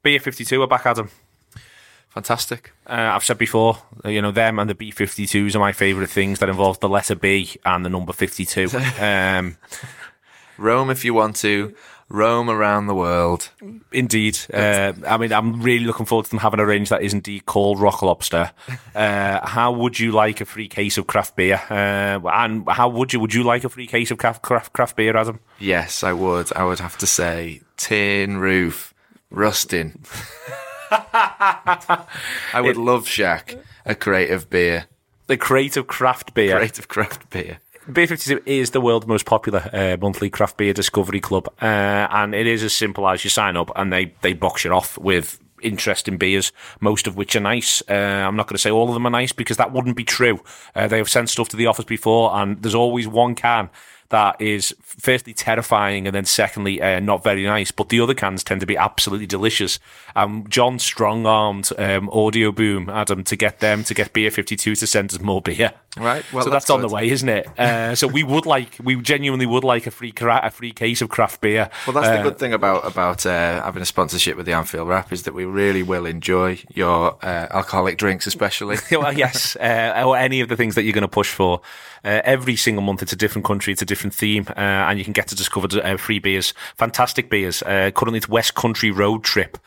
B52 0.02 0.58
we're 0.58 0.66
back, 0.66 0.86
Adam. 0.86 1.10
Fantastic. 2.10 2.72
Uh, 2.86 3.12
I've 3.14 3.24
said 3.24 3.38
before, 3.38 3.78
uh, 4.04 4.08
you 4.08 4.20
know, 4.20 4.32
them 4.32 4.58
and 4.58 4.68
the 4.68 4.74
B52s 4.74 5.54
are 5.54 5.60
my 5.60 5.72
favourite 5.72 6.10
things 6.10 6.40
that 6.40 6.48
involve 6.48 6.80
the 6.80 6.88
letter 6.88 7.14
B 7.14 7.56
and 7.64 7.84
the 7.84 7.88
number 7.88 8.12
52. 8.12 8.68
um, 9.00 9.56
Roam 10.58 10.90
if 10.90 11.04
you 11.04 11.14
want 11.14 11.36
to. 11.36 11.74
Roam 12.08 12.50
around 12.50 12.88
the 12.88 12.94
world. 12.94 13.50
Indeed. 13.92 14.36
Uh, 14.52 14.92
I 15.06 15.16
mean, 15.16 15.32
I'm 15.32 15.62
really 15.62 15.84
looking 15.84 16.06
forward 16.06 16.24
to 16.24 16.30
them 16.30 16.40
having 16.40 16.58
a 16.58 16.66
range 16.66 16.88
that 16.88 17.02
is 17.02 17.14
indeed 17.14 17.46
called 17.46 17.78
Rock 17.78 18.02
Lobster. 18.02 18.50
Uh, 18.92 19.46
how 19.46 19.70
would 19.70 19.98
you 20.00 20.10
like 20.10 20.40
a 20.40 20.44
free 20.44 20.66
case 20.66 20.98
of 20.98 21.06
craft 21.06 21.36
beer? 21.36 21.62
Uh, 21.70 22.18
and 22.28 22.68
how 22.68 22.88
would 22.88 23.12
you? 23.12 23.20
Would 23.20 23.32
you 23.32 23.44
like 23.44 23.62
a 23.62 23.68
free 23.68 23.86
case 23.86 24.10
of 24.10 24.18
craft, 24.18 24.42
craft, 24.42 24.72
craft 24.72 24.96
beer, 24.96 25.16
Adam? 25.16 25.38
Yes, 25.60 26.02
I 26.02 26.12
would. 26.12 26.52
I 26.54 26.64
would 26.64 26.80
have 26.80 26.98
to 26.98 27.06
say 27.06 27.62
tin 27.76 28.38
roof, 28.38 28.92
rusting. 29.30 30.04
I 32.52 32.60
would 32.60 32.76
love 32.76 33.06
Shaq 33.06 33.60
a 33.84 33.94
crate 33.94 34.30
of 34.30 34.50
beer. 34.50 34.86
The 35.26 35.36
crate 35.36 35.76
of 35.76 35.86
craft 35.86 36.34
beer. 36.34 36.56
Crate 36.56 36.78
of 36.78 36.88
craft 36.88 37.30
beer. 37.30 37.58
Beer 37.90 38.06
52 38.06 38.42
is 38.46 38.70
the 38.70 38.80
world's 38.80 39.06
most 39.06 39.26
popular 39.26 39.68
uh, 39.72 39.96
monthly 40.00 40.30
craft 40.30 40.56
beer 40.56 40.72
discovery 40.72 41.20
club, 41.20 41.48
uh, 41.62 41.64
and 42.10 42.34
it 42.34 42.46
is 42.46 42.62
as 42.62 42.72
simple 42.72 43.08
as 43.08 43.24
you 43.24 43.30
sign 43.30 43.56
up 43.56 43.70
and 43.74 43.92
they, 43.92 44.14
they 44.20 44.32
box 44.32 44.64
you 44.64 44.72
off 44.72 44.98
with 44.98 45.40
interesting 45.62 46.16
beers, 46.16 46.52
most 46.80 47.06
of 47.06 47.16
which 47.16 47.36
are 47.36 47.40
nice. 47.40 47.82
Uh, 47.88 47.94
I'm 47.94 48.36
not 48.36 48.46
going 48.46 48.56
to 48.56 48.60
say 48.60 48.70
all 48.70 48.88
of 48.88 48.94
them 48.94 49.06
are 49.06 49.10
nice 49.10 49.32
because 49.32 49.56
that 49.56 49.72
wouldn't 49.72 49.96
be 49.96 50.04
true. 50.04 50.40
Uh, 50.74 50.88
they 50.88 50.98
have 50.98 51.08
sent 51.08 51.30
stuff 51.30 51.48
to 51.50 51.56
the 51.56 51.66
office 51.66 51.84
before, 51.84 52.34
and 52.34 52.62
there's 52.62 52.74
always 52.74 53.06
one 53.08 53.34
can 53.34 53.70
that 54.10 54.40
is 54.40 54.74
firstly 54.82 55.32
terrifying 55.32 56.06
and 56.06 56.14
then 56.14 56.24
secondly 56.24 56.80
uh, 56.82 57.00
not 57.00 57.24
very 57.24 57.44
nice. 57.44 57.70
But 57.70 57.88
the 57.88 58.00
other 58.00 58.14
cans 58.14 58.44
tend 58.44 58.60
to 58.60 58.66
be 58.66 58.76
absolutely 58.76 59.26
delicious. 59.26 59.78
Um, 60.14 60.44
John 60.48 60.78
strong 60.78 61.26
armed 61.26 61.70
um, 61.78 62.10
Audio 62.10 62.52
Boom 62.52 62.88
Adam 62.90 63.24
to 63.24 63.36
get 63.36 63.60
them 63.60 63.84
to 63.84 63.94
get 63.94 64.12
Beer 64.12 64.30
52 64.30 64.76
to 64.76 64.86
send 64.86 65.12
us 65.12 65.20
more 65.20 65.40
beer. 65.40 65.72
Right. 65.96 66.24
Well, 66.32 66.44
so 66.44 66.50
that's, 66.50 66.66
that's 66.66 66.70
on 66.70 66.82
the 66.82 66.88
way, 66.88 67.08
isn't 67.10 67.28
it? 67.28 67.58
Uh, 67.58 67.94
so 68.00 68.06
we 68.06 68.22
would 68.22 68.46
like, 68.46 68.76
we 68.82 68.94
genuinely 69.00 69.46
would 69.46 69.64
like 69.64 69.86
a 69.86 69.90
free 69.90 70.12
cra- 70.12 70.40
a 70.44 70.50
free 70.50 70.72
case 70.72 71.02
of 71.02 71.08
craft 71.08 71.40
beer. 71.40 71.68
Well, 71.86 71.94
that's 71.94 72.06
Uh, 72.08 72.16
the 72.18 72.22
good 72.22 72.38
thing 72.38 72.52
about 72.52 72.86
about 72.86 73.24
uh, 73.26 73.62
having 73.62 73.82
a 73.82 73.86
sponsorship 73.86 74.36
with 74.36 74.46
the 74.46 74.52
Anfield 74.52 74.88
Wrap 74.88 75.12
is 75.12 75.22
that 75.24 75.34
we 75.34 75.44
really 75.44 75.82
will 75.82 76.06
enjoy 76.06 76.60
your 76.74 77.16
uh, 77.24 77.46
alcoholic 77.50 77.96
drinks, 77.98 78.26
especially. 78.26 78.76
well, 78.92 79.12
yes, 79.12 79.56
uh, 79.56 80.02
or 80.04 80.16
any 80.16 80.40
of 80.40 80.48
the 80.48 80.56
things 80.56 80.74
that 80.74 80.82
you're 80.82 80.92
going 80.92 81.02
to 81.02 81.08
push 81.08 81.32
for. 81.32 81.60
Uh, 82.02 82.22
every 82.24 82.56
single 82.56 82.82
month, 82.82 83.02
it's 83.02 83.12
a 83.12 83.16
different 83.16 83.44
country, 83.44 83.74
it's 83.74 83.82
a 83.82 83.84
different 83.84 83.99
theme, 84.08 84.46
uh, 84.48 84.60
and 84.88 84.98
you 84.98 85.04
can 85.04 85.12
get 85.12 85.28
to 85.28 85.34
discover 85.34 85.68
uh, 85.82 85.98
free 85.98 86.18
beers, 86.18 86.54
fantastic 86.76 87.28
beers. 87.28 87.62
Uh, 87.62 87.90
currently, 87.94 88.16
it's 88.16 88.28
West 88.28 88.54
Country 88.54 88.90
Road 88.90 89.22
Trip, 89.22 89.58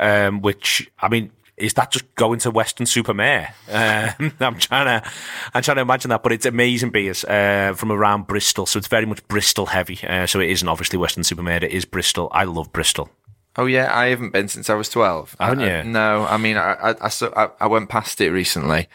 um, 0.00 0.40
which 0.42 0.90
I 0.98 1.08
mean. 1.08 1.30
Is 1.58 1.72
that 1.72 1.90
just 1.90 2.14
going 2.16 2.38
to 2.40 2.50
Weston-super-Mare? 2.50 3.54
Um, 3.72 4.30
I'm 4.40 4.58
trying 4.58 5.00
to, 5.00 5.10
I'm 5.54 5.62
trying 5.62 5.76
to 5.76 5.80
imagine 5.80 6.10
that, 6.10 6.22
but 6.22 6.30
it's 6.30 6.44
amazing 6.44 6.90
beers 6.90 7.24
uh, 7.24 7.72
from 7.74 7.90
around 7.90 8.26
Bristol, 8.26 8.66
so 8.66 8.76
it's 8.78 8.88
very 8.88 9.06
much 9.06 9.26
Bristol 9.26 9.64
heavy. 9.64 9.98
Uh, 10.06 10.26
so 10.26 10.38
it 10.40 10.50
isn't 10.50 10.68
obviously 10.68 10.98
Weston-super-Mare; 10.98 11.64
it 11.64 11.70
is 11.72 11.86
Bristol. 11.86 12.28
I 12.32 12.44
love 12.44 12.70
Bristol. 12.74 13.08
Oh 13.56 13.64
yeah, 13.64 13.88
I 13.98 14.08
haven't 14.08 14.34
been 14.34 14.48
since 14.48 14.68
I 14.68 14.74
was 14.74 14.90
twelve. 14.90 15.34
Haven't 15.40 15.60
I- 15.60 15.78
I- 15.78 15.82
you? 15.82 15.84
no, 15.88 16.26
I 16.28 16.36
mean, 16.36 16.58
I 16.58 16.72
I, 16.74 16.94
I, 17.00 17.08
saw- 17.08 17.32
I, 17.34 17.48
I 17.58 17.66
went 17.68 17.88
past 17.88 18.20
it 18.20 18.28
recently. 18.32 18.86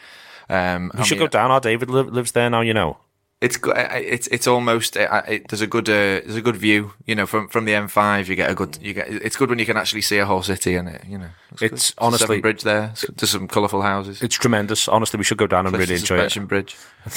Um, 0.48 0.92
We 0.94 1.00
I 1.00 1.02
should 1.02 1.18
mean, 1.18 1.26
go 1.26 1.30
down. 1.30 1.50
Our 1.50 1.58
David 1.60 1.90
li- 1.90 2.02
lives 2.02 2.30
there 2.30 2.48
now. 2.48 2.60
You 2.60 2.74
know. 2.74 2.96
It's 3.42 3.56
go- 3.56 3.72
I- 3.72 3.94
I- 3.96 4.06
it's 4.14 4.26
it's 4.28 4.46
almost 4.46 4.96
it, 4.96 5.08
it, 5.28 5.48
there's 5.48 5.60
a 5.62 5.66
good 5.66 5.88
uh, 5.88 6.22
there's 6.24 6.36
a 6.36 6.40
good 6.42 6.56
view. 6.56 6.92
You 7.06 7.14
know, 7.16 7.26
from 7.26 7.48
from 7.48 7.64
the 7.64 7.72
M5, 7.72 8.28
you 8.28 8.36
get 8.36 8.50
a 8.50 8.54
good 8.54 8.78
you 8.80 8.94
get. 8.94 9.08
It's 9.10 9.36
good 9.36 9.50
when 9.50 9.58
you 9.58 9.66
can 9.66 9.76
actually 9.76 10.02
see 10.02 10.18
a 10.18 10.24
whole 10.26 10.42
city 10.42 10.76
and 10.76 10.88
it. 10.88 11.02
You 11.08 11.18
know, 11.18 11.30
It's 11.60 11.60
good. 11.90 11.94
honestly- 11.98 12.26
Severn 12.26 12.40
Bridge 12.40 12.62
there. 12.62 12.94
There's 13.16 13.30
some 13.30 13.48
colourful 13.48 13.82
houses. 13.82 14.22
It's 14.22 14.36
tremendous. 14.38 14.88
Honestly, 14.88 15.18
we 15.18 15.24
should 15.24 15.38
go 15.38 15.46
down 15.48 15.66
and 15.66 15.76
really 15.76 15.96
enjoy 15.96 16.18
it. 16.18 16.48
Bridge. 16.48 16.76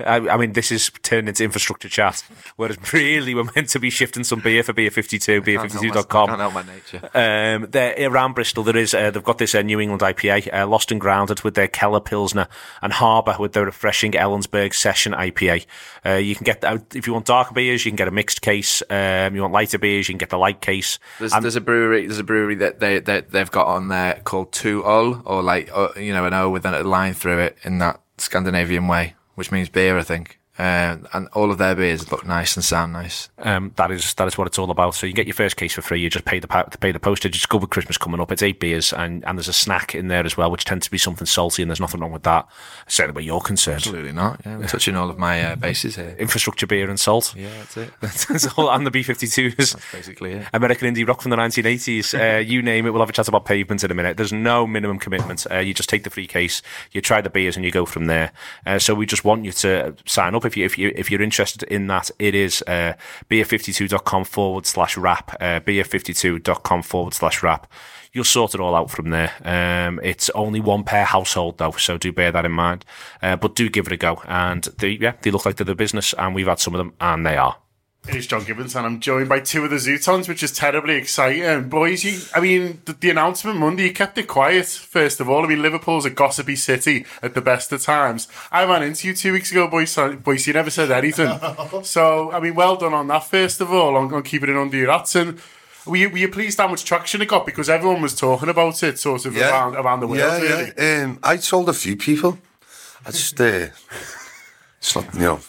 I, 0.00 0.16
I 0.16 0.36
mean, 0.36 0.52
this 0.52 0.72
is 0.72 0.90
turned 1.02 1.28
into 1.28 1.44
infrastructure 1.44 1.88
chat, 1.88 2.24
whereas 2.56 2.76
really 2.92 3.34
we're 3.34 3.50
meant 3.54 3.68
to 3.70 3.78
be 3.78 3.90
shifting 3.90 4.24
some 4.24 4.40
beer 4.40 4.62
for 4.62 4.72
beer 4.72 4.90
52, 4.90 5.42
Can't 5.42 5.46
help 5.46 5.62
my- 5.62 5.68
beer52.com. 5.68 6.28
Can't 6.28 6.40
help 6.40 6.54
my 6.54 6.62
nature. 6.62 7.10
Um, 7.14 7.66
they're 7.70 7.94
around 8.10 8.34
Bristol. 8.34 8.64
There 8.64 8.76
is 8.76 8.94
uh, 8.94 9.10
they've 9.10 9.22
got 9.22 9.38
this 9.38 9.54
uh, 9.54 9.62
New 9.62 9.80
England 9.80 10.00
IPA, 10.02 10.52
uh, 10.52 10.66
Lost 10.66 10.90
and 10.90 11.00
Grounded 11.00 11.42
with 11.42 11.54
their 11.54 11.68
Keller 11.68 12.00
Pilsner, 12.00 12.48
and 12.80 12.92
Harbour 12.92 13.36
with 13.38 13.52
their 13.52 13.64
refreshing 13.64 14.12
Ellensburg 14.12 14.74
Session 14.74 15.12
IPA. 15.12 15.66
Uh, 16.04 16.12
you 16.12 16.34
can 16.34 16.44
get 16.44 16.62
that 16.62 16.94
if 16.94 17.06
you 17.06 17.12
want 17.12 17.26
darker 17.26 17.54
beers, 17.54 17.84
you 17.84 17.90
can 17.90 17.96
get 17.96 18.08
a 18.08 18.12
mixed 18.12 18.42
case. 18.42 18.82
Um, 18.90 19.34
you 19.34 19.42
want 19.42 19.52
lighter 19.52 19.78
beers, 19.78 20.08
you 20.08 20.14
can 20.14 20.18
get 20.18 20.30
the 20.30 20.38
light 20.38 20.60
case. 20.60 20.98
There's, 21.18 21.32
there's 21.32 21.56
a 21.56 21.60
brewery. 21.60 22.06
There's 22.06 22.18
a 22.18 22.24
brewery 22.24 22.54
that 22.56 22.80
they 22.80 22.98
that 23.00 23.30
they've 23.30 23.50
got 23.50 23.66
on 23.66 23.88
there 23.88 24.20
called 24.24 24.52
To 24.54 24.82
Øl, 24.82 25.22
or 25.26 25.42
like 25.42 25.70
uh, 25.74 25.88
you 25.96 26.12
know 26.12 26.24
an 26.24 26.34
O 26.34 26.48
with 26.50 26.64
a 26.66 26.82
line 26.82 27.14
through 27.14 27.38
it 27.38 27.58
in 27.62 27.78
that 27.78 28.00
Scandinavian 28.18 28.88
way, 28.88 29.14
which 29.42 29.50
means 29.50 29.68
beer, 29.68 29.98
I 29.98 30.04
think. 30.04 30.38
Uh, 30.58 30.98
and 31.14 31.28
all 31.28 31.50
of 31.50 31.56
their 31.56 31.74
beers 31.74 32.12
look 32.12 32.26
nice 32.26 32.56
and 32.56 32.64
sound 32.64 32.92
nice. 32.92 33.30
Um, 33.38 33.72
that 33.76 33.90
is 33.90 34.12
that 34.14 34.28
is 34.28 34.36
what 34.36 34.46
it's 34.46 34.58
all 34.58 34.70
about. 34.70 34.94
So 34.94 35.06
you 35.06 35.14
get 35.14 35.26
your 35.26 35.34
first 35.34 35.56
case 35.56 35.72
for 35.72 35.80
free. 35.80 36.00
You 36.00 36.10
just 36.10 36.26
pay 36.26 36.40
the 36.40 36.46
pay 36.80 36.92
the 36.92 37.00
postage. 37.00 37.34
It's 37.34 37.46
good 37.46 37.62
with 37.62 37.70
Christmas 37.70 37.96
coming 37.96 38.20
up. 38.20 38.30
It's 38.30 38.42
eight 38.42 38.60
beers 38.60 38.92
and, 38.92 39.24
and 39.24 39.38
there's 39.38 39.48
a 39.48 39.54
snack 39.54 39.94
in 39.94 40.08
there 40.08 40.26
as 40.26 40.36
well, 40.36 40.50
which 40.50 40.66
tends 40.66 40.84
to 40.84 40.90
be 40.90 40.98
something 40.98 41.26
salty. 41.26 41.62
And 41.62 41.70
there's 41.70 41.80
nothing 41.80 42.00
wrong 42.00 42.12
with 42.12 42.24
that. 42.24 42.46
Certainly 42.86 43.14
where 43.14 43.24
you're 43.24 43.40
concerned. 43.40 43.76
Absolutely 43.76 44.12
not. 44.12 44.42
Yeah, 44.44 44.58
we're 44.58 44.66
touching 44.66 44.94
all 44.94 45.08
of 45.08 45.18
my 45.18 45.42
uh, 45.42 45.56
bases 45.56 45.96
here. 45.96 46.14
Infrastructure 46.18 46.66
beer 46.66 46.90
and 46.90 47.00
salt. 47.00 47.34
Yeah, 47.34 47.48
that's 47.58 47.76
it. 47.76 47.90
That's 48.02 48.46
all. 48.58 48.70
And 48.70 48.86
the 48.86 48.90
B52s. 48.90 49.56
That's 49.56 49.92
basically 49.92 50.32
it. 50.32 50.46
American 50.52 50.94
indie 50.94 51.06
rock 51.06 51.22
from 51.22 51.30
the 51.30 51.36
1980s. 51.36 52.36
Uh, 52.36 52.38
you 52.52 52.60
name 52.60 52.86
it. 52.86 52.90
We'll 52.90 53.00
have 53.02 53.08
a 53.08 53.12
chat 53.12 53.28
about 53.28 53.46
pavement 53.46 53.82
in 53.84 53.90
a 53.90 53.94
minute. 53.94 54.16
There's 54.18 54.32
no 54.32 54.66
minimum 54.66 54.98
commitment. 54.98 55.46
Uh, 55.50 55.58
you 55.58 55.72
just 55.72 55.88
take 55.88 56.04
the 56.04 56.10
free 56.10 56.26
case, 56.26 56.62
you 56.92 57.00
try 57.00 57.20
the 57.20 57.30
beers, 57.30 57.56
and 57.56 57.64
you 57.64 57.70
go 57.70 57.86
from 57.86 58.06
there. 58.06 58.32
Uh, 58.66 58.78
so 58.78 58.94
we 58.94 59.06
just 59.06 59.24
want 59.24 59.44
you 59.44 59.52
to 59.52 59.94
sign 60.04 60.34
up 60.34 60.41
if 60.44 60.56
you 60.56 60.64
if 60.64 60.78
you 60.78 60.92
if 60.94 61.10
you're 61.10 61.22
interested 61.22 61.62
in 61.64 61.86
that. 61.88 62.10
It 62.18 62.34
is 62.34 62.62
uh, 62.66 62.94
beer52.com 63.30 64.24
forward 64.24 64.66
slash 64.66 64.96
rap. 64.96 65.36
Uh, 65.40 65.60
beer52.com 65.60 66.82
forward 66.82 67.14
slash 67.14 67.42
rap. 67.42 67.70
you'll 68.12 68.24
sort 68.24 68.54
it 68.54 68.60
all 68.60 68.74
out 68.74 68.90
from 68.90 69.10
there. 69.10 69.32
Um, 69.44 70.00
it's 70.02 70.30
only 70.30 70.60
one 70.60 70.84
per 70.84 71.04
household 71.04 71.58
though, 71.58 71.72
so 71.72 71.98
do 71.98 72.12
bear 72.12 72.30
that 72.32 72.44
in 72.44 72.52
mind. 72.52 72.84
Uh, 73.22 73.36
but 73.36 73.54
do 73.54 73.68
give 73.68 73.86
it 73.86 73.92
a 73.92 73.96
go. 73.96 74.22
And 74.26 74.64
they, 74.78 74.90
yeah, 74.90 75.14
they 75.22 75.30
look 75.30 75.46
like 75.46 75.56
they're 75.56 75.64
the 75.64 75.74
business, 75.74 76.12
and 76.14 76.34
we've 76.34 76.46
had 76.46 76.60
some 76.60 76.74
of 76.74 76.78
them, 76.78 76.92
and 77.00 77.26
they 77.26 77.36
are. 77.36 77.56
It 78.08 78.16
is 78.16 78.26
John 78.26 78.42
Gibbons, 78.42 78.74
and 78.74 78.84
I'm 78.84 78.98
joined 78.98 79.28
by 79.28 79.38
two 79.38 79.62
of 79.62 79.70
the 79.70 79.76
Zutons, 79.76 80.28
which 80.28 80.42
is 80.42 80.50
terribly 80.50 80.96
exciting. 80.96 81.68
Boys, 81.68 82.02
you, 82.02 82.18
I 82.34 82.40
mean, 82.40 82.82
the, 82.84 82.94
the 82.94 83.10
announcement 83.10 83.60
Monday, 83.60 83.84
you 83.84 83.92
kept 83.92 84.18
it 84.18 84.26
quiet, 84.26 84.66
first 84.66 85.20
of 85.20 85.28
all. 85.28 85.44
I 85.44 85.46
mean, 85.46 85.62
Liverpool's 85.62 86.04
a 86.04 86.10
gossipy 86.10 86.56
city 86.56 87.06
at 87.22 87.34
the 87.34 87.40
best 87.40 87.70
of 87.70 87.80
times. 87.80 88.26
I 88.50 88.64
ran 88.64 88.82
into 88.82 89.06
you 89.06 89.14
two 89.14 89.32
weeks 89.32 89.52
ago, 89.52 89.68
boys, 89.68 89.96
boys 90.24 90.48
you 90.48 90.52
never 90.52 90.68
said 90.68 90.90
anything. 90.90 91.38
so, 91.84 92.32
I 92.32 92.40
mean, 92.40 92.56
well 92.56 92.74
done 92.74 92.92
on 92.92 93.06
that, 93.06 93.22
first 93.22 93.60
of 93.60 93.72
all, 93.72 93.94
on, 93.94 94.12
on 94.12 94.24
keeping 94.24 94.50
it 94.50 94.56
under 94.56 94.76
your 94.76 94.90
hats. 94.90 95.14
And 95.14 95.40
were 95.86 95.96
you, 95.96 96.10
were 96.10 96.18
you 96.18 96.28
pleased 96.28 96.58
how 96.58 96.66
much 96.66 96.84
traction 96.84 97.22
it 97.22 97.28
got? 97.28 97.46
Because 97.46 97.70
everyone 97.70 98.02
was 98.02 98.16
talking 98.16 98.48
about 98.48 98.82
it, 98.82 98.98
sort 98.98 99.26
of, 99.26 99.36
around, 99.36 99.76
around 99.76 100.00
the 100.00 100.08
world, 100.08 100.18
yeah, 100.18 100.38
really. 100.40 100.72
Yeah. 100.76 101.04
Um, 101.04 101.20
I 101.22 101.36
told 101.36 101.68
a 101.68 101.72
few 101.72 101.96
people. 101.96 102.36
I 103.06 103.12
just, 103.12 103.40
uh, 103.40 103.68
it's 104.78 104.96
not, 104.96 105.14
you 105.14 105.20
know. 105.20 105.40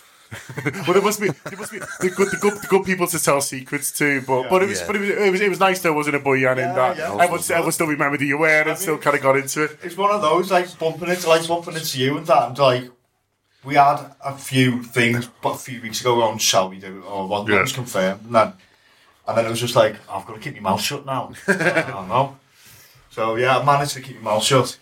well, 0.66 0.94
there 0.94 1.02
must 1.02 1.20
be 1.22 1.28
there 1.30 1.58
must 1.60 1.72
be 1.72 1.80
the 1.80 2.14
good, 2.16 2.32
the 2.32 2.38
good, 2.38 2.54
the 2.62 2.68
good 2.68 2.84
people 2.86 3.08
to 3.08 3.20
tell 3.22 3.42
secrets 3.42 3.92
to, 4.00 4.22
but 4.22 4.50
but 4.50 4.64
it 4.64 4.70
was 4.70 4.80
Yeah. 4.82 4.88
but 4.88 4.96
it 4.96 5.00
was, 5.00 5.10
it 5.10 5.32
was 5.32 5.42
it 5.42 5.50
was 5.50 5.60
nice 5.60 5.82
though, 5.82 5.94
wasn't 5.94 6.16
it, 6.16 6.24
boy? 6.24 6.36
And 6.48 6.60
in 6.60 6.74
that 6.76 6.98
yeah. 6.98 7.12
everyone, 7.14 7.40
everyone 7.40 7.72
still 7.72 7.88
remembered 7.88 8.20
who 8.22 8.26
you 8.28 8.38
were 8.38 8.62
and 8.62 8.78
still 8.78 8.98
kind 8.98 9.16
of 9.16 9.22
got 9.22 9.38
into 9.38 9.64
it. 9.64 9.78
It's 9.84 9.98
one 9.98 10.12
of 10.12 10.22
those 10.22 10.52
like 10.52 10.78
bumping 10.80 11.10
into 11.10 11.28
like 11.30 11.48
bumping 11.48 11.76
into 11.76 12.00
you 12.00 12.18
and 12.18 12.28
that, 12.28 12.48
and 12.50 12.58
like 12.58 12.84
we 13.64 13.76
had 13.76 14.00
a 14.24 14.36
few 14.36 14.84
things, 14.84 15.30
but 15.42 15.52
a 15.56 15.58
few 15.58 15.82
weeks 15.82 16.02
ago 16.02 16.22
on 16.24 16.38
shall 16.38 16.70
we 16.70 16.80
do 16.80 16.98
it 17.00 17.06
or 17.08 17.28
what 17.28 17.48
Yeah. 17.48 17.62
was 17.62 17.72
confirmed, 17.72 18.26
and 18.26 18.36
then 18.36 18.54
and 19.28 19.38
then 19.38 19.46
it 19.46 19.50
was 19.50 19.60
just 19.62 19.76
like 19.76 19.96
I've 20.10 20.26
got 20.26 20.34
to 20.36 20.40
keep 20.40 20.56
my 20.62 20.70
mouth 20.72 20.82
shut 20.82 21.06
now. 21.06 21.32
I 21.48 21.82
don't 21.90 22.08
know. 22.10 22.38
So 23.12 23.36
yeah, 23.36 23.58
I 23.60 23.64
managed 23.64 23.94
to 23.94 24.02
keep 24.02 24.22
my 24.22 24.32
mouth 24.32 24.44
shut. 24.44 24.78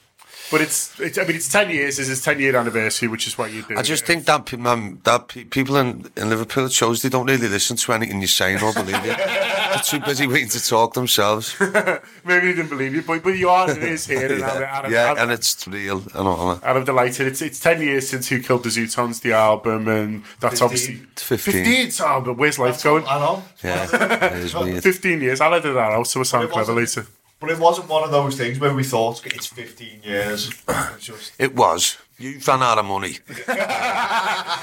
But 0.52 0.62
it's, 0.62 1.00
it's 1.00 1.18
I 1.18 1.24
mean 1.24 1.36
it's 1.38 1.48
ten 1.50 1.70
years. 1.70 1.98
This 1.98 2.10
is 2.10 2.22
ten 2.22 2.40
year 2.40 2.56
anniversary, 2.58 3.08
which 3.08 3.26
is 3.26 3.38
what 3.38 3.52
you 3.54 3.62
do. 3.64 3.78
I 3.78 3.82
just 3.82 4.06
think 4.06 4.26
that 4.26 4.46
pe- 4.46 4.62
um, 4.62 5.00
that 5.06 5.30
people 5.30 5.78
in, 5.78 6.12
in 6.18 6.30
Liverpool 6.30 6.66
it 6.66 6.74
shows 6.74 7.02
they 7.02 7.10
don't 7.10 7.26
really 7.26 7.48
listen 7.48 7.78
to 7.78 7.94
anything 7.94 8.20
you're 8.20 8.28
saying 8.28 8.62
or 8.62 8.74
believe 8.74 9.04
you. 9.06 9.16
They're 9.72 9.80
too 9.86 10.02
busy 10.02 10.28
waiting 10.28 10.50
to 10.50 10.62
talk 10.68 10.94
themselves. 10.94 11.56
maybe 11.60 12.48
they 12.48 12.54
didn't 12.54 12.68
believe 12.68 12.94
you, 12.94 13.02
but 13.02 13.24
but 13.24 13.38
you 13.38 13.48
are. 13.50 13.72
It 13.72 13.82
is 13.82 14.06
here, 14.06 14.30
and, 14.34 14.44
I'm, 14.52 14.56
and, 14.58 14.66
I'm- 14.66 14.92
yeah, 14.92 15.06
I'm- 15.06 15.18
and 15.20 15.32
it's 15.32 15.66
real 15.68 16.00
and 16.14 16.28
all 16.28 16.56
that. 16.56 16.64
and 16.68 16.78
I'm 16.80 16.84
delighted. 16.84 17.28
It's 17.28 17.42
it's 17.42 17.60
ten 17.62 17.82
years 17.82 18.10
since 18.10 18.28
Who 18.28 18.42
Killed 18.42 18.64
the 18.64 18.70
Zutons, 18.70 19.22
the 19.22 19.32
album, 19.32 19.88
and 19.88 20.24
that's 20.42 20.60
15. 20.60 20.66
obviously 20.66 20.96
Fifteen. 21.16 21.64
Fifteen. 21.66 22.06
Oh, 22.06 22.20
but 22.20 22.34
where's 22.38 22.60
life 22.60 22.84
going? 22.84 23.06
I 23.08 23.20
know. 23.20 23.44
Yeah, 23.64 23.88
it 24.36 24.44
is 24.44 24.54
weird. 24.54 24.84
Fifteen 24.84 25.22
years. 25.22 25.40
I'll 25.40 25.54
edit 25.54 25.74
that 25.76 25.92
out 25.94 26.08
so 26.08 26.20
I 26.20 26.24
sound 26.24 26.44
It 26.46 26.52
clever 26.52 26.74
wasn't- 26.76 27.06
later. 27.06 27.12
But 27.42 27.50
it 27.50 27.60
wasn't 27.60 27.90
one 27.90 28.04
of 28.04 28.12
those 28.12 28.38
things 28.38 28.60
where 28.60 28.74
we 28.74 28.84
thought 28.84 29.26
it's 29.26 29.48
15 29.48 30.02
years. 30.04 30.52
It's 30.70 31.06
just 31.06 31.34
It 31.40 31.56
was. 31.56 31.98
You 32.20 32.40
ran 32.48 32.62
out 32.62 32.78
of 32.78 32.86
money. 32.86 33.18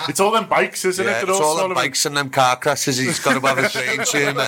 It's 0.09 0.21
all 0.21 0.31
them 0.31 0.47
bikes, 0.49 0.85
isn't 0.85 1.05
Yeah, 1.05 1.19
it? 1.19 1.25
it's 1.25 1.27
They're 1.27 1.35
all 1.47 1.57
sort 1.59 1.69
the 1.71 1.75
bikes 1.75 2.07
and 2.07 2.17
them 2.17 2.31
car 2.31 2.57
crashes. 2.57 2.97
He's 2.99 3.19
got 3.21 3.35
to 3.39 3.47
have 3.47 3.59
a 3.59 3.69
brain 3.69 4.07
tumour. 4.07 4.43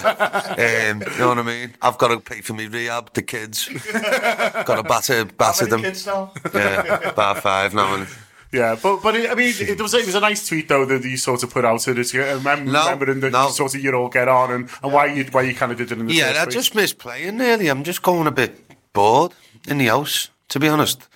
Um, 0.57 1.03
you 1.13 1.19
know 1.19 1.29
what 1.29 1.39
I 1.39 1.43
mean? 1.43 1.75
I've 1.83 1.99
got 1.99 2.09
to 2.09 2.21
pay 2.21 2.41
for 2.41 2.55
me 2.55 2.67
rehab, 2.69 3.13
the 3.13 3.23
kids. 3.23 3.69
got 3.93 4.77
to 4.77 4.83
batter, 4.85 5.19
how 5.19 5.25
batter 5.25 5.65
many 5.65 5.71
them. 5.71 5.83
kids 5.83 6.07
now? 6.07 6.33
Yeah, 6.55 7.13
bar 7.13 7.35
five 7.35 7.75
now. 7.75 7.95
And 7.95 8.07
Yeah, 8.53 8.77
but 8.83 9.01
but 9.03 9.15
it, 9.15 9.31
I 9.31 9.35
mean, 9.37 9.55
it 9.61 9.81
was 9.81 9.95
it 9.95 10.07
was 10.07 10.15
a 10.17 10.21
nice 10.21 10.47
tweet 10.49 10.69
though 10.69 10.85
that 10.85 11.05
you 11.05 11.17
sort 11.17 11.43
of 11.45 11.51
put 11.51 11.65
out. 11.65 11.83
That 11.85 12.13
you 12.13 12.23
remember, 12.25 12.73
No, 12.73 12.85
remembering 12.85 13.21
that 13.21 13.33
no. 13.33 13.49
sort 13.51 13.75
of 13.75 13.81
you 13.81 13.93
all 13.95 14.09
get 14.09 14.27
on 14.29 14.51
and, 14.51 14.69
and 14.83 14.93
why 14.93 15.07
you 15.07 15.25
why 15.31 15.43
you 15.43 15.55
kind 15.55 15.71
of 15.71 15.79
did 15.79 15.93
it 15.93 15.99
in 15.99 16.07
the 16.07 16.15
yeah, 16.15 16.45
I 16.45 16.47
just 16.47 16.75
miss 16.75 16.93
playing. 16.93 17.39
Really, 17.39 17.69
I'm 17.69 17.85
just 17.85 18.03
going 18.03 18.27
a 18.27 18.33
bit 18.33 18.59
bored 18.93 19.33
in 19.69 19.79
the 19.79 19.87
house. 19.87 20.31
To 20.49 20.59
be 20.59 20.67
honest, 20.67 21.07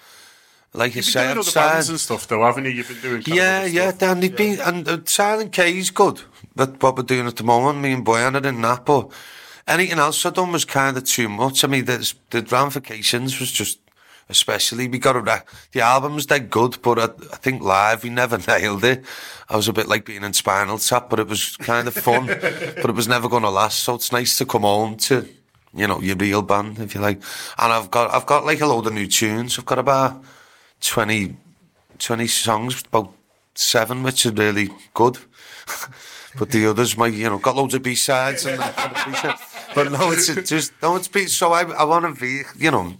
like 0.74 0.94
you 0.94 1.02
say, 1.02 1.22
doing 1.22 1.30
I'm 1.32 1.38
other 1.38 1.50
sad. 1.50 1.72
bands 1.72 1.88
and 1.88 1.98
stuff 1.98 2.28
though, 2.28 2.44
haven't 2.44 2.66
you? 2.66 2.70
You've 2.70 2.88
been 2.88 3.00
doing 3.00 3.22
Yeah, 3.26 3.64
yeah. 3.64 3.90
Dan, 3.90 4.20
they've 4.20 4.36
been, 4.36 4.60
and 4.60 4.86
uh, 4.86 4.98
Silent 5.04 5.50
K 5.50 5.76
is 5.76 5.90
good. 5.90 6.20
That 6.54 6.80
what 6.80 6.96
we're 6.96 7.02
doing 7.02 7.26
at 7.26 7.34
the 7.34 7.42
moment, 7.42 7.80
me 7.80 7.92
and 7.92 8.06
Boyan 8.06 8.40
are 8.40 8.46
in 8.48 8.60
that, 8.60 8.84
but 8.84 9.10
anything 9.66 9.98
else 9.98 10.24
I 10.24 10.30
done 10.30 10.52
was 10.52 10.64
kind 10.64 10.96
of 10.96 11.02
too 11.02 11.28
much. 11.28 11.64
I 11.64 11.66
mean, 11.66 11.84
there's, 11.86 12.14
the 12.30 12.42
ramifications 12.42 13.40
was 13.40 13.50
just, 13.50 13.80
especially, 14.28 14.88
we 14.88 14.98
got 14.98 15.16
a, 15.16 15.44
the 15.72 15.80
albums, 15.80 16.26
they're 16.26 16.38
good, 16.38 16.80
but 16.82 16.98
I, 16.98 17.04
I 17.32 17.36
think 17.36 17.62
live, 17.62 18.02
we 18.02 18.10
never 18.10 18.38
nailed 18.48 18.84
it. 18.84 19.04
I 19.48 19.56
was 19.56 19.68
a 19.68 19.72
bit 19.72 19.88
like 19.88 20.04
being 20.04 20.24
in 20.24 20.32
Spinal 20.32 20.78
Tap, 20.78 21.10
but 21.10 21.20
it 21.20 21.28
was 21.28 21.56
kind 21.58 21.88
of 21.88 21.94
fun, 21.94 22.26
but 22.26 22.90
it 22.90 22.94
was 22.94 23.08
never 23.08 23.28
going 23.28 23.42
to 23.42 23.50
last, 23.50 23.80
so 23.80 23.94
it's 23.94 24.12
nice 24.12 24.38
to 24.38 24.46
come 24.46 24.62
home 24.62 24.96
to, 24.96 25.28
you 25.74 25.86
know, 25.86 26.00
your 26.00 26.16
real 26.16 26.42
band, 26.42 26.78
if 26.78 26.94
you 26.94 27.00
like. 27.00 27.22
And 27.58 27.72
I've 27.72 27.90
got, 27.90 28.12
I've 28.12 28.26
got 28.26 28.44
like 28.44 28.60
a 28.60 28.66
load 28.66 28.86
of 28.86 28.94
new 28.94 29.06
tunes. 29.06 29.58
I've 29.58 29.66
got 29.66 29.78
about 29.78 30.24
20, 30.80 31.36
20 31.98 32.26
songs, 32.26 32.82
about 32.86 33.12
seven, 33.54 34.02
which 34.02 34.26
are 34.26 34.32
really 34.32 34.70
good. 34.94 35.18
but 36.38 36.50
the 36.50 36.66
others, 36.66 36.96
my, 36.96 37.06
you 37.06 37.28
know, 37.28 37.38
got 37.38 37.56
loads 37.56 37.74
of 37.74 37.82
B 37.82 37.94
sides 37.94 38.46
and 38.46 38.58
that 38.58 38.76
kind 38.76 38.96
of 38.96 39.04
B-sides. 39.04 39.42
But 39.74 39.90
no, 39.92 40.12
it's 40.12 40.32
just, 40.48 40.72
no, 40.82 40.96
it's 40.96 41.08
been, 41.08 41.28
so 41.28 41.52
I, 41.52 41.62
I 41.62 41.84
want 41.84 42.14
to 42.14 42.20
be, 42.20 42.42
you 42.56 42.70
know, 42.70 42.94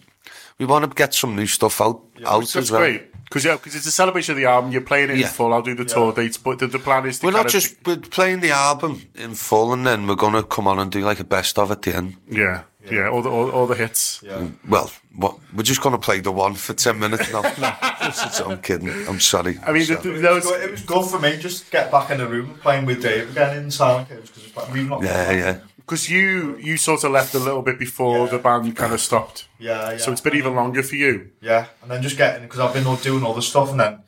we 0.67 0.71
want 0.73 0.85
to 0.91 0.95
get 0.95 1.13
some 1.15 1.37
new 1.37 1.47
stuff 1.47 1.81
out, 1.81 2.01
out 2.25 2.41
That's 2.41 2.57
as 2.57 2.71
well. 2.71 2.81
great 2.81 3.13
because 3.25 3.45
yeah, 3.45 3.55
because 3.57 3.75
it's 3.75 3.87
a 3.87 3.91
celebration 3.91 4.33
of 4.33 4.37
the 4.39 4.47
album. 4.47 4.71
You're 4.73 4.81
playing 4.83 5.11
it 5.11 5.17
Yeah. 5.19 5.27
in 5.27 5.33
full. 5.33 5.53
I'll 5.53 5.63
do 5.63 5.75
the 5.75 5.85
tour 5.85 6.13
dates, 6.13 6.39
but 6.39 6.59
the, 6.59 6.67
the 6.67 6.79
plan 6.79 7.05
is 7.07 7.19
to 7.19 7.27
We're 7.27 7.33
not 7.33 7.47
of- 7.47 7.53
just, 7.53 7.77
we're 7.87 7.97
playing 7.97 8.41
the 8.41 8.51
album 8.53 9.03
in 9.15 9.35
full 9.35 9.73
and 9.73 9.87
then 9.87 10.07
we're 10.07 10.15
going 10.15 10.35
to 10.35 10.43
come 10.43 10.67
on 10.67 10.79
and 10.79 10.91
do 10.91 11.01
like 11.01 11.21
a 11.21 11.25
best 11.25 11.59
of 11.59 11.71
at 11.71 11.83
the 11.83 11.95
end. 11.97 12.17
yeah, 12.31 12.63
yeah, 12.91 13.09
all 13.09 13.23
the 13.23 13.31
all, 13.31 13.51
all 13.51 13.67
the 13.67 13.75
hits. 13.75 14.23
Yeah. 14.23 14.47
Well, 14.69 14.91
what, 15.17 15.39
we're 15.55 15.63
just 15.65 15.81
going 15.83 15.95
to 15.95 15.99
play 15.99 16.21
the 16.21 16.31
one 16.33 16.55
for 16.55 16.75
10 16.75 16.99
minutes 16.99 17.33
now. 17.33 17.43
no, 17.59 18.47
I'm 18.51 18.61
kidding. 18.63 18.89
I'm 19.09 19.21
sorry. 19.21 19.59
I 19.67 19.73
mean, 19.73 19.85
Sorry. 19.85 20.01
the, 20.03 20.15
It 20.17 20.23
those, 20.23 20.45
was, 20.45 20.53
good, 20.53 20.63
it 20.65 20.71
was 20.71 20.83
good 20.83 21.05
for 21.11 21.19
me 21.19 21.37
just 21.39 21.71
get 21.71 21.91
back 21.91 22.11
in 22.11 22.19
the 22.19 22.27
room 22.29 22.59
playing 22.63 22.85
with 22.87 23.03
Dave 23.03 23.31
again 23.31 23.57
in 23.57 23.71
Silent 23.71 24.09
Caves 24.09 24.31
because 24.31 24.71
we've 24.73 24.89
not. 24.89 25.03
yeah, 25.03 25.31
yeah. 25.33 25.59
Because 25.87 26.09
you 26.11 26.57
you 26.59 26.77
sort 26.77 27.05
of 27.05 27.13
left 27.13 27.35
a 27.35 27.39
little 27.39 27.63
bit 27.63 27.79
before 27.79 28.25
Yeah. 28.27 28.33
the 28.33 28.39
band 28.39 28.77
kind 28.77 28.93
of 28.93 29.01
stopped. 29.01 29.49
Yeah, 29.59 29.93
yeah. 29.93 29.97
So 29.99 30.13
it's 30.13 30.21
been 30.21 30.35
even 30.37 30.55
longer 30.55 30.83
for 30.83 30.97
you. 30.97 31.31
Yeah, 31.41 31.67
and 31.83 31.91
then 31.91 32.03
just 32.03 32.17
getting 32.17 32.43
because 32.45 32.61
I've 32.61 32.73
been 32.73 32.85
doing 32.85 32.97
all 32.97 33.03
doing 33.03 33.25
other 33.25 33.43
stuff 33.43 33.71
and 33.71 33.81
then 33.81 34.01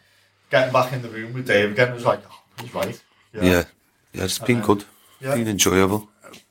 getting 0.51 0.73
back 0.73 0.93
in 0.93 1.03
the 1.03 1.09
room 1.09 1.33
with 1.35 1.47
Dave 1.47 1.73
again 1.73 1.93
was 1.93 2.05
like, 2.05 2.21
oh, 2.31 2.43
he's 2.63 2.75
right. 2.75 3.01
Yeah. 3.33 3.65
Yeah, 4.13 4.25
it's 4.25 4.39
been 4.39 4.61
good. 4.63 4.85
yeah. 5.21 5.35
Been 5.35 5.49
enjoyable. 5.49 6.09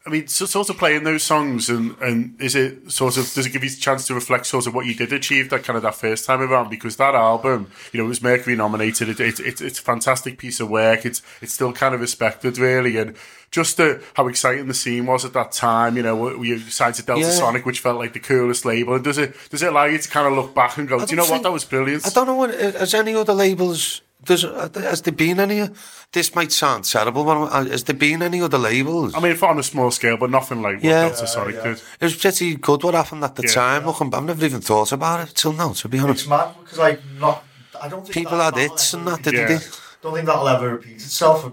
I 0.08 0.12
mean, 0.12 0.28
so, 0.28 0.46
sort 0.46 0.70
of 0.70 0.78
playing 0.78 1.04
those 1.04 1.24
songs, 1.24 1.68
and, 1.68 1.96
and 2.00 2.40
is 2.40 2.56
it 2.56 2.92
sort 2.92 3.18
of 3.18 3.24
does 3.34 3.46
it 3.48 3.50
give 3.50 3.64
you 3.64 3.72
a 3.72 3.74
chance 3.74 4.06
to 4.08 4.14
reflect 4.14 4.46
sort 4.46 4.68
of 4.68 4.76
what 4.76 4.86
you 4.86 4.94
did 4.94 5.12
achieve 5.12 5.50
that 5.50 5.64
kind 5.64 5.78
of 5.78 5.82
that 5.84 5.96
first 5.96 6.26
time 6.26 6.42
around? 6.42 6.70
Because 6.70 6.98
that 6.98 7.16
album, 7.16 7.72
you 7.92 7.98
know, 8.00 8.06
it 8.06 8.10
was 8.10 8.22
Mercury 8.22 8.56
nominated. 8.56 9.10
It, 9.10 9.20
it, 9.20 9.40
it, 9.40 9.62
it's 9.62 9.80
a 9.80 9.82
fantastic 9.82 10.38
piece 10.38 10.60
of 10.60 10.70
work. 10.70 11.06
It's 11.08 11.24
it's 11.42 11.54
still 11.54 11.74
kind 11.74 11.96
of 11.96 12.02
respected, 12.02 12.60
really, 12.60 12.98
and 12.98 13.16
just 13.56 13.80
uh, 13.80 13.96
how 14.18 14.28
exciting 14.28 14.68
the 14.68 14.74
scene 14.74 15.06
was 15.06 15.24
at 15.26 15.34
that 15.34 15.52
time. 15.54 15.96
You 15.98 16.04
know, 16.04 16.16
we 16.38 16.50
you 16.50 16.60
signed 16.60 16.96
to 16.96 17.04
Delta 17.04 17.22
Yeah. 17.22 17.32
Sonic, 17.32 17.66
which 17.66 17.80
felt 17.80 17.98
like 17.98 18.14
the 18.14 18.20
coolest 18.20 18.66
label. 18.66 18.96
And 18.96 19.04
does 19.04 19.18
it 19.18 19.30
does 19.50 19.64
it 19.64 19.70
allow 19.74 19.86
you 19.86 19.98
to 19.98 20.10
kind 20.10 20.28
of 20.28 20.34
look 20.34 20.54
back 20.54 20.78
and 20.78 20.88
go, 20.88 20.96
do 21.00 21.06
you 21.12 21.16
know 21.16 21.24
don't 21.24 21.32
what, 21.38 21.44
that 21.44 21.52
was 21.52 21.66
brilliant? 21.66 22.06
I 22.06 22.10
don't 22.10 22.28
know 22.28 22.36
what 22.36 22.52
has 22.54 22.94
any 22.94 23.14
other 23.16 23.34
labels. 23.34 24.02
Does 24.24 24.42
has 24.92 25.02
there 25.04 25.14
been 25.14 25.40
any? 25.40 25.70
This 26.12 26.34
might 26.36 26.52
sound 26.52 26.84
terrible, 26.86 27.24
but 27.26 27.38
uh, 27.44 27.66
has 27.66 27.84
there 27.84 27.96
been 27.96 28.22
any 28.24 28.42
other 28.42 28.58
labels? 28.58 29.14
I 29.16 29.20
mean, 29.20 29.38
on 29.42 29.60
a 29.60 29.64
small 29.64 29.92
scale, 29.92 30.18
but 30.18 30.30
nothing 30.30 30.62
like 30.62 30.76
what 30.76 30.84
Yeah. 30.84 31.10
Deltasonic 31.10 31.64
did. 31.64 31.78
it 32.02 32.06
was 32.10 32.16
pretty 32.16 32.56
good 32.56 32.84
what 32.84 32.94
happened 32.96 33.24
at 33.24 33.36
the 33.36 33.44
Yeah. 33.44 33.54
time. 33.62 33.86
Looking, 33.86 34.14
I've 34.14 34.24
never 34.24 34.44
even 34.46 34.62
thought 34.62 34.92
about 34.92 35.18
it 35.28 35.36
till 35.36 35.54
now. 35.54 35.74
To 35.74 35.88
be 35.88 36.00
honest, 36.00 36.24
It's 36.24 36.32
honest, 36.32 36.56
mad 36.56 36.64
because 36.64 36.80
like 36.88 37.00
not. 37.20 37.44
I 37.82 37.88
don't 37.90 38.02
think 38.04 38.14
people 38.14 38.38
had 38.40 38.56
that'll 38.56 38.70
hits 38.70 38.94
and 38.96 39.06
that, 39.08 39.18
repeat- 39.18 39.24
didn't 39.32 39.50
Yeah. 39.52 39.58
they? 39.58 39.66
Don't 40.02 40.14
think 40.16 40.26
that'll 40.28 40.48
ever 40.56 40.70
repeat 40.78 40.96
itself 40.96 41.52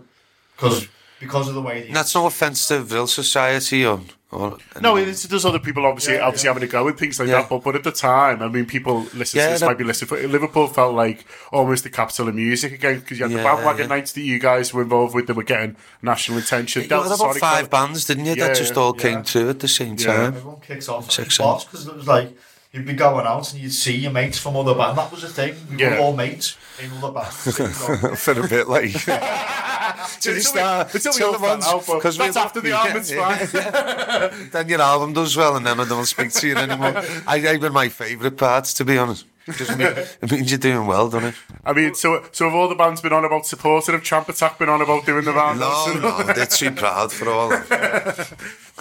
because 0.57 0.86
because 1.22 1.48
of 1.48 1.54
the 1.54 1.62
way. 1.62 1.82
The, 1.86 1.92
That's 1.92 2.14
no 2.14 2.26
offence 2.26 2.68
to 2.68 2.74
Vryll 2.82 3.08
Society 3.08 3.84
or. 3.86 4.00
or 4.30 4.56
No, 4.80 4.96
it's, 4.96 5.24
there's 5.24 5.44
other 5.44 5.58
people 5.58 5.84
obviously 5.86 6.14
Yeah, 6.14 6.26
obviously 6.26 6.48
yeah. 6.48 6.54
having 6.54 6.68
a 6.68 6.72
go 6.72 6.88
and 6.88 6.98
things 6.98 7.18
like 7.20 7.28
Yeah. 7.28 7.40
that. 7.42 7.48
But 7.50 7.62
but 7.64 7.74
at 7.76 7.84
the 7.84 7.92
time, 7.92 8.42
I 8.42 8.48
mean, 8.48 8.66
people 8.66 9.06
listen 9.14 9.38
Yeah, 9.38 9.46
to 9.46 9.52
this 9.52 9.60
that- 9.60 9.66
might 9.66 9.78
be 9.78 9.84
listening. 9.84 10.08
For, 10.08 10.16
Liverpool 10.36 10.66
felt 10.68 10.94
like 10.94 11.24
almost 11.52 11.84
the 11.84 11.90
capital 11.90 12.28
of 12.28 12.34
music 12.34 12.72
again 12.72 13.00
because 13.00 13.18
you 13.18 13.24
had 13.28 13.32
the 13.38 13.42
bandwagon 13.42 13.88
yeah. 13.88 13.96
nights 13.96 14.12
that 14.12 14.22
you 14.22 14.38
guys 14.38 14.72
were 14.74 14.82
involved 14.82 15.14
with 15.14 15.26
that 15.26 15.34
were 15.36 15.42
getting 15.54 15.76
national 16.00 16.38
attention. 16.38 16.82
You 16.82 16.88
had 16.88 17.06
about 17.12 17.36
five 17.36 17.68
felt- 17.68 17.70
bands, 17.70 18.04
didn't 18.06 18.24
you? 18.26 18.34
Yeah, 18.34 18.48
that 18.48 18.56
just 18.56 18.76
all 18.76 18.94
yeah. 18.96 19.02
came 19.02 19.22
through 19.22 19.50
at 19.50 19.60
the 19.60 19.68
same 19.68 19.96
Yeah. 19.98 20.06
time. 20.06 20.26
Everyone 20.36 20.60
kicks 20.60 20.88
off 20.88 21.04
Six 21.10 21.16
Six 21.16 21.34
spots 21.36 21.64
because 21.64 21.86
it 21.86 21.94
was 21.96 22.06
like 22.06 22.36
you'd 22.72 22.86
be 22.86 22.94
going 22.94 23.26
out 23.26 23.52
and 23.52 23.62
you'd 23.62 23.72
see 23.72 23.96
your 23.96 24.12
mates 24.12 24.38
from 24.38 24.56
other 24.56 24.74
bands. 24.74 24.96
That 24.96 25.10
was 25.12 25.22
the 25.22 25.28
thing. 25.28 25.54
We 25.70 25.82
yeah. 25.82 25.90
were 25.90 25.98
all 25.98 26.16
mates 26.16 26.56
in 26.82 26.90
other 26.92 27.12
bands. 27.12 27.56
For 28.22 28.32
a 28.32 28.48
bit 28.48 28.68
like. 28.68 28.92
Till 30.20 30.34
you 30.34 30.40
start, 30.40 30.94
until 30.94 31.12
till 31.12 31.32
the 31.32 31.94
because 31.94 32.16
that's 32.16 32.36
after 32.36 32.60
the 32.60 32.72
Armoured 32.72 33.08
yeah, 33.10 33.46
yeah. 33.52 34.48
Then 34.50 34.68
your 34.68 34.80
album 34.80 35.12
does 35.12 35.36
well, 35.36 35.56
and 35.56 35.66
then 35.66 35.80
I 35.80 35.84
don't 35.88 36.06
speak 36.06 36.32
to 36.32 36.46
you 36.46 36.56
anymore. 36.56 36.94
I, 37.26 37.48
I've 37.48 37.60
been 37.60 37.72
my 37.72 37.88
favourite 37.88 38.36
parts, 38.36 38.74
to 38.74 38.84
be 38.84 38.98
honest. 38.98 39.26
It, 39.46 39.76
mean, 39.76 40.06
it 40.22 40.30
means 40.30 40.50
you're 40.50 40.58
doing 40.58 40.86
well, 40.86 41.08
doesn't 41.08 41.30
it? 41.30 41.34
I 41.64 41.72
mean, 41.72 41.94
so 41.94 42.24
so 42.30 42.44
have 42.44 42.54
all 42.54 42.68
the 42.68 42.76
bands 42.76 43.00
been 43.00 43.12
on 43.12 43.24
about 43.24 43.46
supporting? 43.46 43.94
Have 43.94 44.04
Champ 44.04 44.28
Attack 44.28 44.58
been 44.58 44.68
on 44.68 44.80
about 44.80 45.04
doing 45.04 45.24
the 45.24 45.32
rounds? 45.32 45.60
No, 45.60 45.94
no, 45.94 46.32
they're 46.32 46.46
too 46.46 46.70
proud 46.70 47.12
for 47.12 47.28
all. 47.28 47.50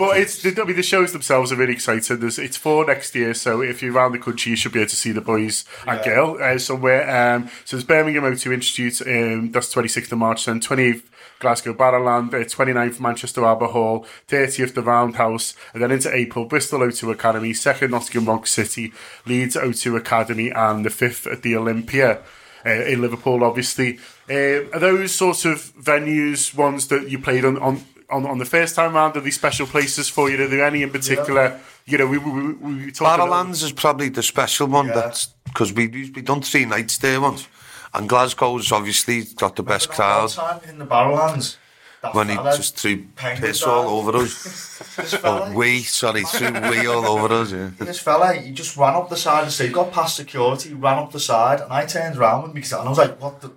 But 0.01 0.17
it's 0.17 0.41
the, 0.41 0.59
I 0.61 0.65
mean 0.65 0.75
the 0.75 0.83
shows 0.83 1.11
themselves 1.13 1.51
are 1.51 1.55
really 1.55 1.73
exciting. 1.73 2.19
There's, 2.19 2.39
it's 2.39 2.57
for 2.57 2.85
next 2.85 3.13
year, 3.13 3.33
so 3.33 3.61
if 3.61 3.81
you're 3.83 3.93
around 3.93 4.13
the 4.13 4.19
country, 4.19 4.49
you 4.49 4.55
should 4.55 4.71
be 4.71 4.79
able 4.79 4.89
to 4.89 4.95
see 4.95 5.11
the 5.11 5.21
boys 5.21 5.63
and 5.85 5.99
Yeah. 5.99 6.05
girl 6.05 6.37
uh, 6.41 6.57
somewhere. 6.57 7.03
Um, 7.35 7.49
so 7.65 7.75
there's 7.77 7.83
Birmingham 7.83 8.23
O2 8.23 8.51
Institute. 8.53 9.01
Um, 9.05 9.51
that's 9.51 9.73
26th 9.73 10.11
of 10.11 10.17
March. 10.17 10.45
Then 10.45 10.59
20th 10.59 11.03
Glasgow 11.39 11.73
Barrowland. 11.73 12.33
Uh, 12.33 12.37
29th 12.45 12.99
Manchester 12.99 13.45
Albert 13.45 13.67
Hall. 13.71 14.05
30th 14.27 14.73
the 14.73 14.81
Roundhouse, 14.81 15.53
and 15.73 15.83
then 15.83 15.91
into 15.91 16.11
April 16.13 16.45
Bristol 16.45 16.79
O2 16.79 17.11
Academy. 17.11 17.53
Second 17.53 17.91
Nottingham 17.91 18.25
Rock 18.27 18.47
City, 18.47 18.91
Leeds 19.27 19.55
O2 19.55 19.97
Academy, 19.97 20.49
and 20.49 20.83
the 20.85 20.89
fifth 20.89 21.27
at 21.27 21.43
the 21.43 21.55
Olympia. 21.55 22.21
Uh, 22.65 22.69
in 22.69 23.01
Liverpool, 23.01 23.43
obviously, 23.43 23.97
uh, 24.29 24.65
are 24.71 24.79
those 24.79 25.13
sort 25.15 25.45
of 25.45 25.73
venues 25.81 26.55
ones 26.55 26.87
that 26.87 27.09
you 27.09 27.17
played 27.17 27.43
on, 27.43 27.57
on 27.57 27.83
on, 28.11 28.25
on 28.25 28.37
the 28.37 28.45
first 28.45 28.75
time 28.75 28.93
round? 28.93 29.15
Are 29.17 29.21
these 29.21 29.35
special 29.35 29.65
places 29.67 30.09
for 30.09 30.29
you? 30.29 30.41
Are 30.43 30.47
there 30.47 30.65
any 30.65 30.83
in 30.83 30.89
particular? 30.91 31.59
You 31.85 31.97
know, 31.97 32.07
we 32.07 32.17
we, 32.17 32.31
we, 32.31 32.73
we 32.85 32.91
talked 32.91 33.01
about- 33.01 33.19
Barrowlands 33.29 33.63
is 33.63 33.71
probably 33.71 34.09
the 34.09 34.23
special 34.23 34.67
one. 34.67 34.87
That's 34.87 35.27
because 35.45 35.73
we 35.73 35.87
we 35.87 36.21
done 36.21 36.41
three 36.41 36.65
nights 36.65 36.97
there 36.97 37.19
once, 37.21 37.47
and 37.93 38.07
Glasgow's 38.07 38.71
obviously 38.71 39.23
got 39.35 39.55
the 39.55 39.63
best 39.63 39.89
crowd. 39.89 40.29
Time 40.29 40.59
in 40.69 40.77
the 40.77 40.85
Barrowlands. 40.85 41.57
that 42.01 42.15
When 42.15 42.29
he 42.29 42.35
just 42.35 42.77
threw 42.77 43.05
piss 43.15 43.63
all 43.63 43.87
over 43.99 44.17
us. 44.17 44.67
This 44.97 45.13
fella, 45.13 45.49
oh, 45.49 45.53
we, 45.53 45.83
sorry, 45.83 46.23
threw 46.23 46.51
we 46.71 46.87
all 46.87 47.05
over 47.05 47.33
us. 47.33 47.51
Yeah. 47.51 47.69
this 47.77 47.99
fella, 47.99 48.33
he 48.33 48.51
just 48.51 48.75
ran 48.75 48.95
up 48.95 49.09
the 49.09 49.15
side 49.15 49.41
of 49.41 49.45
the 49.45 49.51
stage, 49.51 49.71
got 49.71 49.91
past 49.91 50.15
security, 50.17 50.73
ran 50.73 50.97
up 50.97 51.11
the 51.11 51.19
side, 51.19 51.61
and 51.61 51.71
I 51.71 51.85
turned 51.85 52.17
around 52.17 52.43
with 52.43 52.53
me 52.55 52.61
and 52.63 52.87
I 52.87 52.89
was 52.89 52.97
like, 52.97 53.21
"What 53.21 53.39
the? 53.41 53.51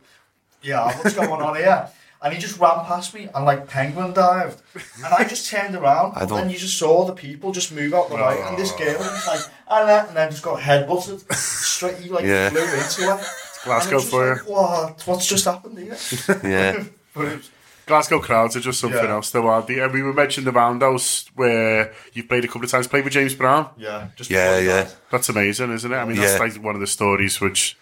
Yeah, 0.62 0.94
what's 0.98 1.14
going 1.14 1.30
on 1.30 1.56
here?" 1.56 1.88
And 2.24 2.32
he 2.32 2.40
just 2.40 2.58
ran 2.58 2.84
past 2.86 3.12
me 3.14 3.28
and 3.34 3.44
like 3.44 3.68
penguin 3.68 4.14
dived, 4.14 4.62
and 4.96 5.04
I 5.12 5.24
just 5.24 5.50
turned 5.50 5.74
around, 5.76 6.14
I 6.16 6.20
and 6.20 6.28
don't- 6.30 6.38
then 6.38 6.50
you 6.50 6.56
just 6.58 6.78
saw 6.78 7.04
the 7.04 7.12
people 7.12 7.52
just 7.52 7.70
move 7.70 7.92
out 7.92 8.08
the 8.08 8.16
way, 8.16 8.40
and 8.46 8.56
this 8.56 8.72
girl 8.72 8.96
was 8.98 9.26
like, 9.26 9.40
and 9.70 9.88
then, 9.88 10.06
and 10.08 10.16
then 10.16 10.30
just 10.30 10.42
got 10.42 10.58
headbutted 10.58 11.30
straight. 11.34 11.98
He 11.98 12.08
like 12.08 12.24
Yeah. 12.24 12.48
flew 12.48 12.62
into 12.62 13.02
her. 13.14 13.20
Glasgow 13.64 13.96
And 13.98 14.04
it 14.04 14.08
for 14.08 14.34
like, 14.36 14.48
What? 14.48 15.02
What's 15.06 15.26
just 15.26 15.44
happened 15.44 15.78
here? 15.78 15.96
Yeah. 16.42 16.84
But 17.14 17.24
it 17.26 17.36
was- 17.36 17.50
Glasgow 17.86 18.18
crowds 18.18 18.56
are 18.56 18.60
just 18.60 18.80
something 18.80 19.04
Yeah. 19.04 19.10
else. 19.12 19.30
Though, 19.30 19.46
aren't 19.46 19.66
they? 19.66 19.78
And 19.80 19.92
we 19.92 20.00
were 20.02 20.14
mentioned 20.14 20.46
the 20.46 20.52
Roundhouse 20.52 21.26
where 21.34 21.92
you've 22.14 22.28
played 22.30 22.42
a 22.44 22.48
couple 22.48 22.64
of 22.64 22.70
times. 22.70 22.86
Played 22.88 23.04
with 23.04 23.12
James 23.12 23.34
Brown. 23.34 23.68
Yeah, 23.76 24.06
just 24.16 24.30
Yeah, 24.30 24.56
yeah. 24.58 24.88
That's 25.10 25.28
amazing, 25.28 25.70
isn't 25.74 25.92
it? 25.92 25.94
I 25.96 26.04
mean, 26.06 26.16
Yeah. 26.16 26.22
that's 26.38 26.40
like 26.40 26.64
one 26.64 26.74
of 26.74 26.80
the 26.80 26.86
stories 26.86 27.42
which, 27.42 27.76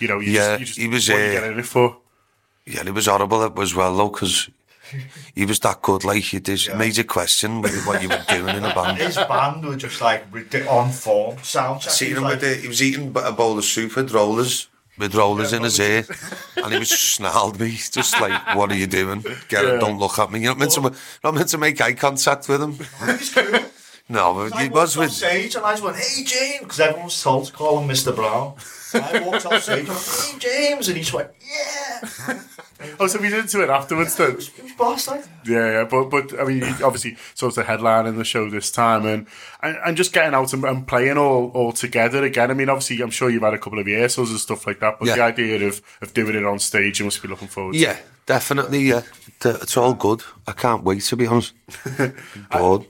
you 0.00 0.08
know, 0.08 0.18
you 0.18 0.32
Yeah, 0.32 0.58
just, 0.58 0.58
you 0.58 0.66
just 0.66 0.78
he 0.80 0.88
was, 0.88 1.08
what 1.08 1.18
you 1.18 1.24
uh, 1.26 1.32
get 1.32 1.44
in 1.44 1.58
it 1.60 1.66
for. 1.66 1.96
Yeah, 2.66 2.82
it 2.86 2.92
was 2.94 3.06
horrible 3.06 3.60
as 3.60 3.74
well, 3.74 3.96
though, 3.96 4.08
because 4.08 4.48
he 5.34 5.46
was 5.46 5.60
that 5.60 5.82
good. 5.82 6.04
Like, 6.04 6.32
it 6.34 6.48
is, 6.48 6.68
made 6.74 6.96
you 6.96 7.04
question 7.04 7.62
what 7.62 7.72
what 7.86 8.02
you 8.02 8.08
were 8.08 8.24
doing 8.28 8.56
in 8.56 8.64
a 8.64 8.74
band. 8.74 8.98
His 9.02 9.16
band 9.16 9.64
were 9.64 9.76
just 9.76 10.00
like 10.00 10.24
on 10.68 10.90
form. 10.90 11.38
Sound. 11.42 11.82
Seen 11.82 12.16
him 12.16 12.24
was 12.24 12.40
with 12.42 12.60
he 12.62 12.68
was 12.68 12.82
eating 12.82 13.12
a 13.16 13.32
bowl 13.32 13.56
of 13.58 13.64
soup 13.64 13.94
with 13.96 14.12
rollers, 14.12 14.68
with 14.98 15.14
rollers 15.14 15.52
in 15.52 15.62
his 15.62 15.78
ear, 15.78 16.04
and 16.56 16.72
he 16.72 16.78
was 16.78 16.90
snarled 16.90 17.60
me, 17.60 17.70
just 17.92 18.20
like, 18.20 18.56
"What 18.56 18.70
are 18.72 18.76
you 18.76 18.86
doing? 18.88 19.20
Get 19.48 19.64
Yeah. 19.64 19.74
it! 19.76 19.80
Don't 19.80 19.98
look 19.98 20.18
at 20.18 20.30
me." 20.32 20.40
You're 20.40 20.50
not 20.50 20.58
meant 20.58 20.72
to, 20.72 20.92
not 21.22 21.34
meant 21.34 21.48
to 21.50 21.58
make 21.58 21.80
eye 21.80 21.92
contact 21.94 22.48
with 22.48 22.60
him. 22.62 22.78
No, 24.08 24.34
but 24.34 24.54
I 24.54 24.62
he 24.62 24.68
was 24.68 24.96
walked 24.96 24.98
off 24.98 24.98
with. 24.98 25.12
stage 25.12 25.56
and 25.56 25.64
I 25.66 25.72
just 25.72 25.82
went, 25.82 25.96
"Hey 25.96 26.22
James," 26.22 26.60
because 26.60 26.78
everyone 26.78 27.06
was 27.06 27.20
told 27.20 27.46
to 27.46 27.52
call 27.52 27.80
him 27.80 27.88
Mr. 27.88 28.14
Brown. 28.14 28.54
And 28.94 29.02
I 29.04 29.20
walked 29.28 29.46
off 29.46 29.60
stage, 29.64 29.88
"Hey 29.88 30.38
James," 30.38 30.86
and 30.86 30.96
he 30.96 31.02
just 31.02 31.12
went, 31.12 31.30
"Yeah." 31.44 32.38
Oh, 33.00 33.06
so 33.06 33.20
we 33.20 33.28
did 33.30 33.46
do 33.48 33.62
it 33.62 33.70
afterwards 33.70 34.16
then. 34.16 34.30
It 34.32 34.36
was 34.36 34.50
boss. 34.76 35.08
Yeah, 35.08 35.22
yeah, 35.44 35.84
but 35.84 36.10
but 36.10 36.38
I 36.38 36.44
mean, 36.44 36.62
he 36.62 36.82
obviously, 36.82 37.16
so 37.34 37.46
it's 37.46 37.56
the 37.56 37.64
headline 37.64 38.06
in 38.06 38.16
the 38.16 38.24
show 38.24 38.50
this 38.50 38.70
time, 38.70 39.06
and 39.06 39.26
and, 39.62 39.78
and 39.84 39.96
just 39.96 40.12
getting 40.12 40.34
out 40.34 40.52
and, 40.52 40.64
and 40.64 40.86
playing 40.86 41.16
all 41.16 41.50
all 41.54 41.72
together 41.72 42.22
again. 42.24 42.50
I 42.50 42.54
mean, 42.54 42.68
obviously, 42.68 43.00
I'm 43.00 43.10
sure 43.10 43.30
you've 43.30 43.42
had 43.42 43.54
a 43.54 43.58
couple 43.58 43.78
of 43.78 43.86
rehearsals 43.86 44.30
and 44.30 44.38
stuff 44.38 44.66
like 44.66 44.80
that, 44.80 44.98
but 44.98 45.06
the 45.06 45.22
idea 45.22 45.66
of 45.66 45.80
of 46.02 46.12
doing 46.12 46.36
it 46.36 46.44
on 46.44 46.58
stage, 46.58 46.98
you 46.98 47.04
must 47.06 47.22
be 47.22 47.28
looking 47.28 47.48
forward. 47.48 47.72
to. 47.72 47.78
Yeah, 47.78 47.96
definitely. 48.26 48.80
Yeah, 48.80 49.02
it's 49.44 49.76
all 49.76 49.94
good. 49.94 50.22
I 50.46 50.52
can't 50.52 50.82
wait 50.84 51.02
to 51.04 51.16
be 51.16 51.26
honest. 51.26 51.54
Bored. 52.50 52.86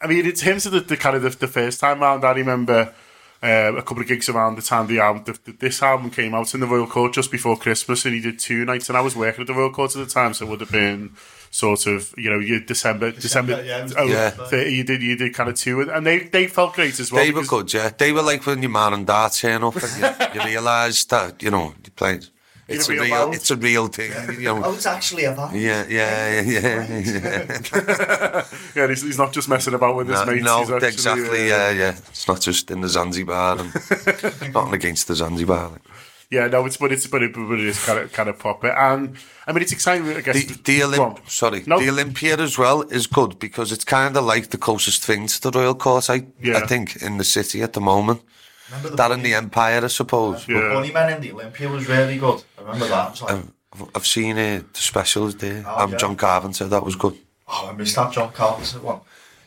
I 0.00 0.06
mean, 0.06 0.24
in 0.26 0.32
terms 0.32 0.66
of 0.66 0.72
the, 0.72 0.80
the 0.80 0.96
kind 0.96 1.16
of 1.16 1.22
the, 1.22 1.30
the 1.30 1.48
first 1.48 1.80
time 1.80 2.00
round, 2.00 2.24
I 2.24 2.32
remember 2.32 2.94
uh, 3.42 3.72
a 3.76 3.82
couple 3.82 4.00
of 4.00 4.08
gigs 4.08 4.28
around 4.28 4.56
the 4.56 4.62
time 4.62 4.86
the 4.86 5.00
album, 5.00 5.24
the, 5.24 5.38
the, 5.44 5.52
this 5.58 5.82
album 5.82 6.10
came 6.10 6.34
out 6.34 6.54
in 6.54 6.60
the 6.60 6.66
Royal 6.66 6.86
Court 6.86 7.12
just 7.12 7.30
before 7.30 7.56
Christmas, 7.56 8.04
and 8.04 8.14
he 8.14 8.20
did 8.20 8.38
two 8.38 8.64
nights, 8.64 8.88
and 8.88 8.96
I 8.96 9.00
was 9.00 9.14
working 9.14 9.42
at 9.42 9.46
the 9.46 9.54
Royal 9.54 9.70
Court 9.70 9.94
at 9.94 10.04
the 10.04 10.10
time, 10.10 10.34
so 10.34 10.46
it 10.46 10.48
would 10.50 10.60
have 10.60 10.72
been 10.72 11.12
sort 11.50 11.86
of 11.86 12.12
you 12.18 12.28
know 12.28 12.38
your 12.38 12.60
December 12.60 13.12
December, 13.12 13.64
yeah. 13.64 13.88
oh, 13.96 14.06
Yeah. 14.06 14.30
30, 14.30 14.70
you 14.70 14.84
did 14.84 15.02
you 15.02 15.16
did 15.16 15.34
kind 15.34 15.48
of 15.48 15.56
two, 15.56 15.80
and 15.80 16.06
they 16.06 16.20
they 16.20 16.46
felt 16.46 16.74
great 16.74 16.98
as 17.00 17.12
well. 17.12 17.24
They 17.24 17.30
were 17.30 17.44
good, 17.44 17.72
yeah. 17.72 17.90
They 17.96 18.12
were 18.12 18.22
like 18.22 18.46
when 18.46 18.62
your 18.62 18.70
man 18.70 18.92
and 18.92 19.06
dad 19.06 19.32
turn 19.32 19.62
up 19.64 19.76
and 19.76 20.34
you, 20.34 20.40
you 20.40 20.46
realise 20.52 21.04
that, 21.06 21.42
you 21.42 21.50
know, 21.50 21.74
you're 21.84 21.92
playing. 21.94 22.24
It's 22.68 22.88
a 22.88 22.92
real 22.92 23.04
real, 23.04 23.32
it's 23.32 23.50
a 23.50 23.56
real 23.56 23.86
thing, 23.86 24.40
you 24.40 24.48
Oh, 24.50 24.74
it's 24.74 24.86
actually 24.86 25.24
a 25.24 25.32
van. 25.32 25.54
Yeah, 25.54 25.84
yeah, 25.88 26.40
yeah, 26.40 26.98
yeah. 27.00 28.44
yeah, 28.74 28.86
he's, 28.88 29.02
he's 29.02 29.18
not 29.18 29.32
just 29.32 29.48
messing 29.48 29.74
about 29.74 29.94
with 29.96 30.08
his 30.08 30.18
No, 30.20 30.26
mates. 30.26 30.44
no 30.44 30.58
he's 30.60 30.70
actually, 30.70 30.88
exactly, 30.88 31.52
uh, 31.52 31.56
yeah, 31.56 31.70
yeah. 31.70 31.90
It's 32.08 32.26
not 32.26 32.40
just 32.40 32.70
in 32.70 32.80
the 32.80 32.88
Zanzibar 32.88 33.58
and 33.60 33.72
nothing 34.54 34.74
against 34.74 35.06
the 35.08 35.14
Zanzibar. 35.14 35.70
like. 35.70 35.82
yeah. 36.30 36.48
No, 36.48 36.66
it's 36.66 36.76
but 36.76 36.90
it's 36.92 37.06
but 37.06 37.22
it, 37.22 37.34
but 37.34 37.52
it 37.52 37.60
is 37.60 37.84
kind 37.84 37.98
of 38.00 38.12
kind 38.12 38.28
of 38.28 38.36
proper, 38.38 38.68
and 38.68 39.16
I 39.46 39.52
mean 39.52 39.62
it's 39.62 39.72
exciting. 39.72 40.08
I 40.08 40.20
guess 40.20 40.34
The, 40.44 40.54
the 40.64 40.80
Olymp- 40.80 41.28
sorry, 41.30 41.62
No. 41.66 41.78
the 41.78 41.88
Olympia 41.88 42.36
as 42.38 42.58
well 42.58 42.82
is 42.82 43.06
good 43.06 43.38
because 43.38 43.70
it's 43.70 43.84
kind 43.84 44.16
of 44.16 44.24
like 44.24 44.50
the 44.50 44.58
closest 44.58 45.04
thing 45.04 45.28
to 45.28 45.40
the 45.40 45.50
Royal 45.56 45.74
Court, 45.76 46.10
I, 46.10 46.26
Yeah. 46.42 46.58
I 46.58 46.66
think, 46.66 46.96
in 46.96 47.18
the 47.18 47.24
city 47.24 47.62
at 47.62 47.72
the 47.74 47.80
moment. 47.80 48.22
Remember 48.68 48.90
the 48.90 48.96
That 48.96 49.12
and 49.12 49.22
the 49.24 49.34
Empire, 49.34 49.84
I 49.84 49.88
suppose. 49.88 50.46
The 50.46 50.52
Yeah. 50.54 50.74
Bunny 50.74 50.92
Man 50.92 51.12
in 51.14 51.20
the 51.20 51.32
Olympia 51.32 51.68
was 51.68 51.88
really 51.88 52.18
good. 52.18 52.42
I 52.58 52.62
remember 52.62 52.88
that. 52.88 53.06
I 53.06 53.10
was 53.10 53.22
like, 53.22 53.32
I've, 53.74 53.90
I've 53.94 54.06
seen 54.06 54.38
uh, 54.38 54.62
the 54.72 54.78
specials 54.80 55.36
there. 55.36 55.64
Oh, 55.66 55.74
I'm 55.76 55.90
yeah. 55.92 55.96
John 55.98 56.16
Carpenter, 56.16 56.66
that 56.68 56.84
was 56.84 56.96
good. 56.96 57.16
oh, 57.48 57.68
I 57.70 57.76
missed 57.76 57.94
that 57.96 58.12
John 58.12 58.32
Carpenter 58.32 58.80
one. 58.80 59.00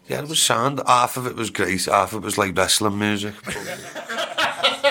Yeah, 0.07 0.21
it 0.23 0.27
was 0.29 0.41
sound. 0.41 0.81
Half 0.87 1.17
of 1.17 1.27
it 1.27 1.35
was 1.35 1.49
great. 1.51 1.85
Half 1.85 2.13
of 2.13 2.23
it 2.23 2.25
was 2.25 2.37
like 2.37 2.57
wrestling 2.57 2.97
music. 2.97 3.35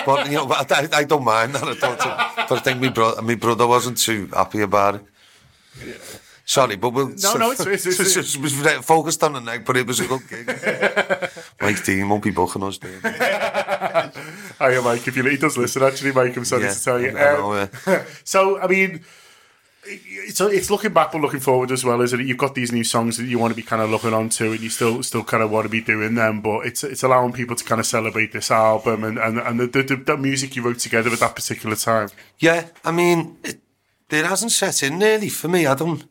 but 0.05 0.27
you 0.27 0.37
know, 0.37 0.45
but 0.45 0.71
I, 0.71 0.87
I 0.99 1.03
don't 1.03 1.25
mind 1.25 1.55
that. 1.55 1.63
I 1.63 1.73
don't. 1.73 1.97
But 2.47 2.51
I 2.51 2.59
think 2.59 2.81
my 2.81 2.89
brother, 2.89 3.21
my 3.21 3.35
brother 3.35 3.67
wasn't 3.67 3.97
too 3.97 4.27
happy 4.27 4.61
about 4.61 4.95
it. 4.95 5.05
Sorry, 6.49 6.77
but 6.77 6.89
we'll. 6.89 7.09
No, 7.09 7.33
no, 7.35 7.51
it's- 7.51 7.85
it's- 7.85 7.99
it's- 8.17 8.53
very 8.53 8.81
focused 8.81 9.21
on 9.23 9.33
the 9.33 9.39
neck, 9.39 9.63
but 9.65 9.77
it 9.77 9.85
was 9.85 9.99
a 9.99 10.07
good 10.07 10.27
gig. 10.27 10.47
Mike 11.61 11.83
Dean 11.85 12.09
won't 12.09 12.23
be 12.23 12.31
booking 12.31 12.63
us 12.63 12.79
there. 12.79 12.99
Hiya, 14.59 14.81
Mike. 14.81 15.07
If 15.07 15.15
you 15.15 15.23
he 15.29 15.37
does 15.37 15.59
listen, 15.59 15.83
actually, 15.83 16.11
Mike, 16.11 16.35
I'm 16.35 16.45
sorry 16.45 16.63
Yeah, 16.63 16.73
to 16.73 16.83
tell 16.83 16.99
you. 16.99 17.15
I 17.15 17.33
Um, 17.35 17.39
know, 17.39 17.53
uh, 17.85 18.03
so, 18.23 18.59
I 18.59 18.65
mean, 18.65 19.01
it's 19.85 20.41
it's 20.41 20.71
looking 20.71 20.91
back 20.91 21.11
but 21.11 21.21
looking 21.21 21.39
forward 21.39 21.69
as 21.71 21.85
well, 21.85 22.01
isn't 22.01 22.19
it? 22.19 22.25
You've 22.25 22.37
got 22.39 22.55
these 22.55 22.71
new 22.71 22.83
songs 22.83 23.17
that 23.17 23.25
you 23.25 23.37
want 23.37 23.51
to 23.51 23.55
be 23.55 23.61
kind 23.61 23.83
of 23.83 23.91
looking 23.91 24.15
on 24.15 24.29
to, 24.29 24.51
and 24.51 24.59
you 24.59 24.71
still 24.71 25.03
still 25.03 25.23
kind 25.23 25.43
of 25.43 25.51
want 25.51 25.65
to 25.65 25.69
be 25.69 25.81
doing 25.81 26.15
them, 26.15 26.41
but 26.41 26.65
it's 26.65 26.83
it's 26.83 27.03
allowing 27.03 27.31
people 27.31 27.55
to 27.57 27.63
kind 27.63 27.79
of 27.79 27.85
celebrate 27.85 28.31
this 28.31 28.49
album 28.49 29.03
and 29.03 29.19
and, 29.19 29.37
and 29.37 29.59
the, 29.59 29.67
the, 29.83 29.95
the 29.95 30.17
music 30.17 30.55
you 30.55 30.63
wrote 30.63 30.79
together 30.79 31.11
at 31.11 31.19
that 31.19 31.35
particular 31.35 31.75
time. 31.75 32.09
Yeah, 32.39 32.69
I 32.83 32.91
mean, 32.91 33.37
it, 33.43 33.61
it 34.09 34.25
hasn't 34.25 34.51
set 34.51 34.83
in 34.83 34.99
nearly 34.99 35.29
for 35.29 35.47
me. 35.47 35.65
I 35.65 35.75
don't. 35.75 36.03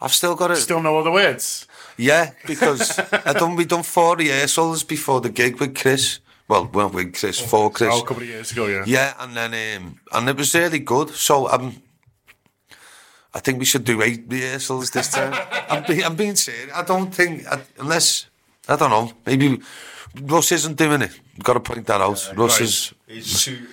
I've 0.00 0.12
still 0.12 0.34
got 0.34 0.50
it. 0.50 0.56
Still 0.56 0.82
know 0.82 0.96
all 0.96 1.04
the 1.04 1.10
words. 1.10 1.66
Yeah, 1.96 2.30
because 2.46 2.98
I 3.12 3.32
done 3.34 3.56
we 3.56 3.64
done 3.64 3.82
four 3.82 4.16
rehearsals 4.16 4.82
before 4.84 5.20
the 5.20 5.30
gig 5.30 5.60
with 5.60 5.74
Chris. 5.76 6.20
Well, 6.48 6.68
well 6.72 6.88
with 6.88 7.14
Chris, 7.14 7.38
for 7.38 7.70
Chris. 7.70 7.90
Oh, 7.92 8.00
a 8.00 8.06
couple 8.06 8.22
of 8.22 8.28
years 8.28 8.50
ago, 8.50 8.66
yeah. 8.66 8.84
Yeah, 8.86 9.14
and 9.20 9.36
then 9.36 9.54
um, 9.76 10.00
and 10.12 10.28
it 10.28 10.36
was 10.36 10.54
really 10.54 10.80
good. 10.80 11.10
So 11.10 11.48
um, 11.48 11.80
I 13.34 13.40
think 13.40 13.58
we 13.58 13.64
should 13.64 13.84
do 13.84 14.02
eight 14.02 14.24
rehearsals 14.26 14.90
this 14.90 15.08
time. 15.12 15.34
I'm, 15.68 15.84
be, 15.84 16.02
I'm 16.02 16.16
being 16.16 16.36
serious. 16.36 16.72
I 16.74 16.82
don't 16.82 17.14
think 17.14 17.46
I, 17.46 17.60
unless 17.78 18.26
I 18.68 18.76
don't 18.76 18.90
know. 18.90 19.12
Maybe 19.26 19.60
Russ 20.22 20.52
isn't 20.52 20.76
doing 20.76 21.02
it. 21.02 21.20
Got 21.42 21.54
to 21.54 21.60
point 21.60 21.86
that 21.86 22.00
out. 22.00 22.32
Russ 22.34 22.60
right. 22.60 22.68
is 22.68 22.94
He's 23.06 23.44
too. 23.44 23.66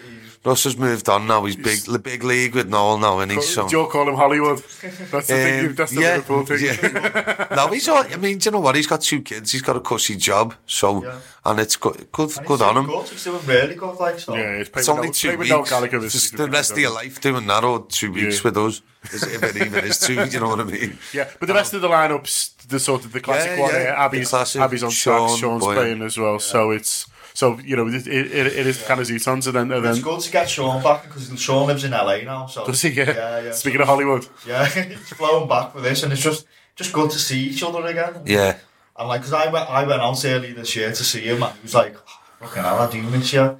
He's, 0.47 0.49
Russ 0.49 0.63
has 0.63 0.77
moved 0.77 1.09
on 1.09 1.27
now. 1.27 1.45
He's 1.45 1.55
big, 1.55 1.79
the 1.79 1.99
big 1.99 2.23
league 2.23 2.55
with 2.55 2.69
Noel 2.69 2.97
now, 2.97 3.19
and 3.19 3.31
he's 3.31 3.53
so. 3.53 3.67
Do 3.67 3.77
you 3.79 3.87
call 3.87 4.07
him 4.07 4.15
Hollywood? 4.15 4.57
That's 4.57 5.27
the 5.27 5.33
thing. 5.33 5.65
Um, 5.67 5.75
That's 5.75 5.91
the 5.91 6.01
yeah, 6.01 6.15
Liverpool 6.15 6.45
thing. 6.45 6.59
yeah. 6.61 7.47
no, 7.55 7.67
he's 7.67 7.87
all, 7.89 7.97
I 8.03 8.15
mean, 8.17 8.37
do 8.37 8.47
you 8.47 8.51
know 8.51 8.59
what? 8.59 8.75
He's 8.75 8.87
got 8.87 9.01
two 9.01 9.21
kids. 9.21 9.51
He's 9.51 9.61
got 9.61 9.75
a 9.75 9.79
cushy 9.81 10.15
job, 10.15 10.55
so 10.65 11.03
Yeah. 11.03 11.19
and 11.45 11.59
it's 11.59 11.75
good, 11.75 12.11
good, 12.11 12.29
and 12.37 12.39
he's 12.39 12.47
good 12.47 12.61
on 12.61 12.77
him. 12.77 12.85
Good. 12.85 13.07
He's 13.09 13.23
doing 13.23 13.45
really 13.45 13.75
good. 13.75 13.95
Like 13.99 14.19
so. 14.19 14.35
Yeah, 14.35 14.41
it's, 14.61 14.69
It's 14.75 14.89
only 14.89 15.11
two 15.11 15.37
With 15.37 15.49
no 15.49 15.57
weeks. 15.59 15.69
Gallagher 15.69 15.97
is- 16.03 16.13
Just 16.13 16.37
the 16.37 16.49
rest 16.49 16.71
of 16.71 16.77
your 16.79 16.91
life 16.93 17.19
doing 17.21 17.45
that, 17.47 17.63
or 17.63 17.85
two 17.87 18.11
weeks 18.11 18.37
Yeah. 18.37 18.41
with 18.45 18.57
us, 18.57 18.81
is- 19.11 19.23
if 19.23 19.43
it 19.43 19.55
even 19.57 19.85
is 19.85 19.99
two. 19.99 20.13
You 20.25 20.39
know 20.39 20.49
what 20.49 20.59
I 20.59 20.63
mean? 20.63 20.97
Yeah, 21.13 21.29
but 21.39 21.47
the 21.47 21.53
rest 21.53 21.73
of 21.73 21.81
the 21.81 21.87
lineups, 21.89 22.67
the 22.67 22.79
sort 22.79 23.05
of 23.05 23.11
the 23.13 23.19
classic 23.21 23.51
Yeah, 23.57 23.61
one, 23.61 23.73
yeah, 23.73 24.05
Abi's, 24.05 24.29
the 24.31 24.37
classic. 24.37 24.61
Abi's 24.61 24.83
on 24.83 24.89
Sean, 24.91 25.29
sax, 25.29 25.39
Sean's 25.41 25.63
Boyan. 25.63 25.73
playing 25.73 26.01
as 26.03 26.17
well. 26.17 26.39
So 26.39 26.71
it's 26.71 27.05
so 27.37 27.59
you 27.59 27.75
know 27.75 27.87
it, 27.87 28.07
it, 28.07 28.31
it 28.61 28.65
is 28.65 28.81
kind 28.81 28.99
of 28.99 29.05
Zutons, 29.05 29.45
and 29.45 29.55
then 29.55 29.71
and 29.71 29.85
It's 29.85 29.97
then 29.97 30.03
good 30.03 30.21
to 30.21 30.31
get 30.31 30.49
Sean 30.49 30.81
back 30.81 31.03
because 31.03 31.39
Sean 31.39 31.67
lives 31.67 31.83
in 31.83 31.91
LA 31.91 32.17
now. 32.23 32.47
So 32.47 32.65
does 32.65 32.81
he? 32.81 32.89
Yeah. 32.89 33.13
Yeah, 33.13 33.39
yeah. 33.41 33.51
Speaking 33.51 33.79
of 33.81 33.87
Hollywood, 33.87 34.27
yeah, 34.47 34.65
he's 34.89 35.13
flown 35.13 35.47
back 35.47 35.75
with 35.75 35.83
this, 35.83 36.01
and 36.01 36.11
it's 36.11 36.23
just 36.23 36.47
just 36.75 36.91
good 36.93 37.11
to 37.11 37.19
see 37.19 37.41
each 37.49 37.61
other 37.61 37.85
again. 37.85 38.23
Yeah, 38.25 38.57
And 38.97 39.07
like, 39.07 39.21
because 39.21 39.33
I 39.33 39.51
went, 39.51 39.69
I 39.69 39.85
went 39.85 40.01
out 40.01 40.25
early 40.25 40.53
this 40.53 40.75
year 40.75 40.89
to 40.89 41.03
see 41.03 41.21
him, 41.21 41.43
and 41.43 41.53
he 41.57 41.61
was 41.61 41.75
like, 41.75 41.95
"Fucking 42.39 42.63
hell, 42.63 42.79
I 42.79 42.89
do 42.89 43.03
miss 43.03 43.31
you." 43.31 43.59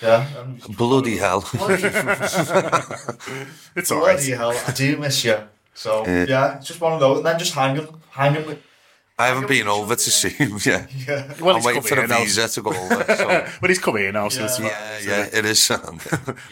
Yeah. 0.00 0.26
And 0.38 0.76
Bloody 0.76 1.18
hell. 1.18 1.44
it's 3.76 3.90
all 3.92 4.00
right. 4.00 4.16
bloody 4.16 4.30
hell, 4.30 4.54
I 4.66 4.72
do 4.72 4.96
miss 4.96 5.22
you. 5.22 5.36
So 5.74 6.06
Yeah. 6.06 6.24
yeah, 6.28 6.56
it's 6.56 6.66
just 6.68 6.80
one 6.80 6.94
of 6.94 7.00
those. 7.00 7.18
And 7.18 7.26
then 7.26 7.38
just 7.38 7.52
hanging, 7.52 7.88
hanging 8.10 8.46
with. 8.46 8.58
I 9.18 9.26
haven't 9.26 9.46
been 9.48 9.68
over 9.68 9.94
to 9.94 10.10
see 10.10 10.30
him 10.30 10.58
yet. 10.64 10.90
Yeah. 11.06 11.32
Well, 11.40 11.56
I'm 11.56 11.62
waiting 11.62 11.82
for 11.82 11.94
the 11.94 12.00
here 12.02 12.08
now. 12.08 12.18
visa 12.24 12.48
to 12.48 12.62
go 12.62 12.70
over. 12.70 13.04
So. 13.16 13.46
but 13.60 13.70
he's 13.70 13.78
coming 13.78 14.02
here 14.04 14.12
now, 14.12 14.28
so 14.30 14.44
it's 14.44 14.58
yeah, 14.58 14.98
yeah, 15.04 15.28
it 15.32 15.44
is. 15.44 15.60
Sam. 15.62 16.00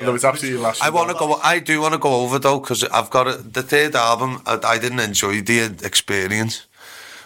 Although 0.01 0.15
it's 0.15 0.25
absolutely 0.25 0.61
last. 0.61 0.83
I 0.83 0.91
want 0.91 1.09
to 1.11 1.17
go. 1.17 1.35
I 1.43 1.59
do 1.59 1.81
want 1.81 1.95
to 1.95 1.99
go 1.99 2.23
over 2.23 2.39
though 2.39 2.61
because 2.61 2.85
I've 2.85 3.11
got 3.11 3.27
a, 3.27 3.33
the 3.39 3.63
third 3.63 3.97
album. 3.97 4.43
I, 4.47 4.59
I 4.63 4.79
didn't 4.79 5.01
enjoy 5.01 5.41
the 5.41 5.61
experience. 5.85 6.67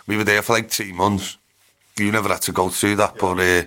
We 0.06 0.16
were 0.16 0.24
there 0.24 0.40
for 0.42 0.52
like 0.54 0.70
three 0.70 0.92
months. 0.92 1.36
You 1.98 2.10
never 2.12 2.28
had 2.28 2.42
to 2.42 2.52
go 2.52 2.68
through 2.70 2.96
that, 2.96 3.18
but 3.18 3.38
uh, 3.38 3.62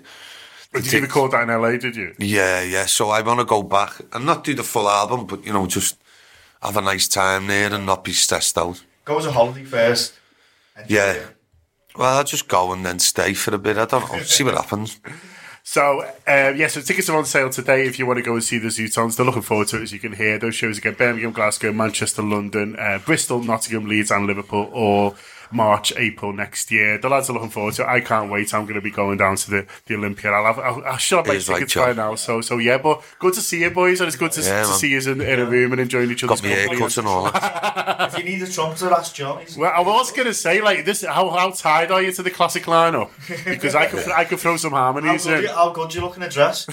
Did 0.73 0.91
you 0.93 1.01
record 1.01 1.31
that 1.31 1.43
in 1.49 1.61
LA? 1.61 1.71
Did 1.77 1.95
you? 1.95 2.13
yeah, 2.19 2.61
yeah. 2.63 2.85
So 2.85 3.09
I 3.09 3.21
want 3.21 3.39
to 3.39 3.45
go 3.45 3.61
back 3.63 3.91
and 4.13 4.25
not 4.25 4.43
do 4.43 4.53
the 4.53 4.63
full 4.63 4.87
album, 4.89 5.25
but 5.27 5.45
you 5.45 5.53
know, 5.53 5.65
just 5.67 5.97
have 6.61 6.77
a 6.77 6.81
nice 6.81 7.07
time 7.07 7.47
there 7.47 7.71
and 7.73 7.85
not 7.85 8.03
be 8.03 8.13
stressed 8.13 8.57
out. 8.57 8.83
Go 9.05 9.17
as 9.19 9.25
a 9.25 9.31
holiday 9.31 9.63
first. 9.63 10.13
Enjoy 10.77 10.95
Yeah. 10.95 11.11
it. 11.13 11.36
Well, 11.97 12.17
I'll 12.17 12.23
just 12.23 12.47
go 12.47 12.71
and 12.71 12.85
then 12.85 12.99
stay 12.99 13.33
for 13.33 13.55
a 13.55 13.57
bit. 13.57 13.77
I 13.77 13.85
don't 13.85 14.11
know. 14.11 14.19
See 14.21 14.43
what 14.43 14.53
happens. 14.53 14.99
So, 15.63 16.01
uh, 16.25 16.53
yeah, 16.55 16.67
so 16.67 16.79
tickets 16.79 17.09
are 17.09 17.17
on 17.17 17.25
sale 17.25 17.49
today 17.49 17.85
if 17.87 17.99
you 17.99 18.05
want 18.05 18.17
to 18.17 18.23
go 18.23 18.35
and 18.35 18.43
see 18.43 18.57
the 18.57 18.69
Zutons. 18.69 19.17
They're 19.17 19.25
looking 19.25 19.41
forward 19.41 19.67
to 19.69 19.77
it, 19.77 19.83
as 19.83 19.91
you 19.91 19.99
can 19.99 20.13
hear. 20.13 20.37
Those 20.39 20.55
shows 20.55 20.77
again 20.77 20.93
Birmingham, 20.93 21.33
Glasgow, 21.33 21.73
Manchester, 21.73 22.21
London, 22.21 22.77
uh, 22.79 22.99
Bristol, 23.05 23.43
Nottingham, 23.43 23.85
Leeds, 23.85 24.09
and 24.11 24.27
Liverpool, 24.27 24.69
or 24.71 25.15
March, 25.51 25.93
April 25.95 26.33
next 26.33 26.71
year. 26.71 26.97
The 26.97 27.09
lads 27.09 27.29
are 27.29 27.33
looking 27.33 27.49
forward 27.49 27.73
to 27.75 27.83
it. 27.83 27.87
I 27.87 28.01
can't 28.01 28.31
wait. 28.31 28.53
I'm 28.53 28.63
going 28.63 28.75
to 28.75 28.81
be 28.81 28.91
going 28.91 29.17
down 29.17 29.35
to 29.37 29.49
the, 29.49 29.65
the 29.85 29.95
Olympia. 29.95 30.31
I'll 30.31 30.45
have, 30.53 30.59
I'll, 30.59 30.83
I 30.85 30.97
should 30.97 31.17
have 31.17 31.27
my 31.27 31.33
He's 31.35 31.47
right, 31.49 31.55
tickets 31.55 31.73
John. 31.73 31.87
by 31.89 31.93
now. 31.93 32.15
So, 32.15 32.41
so 32.41 32.57
yeah, 32.57 32.77
but 32.77 33.01
good 33.19 33.33
to 33.35 33.41
see 33.41 33.61
you, 33.61 33.69
boys, 33.71 34.01
and 34.01 34.07
it's 34.07 34.17
good 34.17 34.31
to, 34.33 34.41
Yeah, 34.41 34.61
to 34.63 34.67
see 34.67 34.89
you 34.91 34.99
in, 35.11 35.21
in 35.21 35.39
a 35.39 35.45
room 35.45 35.71
and 35.71 35.81
enjoying 35.81 36.11
each 36.11 36.23
other's 36.23 36.41
Got 36.41 36.49
me 36.49 36.55
company. 36.55 36.77
haircut 36.79 36.97
and 36.97 37.07
all 37.07 37.31
that. 37.31 38.13
If 38.13 38.17
you 38.17 38.23
need 38.23 38.41
a 38.41 38.47
trumpeter, 38.51 38.89
that's 38.89 39.11
Johnny's. 39.11 39.57
Well, 39.57 39.71
I 39.75 39.81
was 39.81 40.11
going 40.11 40.27
to 40.27 40.33
say, 40.33 40.61
like, 40.61 40.85
this. 40.85 41.03
How, 41.03 41.29
how 41.29 41.51
tied 41.51 41.91
are 41.91 42.01
you 42.01 42.11
to 42.13 42.23
the 42.23 42.31
classic 42.31 42.63
lineup? 42.63 43.09
Because 43.45 43.75
I 43.75 43.87
could 43.87 44.07
I 44.09 44.23
could 44.25 44.39
throw 44.39 44.57
some 44.57 44.71
How 44.71 44.91
harmonies 44.93 45.25
good, 45.25 45.37
in. 45.37 45.43
you, 45.43 45.49
how 45.49 45.71
good 45.71 45.93
you 45.93 46.01
look 46.01 46.17
in 46.17 46.23
a 46.23 46.29
dress? 46.29 46.65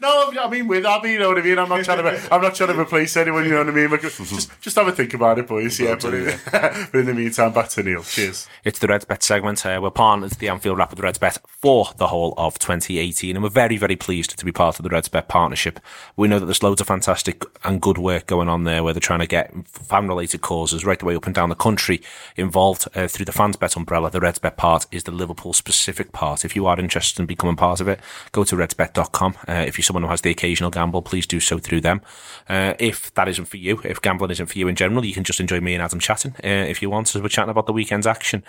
No, 0.00 0.30
I 0.38 0.50
mean 0.50 0.68
with 0.68 0.84
Abi, 0.84 1.12
you 1.12 1.18
know 1.18 1.28
what 1.28 1.38
I 1.38 1.42
mean. 1.42 1.58
I'm 1.58 1.68
not 1.68 1.82
trying 1.84 2.02
to. 2.02 2.34
I'm 2.34 2.42
not 2.42 2.54
trying 2.54 2.74
to 2.74 2.78
replace 2.78 3.16
anyone. 3.16 3.44
You 3.44 3.52
know 3.52 3.58
what 3.58 3.68
I 3.68 3.72
mean. 3.72 3.90
Like, 3.90 4.02
just, 4.02 4.60
just 4.60 4.76
have 4.76 4.86
a 4.86 4.92
think 4.92 5.14
about 5.14 5.38
it, 5.38 5.46
boys. 5.46 5.80
Yeah, 5.80 5.94
but 5.94 6.12
in, 6.12 6.38
but 6.52 6.94
in 6.94 7.06
the 7.06 7.14
meantime, 7.14 7.52
back 7.52 7.70
to 7.70 7.82
Neil. 7.82 8.02
Cheers. 8.02 8.46
It's 8.64 8.78
the 8.78 8.86
Reds 8.86 9.06
Bet 9.06 9.22
segment. 9.22 9.64
Uh, 9.64 9.78
we're 9.82 9.90
partners 9.90 10.32
to 10.32 10.38
the 10.38 10.48
Anfield 10.48 10.76
Rapid 10.76 11.00
Reds 11.00 11.18
Bet 11.18 11.38
for 11.46 11.88
the 11.96 12.08
whole 12.08 12.34
of 12.36 12.58
2018, 12.58 13.34
and 13.34 13.42
we're 13.42 13.48
very, 13.48 13.78
very 13.78 13.96
pleased 13.96 14.36
to 14.36 14.44
be 14.44 14.52
part 14.52 14.78
of 14.78 14.82
the 14.82 14.90
Reds 14.90 15.08
Bet 15.08 15.28
partnership. 15.28 15.80
We 16.16 16.28
know 16.28 16.38
that 16.38 16.46
there's 16.46 16.62
loads 16.62 16.82
of 16.82 16.86
fantastic 16.86 17.42
and 17.64 17.80
good 17.80 17.96
work 17.96 18.26
going 18.26 18.48
on 18.48 18.64
there 18.64 18.84
where 18.84 18.92
they're 18.92 19.00
trying 19.00 19.20
to 19.20 19.26
get 19.26 19.52
fan-related 19.68 20.42
causes 20.42 20.84
right 20.84 20.98
the 20.98 21.06
way 21.06 21.16
up 21.16 21.26
and 21.26 21.34
down 21.34 21.48
the 21.48 21.54
country 21.54 22.02
involved 22.36 22.86
uh, 22.94 23.08
through 23.08 23.24
the 23.24 23.32
Fans 23.32 23.56
Bet 23.56 23.76
umbrella. 23.76 24.10
The 24.10 24.20
Reds 24.20 24.38
Bet 24.38 24.56
part 24.56 24.86
is 24.90 25.04
the 25.04 25.12
Liverpool-specific 25.12 26.12
part. 26.12 26.44
If 26.44 26.54
you 26.54 26.66
are 26.66 26.78
interested 26.78 27.20
in 27.20 27.26
becoming 27.26 27.56
part 27.56 27.80
of 27.80 27.88
it, 27.88 28.00
go 28.32 28.44
to 28.44 28.56
redsbet.com. 28.94 29.34
Uh, 29.48 29.64
if 29.66 29.78
you're 29.78 29.82
someone 29.82 30.02
who 30.02 30.08
has 30.08 30.20
the 30.20 30.30
occasional 30.30 30.70
gamble, 30.70 31.02
please 31.02 31.26
do 31.26 31.40
so 31.40 31.58
through 31.58 31.80
them. 31.80 32.00
Uh, 32.48 32.74
if 32.78 33.12
that 33.14 33.28
isn't 33.28 33.46
for 33.46 33.56
you, 33.56 33.80
if 33.84 34.00
gambling 34.00 34.30
isn't 34.30 34.46
for 34.46 34.58
you 34.58 34.68
in 34.68 34.76
general, 34.76 35.04
you 35.04 35.14
can 35.14 35.24
just 35.24 35.40
enjoy 35.40 35.60
me 35.60 35.74
and 35.74 35.82
Adam 35.82 35.98
chatting 35.98 36.34
uh, 36.44 36.48
if 36.48 36.82
you 36.82 36.90
want, 36.90 37.14
as 37.14 37.22
we're 37.22 37.28
chatting 37.28 37.50
about 37.50 37.66
the 37.66 37.72
weekend's 37.72 38.06
action. 38.06 38.42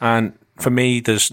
And 0.00 0.38
for 0.56 0.70
me, 0.70 1.00
there's 1.00 1.32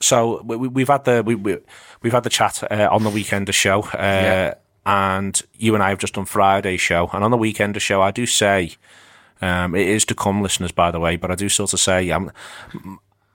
so 0.00 0.42
we, 0.42 0.56
we've 0.56 0.88
had 0.88 1.04
the 1.04 1.22
we, 1.24 1.34
we 1.34 1.58
we've 2.02 2.12
had 2.12 2.22
the 2.22 2.30
chat 2.30 2.62
uh, 2.70 2.88
on 2.90 3.02
the 3.02 3.10
weekend 3.10 3.48
of 3.48 3.54
show, 3.54 3.82
uh, 3.82 4.54
and 4.84 5.40
you 5.54 5.74
and 5.74 5.82
I 5.82 5.88
have 5.90 5.98
just 5.98 6.14
done 6.14 6.26
Friday's 6.26 6.80
show, 6.80 7.10
and 7.12 7.24
on 7.24 7.30
the 7.30 7.36
weekend 7.36 7.76
of 7.76 7.82
show, 7.82 8.02
I 8.02 8.10
do 8.10 8.26
say. 8.26 8.72
Um, 9.42 9.74
it 9.74 9.86
is 9.86 10.06
to 10.06 10.14
come, 10.14 10.40
listeners, 10.40 10.72
by 10.72 10.90
the 10.90 10.98
way, 10.98 11.16
but 11.16 11.30
I 11.30 11.34
do 11.34 11.50
sort 11.50 11.74
of 11.74 11.78
say, 11.78 12.10
um, 12.10 12.32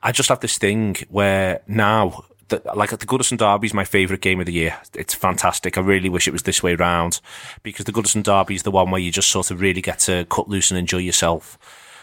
I 0.01 0.11
just 0.11 0.29
have 0.29 0.39
this 0.39 0.57
thing 0.57 0.95
where 1.09 1.61
now, 1.67 2.25
that, 2.51 2.77
like 2.77 2.91
the 2.91 3.05
Goodison 3.05 3.37
Derby 3.37 3.67
is 3.67 3.73
my 3.73 3.83
favourite 3.83 4.21
game 4.21 4.39
of 4.39 4.45
the 4.45 4.53
year. 4.53 4.77
It's 4.93 5.13
fantastic. 5.13 5.77
I 5.77 5.81
really 5.81 6.09
wish 6.09 6.27
it 6.27 6.31
was 6.31 6.43
this 6.43 6.61
way 6.61 6.75
round 6.75 7.19
because 7.63 7.85
the 7.85 7.91
Goodison 7.91 8.23
Derby 8.23 8.55
is 8.55 8.63
the 8.63 8.71
one 8.71 8.91
where 8.91 9.01
you 9.01 9.11
just 9.11 9.29
sort 9.29 9.51
of 9.51 9.59
really 9.59 9.81
get 9.81 9.99
to 9.99 10.25
cut 10.29 10.47
loose 10.47 10.71
and 10.71 10.77
enjoy 10.77 10.99
yourself. 10.99 11.57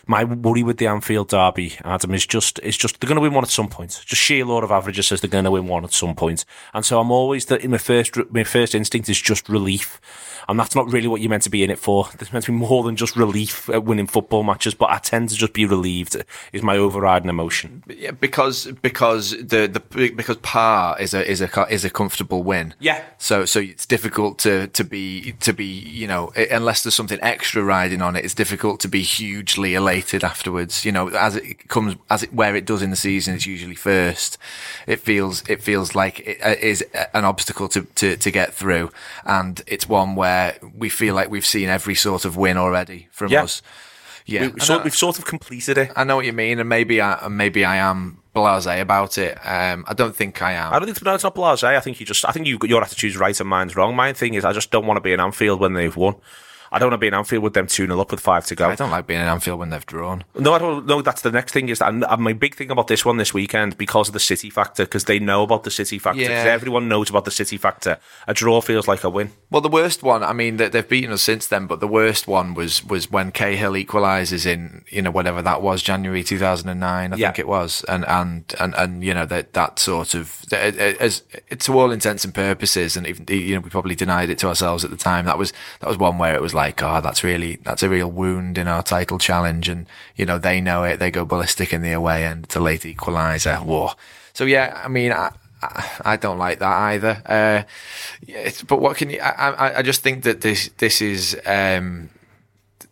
My 0.07 0.25
worry 0.25 0.63
with 0.63 0.79
the 0.79 0.87
Anfield 0.87 1.29
Derby, 1.29 1.77
Adam, 1.85 2.15
is 2.15 2.27
just 2.27 2.59
is 2.61 2.79
just 2.79 2.99
they're 2.99 3.09
going 3.09 3.17
to 3.17 3.23
win 3.23 3.35
one 3.35 3.45
at 3.45 3.51
some 3.51 3.69
point. 3.69 4.01
Just 4.07 4.23
sheer 4.23 4.45
law 4.45 4.63
of 4.63 4.71
averages 4.71 5.07
says 5.07 5.21
they're 5.21 5.29
going 5.29 5.45
to 5.45 5.51
win 5.51 5.67
one 5.67 5.85
at 5.85 5.93
some 5.93 6.15
point, 6.15 6.47
and 6.73 6.85
so 6.85 6.99
I'm 6.99 7.11
always 7.11 7.45
that 7.47 7.63
in 7.63 7.71
my 7.71 7.79
first 7.79 8.17
my 8.33 8.45
first 8.45 8.75
instinct 8.75 9.09
is 9.11 9.21
just 9.21 9.49
relief. 9.51 10.01
And 10.49 10.59
that's 10.59 10.75
not 10.75 10.91
really 10.91 11.09
what 11.09 11.21
you're 11.21 11.29
meant 11.29 11.43
to 11.43 11.51
be 11.51 11.63
in 11.63 11.71
it 11.71 11.79
for. 11.79 12.09
There's 12.17 12.33
meant 12.33 12.47
to 12.47 12.53
be 12.53 12.57
more 12.57 12.83
than 12.83 12.97
just 12.97 13.17
relief 13.17 13.69
at 13.69 13.85
winning 13.85 14.07
football 14.07 14.43
matches, 14.43 14.73
but 14.73 14.89
I 14.91 14.97
tend 14.99 15.29
to 15.29 15.35
just 15.35 15.53
be 15.53 15.67
relieved 15.67 16.17
is 16.53 16.63
my 16.63 16.77
overriding 16.77 17.29
emotion. 17.29 17.83
Yeah, 17.87 18.13
because 18.13 18.67
because 18.81 19.33
the 19.33 19.69
the 19.69 20.11
because 20.11 20.37
par 20.39 20.97
is 20.99 21.13
a 21.13 21.31
is 21.31 21.43
a 21.43 21.67
is 21.69 21.85
a 21.85 21.91
comfortable 21.91 22.43
win. 22.43 22.75
Yeah. 22.79 23.05
So 23.19 23.45
so 23.45 23.61
it's 23.61 23.85
difficult 23.85 24.39
to 24.41 24.69
to 24.69 24.85
be 24.85 25.33
to 25.41 25.53
be 25.53 25.67
you 25.67 26.07
know 26.07 26.33
unless 26.51 26.83
there's 26.83 26.95
something 26.95 27.19
extra 27.21 27.63
riding 27.63 28.01
on 28.01 28.17
it. 28.17 28.25
It's 28.25 28.35
difficult 28.35 28.81
to 28.81 28.89
be 28.89 29.03
hugely 29.03 29.75
elated 29.75 30.25
afterwards. 30.25 30.83
You 30.83 30.93
know, 30.93 31.09
as 31.09 31.37
it 31.37 31.69
comes 31.69 31.97
as 32.09 32.23
it 32.23 32.33
where 32.33 32.57
it 32.57 32.65
does 32.65 32.81
in 32.81 32.89
the 32.89 32.97
season, 32.97 33.35
it's 33.35 33.47
usually 33.47 33.75
first. 33.75 34.39
It 34.87 35.01
feels 35.01 35.47
it 35.47 35.63
feels 35.63 35.95
like 35.95 36.21
it 36.21 36.39
uh, 36.43 36.55
is 36.59 36.83
an 37.13 37.27
obstacle 37.27 37.69
to 37.69 37.83
to 37.97 38.17
to 38.17 38.31
get 38.31 38.55
through, 38.55 38.91
and 39.27 39.61
it's 39.67 39.87
one 39.87 40.15
where 40.15 40.38
we 40.75 40.89
feel 40.89 41.15
like 41.15 41.31
we've 41.31 41.47
seen 41.47 41.69
every 41.69 41.95
sort 41.95 42.25
of 42.25 42.37
win 42.37 42.57
already 42.57 43.09
from 43.11 43.29
Yeah. 43.33 43.45
us. 43.45 43.63
Yeah, 44.27 44.43
We- 44.43 44.49
we've, 44.49 44.63
sort, 44.63 44.85
we've 44.85 44.95
sort 44.97 45.19
of 45.19 45.25
completed 45.25 45.79
it. 45.79 45.91
I 45.97 46.05
know 46.05 46.17
what 46.17 46.27
you 46.27 46.35
mean, 46.35 46.59
and 46.61 46.69
maybe 46.69 47.01
I 47.01 47.29
maybe 47.29 47.65
I 47.65 47.77
am 47.77 48.19
blasé 48.37 48.81
about 48.81 49.17
it. 49.19 49.39
Um, 49.43 49.85
I 49.89 49.95
don't 49.95 50.15
think 50.15 50.43
I 50.43 50.53
am. 50.53 50.73
I 50.75 50.79
don't 50.79 50.87
think 50.87 51.03
no, 51.03 51.15
it's 51.15 51.25
not 51.25 51.35
blasé. 51.35 51.65
I 51.77 51.81
think 51.81 51.99
you 51.99 52.05
just, 52.07 52.25
I 52.29 52.33
think 52.33 52.47
you 52.47 52.59
your 52.65 52.83
attitude's 52.83 53.17
right 53.17 53.39
and 53.41 53.49
mine's 53.49 53.75
wrong. 53.75 53.97
My 53.97 54.13
thing 54.13 54.35
is, 54.35 54.45
I 54.45 54.53
just 54.53 54.71
don't 54.71 54.87
want 54.87 54.97
to 54.99 55.01
be 55.01 55.13
in 55.13 55.21
Anfield 55.21 55.61
when 55.61 55.73
they've 55.73 55.97
won. 55.97 56.17
I 56.71 56.79
don't 56.79 56.91
want 56.91 57.01
to 57.01 57.05
be 57.05 57.09
in 57.09 57.15
Anfield 57.15 57.43
with 57.43 57.55
them 57.55 57.67
2 57.67 57.87
0 57.87 58.01
up 58.01 58.11
with 58.11 58.21
five 58.21 58.45
to 58.47 58.55
go. 58.55 58.69
I 58.69 58.75
don't 58.75 58.91
like 58.91 59.07
being 59.07 59.21
in 59.21 59.27
Anfield 59.27 59.59
when 59.59 59.71
they've 59.71 59.87
drawn. 59.87 60.25
No, 60.39 60.53
I 60.55 60.59
don't. 60.59 60.87
No, 60.87 61.03
that's 61.03 61.23
the 61.23 61.31
next 61.33 61.53
thing. 61.53 61.69
Is 61.69 61.79
that 61.79 61.89
and, 61.93 62.05
my 62.19 62.33
big 62.33 62.55
thing 62.55 62.71
about 62.71 62.89
this 62.89 63.05
one 63.05 63.17
this 63.17 63.33
weekend 63.33 63.79
because 63.79 64.09
of 64.09 64.13
the 64.15 64.21
City 64.21 64.51
factor, 64.51 64.85
because 64.85 65.05
they 65.05 65.19
know 65.19 65.43
about 65.43 65.65
the 65.65 65.71
City 65.71 65.99
factor. 65.99 66.21
'cause 66.23 66.29
Yeah. 66.31 66.45
everyone 66.53 66.89
knows 66.89 67.09
about 67.11 67.25
the 67.25 67.31
City 67.31 67.57
factor. 67.57 67.99
A 68.27 68.35
draw 68.35 68.61
feels 68.61 68.87
like 68.89 69.05
a 69.05 69.11
win. 69.11 69.31
Well, 69.51 69.61
the 69.63 69.69
worst 69.69 70.03
one. 70.03 70.23
I 70.23 70.33
mean, 70.33 70.57
that 70.59 70.73
they've 70.73 70.89
beaten 70.89 71.13
us 71.13 71.23
since 71.23 71.47
then, 71.47 71.67
but 71.67 71.81
the 71.81 71.89
worst 71.89 72.27
one 72.29 72.55
was 72.55 72.85
was 72.85 73.11
when 73.11 73.31
Cahill 73.33 73.73
equalises 73.73 74.45
in 74.47 74.85
you 74.91 75.03
know 75.03 75.11
whatever 75.11 75.41
that 75.43 75.63
was 75.63 75.83
January 75.83 76.23
two 76.23 76.39
thousand 76.39 76.69
and 76.69 76.81
nine. 76.81 77.13
I 77.13 77.17
Yeah. 77.17 77.29
think 77.29 77.39
it 77.41 77.49
was, 77.49 77.85
and 77.89 78.07
and 78.07 78.45
and 78.61 78.75
and 78.75 79.03
you 79.05 79.15
know 79.15 79.27
that 79.27 79.53
that 79.55 79.79
sort 79.79 80.15
of 80.15 80.45
as 80.53 81.23
to 81.59 81.79
all 81.79 81.91
intents 81.93 82.25
and 82.25 82.35
purposes, 82.35 82.97
and 82.97 83.07
even 83.07 83.25
you 83.29 83.55
know 83.55 83.61
we 83.61 83.71
probably 83.71 83.95
denied 83.95 84.31
it 84.31 84.39
to 84.39 84.49
ourselves 84.49 84.85
at 84.85 84.91
the 84.91 84.97
time. 84.97 85.25
That 85.27 85.39
was 85.39 85.53
that 85.81 85.89
was 85.89 85.97
one 85.99 86.19
where 86.19 86.35
it 86.35 86.43
was 86.43 86.55
like, 86.55 86.58
oh, 86.83 87.01
that's 87.01 87.25
really 87.25 87.57
that's 87.63 87.83
a 87.83 87.89
real 87.89 88.11
wound 88.11 88.59
in 88.59 88.69
our 88.69 88.83
title 88.83 89.19
challenge, 89.19 89.69
and 89.69 89.87
you 90.17 90.27
know 90.27 90.39
they 90.39 90.61
know 90.61 90.85
it. 90.85 90.99
They 90.99 91.11
go 91.11 91.25
ballistic 91.25 91.73
in 91.73 91.83
the 91.83 91.93
away 91.93 92.25
end. 92.25 92.45
It's 92.45 92.57
a 92.57 92.61
late 92.61 92.83
equaliser. 92.83 93.63
Whoa. 93.65 93.93
So 94.33 94.45
yeah, 94.45 94.81
I 94.85 94.89
mean. 94.89 95.13
I, 95.13 95.33
I 96.05 96.17
don't 96.17 96.39
like 96.39 96.61
that 96.61 96.77
either. 96.93 97.21
Uh, 97.27 97.63
it's, 98.29 98.63
but 98.63 98.81
what 98.81 98.97
can 98.97 99.11
you? 99.11 99.19
I, 99.19 99.51
I, 99.51 99.79
I 99.79 99.83
just 99.83 100.03
think 100.03 100.23
that 100.23 100.41
this 100.41 100.71
this 100.79 101.03
is 101.03 101.37
um, 101.47 102.11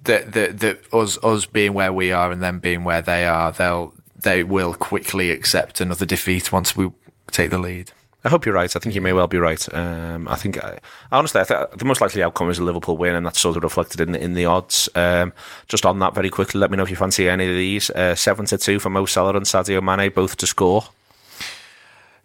that 0.03 0.33
that 0.33 0.59
that 0.59 0.93
us 0.93 1.17
us 1.23 1.47
being 1.47 1.75
where 1.75 1.93
we 1.93 2.11
are 2.11 2.33
and 2.33 2.43
them 2.43 2.59
being 2.59 2.83
where 2.83 3.03
they 3.03 3.25
are. 3.25 3.53
They'll 3.53 3.95
they 4.21 4.43
will 4.43 4.75
quickly 4.75 5.31
accept 5.31 5.81
another 5.81 6.07
defeat 6.07 6.51
once 6.51 6.77
we 6.77 6.91
take 7.31 7.51
the 7.51 7.59
lead. 7.59 7.93
I 8.25 8.29
hope 8.29 8.45
you're 8.45 8.55
right. 8.55 8.75
I 8.75 8.79
think 8.81 8.95
you 8.95 9.01
may 9.01 9.13
well 9.13 9.29
be 9.29 9.39
right. 9.39 9.73
Um, 9.73 10.27
I 10.27 10.35
think, 10.35 10.63
I, 10.63 10.81
honestly, 11.13 11.41
I 11.41 11.45
think 11.45 11.79
the 11.79 11.85
most 11.85 12.01
likely 12.01 12.23
outcome 12.23 12.51
is 12.51 12.59
a 12.59 12.65
Liverpool 12.65 12.97
win, 12.97 13.15
and 13.15 13.25
that's 13.25 13.39
sort 13.39 13.57
of 13.57 13.63
reflected 13.63 14.01
in 14.01 14.15
in 14.17 14.35
the 14.35 14.47
odds. 14.47 14.89
Um, 14.95 15.33
just 15.69 15.87
on 15.87 16.01
that, 16.01 16.15
very 16.15 16.31
quickly, 16.31 16.59
let 16.59 16.71
me 16.71 16.77
know 16.77 16.83
if 16.83 16.91
you 16.91 16.97
fancy 16.97 17.29
any 17.29 17.49
of 17.49 17.55
these. 17.55 17.89
Uh, 17.91 18.15
Seven 18.17 18.47
to 18.47 18.59
two 18.59 18.81
for 18.81 18.91
Mo 18.91 19.07
Salah 19.07 19.37
and 19.37 19.47
Sadio 19.47 19.81
Mane, 19.83 20.11
both 20.13 20.37
to 20.39 20.47
score. 20.47 20.85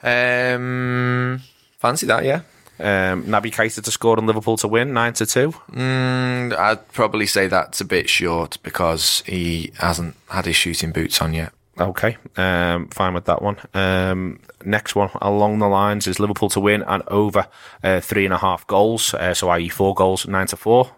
Um, 0.04 1.42
fancy 1.78 2.08
that, 2.08 2.24
yeah. 2.26 2.42
Um, 2.80 3.26
Naby 3.26 3.54
Keita 3.54 3.84
to 3.84 3.92
score 3.92 4.18
and 4.18 4.26
Liverpool 4.26 4.58
to 4.58 4.68
win, 4.68 4.94
nine 4.94 5.14
to 5.14 5.28
two. 5.28 5.54
Mm, 5.72 6.58
I'd 6.58 6.88
probably 6.94 7.28
say 7.28 7.46
that's 7.46 7.80
a 7.80 7.86
bit 7.86 8.10
short 8.10 8.58
because 8.64 9.22
he 9.28 9.72
hasn't 9.78 10.16
had 10.30 10.48
his 10.48 10.56
shooting 10.56 10.92
boots 10.92 11.22
on 11.22 11.34
yet. 11.34 11.54
Okay, 11.80 12.18
um, 12.38 12.88
fine 12.88 13.14
with 13.14 13.26
that 13.26 13.42
one. 13.42 13.58
Um, 13.76 14.40
next 14.66 14.96
one 14.96 15.10
along 15.22 15.60
the 15.60 15.68
lines 15.68 16.08
is 16.08 16.20
Liverpool 16.20 16.50
to 16.50 16.60
win 16.60 16.84
and 16.84 17.04
over 17.08 17.48
uh, 17.84 18.00
three 18.00 18.26
and 18.26 18.34
a 18.34 18.38
half 18.38 18.66
goals. 18.68 19.14
Uh, 19.14 19.34
so, 19.34 19.50
i.e., 19.50 19.70
four 19.70 19.94
goals, 19.94 20.28
nine 20.28 20.48
to 20.48 20.58
four. 20.58 20.92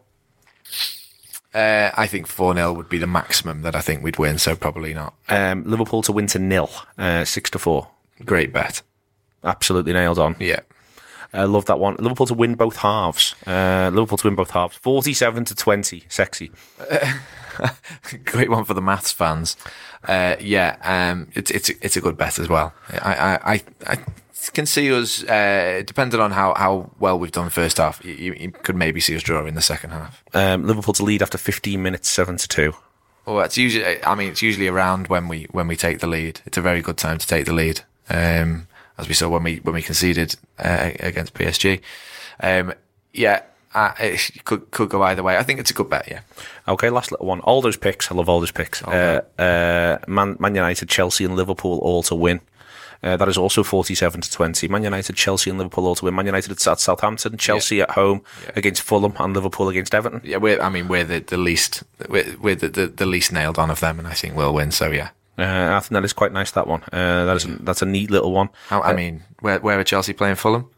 Uh, 1.53 1.91
I 1.95 2.07
think 2.07 2.25
4 2.25 2.55
0 2.55 2.73
would 2.73 2.89
be 2.89 2.97
the 2.97 3.05
maximum 3.05 3.61
that 3.61 3.75
I 3.75 3.81
think 3.81 4.03
we'd 4.03 4.17
win, 4.17 4.39
so 4.39 4.55
probably 4.55 4.93
not. 4.93 5.13
Um, 5.29 5.63
Liverpool 5.65 6.01
to 6.03 6.11
win 6.11 6.25
to 6.27 6.39
nil, 6.39 6.71
uh, 6.97 7.25
six 7.25 7.51
to 7.51 7.59
four. 7.59 7.89
Great 8.25 8.51
bet. 8.51 8.81
Absolutely 9.43 9.93
nailed 9.93 10.17
on. 10.17 10.35
Yeah. 10.39 10.61
I 11.33 11.45
love 11.45 11.65
that 11.65 11.79
one. 11.79 11.95
Liverpool 11.95 12.27
to 12.27 12.33
win 12.33 12.55
both 12.55 12.77
halves. 12.77 13.35
Uh, 13.45 13.89
Liverpool 13.93 14.17
to 14.17 14.27
win 14.27 14.35
both 14.35 14.51
halves. 14.51 14.77
47 14.77 15.45
to 15.45 15.55
20. 15.55 16.03
Sexy. 16.07 16.51
Great 18.25 18.49
one 18.49 18.65
for 18.65 18.73
the 18.73 18.81
maths 18.81 19.11
fans. 19.11 19.57
Uh, 20.03 20.35
yeah, 20.39 20.77
um, 20.83 21.29
it's 21.33 21.49
it's 21.51 21.69
it's 21.69 21.95
a 21.95 22.01
good 22.01 22.17
bet 22.17 22.39
as 22.39 22.49
well. 22.49 22.73
I 22.89 23.13
I, 23.13 23.53
I, 23.53 23.61
I 23.87 23.97
can 24.51 24.65
see 24.65 24.91
us, 24.91 25.23
uh, 25.23 25.83
depending 25.85 26.19
on 26.19 26.31
how, 26.31 26.53
how 26.55 26.91
well 26.99 27.17
we've 27.17 27.31
done 27.31 27.49
first 27.49 27.77
half, 27.77 28.03
you, 28.03 28.33
you 28.33 28.51
could 28.51 28.75
maybe 28.75 28.99
see 28.99 29.15
us 29.15 29.23
draw 29.23 29.45
in 29.45 29.55
the 29.55 29.61
second 29.61 29.91
half. 29.91 30.23
Um, 30.33 30.65
Liverpool 30.65 30.93
to 30.95 31.03
lead 31.03 31.21
after 31.21 31.37
15 31.37 31.81
minutes, 31.81 32.09
7 32.09 32.37
to 32.37 32.47
2. 32.47 32.73
Well, 33.25 33.39
it's 33.41 33.57
usually. 33.57 34.03
I 34.03 34.15
mean, 34.15 34.29
it's 34.29 34.41
usually 34.41 34.67
around 34.67 35.07
when 35.07 35.29
we 35.29 35.47
when 35.51 35.67
we 35.69 35.77
take 35.77 35.99
the 35.99 36.07
lead. 36.07 36.41
It's 36.45 36.57
a 36.57 36.61
very 36.61 36.81
good 36.81 36.97
time 36.97 37.17
to 37.19 37.25
take 37.25 37.45
the 37.45 37.53
lead, 37.53 37.81
um, 38.09 38.67
as 38.97 39.07
we 39.07 39.13
saw 39.13 39.29
when 39.29 39.43
we 39.43 39.57
when 39.57 39.75
we 39.75 39.81
conceded 39.81 40.35
uh, 40.59 40.91
against 40.99 41.33
PSG. 41.33 41.81
Um, 42.39 42.73
yeah, 43.13 43.41
uh, 43.73 43.93
it 43.99 44.43
could 44.45 44.69
could 44.71 44.89
go 44.89 45.01
either 45.03 45.23
way. 45.23 45.37
I 45.37 45.43
think 45.43 45.59
it's 45.59 45.71
a 45.71 45.73
good 45.73 45.89
bet. 45.89 46.07
Yeah. 46.09 46.21
Okay, 46.67 46.89
last 46.89 47.11
little 47.11 47.25
one. 47.25 47.39
All 47.41 47.61
those 47.61 47.77
picks. 47.77 48.11
I 48.11 48.15
love 48.15 48.29
all 48.29 48.39
those 48.39 48.51
picks. 48.51 48.83
Uh, 48.83 49.21
uh, 49.37 49.97
Man, 50.07 50.37
Man 50.39 50.55
United, 50.55 50.89
Chelsea, 50.89 51.25
and 51.25 51.35
Liverpool 51.35 51.79
all 51.79 52.03
to 52.03 52.15
win. 52.15 52.41
Uh, 53.03 53.17
that 53.17 53.27
is 53.27 53.37
also 53.37 53.63
47 53.63 54.21
to 54.21 54.31
20. 54.31 54.69
Man 54.69 54.83
United, 54.83 55.17
Chelsea, 55.17 55.49
and 55.49 55.59
Liverpool 55.59 55.85
all 55.85 55.95
to 55.95 56.05
win. 56.05 56.15
Man 56.15 56.25
United 56.25 56.51
at 56.51 56.79
Southampton, 56.79 57.35
Chelsea 57.37 57.81
at 57.81 57.91
home 57.91 58.21
against 58.55 58.81
Fulham, 58.81 59.13
and 59.19 59.33
Liverpool 59.33 59.67
against 59.67 59.93
Everton. 59.93 60.21
Yeah, 60.23 60.37
we're. 60.37 60.61
I 60.61 60.69
mean, 60.69 60.87
we're 60.87 61.03
the, 61.03 61.19
the 61.19 61.37
least 61.37 61.83
we're, 62.07 62.37
we're 62.39 62.55
the, 62.55 62.69
the, 62.69 62.87
the 62.87 63.05
least 63.05 63.33
nailed 63.33 63.59
on 63.59 63.69
of 63.69 63.81
them, 63.81 63.99
and 63.99 64.07
I 64.07 64.13
think 64.13 64.35
we'll 64.35 64.53
win. 64.53 64.71
So 64.71 64.89
yeah. 64.91 65.09
Uh, 65.37 65.75
I 65.75 65.79
think 65.79 65.91
that 65.91 66.05
is 66.05 66.13
quite 66.13 66.31
nice. 66.31 66.51
That 66.51 66.67
one. 66.67 66.83
Uh, 66.91 67.25
that 67.25 67.37
is 67.37 67.47
that's 67.61 67.81
a 67.81 67.85
neat 67.85 68.11
little 68.11 68.31
one. 68.31 68.49
How, 68.67 68.81
I 68.81 68.93
mean, 68.93 69.23
where 69.39 69.59
where 69.59 69.79
are 69.79 69.83
Chelsea 69.83 70.13
playing 70.13 70.35
Fulham? 70.35 70.69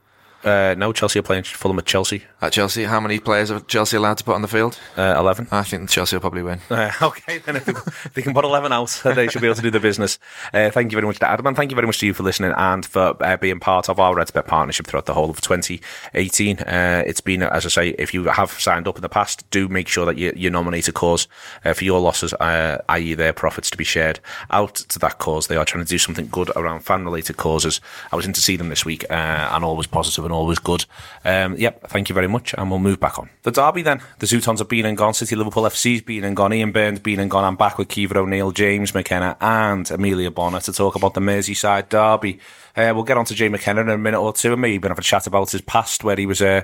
Uh, 0.45 0.75
no, 0.77 0.93
Chelsea 0.93 1.17
are 1.17 1.23
playing 1.23 1.43
Fulham 1.43 1.79
at 1.79 1.85
Chelsea. 1.85 2.23
At 2.39 2.53
Chelsea, 2.53 2.83
how 2.83 2.99
many 2.99 3.19
players 3.19 3.49
are 3.49 3.61
Chelsea 3.61 3.97
allowed 3.97 4.19
to 4.19 4.23
put 4.23 4.35
on 4.35 4.43
the 4.43 4.47
field? 4.47 4.79
Uh, 4.95 5.15
11. 5.17 5.47
I 5.51 5.63
think 5.63 5.89
Chelsea 5.89 6.15
will 6.15 6.21
probably 6.21 6.43
win. 6.43 6.59
Uh, 6.75 6.91
okay, 7.01 7.37
then 7.37 7.55
if 7.55 7.63
they, 7.63 7.73
they 8.15 8.21
can 8.21 8.33
put 8.33 8.43
11 8.43 8.73
out, 8.73 9.01
they 9.15 9.27
should 9.29 9.41
be 9.41 9.47
able 9.47 9.55
to 9.55 9.61
do 9.61 9.71
the 9.71 9.79
business. 9.79 10.19
Uh, 10.53 10.69
thank 10.69 10.91
you 10.91 10.97
very 10.97 11.07
much 11.07 11.17
to 11.17 11.27
Adam, 11.27 11.47
and 11.47 11.55
thank 11.55 11.71
you 11.71 11.75
very 11.75 11.87
much 11.87 11.99
to 11.99 12.05
you 12.05 12.13
for 12.13 12.21
listening 12.21 12.53
and 12.57 12.85
for 12.85 13.15
uh, 13.23 13.37
being 13.37 13.59
part 13.59 13.89
of 13.89 13.97
our 13.97 14.13
RedsBet 14.13 14.45
partnership 14.45 14.85
throughout 14.85 15.05
the 15.05 15.13
whole 15.13 15.29
of 15.29 15.39
2018. 15.39 16.59
Uh, 16.59 17.03
it's 17.07 17.21
been, 17.21 17.43
as 17.43 17.65
I 17.65 17.69
say, 17.69 17.89
if 17.97 18.13
you 18.13 18.25
have 18.25 18.51
signed 18.51 18.87
up 18.89 18.97
in 18.97 19.01
the 19.01 19.09
past, 19.09 19.49
do 19.51 19.69
make 19.69 19.87
sure 19.87 20.05
that 20.05 20.17
you, 20.17 20.33
you 20.35 20.49
nominate 20.49 20.89
a 20.89 20.91
cause 20.91 21.27
uh, 21.63 21.73
for 21.73 21.85
your 21.85 22.01
losses, 22.01 22.33
uh, 22.33 22.83
i.e., 22.89 23.13
their 23.13 23.33
profits 23.33 23.71
to 23.71 23.77
be 23.77 23.85
shared 23.85 24.19
out 24.51 24.75
to 24.75 24.99
that 24.99 25.17
cause. 25.17 25.47
They 25.47 25.55
are 25.55 25.65
trying 25.65 25.85
to 25.85 25.89
do 25.89 25.97
something 25.97 26.27
good 26.27 26.51
around 26.55 26.81
fan 26.81 27.05
related 27.05 27.37
causes. 27.37 27.79
I 28.11 28.15
was 28.17 28.25
in 28.25 28.33
to 28.33 28.41
see 28.41 28.57
them 28.57 28.69
this 28.69 28.85
week, 28.85 29.09
uh, 29.09 29.49
and 29.51 29.63
always 29.63 29.87
positive 29.87 30.25
and 30.25 30.34
always 30.35 30.59
good. 30.59 30.85
Um, 31.23 31.55
yep, 31.57 31.87
thank 31.87 32.09
you 32.09 32.15
very 32.15 32.27
much, 32.27 32.53
and 32.57 32.69
we'll 32.69 32.79
move 32.79 32.99
back 32.99 33.17
on. 33.17 33.29
The 33.43 33.51
derby 33.51 33.81
then. 33.81 34.01
The 34.19 34.25
Zutons 34.25 34.59
have 34.59 34.69
been 34.69 34.85
and 34.85 34.97
gone. 34.97 35.13
City 35.13 35.35
Liverpool 35.35 35.63
FC's 35.63 36.01
been 36.01 36.23
and 36.23 36.35
gone. 36.35 36.53
Ian 36.53 36.71
Byrne's 36.71 36.99
been 36.99 37.19
and 37.19 37.31
gone. 37.31 37.43
I'm 37.43 37.55
back 37.55 37.77
with 37.77 37.87
Kiefer 37.87 38.17
O'Neill, 38.17 38.51
James 38.51 38.93
McKenna, 38.93 39.37
and 39.41 39.89
Amelia 39.89 40.31
Bonner 40.31 40.59
to 40.59 40.73
talk 40.73 40.95
about 40.95 41.13
the 41.13 41.21
Merseyside 41.21 41.89
derby. 41.89 42.39
Uh, 42.77 42.91
we'll 42.93 43.03
get 43.03 43.17
on 43.17 43.25
to 43.25 43.33
Jay 43.33 43.47
McKenna 43.49 43.81
in 43.81 43.89
a 43.89 43.97
minute 43.97 44.19
or 44.19 44.33
two, 44.33 44.51
and 44.53 44.61
maybe 44.61 44.75
even 44.75 44.89
have 44.91 44.99
a 44.99 45.01
chat 45.01 45.27
about 45.27 45.51
his 45.51 45.61
past, 45.61 46.03
where 46.03 46.15
he 46.17 46.25
was 46.25 46.41
uh, 46.41 46.61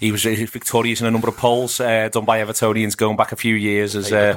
he 0.00 0.10
was 0.12 0.26
uh, 0.26 0.34
victorious 0.48 1.00
in 1.00 1.06
a 1.06 1.10
number 1.10 1.28
of 1.28 1.36
polls 1.36 1.78
uh, 1.80 2.08
done 2.10 2.24
by 2.24 2.38
Evertonians 2.40 2.96
going 2.96 3.16
back 3.16 3.32
a 3.32 3.36
few 3.36 3.54
years 3.54 3.94
as 3.94 4.12
uh, 4.12 4.34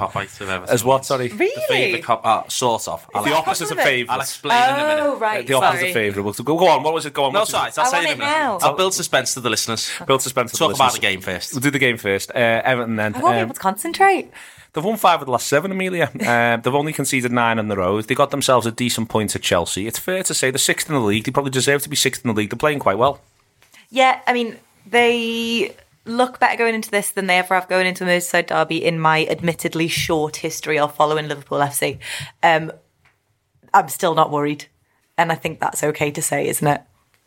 as 0.69 0.83
what? 0.83 1.05
Sorry, 1.05 1.29
Really? 1.29 1.53
The 1.55 1.61
favourite 1.67 2.03
cop, 2.03 2.25
uh, 2.25 2.47
sort 2.49 2.87
of. 2.87 3.07
I'll, 3.13 3.23
the 3.23 3.33
opposite 3.33 3.71
of 3.71 3.77
favourite. 3.79 4.13
I'll 4.15 4.21
explain 4.21 4.63
in 4.63 4.75
a 4.75 4.87
minute. 4.87 5.03
Oh, 5.03 5.17
right. 5.17 5.45
The 5.47 5.53
opposite 5.55 5.77
sorry. 5.79 5.89
of 5.89 5.93
favourite. 5.93 6.35
Go, 6.37 6.57
go 6.57 6.67
on. 6.67 6.83
What 6.83 6.93
was 6.93 7.05
it? 7.05 7.13
Go 7.13 7.25
on. 7.25 7.33
No, 7.33 7.45
sorry. 7.45 7.71
I'll 7.77 7.85
I 7.85 7.89
say 7.89 7.99
in 7.99 8.05
a 8.05 8.09
it 8.11 8.17
minute. 8.19 8.31
now. 8.31 8.57
I'll 8.61 8.75
build 8.75 8.93
suspense 8.93 9.33
to 9.33 9.39
the 9.39 9.49
listeners. 9.49 9.91
Build 10.05 10.21
suspense. 10.21 10.51
to 10.51 10.57
Talk 10.57 10.69
the 10.69 10.75
about 10.75 10.93
the 10.93 10.99
game 10.99 11.21
first. 11.21 11.53
We'll 11.53 11.61
do 11.61 11.71
the 11.71 11.79
game 11.79 11.97
first. 11.97 12.29
Uh, 12.31 12.61
Everton 12.63 12.95
then. 12.97 13.15
I 13.15 13.19
won't 13.21 13.33
be 13.35 13.39
Um, 13.39 13.45
able 13.45 13.53
to 13.55 13.59
concentrate. 13.59 14.31
They've 14.75 14.83
won 14.83 14.97
five 14.97 15.21
of 15.21 15.25
the 15.25 15.31
last 15.31 15.47
seven, 15.47 15.71
Amelia. 15.71 16.11
Uh, 16.25 16.57
they've 16.57 16.75
only 16.75 16.91
conceded 16.91 17.31
nine 17.31 17.57
on 17.59 17.67
the 17.69 17.77
road. 17.77 18.05
They 18.05 18.15
got 18.15 18.31
themselves 18.31 18.65
a 18.65 18.71
decent 18.71 19.07
point 19.09 19.35
at 19.35 19.41
Chelsea. 19.41 19.87
It's 19.87 19.97
fair 19.99 20.21
to 20.23 20.33
say 20.33 20.51
they're 20.51 20.57
sixth 20.57 20.89
in 20.89 20.95
the 20.95 21.01
league. 21.01 21.23
They 21.23 21.31
probably 21.31 21.51
deserve 21.51 21.81
to 21.83 21.89
be 21.89 21.95
sixth 21.95 22.25
in 22.25 22.29
the 22.29 22.35
league. 22.35 22.49
They're 22.49 22.57
playing 22.57 22.79
quite 22.79 22.97
well. 22.97 23.21
Yeah, 23.89 24.19
I 24.27 24.33
mean, 24.33 24.57
they 24.85 25.75
look 26.05 26.39
better 26.39 26.57
going 26.57 26.75
into 26.75 26.91
this 26.91 27.11
than 27.11 27.27
they 27.27 27.37
ever 27.37 27.53
have 27.55 27.69
going 27.69 27.87
into 27.87 28.03
a 28.03 28.07
Merseyside 28.07 28.47
derby 28.47 28.83
in 28.83 28.99
my 28.99 29.25
admittedly 29.27 29.87
short 29.87 30.37
history 30.37 30.77
of 30.77 30.93
following 30.95 31.27
Liverpool 31.27 31.59
FC. 31.59 31.99
Um, 32.43 32.71
I'm 33.73 33.87
still 33.89 34.13
not 34.15 34.31
worried. 34.31 34.65
And 35.17 35.31
I 35.31 35.35
think 35.35 35.59
that's 35.59 35.83
okay 35.83 36.11
to 36.11 36.21
say, 36.21 36.47
isn't 36.47 36.67
it? 36.67 36.81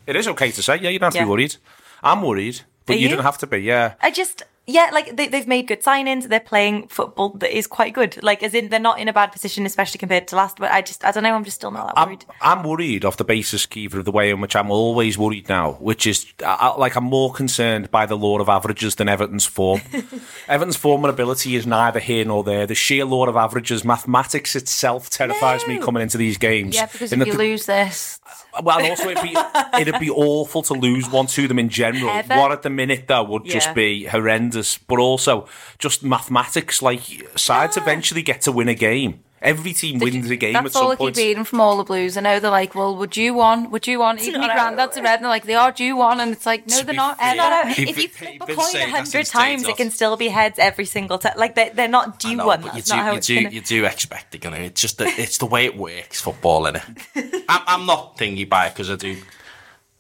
It 0.07 0.17
is 0.17 0.29
okay 0.29 0.51
to 0.51 0.63
say. 0.63 0.77
Yeah, 0.79 0.91
you 0.91 0.99
don't 0.99 1.07
have 1.07 1.13
to 1.15 1.19
Yeah. 1.21 1.25
be 1.25 1.31
worried. 1.31 1.57
I'm 2.03 2.23
worried, 2.23 2.61
but 2.85 2.99
you, 2.99 3.09
you? 3.09 3.15
don't 3.15 3.25
have 3.25 3.39
to 3.39 3.47
be. 3.47 3.59
Yeah. 3.59 3.95
I 4.03 4.11
just, 4.11 4.43
yeah, 4.69 4.91
like 4.93 5.17
they, 5.17 5.29
they've 5.29 5.47
made 5.49 5.67
good 5.67 5.83
signings. 5.83 6.29
They're 6.29 6.41
playing 6.41 6.89
football 6.89 7.31
that 7.39 7.57
is 7.57 7.67
quite 7.67 7.95
good. 7.95 8.23
Like, 8.23 8.43
as 8.43 8.53
in, 8.53 8.69
they're 8.69 8.79
not 8.79 9.01
in 9.01 9.09
a 9.09 9.15
bad 9.15 9.33
position, 9.33 9.65
especially 9.65 9.97
compared 9.97 10.29
to 10.29 10.37
last. 10.37 10.59
But 10.59 10.71
I 10.71 10.83
just, 10.83 11.07
I 11.07 11.11
don't 11.11 11.23
know. 11.23 11.35
I'm 11.35 11.43
just 11.43 11.57
still 11.57 11.71
not 11.71 11.87
that 11.87 11.99
I'm, 11.99 12.09
worried. 12.09 12.25
I'm 12.43 12.63
worried 12.63 13.05
off 13.07 13.17
the 13.17 13.25
basis, 13.25 13.65
Kiefer, 13.67 13.95
of 13.95 14.05
the 14.05 14.13
way 14.13 14.29
in 14.29 14.43
which 14.43 14.55
I'm 14.55 14.71
always 14.71 15.17
worried 15.17 15.49
now, 15.49 15.73
which 15.81 16.07
is 16.07 16.27
I, 16.45 16.75
like 16.77 16.97
I'm 16.97 17.05
more 17.05 17.33
concerned 17.33 17.91
by 17.91 18.05
the 18.05 18.17
law 18.17 18.39
of 18.39 18.51
averages 18.51 18.97
than 18.97 19.09
Everton's 19.09 19.47
form. 19.47 19.81
Everton's 20.49 20.77
form 20.77 21.03
and 21.03 21.11
ability 21.15 21.57
is 21.57 21.67
neither 21.67 21.99
here 21.99 22.27
nor 22.27 22.45
there. 22.45 22.67
The 22.67 22.75
sheer 22.75 23.07
law 23.07 23.27
of 23.27 23.37
averages, 23.37 23.87
mathematics 23.87 24.55
itself 24.55 25.09
terrifies 25.09 25.67
me 25.67 25.79
coming 25.79 26.03
into 26.03 26.19
these 26.19 26.37
games. 26.37 26.75
Yeah, 26.75 26.87
because 26.87 27.11
In 27.11 27.23
if 27.23 27.27
that 27.27 27.33
you 27.33 27.39
the- 27.39 27.43
lose 27.43 27.65
this, 27.65 28.21
Well, 28.63 28.79
and 28.79 28.91
also 28.91 29.09
it'd 29.09 29.23
be 29.23 29.37
it'd 29.79 30.01
be 30.01 30.11
awful 30.11 30.63
to 30.63 30.75
lose 30.75 31.09
one 31.09 31.27
to 31.29 31.49
them 31.49 31.59
in 31.59 31.69
general. 31.69 32.11
Ever. 32.11 32.37
One 32.37 32.53
at 32.53 32.63
the 32.63 32.71
minute 32.71 33.07
though 33.07 33.25
would 33.25 33.45
just 33.45 33.75
be 33.75 34.05
horrendous. 34.05 34.79
But 34.79 34.99
also 34.99 35.47
just 35.79 36.03
mathematics, 36.03 36.83
like 36.83 37.01
sides 37.37 37.77
ah. 37.77 37.83
eventually 37.83 38.23
get 38.23 38.43
to 38.43 38.53
win 38.53 38.69
a 38.69 38.75
game. 38.75 39.23
Every 39.41 39.73
team 39.73 39.99
wins 40.01 40.29
a 40.31 40.37
game 40.37 40.57
at 40.57 40.57
some 40.57 40.63
point. 40.63 40.73
that's 40.73 40.77
all 40.77 40.89
I 40.91 40.95
keep 40.95 40.99
point. 40.99 41.17
reading 41.17 41.45
from 41.45 41.61
all 41.61 41.77
the 41.77 41.85
Blues. 41.85 42.17
I 42.17 42.21
know 42.23 42.41
they're 42.41 42.51
like, 42.51 42.75
well, 42.75 42.97
would 42.97 43.17
you 43.17 43.35
want? 43.35 43.71
Would 43.71 43.87
you 43.87 44.01
want? 44.01 44.21
Even 44.21 44.43
your 44.43 44.51
granddad's 44.53 44.97
a 44.97 45.03
red, 45.03 45.15
and 45.17 45.25
they're 45.25 45.31
like, 45.31 45.45
they 45.45 45.55
are 45.55 45.71
due 45.71 45.97
one, 45.97 46.19
and 46.21 46.33
it's 46.33 46.45
like, 46.45 46.67
no, 46.67 46.81
To 46.81 46.85
they're 46.87 46.95
not. 46.95 47.19
fair- 47.19 47.29
ever. 47.29 47.37
No, 47.37 47.63
no. 47.65 47.71
If 47.71 47.99
you 47.99 48.05
it- 48.05 48.11
flip 48.11 48.35
a 48.43 48.55
coin 48.55 48.77
a 48.83 48.89
hundred 48.91 49.27
times, 49.27 49.63
day 49.63 49.71
it 49.71 49.77
can 49.77 49.91
still 49.91 50.17
be 50.17 50.29
heads 50.29 50.59
every 50.59 50.87
single 50.87 51.19
time. 51.19 51.35
Like 51.37 51.55
they, 51.55 51.69
they're 51.71 51.87
not 51.89 52.09
I 52.25 52.29
due 52.31 52.37
know, 52.37 52.47
one. 52.47 52.63
That's 52.63 52.91
you 52.91 52.97
not 52.97 53.01
do, 53.01 53.05
how 53.05 53.11
you 53.13 53.17
it's 53.19 53.27
do, 53.29 53.35
gonna. 53.37 53.51
you 53.51 53.61
do 53.61 53.85
expect 53.85 54.35
it, 54.35 54.45
you 54.45 54.51
know. 54.51 54.57
It's 54.57 54.81
just 54.81 54.99
that 54.99 55.19
it's 55.19 55.39
the 55.39 55.47
way 55.47 55.65
it 55.67 55.77
works, 55.77 56.21
football, 56.21 56.63
innit? 56.65 56.83
I'm, 57.49 57.63
I'm 57.67 57.87
not 57.87 58.17
thingy 58.19 58.49
by 58.49 58.67
it 58.67 58.75
because 58.75 58.91
I 58.91 58.97
do. 58.97 59.17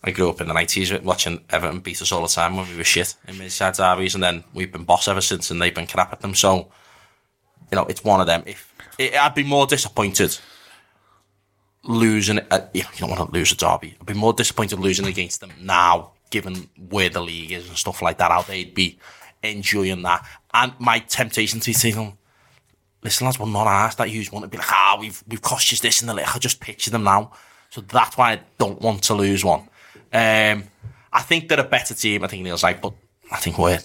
I 0.02 0.12
grew 0.12 0.30
up 0.30 0.40
in 0.40 0.46
the 0.48 0.54
nineties 0.54 0.92
watching 1.00 1.40
Everton 1.50 1.80
beat 1.80 2.00
us 2.02 2.12
all 2.12 2.22
the 2.22 2.28
time 2.28 2.56
when 2.56 2.68
we 2.68 2.76
were 2.76 2.84
shit 2.84 3.14
in 3.26 3.34
Merseyside 3.34 3.76
derbies, 3.76 4.14
and 4.14 4.22
then 4.22 4.44
we've 4.54 4.70
been 4.72 4.84
boss 4.84 5.08
ever 5.08 5.20
since, 5.20 5.50
and 5.50 5.60
they've 5.60 5.74
been 5.74 5.86
crap 5.88 6.12
at 6.12 6.20
them. 6.20 6.34
So, 6.36 6.68
you 7.70 7.76
know, 7.76 7.84
it's 7.86 8.04
one 8.04 8.20
of 8.20 8.26
them. 8.28 8.44
If 8.46 8.67
it, 8.98 9.14
I'd 9.14 9.34
be 9.34 9.44
more 9.44 9.66
disappointed 9.66 10.36
losing, 11.84 12.38
uh, 12.50 12.66
you, 12.72 12.82
know, 12.82 12.88
you 12.94 12.98
don't 13.00 13.10
want 13.10 13.30
to 13.30 13.36
lose 13.38 13.52
a 13.52 13.56
derby. 13.56 13.96
I'd 14.00 14.06
be 14.06 14.14
more 14.14 14.32
disappointed 14.32 14.78
losing 14.78 15.06
against 15.06 15.40
them 15.40 15.52
now, 15.60 16.12
given 16.30 16.68
where 16.90 17.08
the 17.08 17.20
league 17.20 17.52
is 17.52 17.68
and 17.68 17.76
stuff 17.76 18.02
like 18.02 18.18
that. 18.18 18.30
How 18.30 18.42
they'd 18.42 18.74
be 18.74 18.98
enjoying 19.42 20.02
that, 20.02 20.26
and 20.52 20.72
my 20.78 20.98
temptation 20.98 21.60
to 21.60 21.72
say 21.72 21.92
them 21.92 22.18
listen, 23.02 23.24
lads, 23.26 23.38
we're 23.38 23.46
not 23.46 23.66
asked 23.66 23.98
that 23.98 24.10
you 24.10 24.24
want 24.32 24.44
to 24.44 24.48
be 24.48 24.58
like, 24.58 24.70
ah, 24.72 24.96
we've 25.00 25.22
we've 25.28 25.42
cost 25.42 25.70
you 25.70 25.78
this 25.78 26.00
and 26.00 26.08
the 26.08 26.14
like. 26.14 26.34
I 26.34 26.38
just 26.38 26.60
picture 26.60 26.90
them 26.90 27.04
now. 27.04 27.32
So 27.70 27.80
that's 27.82 28.16
why 28.16 28.32
I 28.32 28.40
don't 28.58 28.80
want 28.80 29.02
to 29.04 29.14
lose 29.14 29.44
one. 29.44 29.60
Um, 30.12 30.64
I 31.12 31.22
think 31.22 31.48
they're 31.48 31.60
a 31.60 31.64
better 31.64 31.94
team. 31.94 32.24
I 32.24 32.26
think 32.28 32.42
Neil's 32.42 32.62
like, 32.62 32.80
but 32.80 32.94
I 33.30 33.36
think 33.36 33.58
we're 33.58 33.80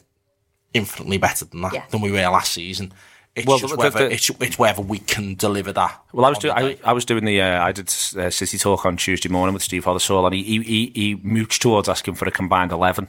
infinitely 0.74 1.18
better 1.18 1.46
than 1.46 1.62
that 1.62 1.74
Yeah. 1.74 1.86
than 1.90 2.02
we 2.02 2.12
were 2.12 2.22
last 2.22 2.54
season. 2.54 2.94
It's 3.36 3.48
Well, 3.48 3.58
just 3.58 3.74
the- 3.74 3.78
whether 3.80 4.00
the- 4.10 4.14
it's, 4.14 4.30
it's 4.40 4.60
whether 4.60 4.82
we 4.82 5.00
can 5.00 5.34
deliver 5.36 5.74
that. 5.74 6.00
Well, 6.14 6.26
I 6.26 6.30
was 6.30 6.38
doing 6.38 6.54
the 6.56 6.86
I. 6.88 6.92
I 6.92 6.94
was 6.94 7.04
doing 7.04 7.26
the 7.26 7.42
uh, 7.42 7.64
I 7.66 7.72
did 7.72 7.88
uh, 8.18 8.30
City 8.30 8.58
talk 8.60 8.86
on 8.86 8.96
Tuesday 8.96 9.28
morning 9.30 9.54
with 9.54 9.64
Steve 9.64 9.86
Hothersall, 9.86 10.26
and 10.26 10.36
he 10.36 10.44
he, 10.44 10.62
he 10.62 10.92
he 10.94 11.16
mooched 11.18 11.60
towards 11.60 11.90
asking 11.90 12.14
for 12.16 12.28
a 12.28 12.32
combined 12.32 12.72
eleven, 12.72 13.08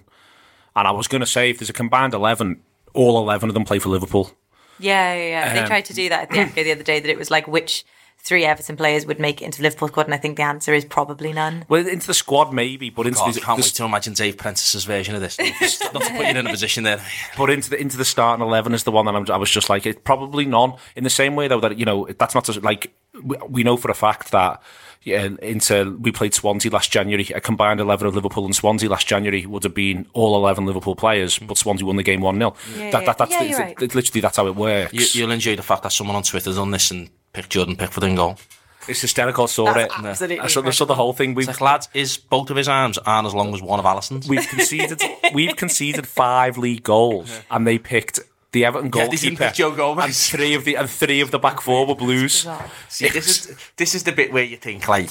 and 0.74 0.88
I 0.88 0.92
was 0.92 1.08
going 1.08 1.20
to 1.20 1.26
say 1.26 1.50
if 1.50 1.58
there's 1.58 1.68
a 1.68 1.74
combined 1.74 2.14
eleven, 2.14 2.62
all 2.94 3.18
eleven 3.18 3.50
of 3.50 3.54
them 3.54 3.64
play 3.66 3.78
for 3.78 3.90
Liverpool. 3.90 4.30
Yeah, 4.78 5.12
yeah, 5.14 5.22
yeah. 5.28 5.54
They 5.54 5.60
Um, 5.60 5.66
tried 5.66 5.84
to 5.84 5.92
do 5.94 6.08
that 6.08 6.22
at 6.22 6.30
the 6.30 6.36
FPO 6.38 6.64
the 6.64 6.72
other 6.72 6.82
day. 6.82 7.00
That 7.00 7.10
it 7.10 7.18
was 7.18 7.30
like 7.30 7.46
which 7.46 7.84
three 8.24 8.44
Everton 8.44 8.76
players 8.76 9.04
would 9.04 9.20
make 9.20 9.42
it 9.42 9.44
into 9.44 9.58
the 9.58 9.64
Liverpool 9.64 9.88
squad, 9.88 10.06
and 10.06 10.14
I 10.14 10.16
think 10.16 10.38
the 10.38 10.42
answer 10.42 10.72
is 10.72 10.84
probably 10.84 11.32
none. 11.32 11.64
Well, 11.68 11.86
into 11.86 12.06
the 12.06 12.14
squad 12.14 12.52
maybe, 12.52 12.90
but 12.90 13.06
into 13.06 13.18
God, 13.18 13.34
the, 13.34 13.40
can't 13.40 13.58
the- 13.58 13.62
wait 13.62 13.74
to 13.74 13.84
imagine 13.84 14.14
Dave 14.14 14.36
Prentice's 14.38 14.84
version 14.84 15.14
of 15.14 15.20
this. 15.20 15.38
Not 15.92 16.02
to 16.02 16.10
put 16.10 16.24
you 16.24 16.30
in 16.30 16.46
a 16.46 16.50
position 16.50 16.84
there. 16.84 17.04
but 17.36 17.50
into 17.50 17.70
the 17.70 17.80
into 17.80 17.96
the 17.96 18.04
starting 18.04 18.44
eleven 18.44 18.72
is 18.74 18.84
the 18.84 18.90
one 18.92 19.04
that 19.06 19.14
I'm, 19.14 19.30
I 19.30 19.36
was 19.36 19.50
just 19.50 19.68
like, 19.68 19.86
it's 19.86 20.00
probably 20.02 20.46
none. 20.46 20.74
In 20.96 21.04
the 21.04 21.10
same 21.10 21.36
way 21.36 21.48
though 21.48 21.60
that 21.60 21.78
you 21.78 21.84
know 21.84 22.08
that's 22.18 22.34
not 22.34 22.44
to, 22.46 22.58
like 22.60 22.92
we, 23.22 23.36
we 23.48 23.62
know 23.62 23.76
for 23.76 23.90
a 23.90 23.94
fact 23.94 24.32
that 24.32 24.62
yeah, 25.04 25.28
into 25.42 25.96
we 26.00 26.10
played 26.10 26.34
Swansea 26.34 26.70
last 26.72 26.90
January. 26.90 27.28
A 27.34 27.40
combined 27.40 27.78
eleven 27.80 28.06
of 28.06 28.14
Liverpool 28.14 28.44
and 28.44 28.56
Swansea 28.56 28.88
last 28.88 29.06
January 29.06 29.46
would 29.46 29.62
have 29.64 29.74
been 29.74 30.06
all 30.12 30.34
eleven 30.36 30.66
Liverpool 30.66 30.96
players, 30.96 31.38
but 31.38 31.56
Swansea 31.58 31.86
won 31.86 31.96
the 31.96 32.02
game 32.02 32.20
one 32.20 32.36
0 32.38 32.54
Yeah, 32.76 32.90
that, 32.90 33.06
that, 33.06 33.18
that's 33.18 33.30
Yeah, 33.32 33.44
the- 33.44 33.54
right. 33.62 33.82
it's 33.82 33.94
literally 33.94 34.20
that's 34.20 34.36
how 34.36 34.46
it 34.46 34.56
works. 34.56 34.92
You, 35.14 35.22
you'll 35.22 35.30
enjoy 35.32 35.56
the 35.56 35.62
fact 35.62 35.82
that 35.84 35.92
someone 35.92 36.16
on 36.16 36.22
Twitter's 36.22 36.56
done 36.56 36.70
this 36.72 36.90
and 36.90 37.10
picked 37.32 37.50
Jordan 37.50 37.76
Pickford 37.76 38.04
in 38.04 38.14
goal. 38.16 38.38
It's 38.86 39.00
hysterical. 39.00 39.44
I 39.44 39.46
saw 39.46 39.72
That's 39.72 39.94
it. 39.94 40.04
absolutely 40.04 40.40
I 40.40 40.46
saw, 40.46 40.62
I 40.62 40.68
saw 40.70 40.84
the 40.84 40.94
whole 40.94 41.14
thing. 41.14 41.32
We've 41.34 41.48
It's 41.48 41.58
like, 41.58 41.72
lads, 41.72 41.88
is 41.94 42.18
both 42.18 42.50
of 42.50 42.56
his 42.58 42.68
arms 42.68 42.98
aren't 42.98 43.26
as 43.26 43.34
long 43.34 43.54
as 43.54 43.62
one 43.62 43.78
of 43.78 43.86
Alisson's? 43.86 44.28
we've 44.28 44.46
conceded 44.46 45.02
we've 45.32 45.56
conceded 45.56 46.06
five 46.06 46.58
league 46.58 46.82
goals, 46.82 47.40
and 47.50 47.66
they 47.66 47.78
picked 47.78 48.20
the 48.54 48.64
Everton 48.64 48.86
Yeah, 48.94 49.06
goalkeeper. 49.06 49.36
pick 49.44 49.54
Joe 49.54 49.72
Gomez. 49.72 50.04
and 50.06 50.14
three 50.14 50.54
of 50.54 50.64
the 50.64 50.76
and 50.76 50.88
three 50.88 51.20
of 51.20 51.30
the 51.30 51.38
back 51.38 51.60
four 51.60 51.84
were 51.86 51.94
Blues. 51.94 52.46
See, 52.88 53.08
this 53.08 53.26
is 53.28 53.56
this 53.76 53.94
is 53.94 54.02
the 54.04 54.12
bit 54.12 54.32
where 54.32 54.44
you 54.44 54.56
think 54.56 54.88
like, 54.88 55.10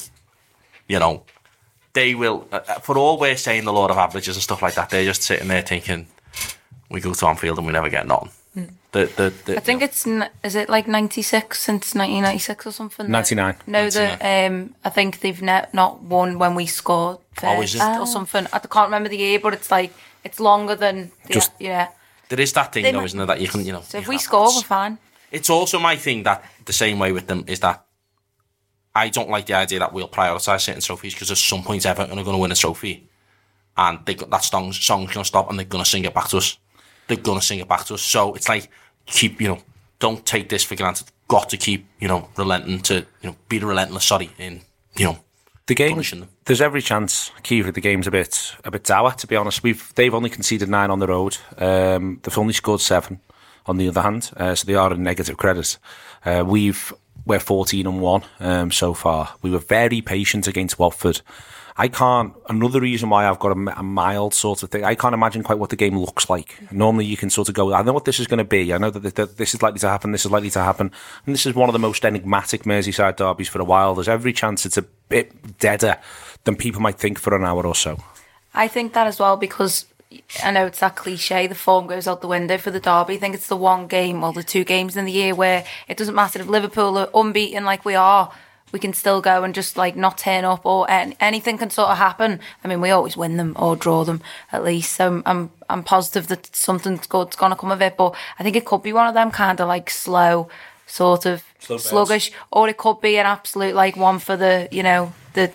you 0.88 0.98
know, 1.00 1.24
they 1.94 2.16
will 2.16 2.48
uh, 2.52 2.60
uh, 2.68 2.80
for 2.80 2.98
all 2.98 3.20
we're 3.20 3.38
saying 3.38 3.66
the 3.66 3.74
law 3.74 3.88
of 3.88 3.98
averages 3.98 4.36
and 4.36 4.44
stuff 4.44 4.62
like 4.62 4.74
that. 4.76 4.90
They're 4.90 5.06
just 5.06 5.22
sitting 5.24 5.48
there 5.50 5.62
thinking, 5.62 6.08
we 6.90 7.00
go 7.02 7.14
to 7.14 7.28
Anfield 7.28 7.58
and 7.60 7.68
we 7.68 7.74
never 7.74 7.90
get 7.90 8.08
nothing. 8.08 8.32
The, 8.92 9.06
the, 9.18 9.34
the, 9.46 9.58
I 9.58 9.60
think 9.60 9.82
it's 9.82 10.06
is 10.44 10.54
it 10.56 10.70
like 10.70 10.88
ninety 10.88 11.24
six 11.24 11.60
since 11.60 11.96
nineteen 11.96 12.22
ninety 12.22 12.38
six 12.38 12.68
or 12.68 12.72
something. 12.72 13.10
99. 13.10 13.56
No, 13.66 13.90
the 13.90 14.06
um, 14.24 14.76
I 14.86 14.90
think 14.92 15.22
they've 15.22 15.42
ne- 15.42 15.66
not 15.74 16.04
won 16.04 16.38
when 16.38 16.54
we 16.54 16.68
scored 16.68 17.18
Oh, 17.42 17.62
is 17.64 17.74
first 17.74 17.84
it? 17.84 18.00
or 18.00 18.06
something. 18.06 18.46
I 18.54 18.60
can't 18.60 18.86
remember 18.88 19.10
the 19.10 19.18
year, 19.18 19.40
but 19.40 19.54
it's 19.56 19.72
like 19.72 19.92
it's 20.24 20.40
longer 20.40 20.76
than 20.76 21.12
the, 21.26 21.34
Just- 21.34 21.52
yeah. 21.60 21.88
There 22.36 22.42
is 22.44 22.54
that 22.54 22.74
thing 22.74 22.84
They 22.84 22.92
though, 22.92 22.98
might- 23.00 23.06
isn't 23.06 23.18
there, 23.18 23.28
that 23.28 23.40
you 23.42 23.48
can 23.48 23.64
you 23.64 23.72
know. 23.74 23.82
So 23.82 24.00
if 24.00 24.08
we 24.08 24.18
score, 24.18 24.48
we're 24.56 24.62
fine. 24.64 24.98
It's 25.32 25.50
also 25.52 25.78
my 25.80 25.96
thing 25.96 26.24
that 26.24 26.44
the 26.66 26.74
same 26.74 26.98
way 26.98 27.12
with 27.12 27.28
them 27.28 27.44
is 27.48 27.60
that 27.60 27.86
I 28.96 29.10
don't 29.10 29.30
like 29.30 29.46
the 29.46 29.54
idea 29.54 29.80
that 29.80 29.94
we'll 29.94 30.08
prioritise 30.08 30.62
certain 30.62 30.82
trophies 30.82 31.14
because 31.14 31.32
at 31.32 31.38
some 31.38 31.64
point 31.64 31.86
Everton 31.86 32.18
are 32.18 32.24
going 32.24 32.36
to 32.36 32.42
win 32.42 32.52
a 32.52 32.56
trophy, 32.56 33.08
and 33.78 34.00
they 34.06 34.16
got 34.16 34.30
that 34.32 34.44
song 34.44 34.74
song's 34.74 35.14
going 35.14 35.24
to 35.24 35.28
stop 35.28 35.50
and 35.50 35.58
they're 35.60 35.66
going 35.66 35.84
to 35.84 35.90
sing 35.90 36.06
it 36.06 36.14
back 36.14 36.28
to 36.30 36.38
us. 36.38 36.58
They're 37.08 37.18
going 37.18 37.40
to 37.40 37.46
sing 37.46 37.60
it 37.60 37.68
back 37.68 37.86
to 37.86 37.94
us. 37.96 38.02
So 38.02 38.34
it's 38.34 38.50
like 38.50 38.70
keep 39.06 39.40
you 39.42 39.48
know 39.50 39.60
don't 40.00 40.26
take 40.26 40.50
this 40.50 40.64
for 40.64 40.76
granted. 40.76 41.08
Got 41.28 41.50
to 41.50 41.58
keep 41.58 41.86
you 42.00 42.08
know 42.08 42.30
relenting 42.38 42.80
to 42.82 42.96
you 43.22 43.30
know 43.30 43.36
be 43.50 43.60
the 43.60 43.66
relentless. 43.68 44.06
Sorry 44.06 44.30
in 44.40 44.62
you 44.96 45.06
know 45.06 45.18
The 45.66 45.76
game, 45.76 46.04
there's 46.44 46.60
every 46.60 46.82
chance, 46.82 47.32
Kiefer, 47.42 47.74
the 47.74 47.80
game's 47.80 48.06
a 48.06 48.12
bit 48.12 48.54
a 48.66 48.72
bit 48.72 48.84
dour. 48.84 49.14
To 49.14 49.28
be 49.28 49.38
honest, 49.38 49.64
we've 49.64 49.94
they've 49.96 50.14
only 50.14 50.30
conceded 50.30 50.68
nine 50.68 50.92
on 50.92 51.00
the 51.00 51.08
road. 51.08 51.38
Um, 51.58 52.20
they've 52.22 52.38
only 52.38 52.54
scored 52.54 52.82
seven. 52.82 53.20
On 53.66 53.78
the 53.78 53.88
other 53.88 54.02
hand, 54.02 54.30
uh, 54.36 54.56
so 54.56 54.66
they 54.66 54.76
are 54.76 54.92
a 54.92 54.98
negative 54.98 55.38
credit. 55.38 55.78
Uh, 56.26 56.44
we've 56.46 56.92
we're 57.26 57.40
14 57.40 57.88
and 57.88 58.02
one 58.02 58.24
um, 58.42 58.72
so 58.72 58.94
far. 58.94 59.36
We 59.42 59.52
were 59.52 59.60
very 59.60 60.02
patient 60.02 60.48
against 60.48 60.78
Watford. 60.78 61.22
I 61.76 61.88
can't. 61.88 62.34
Another 62.50 62.80
reason 62.80 63.10
why 63.10 63.28
I've 63.28 63.40
got 63.40 63.52
a 63.52 63.84
mild 63.84 64.34
sort 64.36 64.62
of 64.62 64.70
thing. 64.70 64.84
I 64.84 64.94
can't 64.94 65.16
imagine 65.16 65.42
quite 65.42 65.58
what 65.58 65.72
the 65.72 65.76
game 65.76 65.98
looks 65.98 66.30
like. 66.30 66.72
Normally, 66.72 67.06
you 67.06 67.18
can 67.18 67.32
sort 67.32 67.50
of 67.50 67.56
go. 67.56 67.74
I 67.74 67.82
know 67.82 67.94
what 67.94 68.06
this 68.06 68.20
is 68.20 68.28
going 68.28 68.38
to 68.40 68.44
be. 68.44 68.74
I 68.74 68.78
know 68.78 68.92
that, 68.92 69.02
th- 69.02 69.16
that 69.16 69.38
this 69.38 69.56
is 69.56 69.64
likely 69.64 69.80
to 69.80 69.90
happen. 69.90 70.12
This 70.12 70.26
is 70.26 70.32
likely 70.32 70.52
to 70.52 70.60
happen. 70.60 70.92
And 71.26 71.34
this 71.34 71.48
is 71.48 71.56
one 71.56 71.70
of 71.70 71.74
the 71.74 71.80
most 71.80 72.06
enigmatic 72.06 72.64
Merseyside 72.64 73.16
derbies 73.16 73.50
for 73.50 73.60
a 73.60 73.66
while. 73.66 73.96
There's 73.96 74.08
every 74.08 74.34
chance 74.34 74.66
it's 74.68 74.78
a 74.78 74.86
bit 75.14 75.60
deader 75.60 75.96
than 76.44 76.56
people 76.56 76.82
might 76.82 77.00
think 77.00 77.20
for 77.20 77.36
an 77.36 77.46
hour 77.46 77.66
or 77.66 77.76
so. 77.76 77.98
I 78.54 78.68
think 78.68 78.94
that 78.94 79.08
as 79.08 79.20
well 79.20 79.38
because 79.38 79.86
I 80.44 80.52
know 80.52 80.66
it's 80.68 80.80
that 80.80 80.96
cliche. 80.96 81.48
The 81.48 81.56
form 81.56 81.88
goes 81.88 82.08
out 82.08 82.22
the 82.22 82.28
window 82.28 82.58
for 82.58 82.72
the 82.72 82.80
derby. 82.80 83.16
I 83.16 83.20
think 83.20 83.36
it's 83.36 83.48
the 83.48 83.58
one 83.74 83.88
game 83.88 84.24
or 84.24 84.34
the 84.34 84.44
two 84.44 84.64
games 84.64 84.96
in 84.96 85.06
the 85.06 85.12
year 85.12 85.34
where 85.36 85.66
it 85.88 85.98
doesn't 85.98 86.16
matter 86.16 86.40
if 86.40 86.48
Liverpool 86.48 86.98
are 86.98 87.10
unbeaten 87.14 87.66
like 87.66 87.86
we 87.86 87.96
are. 87.96 88.32
We 88.72 88.80
can 88.80 88.94
still 88.94 89.22
go 89.22 89.44
and 89.44 89.54
just 89.54 89.78
like 89.78 89.96
not 89.96 90.18
turn 90.18 90.46
up, 90.46 90.66
or 90.66 90.90
an- 90.90 91.14
anything 91.20 91.60
can 91.60 91.70
sort 91.70 91.90
of 91.92 91.98
happen. 91.98 92.40
I 92.64 92.68
mean, 92.68 92.82
we 92.82 92.90
always 92.90 93.16
win 93.16 93.38
them 93.38 93.54
or 93.56 93.76
draw 93.76 94.04
them 94.04 94.22
at 94.52 94.64
least. 94.64 94.94
So 94.94 95.06
I'm 95.08 95.24
I'm, 95.26 95.52
I'm 95.70 95.84
positive 95.84 96.26
that 96.28 96.56
something's 96.56 97.06
good's 97.08 97.36
gonna 97.36 97.56
come 97.56 97.72
of 97.72 97.82
it. 97.84 97.98
But 97.98 98.16
I 98.40 98.44
think 98.44 98.56
it 98.56 98.66
could 98.66 98.82
be 98.82 98.94
one 98.94 99.08
of 99.08 99.14
them 99.14 99.30
kind 99.30 99.62
of 99.62 99.68
like 99.68 99.92
slow, 99.92 100.50
sort 100.94 101.26
of 101.26 101.44
burns. 101.68 101.84
sluggish, 101.84 102.32
or 102.52 102.70
it 102.70 102.78
could 102.78 103.02
be 103.02 103.18
an 103.18 103.26
absolute 103.26 103.74
like 103.74 103.98
one 103.98 104.20
for 104.20 104.38
the 104.38 104.68
you 104.72 104.84
know 104.84 105.14
the 105.34 105.52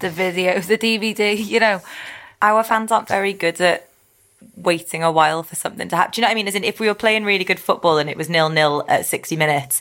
the 0.00 0.10
video, 0.10 0.60
the 0.72 0.76
DVD. 0.76 1.36
You 1.44 1.60
know, 1.60 1.80
our 2.42 2.62
fans 2.62 2.92
aren't 2.92 3.08
very 3.08 3.32
good 3.32 3.60
at 3.60 3.88
waiting 4.54 5.02
a 5.02 5.10
while 5.10 5.42
for 5.42 5.56
something 5.56 5.88
to 5.88 5.96
happen. 5.96 6.12
Do 6.12 6.20
you 6.20 6.22
know 6.22 6.28
what 6.28 6.32
I 6.32 6.34
mean? 6.34 6.48
As 6.48 6.54
in, 6.54 6.64
if 6.64 6.78
we 6.78 6.88
were 6.88 6.94
playing 6.94 7.24
really 7.24 7.44
good 7.44 7.58
football 7.58 7.96
and 7.96 8.10
it 8.10 8.18
was 8.18 8.28
nil 8.28 8.50
nil 8.50 8.84
at 8.86 9.06
60 9.06 9.34
minutes, 9.36 9.80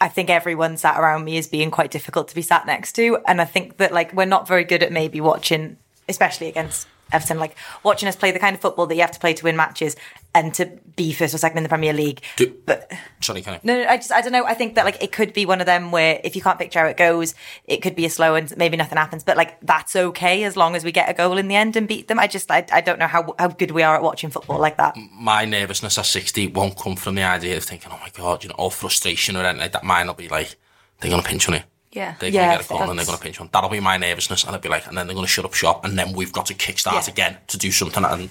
I 0.00 0.08
think 0.08 0.30
everyone 0.30 0.76
sat 0.76 0.98
around 0.98 1.24
me 1.24 1.36
is 1.36 1.48
being 1.48 1.70
quite 1.72 1.90
difficult 1.90 2.28
to 2.28 2.34
be 2.34 2.42
sat 2.42 2.66
next 2.66 2.92
to. 2.92 3.18
And 3.26 3.40
I 3.40 3.44
think 3.44 3.78
that, 3.78 3.92
like, 3.92 4.12
we're 4.12 4.24
not 4.24 4.46
very 4.46 4.64
good 4.64 4.82
at 4.84 4.92
maybe 4.92 5.20
watching, 5.20 5.76
especially 6.08 6.46
against 6.46 6.86
Everton, 7.12 7.38
like 7.38 7.56
watching 7.82 8.08
us 8.08 8.16
play 8.16 8.30
the 8.30 8.38
kind 8.38 8.54
of 8.54 8.60
football 8.60 8.86
that 8.86 8.94
you 8.94 9.00
have 9.00 9.10
to 9.12 9.20
play 9.20 9.34
to 9.34 9.44
win 9.44 9.56
matches 9.56 9.96
and 10.34 10.54
to 10.54 10.66
be 10.94 11.12
first 11.12 11.34
or 11.34 11.38
second 11.38 11.56
in 11.58 11.62
the 11.64 11.68
Premier 11.68 11.92
League. 11.92 12.22
Do, 12.36 12.54
But 12.64 12.90
sorry, 13.20 13.42
can 13.42 13.54
I? 13.54 13.60
no, 13.64 13.82
no, 13.82 13.88
I 13.88 13.96
just 13.96 14.12
I 14.12 14.20
don't 14.20 14.32
know. 14.32 14.44
I 14.44 14.54
think 14.54 14.76
that 14.76 14.84
like 14.84 15.02
it 15.02 15.10
could 15.12 15.32
be 15.32 15.44
one 15.46 15.60
of 15.60 15.66
them 15.66 15.90
where 15.90 16.20
if 16.22 16.36
you 16.36 16.42
can't 16.42 16.58
picture 16.58 16.78
how 16.80 16.86
it 16.86 16.96
goes, 16.96 17.34
it 17.66 17.78
could 17.82 17.96
be 17.96 18.04
a 18.06 18.10
slow 18.10 18.34
and 18.34 18.56
maybe 18.56 18.76
nothing 18.76 18.98
happens. 18.98 19.24
But 19.24 19.36
like 19.36 19.60
that's 19.60 19.96
okay 19.96 20.44
as 20.44 20.56
long 20.56 20.76
as 20.76 20.84
we 20.84 20.92
get 20.92 21.08
a 21.08 21.14
goal 21.14 21.36
in 21.38 21.48
the 21.48 21.56
end 21.56 21.76
and 21.76 21.88
beat 21.88 22.08
them. 22.08 22.18
I 22.18 22.26
just 22.26 22.50
I, 22.50 22.64
I 22.72 22.80
don't 22.80 22.98
know 22.98 23.06
how 23.08 23.34
how 23.38 23.48
good 23.48 23.72
we 23.72 23.82
are 23.82 23.96
at 23.96 24.02
watching 24.02 24.30
football 24.30 24.58
like 24.58 24.76
that. 24.76 24.96
my 25.12 25.44
nervousness 25.44 25.98
at 25.98 26.06
60 26.06 26.48
won't 26.48 26.78
come 26.78 26.96
from 26.96 27.16
the 27.16 27.22
idea 27.24 27.56
of 27.56 27.64
thinking, 27.64 27.90
oh 27.92 27.98
my 28.00 28.10
God, 28.12 28.44
you 28.44 28.50
know, 28.50 28.56
or 28.58 28.70
frustration 28.70 29.36
or 29.36 29.40
anything 29.40 29.60
like 29.62 29.72
that. 29.72 29.84
Mine 29.84 30.06
will 30.06 30.14
be 30.14 30.28
like, 30.28 30.56
they're 31.00 31.10
to 31.10 31.22
pinch 31.26 31.48
on 31.48 31.54
it. 31.54 31.64
Yeah. 31.92 32.14
They're 32.20 32.30
Yeah, 32.30 32.46
going 32.46 32.58
to 32.58 32.62
get 32.62 32.66
a 32.66 32.68
goal 32.68 32.90
and 32.90 32.98
they're 32.98 33.06
going 33.06 33.18
to 33.18 33.22
pinch 33.22 33.40
on. 33.40 33.48
That'll 33.52 33.68
be 33.70 33.80
my 33.80 33.96
nervousness. 33.96 34.44
And 34.44 34.54
I'll 34.54 34.60
be 34.60 34.68
like, 34.68 34.86
and 34.86 34.96
then 34.96 35.06
they're 35.06 35.14
going 35.14 35.26
to 35.26 35.30
shut 35.32 35.44
up 35.44 35.54
shop. 35.54 35.84
And 35.84 35.98
then 35.98 36.12
we've 36.12 36.32
got 36.32 36.46
to 36.46 36.54
kickstart 36.54 37.06
Yeah. 37.06 37.12
again 37.12 37.36
to 37.48 37.58
do 37.58 37.72
something. 37.72 38.04
And 38.04 38.30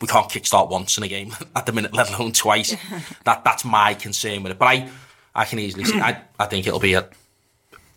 we 0.00 0.06
can't 0.08 0.28
kickstart 0.28 0.68
once 0.68 0.98
in 0.98 1.04
a 1.04 1.08
game 1.08 1.34
at 1.56 1.64
the 1.66 1.72
minute, 1.72 1.94
let 1.94 2.10
alone 2.12 2.32
twice. 2.32 2.76
that 3.24 3.42
That's 3.44 3.64
my 3.64 3.94
concern 3.94 4.42
with 4.42 4.52
it. 4.52 4.58
But 4.58 4.66
I, 4.66 4.88
I 5.34 5.44
can 5.46 5.58
easily 5.58 5.84
see, 5.84 5.98
I, 6.00 6.20
I 6.38 6.46
think 6.46 6.66
it'll 6.66 6.78
be 6.80 6.94
a, 6.94 7.08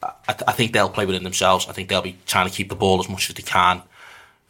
I, 0.02 0.10
I 0.28 0.52
think 0.54 0.72
they'll 0.74 0.90
play 0.90 1.06
within 1.06 1.24
themselves. 1.24 1.68
I 1.68 1.74
think 1.74 1.90
they'll 1.90 2.02
be 2.02 2.18
trying 2.26 2.48
to 2.48 2.54
keep 2.54 2.70
the 2.70 2.76
ball 2.76 3.00
as 3.00 3.10
much 3.10 3.30
as 3.30 3.36
they 3.36 3.44
can 3.44 3.82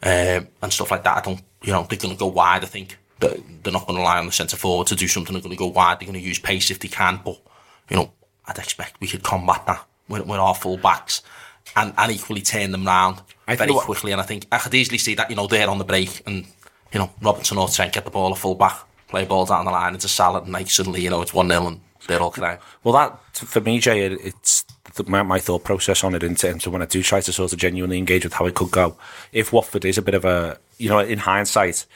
um, 0.02 0.48
and 0.62 0.72
stuff 0.72 0.90
like 0.92 1.02
that. 1.04 1.16
I 1.16 1.20
don't, 1.20 1.40
you 1.62 1.72
know, 1.72 1.82
they're 1.88 1.98
going 1.98 2.14
to 2.14 2.18
go 2.18 2.26
wide. 2.28 2.62
I 2.62 2.66
think 2.66 2.96
They're- 3.18 3.38
they're 3.64 3.72
not 3.72 3.86
going 3.86 3.96
to 3.96 4.00
rely 4.02 4.18
on 4.18 4.26
the 4.26 4.32
centre 4.32 4.56
forward 4.56 4.86
to 4.86 4.94
do 4.94 5.08
something. 5.08 5.32
They're 5.32 5.42
going 5.42 5.50
to 5.54 5.58
go 5.58 5.66
wide. 5.66 5.98
They're 5.98 6.06
going 6.06 6.20
to 6.20 6.24
use 6.26 6.38
pace 6.38 6.70
if 6.70 6.78
they 6.78 6.86
can. 6.88 7.20
But 7.24 7.40
you 7.90 7.96
know, 7.96 8.12
I'd 8.46 8.56
expect 8.58 9.00
we 9.00 9.08
could 9.08 9.22
combat 9.24 9.66
that 9.66 9.84
with, 10.08 10.26
with 10.26 10.38
our 10.38 10.54
full 10.54 10.76
backs 10.76 11.22
and, 11.76 11.92
and 11.96 12.12
equally 12.12 12.40
turn 12.42 12.72
them 12.72 12.86
round 12.86 13.20
I 13.46 13.56
very 13.56 13.72
quickly. 13.72 14.12
And 14.12 14.20
I 14.20 14.24
think 14.24 14.46
I 14.50 14.58
could 14.58 14.74
easily 14.74 14.98
see 14.98 15.14
that. 15.14 15.30
You 15.30 15.36
know, 15.36 15.46
they're 15.46 15.68
on 15.68 15.78
the 15.78 15.84
break 15.84 16.22
and 16.26 16.46
you 16.92 16.98
know 16.98 17.10
Robertson 17.20 17.58
or 17.58 17.68
Trent 17.68 17.92
get 17.92 18.04
the 18.04 18.10
ball 18.10 18.32
a 18.32 18.36
full 18.36 18.54
back, 18.54 18.78
play 19.08 19.24
ball 19.24 19.46
down 19.46 19.64
the 19.64 19.70
line 19.70 19.94
into 19.94 20.08
Salah, 20.08 20.42
and 20.42 20.52
like 20.52 20.70
suddenly 20.70 21.02
you 21.02 21.10
know 21.10 21.22
it's 21.22 21.34
one 21.34 21.48
0 21.48 21.66
and 21.66 21.80
they're 22.06 22.20
all 22.20 22.30
crying. 22.30 22.58
Well, 22.84 22.94
that 22.94 23.36
for 23.36 23.60
me, 23.60 23.78
Jay, 23.80 24.06
it's 24.06 24.64
my, 25.06 25.22
my 25.22 25.38
thought 25.38 25.64
process 25.64 26.02
on 26.02 26.14
it 26.14 26.22
in 26.22 26.34
terms 26.34 26.66
of 26.66 26.72
when 26.72 26.82
I 26.82 26.86
do 26.86 27.02
try 27.02 27.20
to 27.20 27.32
sort 27.32 27.52
of 27.52 27.58
genuinely 27.58 27.98
engage 27.98 28.24
with 28.24 28.32
how 28.32 28.46
it 28.46 28.54
could 28.54 28.70
go. 28.70 28.96
If 29.32 29.52
Watford 29.52 29.84
is 29.84 29.98
a 29.98 30.02
bit 30.02 30.14
of 30.14 30.24
a, 30.24 30.58
you 30.78 30.88
know, 30.88 30.98
in 30.98 31.18
hindsight, 31.18 31.86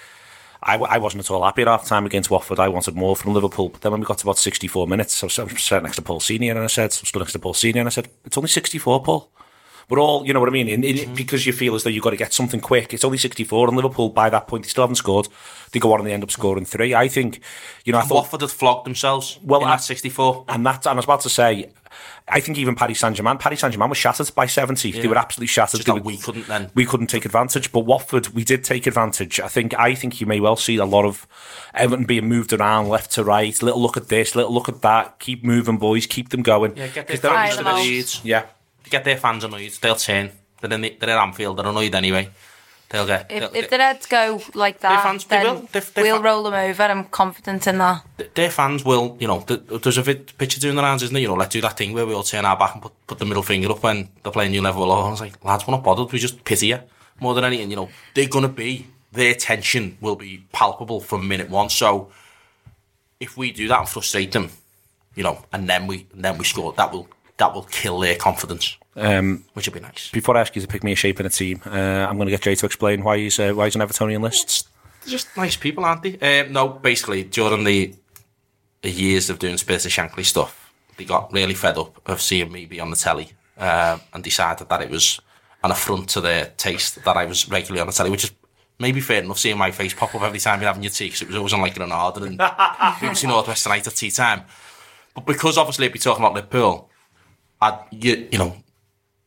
I, 0.63 0.77
I 0.77 0.99
wasn't 0.99 1.25
at 1.25 1.31
all 1.31 1.43
happy 1.43 1.63
at 1.63 1.69
half 1.69 1.87
time 1.87 2.07
against 2.07 2.31
Watford. 2.31 2.61
I 2.61 2.69
wanted 2.69 2.95
more 2.95 3.17
from 3.17 3.35
Liverpool. 3.35 3.71
But 3.71 3.81
then 3.81 3.93
when 3.93 4.01
we 4.01 4.07
got 4.07 4.19
to 4.19 4.25
about 4.25 4.39
64 4.39 4.87
minutes, 4.87 5.23
I 5.23 5.27
was, 5.27 5.39
I 5.39 5.45
was 5.45 5.63
sat 5.63 5.83
next 5.83 5.97
to 5.97 6.03
Paul 6.03 6.21
Senior 6.21 6.53
and 6.53 6.61
I 6.61 6.69
said, 6.69 6.85
I 6.85 7.07
stood 7.07 7.19
next 7.19 7.33
to 7.33 7.39
Paul 7.39 7.55
Senior 7.55 7.81
and 7.81 7.89
I 7.89 7.91
said, 7.91 8.09
it's 8.25 8.37
only 8.37 8.49
64, 8.49 9.03
Paul. 9.03 9.31
We're 9.93 10.01
all, 10.01 10.27
you 10.27 10.33
know 10.33 10.41
what 10.41 10.49
I 10.49 10.53
mean? 10.53 10.69
In, 10.69 10.85
in, 10.85 10.97
mm-hmm. 10.97 11.15
because 11.15 11.45
you 11.45 11.53
feel 11.53 11.75
as 11.75 11.83
though 11.85 11.91
you've 11.91 12.03
got 12.03 12.11
to 12.11 12.17
get 12.17 12.33
something 12.33 12.61
quick. 12.61 12.95
It's 12.95 13.05
only 13.05 13.19
64, 13.19 13.69
and 13.69 13.77
Liverpool, 13.77 14.09
by 14.09 14.31
that 14.31 14.49
point, 14.49 14.63
they 14.65 14.71
still 14.71 14.85
haven't 14.85 14.95
scored. 14.97 15.29
They 15.73 15.81
go 15.81 15.93
on 15.93 15.99
and 16.01 16.07
they 16.09 16.15
end 16.15 16.23
up 16.23 16.31
scoring 16.31 16.65
three. 16.65 16.95
I 16.95 17.09
think, 17.09 17.41
you 17.85 17.93
know, 17.93 17.99
I 17.99 18.03
thought. 18.03 18.15
Watford 18.23 18.41
had 18.41 18.51
flogged 18.51 18.87
themselves 18.87 19.39
Well, 19.43 19.61
that 19.61 19.83
64. 19.83 20.47
And 20.49 20.65
that, 20.65 20.87
and 20.87 20.93
I 20.93 20.95
was 20.95 21.05
about 21.05 21.21
to 21.21 21.29
say, 21.29 21.69
I 22.27 22.41
think 22.41 22.57
even 22.57 22.75
Paris 22.75 23.01
Saint 23.01 23.17
Germain, 23.17 23.37
Paris 23.37 23.61
Saint 23.61 23.75
Germain 23.75 23.91
was 23.91 23.99
shattered 23.99 24.31
by 24.35 24.47
70. 24.47 24.93
They 24.93 25.03
Yeah. 25.03 25.09
were 25.11 25.19
absolutely 25.19 25.49
shattered. 25.49 25.87
Were- 25.87 26.01
we 26.01 26.17
couldn't 26.17 26.47
then. 26.49 26.71
we 26.75 26.87
couldn't 26.87 27.09
take 27.09 27.27
advantage. 27.27 27.71
But 27.71 27.81
Watford, 27.81 28.29
we 28.29 28.45
did 28.45 28.65
take 28.65 28.87
advantage. 28.87 29.41
I 29.41 29.49
think 29.49 29.75
I 29.79 29.95
think 29.95 30.23
you 30.23 30.27
may 30.27 30.41
well 30.41 30.57
see 30.57 30.77
a 30.77 30.87
lot 30.87 31.05
of 31.05 31.27
Everton 31.75 32.07
being 32.07 32.27
moved 32.31 32.55
around 32.55 32.89
left 32.89 33.11
to 33.13 33.25
right. 33.25 33.63
Little 33.63 33.83
look 33.83 33.99
at 33.99 34.09
this, 34.09 34.35
little 34.35 34.55
look 34.55 34.71
at 34.71 34.81
that. 34.81 35.19
Keep 35.19 35.45
moving, 35.45 35.77
boys. 35.77 36.07
Keep 36.07 36.31
them 36.31 36.41
going. 36.43 36.75
Yeah, 36.79 36.87
get 36.87 37.09
'Cause 37.09 37.21
their 37.21 37.31
they're 37.31 37.47
fans 37.49 37.59
only- 37.59 37.99
annoyed. 37.99 38.11
Yeah. 38.23 38.43
Get 38.93 39.05
their 39.05 39.17
fans 39.17 39.43
annoyed. 39.45 39.73
They'll 39.81 39.97
turn. 39.97 40.31
They're, 40.61 40.73
in 40.73 40.81
the, 40.83 40.97
they're 41.01 41.17
at 41.17 41.23
Anfield. 41.27 41.57
They're 41.59 41.67
annoyed 41.67 41.95
anyway. 41.95 42.29
They'll 42.91 43.07
get. 43.07 43.31
If, 43.31 43.41
they'll- 43.41 43.55
if 43.65 43.71
the 43.71 43.79
Reds 43.79 44.07
go 44.07 44.43
like 44.53 44.81
that, 44.81 45.03
fans- 45.03 45.25
then 45.25 45.45
will. 45.47 45.69
They- 45.73 45.81
they 45.81 46.03
we'll 46.03 46.19
fa- 46.19 46.23
roll 46.23 46.43
them 46.43 46.53
over. 46.53 46.83
I'm 46.83 47.05
confident 47.07 47.67
in 47.67 47.79
that. 47.79 48.05
their 48.35 48.51
fans 48.51 48.85
will, 48.85 49.17
you 49.19 49.27
know, 49.27 49.41
there's 49.41 49.97
a 49.97 50.03
vid 50.03 50.37
picture 50.37 50.61
doing 50.61 50.77
the 50.77 50.83
rounds, 50.83 51.03
isn't 51.03 51.15
there? 51.15 51.23
You 51.23 51.29
know, 51.29 51.35
let's 51.43 51.53
do 51.55 51.63
that 51.63 51.79
thing 51.79 51.95
where 51.95 52.05
we 52.07 52.13
all 52.13 52.23
turn 52.23 52.45
our 52.45 52.57
back 52.59 52.75
and 52.75 52.83
put, 52.83 52.93
put 53.07 53.19
the 53.19 53.25
middle 53.25 53.43
finger 53.43 53.71
up 53.71 53.83
when 53.83 54.11
they're 54.23 54.31
playing 54.31 54.51
new 54.53 54.61
level. 54.61 54.83
I 54.93 55.09
was 55.11 55.23
like, 55.23 55.43
lads, 55.43 55.67
we're 55.67 55.73
not 55.73 55.83
bothered. 55.83 56.13
We 56.13 56.19
just 56.19 56.45
pity 56.45 56.67
you 56.67 56.81
more 57.19 57.33
than 57.35 57.45
anything. 57.45 57.71
You 57.71 57.77
know, 57.77 57.89
they're 58.15 58.29
going 58.29 58.43
to 58.43 58.49
be, 58.65 58.87
their 59.11 59.35
tension 59.35 59.97
will 60.03 60.17
be 60.17 60.45
palpable 60.53 61.01
from 61.01 61.27
minute 61.27 61.49
one. 61.49 61.71
So 61.71 62.13
if 63.21 63.39
we 63.39 63.53
do 63.53 63.69
that 63.69 63.79
and 63.81 63.89
frustrate 63.89 64.33
them, 64.33 64.51
you 65.15 65.23
know, 65.23 65.43
and 65.53 65.67
then 65.69 65.87
we 65.87 66.07
and 66.13 66.23
then 66.25 66.37
we 66.39 66.45
score, 66.45 66.73
that 66.75 66.93
will 66.93 67.09
that 67.39 67.55
will 67.55 67.65
kill 67.65 67.99
their 68.01 68.17
confidence, 68.17 68.77
Um, 68.95 69.45
which 69.55 69.67
would 69.67 69.75
be 69.75 69.81
nice. 69.81 70.11
before 70.11 70.37
I 70.37 70.43
ask 70.43 70.55
you 70.55 70.61
to 70.61 70.69
pick 70.69 70.85
me 70.85 70.93
a 70.93 70.97
shape 70.97 71.19
in 71.19 71.25
a 71.25 71.31
team, 71.31 71.63
uh, 71.65 71.71
I'm 71.71 72.17
going 72.17 72.27
to 72.27 72.31
get 72.31 72.43
Jay 72.43 72.55
to 72.55 72.67
explain 72.67 73.03
why 73.03 73.17
he's 73.19 73.39
uh, 73.39 73.53
why 73.53 73.65
he's 73.65 73.75
an 73.75 73.81
Evertonian 73.81 74.21
list. 74.23 74.69
They're 75.03 75.13
just 75.13 75.35
nice 75.37 75.57
people, 75.57 75.85
aren't 75.85 76.03
they? 76.03 76.19
Um, 76.41 76.53
no, 76.53 76.69
basically 76.69 77.25
during 77.25 77.65
the 77.65 77.95
the 78.83 78.91
years 78.91 79.31
of 79.31 79.39
doing 79.39 79.57
Spirit 79.57 79.87
of 79.87 79.93
Shankly 79.93 80.25
stuff, 80.25 80.73
they 80.97 81.05
got 81.05 81.33
really 81.33 81.55
fed 81.55 81.79
up 81.79 82.07
of 82.07 82.21
seeing 82.21 82.53
me 82.53 82.67
be 82.67 82.81
on 82.81 82.91
the 82.91 82.97
telly 82.97 83.33
um, 83.57 84.01
and 84.13 84.23
decided 84.23 84.69
that 84.69 84.83
it 84.83 84.91
was 84.91 85.21
an 85.65 85.71
affront 85.71 86.09
to 86.11 86.21
their 86.21 86.47
taste 86.57 87.03
that 87.05 87.17
I 87.17 87.25
was 87.25 87.49
regularly 87.49 87.81
on 87.81 87.87
the 87.87 87.93
telly, 87.93 88.11
which 88.11 88.25
is 88.25 88.33
maybe 88.79 89.01
fair 89.01 89.23
enough 89.23 89.39
seeing 89.39 89.57
my 89.57 89.71
face 89.71 89.95
pop 89.95 90.15
up 90.15 90.23
every 90.23 90.41
time 90.41 90.61
you're 90.61 90.67
having 90.67 90.83
your 90.83 90.91
tea 90.91 91.07
because 91.07 91.23
it 91.23 91.29
was 91.29 91.37
always 91.37 91.53
on 91.53 91.61
like 91.61 91.75
Granada 91.75 92.23
and 92.25 92.39
BBC 92.39 93.29
North 93.29 93.47
West 93.49 93.63
tonight 93.63 93.87
at 93.87 93.95
tea 93.95 94.11
time. 94.11 94.43
But 95.15 95.25
because 95.25 95.57
obviously 95.57 95.87
I'd 95.87 95.93
be 95.93 95.99
talking 95.99 96.23
about 96.23 96.35
Liverpool, 96.35 96.91
I'd, 97.61 97.79
you, 97.93 98.29
you 98.33 98.39
know, 98.39 98.57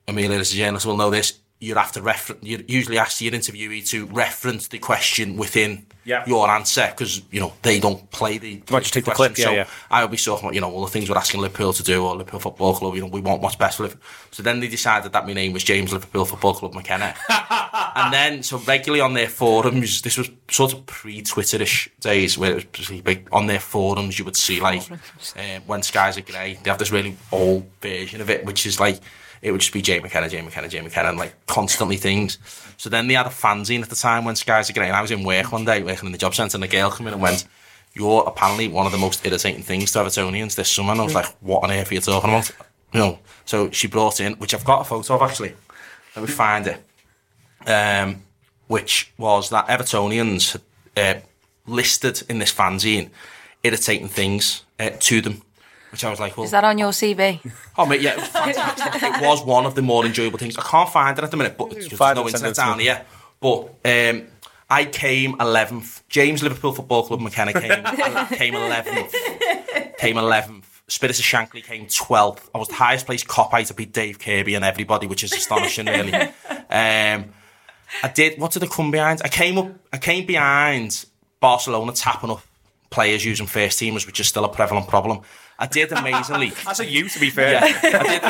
Amelia 0.07 0.39
as 0.39 0.53
a 0.53 0.55
journalist 0.55 0.85
will 0.85 0.97
know 0.97 1.09
this, 1.09 1.39
you'd 1.59 1.77
have 1.77 1.91
to 1.93 2.01
reference, 2.01 2.43
you'd 2.43 2.69
usually 2.69 2.97
ask 2.97 3.21
your 3.21 3.31
interviewee 3.31 3.87
to 3.89 4.05
reference 4.07 4.67
the 4.67 4.77
question 4.77 5.37
within 5.37 5.85
Yeah. 6.03 6.23
your 6.27 6.49
answer 6.49 6.87
because, 6.91 7.21
you 7.31 7.39
know, 7.39 7.53
they 7.63 7.79
don't 7.79 8.11
play 8.11 8.37
the. 8.37 8.57
Why 8.57 8.63
don't 8.67 8.85
you 8.85 8.91
take 8.91 9.05
the 9.05 9.11
clip? 9.11 9.37
Yeah, 9.37 9.45
so 9.45 9.51
yeah. 9.53 9.67
I 9.89 10.01
would 10.03 10.11
be 10.11 10.17
talking 10.17 10.45
about, 10.45 10.53
you 10.53 10.61
know, 10.61 10.69
all 10.69 10.83
the 10.85 10.91
things 10.91 11.09
we're 11.09 11.17
asking 11.17 11.41
Liverpool 11.41 11.73
to 11.73 11.81
do 11.81 12.05
or 12.05 12.15
Liverpool 12.15 12.41
Football 12.41 12.75
Club, 12.75 12.93
you 12.93 13.01
know, 13.01 13.07
we 13.07 13.21
want 13.21 13.41
what's 13.41 13.55
best 13.55 13.77
for 13.77 13.83
Liverpool. 13.83 14.05
So 14.31 14.43
then 14.43 14.59
they 14.59 14.67
decided 14.67 15.13
that 15.13 15.25
my 15.25 15.33
name 15.33 15.53
was 15.53 15.63
James 15.63 15.91
Liverpool 15.93 16.25
Football 16.25 16.53
Club 16.55 16.73
McKenna. 16.75 17.15
and 17.95 18.13
then, 18.13 18.43
so 18.43 18.59
regularly 18.59 19.01
on 19.01 19.13
their 19.13 19.29
forums, 19.29 20.01
this 20.01 20.17
was 20.17 20.29
sort 20.51 20.73
of 20.73 20.85
pre-Twitterish 20.85 21.89
days 22.01 22.37
where 22.37 22.51
it 22.51 22.55
was 22.55 22.65
pretty 22.65 23.01
big. 23.01 23.27
On 23.31 23.47
their 23.47 23.61
forums, 23.61 24.19
you 24.19 24.25
would 24.25 24.35
see 24.35 24.59
like, 24.59 24.83
uh, 24.91 25.59
when 25.65 25.81
skies 25.81 26.17
are 26.17 26.21
grey, 26.21 26.59
they 26.61 26.69
have 26.69 26.77
this 26.79 26.91
really 26.91 27.17
old 27.31 27.65
version 27.81 28.21
of 28.21 28.29
it, 28.29 28.45
which 28.45 28.65
is 28.67 28.79
like, 28.79 28.99
it 29.45 29.51
would 29.51 29.61
just 29.61 29.73
be 29.73 29.81
Jay 29.83 29.99
McKenna, 29.99 30.27
Jay 30.27 30.41
McKenna, 30.41 30.67
Jay 30.67 30.81
McKenna, 30.81 31.09
and 31.09 31.19
like 31.19 31.33
constantly 31.45 31.97
things. 31.97 32.39
So 32.77 32.89
then 32.89 33.07
they 33.07 33.13
had 33.13 33.27
a 33.27 33.29
fanzine 33.29 33.83
at 33.83 33.89
the 33.89 33.95
time 33.95 34.25
when 34.25 34.35
skies 34.35 34.71
are 34.71 34.73
grey, 34.73 34.87
and 34.87 34.95
I 34.95 35.01
was 35.03 35.11
in 35.11 35.23
work 35.23 35.51
one 35.51 35.65
day, 35.65 35.83
working 35.83 36.07
in 36.07 36.11
the 36.11 36.17
job 36.17 36.33
centre, 36.33 36.57
and 36.57 36.63
a 36.63 36.67
girl 36.67 36.89
came 36.89 37.05
in 37.05 37.13
and 37.13 37.21
went, 37.21 37.45
you're 37.93 38.23
apparently 38.25 38.67
one 38.67 38.87
of 38.87 38.91
the 38.91 38.97
most 38.97 39.23
irritating 39.23 39.61
things 39.61 39.91
to 39.91 39.99
Evertonians 39.99 40.55
this 40.55 40.69
summer. 40.71 40.93
And 40.93 41.01
I 41.01 41.03
was 41.03 41.13
like, 41.13 41.27
what 41.41 41.63
on 41.63 41.71
earth 41.71 41.91
are 41.91 41.93
you 41.93 42.01
talking 42.01 42.31
about? 42.31 42.51
You 42.91 42.99
know, 42.99 43.19
so 43.45 43.69
she 43.69 43.87
brought 43.87 44.19
in, 44.19 44.33
which 44.33 44.55
I've 44.55 44.65
got 44.65 44.81
a 44.81 44.83
photo 44.83 45.13
of 45.13 45.21
actually. 45.21 45.53
Let 46.15 46.25
me 46.25 46.31
find 46.31 46.65
it. 46.65 47.69
Um, 47.69 48.23
which 48.67 49.13
was 49.15 49.51
that 49.51 49.67
Evertonians 49.67 50.59
uh, 50.97 51.15
listed 51.67 52.23
in 52.29 52.39
this 52.39 52.51
fanzine 52.51 53.11
irritating 53.63 54.07
things 54.07 54.63
uh, 54.79 54.89
to 55.01 55.21
them. 55.21 55.43
Which 55.95 56.03
I 56.03 56.09
was 56.09 56.19
like, 56.19 56.35
well, 56.35 56.43
Is 56.43 56.51
that 56.51 56.65
on 56.65 56.77
your 56.77 56.91
CV? 56.91 57.39
Oh, 57.77 57.85
mate, 57.85 58.01
yeah, 58.01 58.15
it 58.15 58.17
was 58.17 58.27
fantastic. 58.27 59.01
it 59.01 59.21
was 59.21 59.45
one 59.45 59.65
of 59.65 59.75
the 59.75 59.81
more 59.81 60.05
enjoyable 60.05 60.37
things. 60.37 60.57
I 60.57 60.61
can't 60.61 60.89
find 60.89 61.17
it 61.17 61.23
at 61.23 61.31
the 61.31 61.37
minute, 61.37 61.57
but 61.57 61.71
it's 61.71 61.87
just 61.87 61.95
Find 61.95 62.17
no 62.17 62.27
it, 62.27 62.31
send 62.31 62.43
internet 62.45 62.51
it 62.51 62.55
down 62.57 62.79
here. 62.79 63.05
But 63.39 63.59
um, 63.85 64.27
I 64.69 64.83
came 64.83 65.37
11th. 65.37 66.01
James 66.09 66.43
Liverpool 66.43 66.73
Football 66.73 67.03
Club 67.05 67.21
McKenna 67.21 67.53
came, 67.53 67.61
came 68.37 68.55
11th. 68.55 69.97
Came 69.97 70.17
11th. 70.17 70.65
Spirits 70.89 71.19
of 71.19 71.23
Shankly 71.23 71.63
came 71.63 71.85
12th. 71.85 72.49
I 72.53 72.57
was 72.57 72.67
the 72.67 72.73
highest 72.73 73.05
placed 73.05 73.29
cop 73.29 73.53
I 73.53 73.63
to 73.63 73.73
beat 73.73 73.93
Dave 73.93 74.19
Kirby 74.19 74.55
and 74.55 74.65
everybody, 74.65 75.07
which 75.07 75.23
is 75.23 75.31
astonishing, 75.31 75.85
really. 75.85 76.11
Um, 76.67 77.29
I 78.03 78.09
did. 78.13 78.37
What 78.37 78.51
did 78.51 78.63
I 78.63 78.67
come 78.67 78.91
behind? 78.91 79.21
I 79.23 79.29
came 79.29 79.57
up. 79.57 79.71
I 79.93 79.97
came 79.97 80.25
behind 80.25 81.05
Barcelona 81.39 81.93
tapping 81.93 82.31
up 82.31 82.41
players 82.89 83.23
using 83.23 83.47
first 83.47 83.79
teamers, 83.79 84.05
which 84.05 84.19
is 84.19 84.27
still 84.27 84.43
a 84.43 84.49
prevalent 84.49 84.89
problem. 84.89 85.21
I 85.57 85.67
did 85.67 85.91
amazingly. 85.91 86.51
As 86.67 86.79
a 86.79 86.85
you, 86.85 87.07
to 87.07 87.19
be 87.19 87.29
fair. 87.29 87.53
Yeah, 87.53 87.63
I 87.63 87.81
did, 87.81 87.95
I 87.95 88.03
did, 88.03 88.23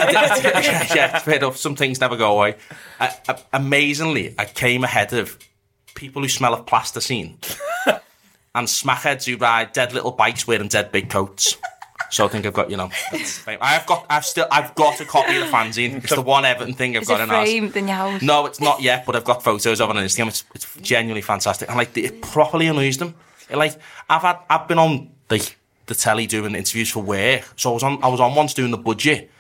I 0.54 0.62
did, 0.62 0.66
yeah, 0.66 0.94
yeah, 0.96 1.20
fair 1.20 1.36
enough. 1.38 1.58
Some 1.58 1.76
things 1.76 2.00
never 2.00 2.16
go 2.16 2.38
away. 2.38 2.56
I, 3.00 3.16
I, 3.28 3.38
amazingly, 3.54 4.36
I 4.38 4.46
came 4.46 4.84
ahead 4.84 5.14
of 5.14 5.38
people 5.96 6.22
who 6.22 6.28
smell 6.30 6.54
of 6.54 6.66
plasticine 6.66 7.40
and 7.88 8.68
smackheads 8.68 9.26
who 9.26 9.38
ride 9.38 9.74
dead 9.74 9.94
little 9.94 10.12
bikes 10.12 10.46
wearing 10.46 10.68
dead 10.68 10.92
big 10.92 11.10
coats. 11.10 11.58
So 12.12 12.26
I 12.26 12.28
think 12.28 12.46
I've 12.46 12.54
got, 12.54 12.70
you 12.70 12.78
know, 12.78 12.92
I've 13.48 13.86
got, 13.88 14.06
I've 14.10 14.26
still, 14.26 14.46
I've 14.52 14.76
got 14.76 15.02
a 15.02 15.06
copy 15.06 15.36
of 15.38 15.46
the 15.46 15.52
fanzine. 15.52 16.04
It's 16.04 16.14
the 16.14 16.22
one 16.22 16.46
Everton 16.46 16.76
thing 16.76 16.96
I've 16.96 17.02
Is 17.02 17.08
got 17.08 17.20
it 17.20 17.24
in 17.24 17.32
ours. 17.32 17.50
framed 17.50 17.76
in 17.76 17.88
your 17.88 17.98
house? 17.98 18.22
No, 18.22 18.46
it's 18.46 18.62
not 18.62 18.82
yet, 18.82 19.06
but 19.06 19.16
I've 19.16 19.24
got 19.24 19.44
photos 19.44 19.82
of 19.82 19.90
it 19.90 19.96
on 19.98 20.04
Instagram. 20.04 20.28
It's, 20.28 20.44
it's 20.54 20.76
genuinely 20.82 21.24
fantastic. 21.24 21.68
And 21.68 21.78
like, 21.78 21.98
it 21.98 22.22
properly 22.22 22.68
annoys 22.68 22.98
them. 23.00 23.16
It, 23.50 23.58
like, 23.58 23.78
I've 24.08 24.22
had, 24.22 24.38
I've 24.50 24.68
been 24.68 24.78
on 24.78 25.10
like 25.30 25.58
the 25.86 25.96
telly 25.96 26.28
doing 26.28 26.56
interviews 26.56 26.90
for 26.90 27.02
work. 27.02 27.44
So 27.56 27.72
I 27.72 27.74
was 27.74 27.84
on, 27.84 28.04
I 28.04 28.08
was 28.08 28.20
on 28.20 28.36
once 28.36 28.54
doing 28.54 28.72
the 28.72 28.78
budget. 28.78 29.32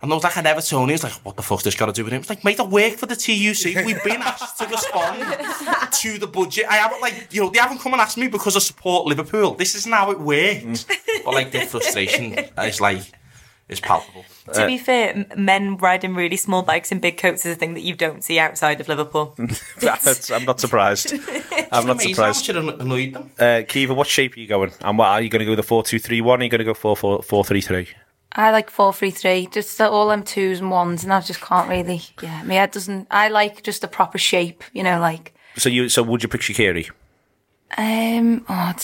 And 0.00 0.10
there 0.10 0.16
was 0.16 0.22
like 0.22 0.36
an 0.36 0.44
Evertonian, 0.44 0.94
it's 0.94 1.02
like, 1.02 1.12
what 1.24 1.36
the 1.36 1.42
fuck's 1.42 1.64
this 1.64 1.74
got 1.74 1.86
to 1.86 1.92
do 1.92 2.04
with 2.04 2.12
him? 2.12 2.20
It's 2.20 2.30
like, 2.30 2.44
mate, 2.44 2.60
I 2.60 2.64
work 2.64 2.92
for 2.94 3.06
the 3.06 3.16
TUC. 3.16 3.84
We've 3.84 4.02
been 4.04 4.22
asked 4.22 4.56
to 4.58 4.66
respond 4.68 5.18
to 5.92 6.18
the 6.18 6.26
budget. 6.28 6.66
I 6.70 6.76
haven't, 6.76 7.00
like, 7.00 7.26
you 7.32 7.42
know, 7.42 7.50
they 7.50 7.58
haven't 7.58 7.80
come 7.80 7.94
and 7.94 8.00
asked 8.00 8.16
me 8.16 8.28
because 8.28 8.54
I 8.54 8.60
support 8.60 9.06
Liverpool. 9.06 9.54
This 9.54 9.74
isn't 9.74 9.90
how 9.90 10.12
it 10.12 10.20
works. 10.20 10.84
Mm. 10.84 11.24
but, 11.24 11.34
like, 11.34 11.50
the 11.50 11.62
frustration 11.62 12.38
is, 12.58 12.80
like, 12.80 13.02
is 13.68 13.80
palpable. 13.80 14.24
To 14.54 14.66
be 14.66 14.78
fair, 14.78 15.26
men 15.36 15.76
riding 15.76 16.14
really 16.14 16.36
small 16.36 16.62
bikes 16.62 16.90
in 16.92 17.00
big 17.00 17.18
coats 17.18 17.44
is 17.46 17.52
a 17.56 17.58
thing 17.58 17.74
that 17.74 17.82
you 17.82 17.94
don't 17.94 18.22
see 18.24 18.38
outside 18.38 18.80
of 18.80 18.88
Liverpool. 18.88 19.34
I'm 19.38 20.44
not 20.44 20.60
surprised. 20.60 21.12
I'm 21.72 21.86
not 21.86 21.96
amazing 21.96 22.14
surprised. 22.14 22.46
how 22.46 22.60
much 22.62 22.74
it 22.74 22.80
annoyed 22.80 23.12
them. 23.14 23.30
Uh, 23.38 23.62
Kiva, 23.66 23.94
what 23.94 24.06
shape 24.06 24.36
are 24.36 24.40
you 24.40 24.46
going? 24.46 24.72
And 24.80 24.98
what 24.98 25.08
are 25.08 25.20
you 25.20 25.28
going 25.28 25.40
to 25.40 25.44
go 25.44 25.52
with 25.52 25.58
the 25.58 25.62
four 25.62 25.82
two 25.82 25.98
three 25.98 26.20
one? 26.20 26.40
Are 26.40 26.44
you 26.44 26.50
going 26.50 26.58
to 26.60 26.64
go 26.64 26.74
four 26.74 26.96
four 26.96 27.22
four 27.22 27.44
three 27.44 27.60
three? 27.60 27.88
I 28.32 28.50
like 28.50 28.70
four 28.70 28.92
three 28.92 29.10
three. 29.10 29.46
Just 29.50 29.80
all 29.80 30.08
them 30.08 30.22
twos 30.22 30.60
and 30.60 30.70
ones, 30.70 31.02
and 31.04 31.12
I 31.12 31.20
just 31.20 31.40
can't 31.40 31.68
really. 31.68 32.02
Yeah, 32.22 32.42
my 32.44 32.54
head 32.54 32.70
doesn't. 32.70 33.06
I 33.10 33.28
like 33.28 33.62
just 33.62 33.84
a 33.84 33.88
proper 33.88 34.18
shape. 34.18 34.62
You 34.72 34.82
know, 34.82 35.00
like 35.00 35.34
So 35.56 35.68
you, 35.68 35.88
so 35.88 36.02
would 36.02 36.22
you 36.22 36.28
pick 36.28 36.40
Shaqiri? 36.42 36.90
um. 37.76 38.44
Oh, 38.48 38.74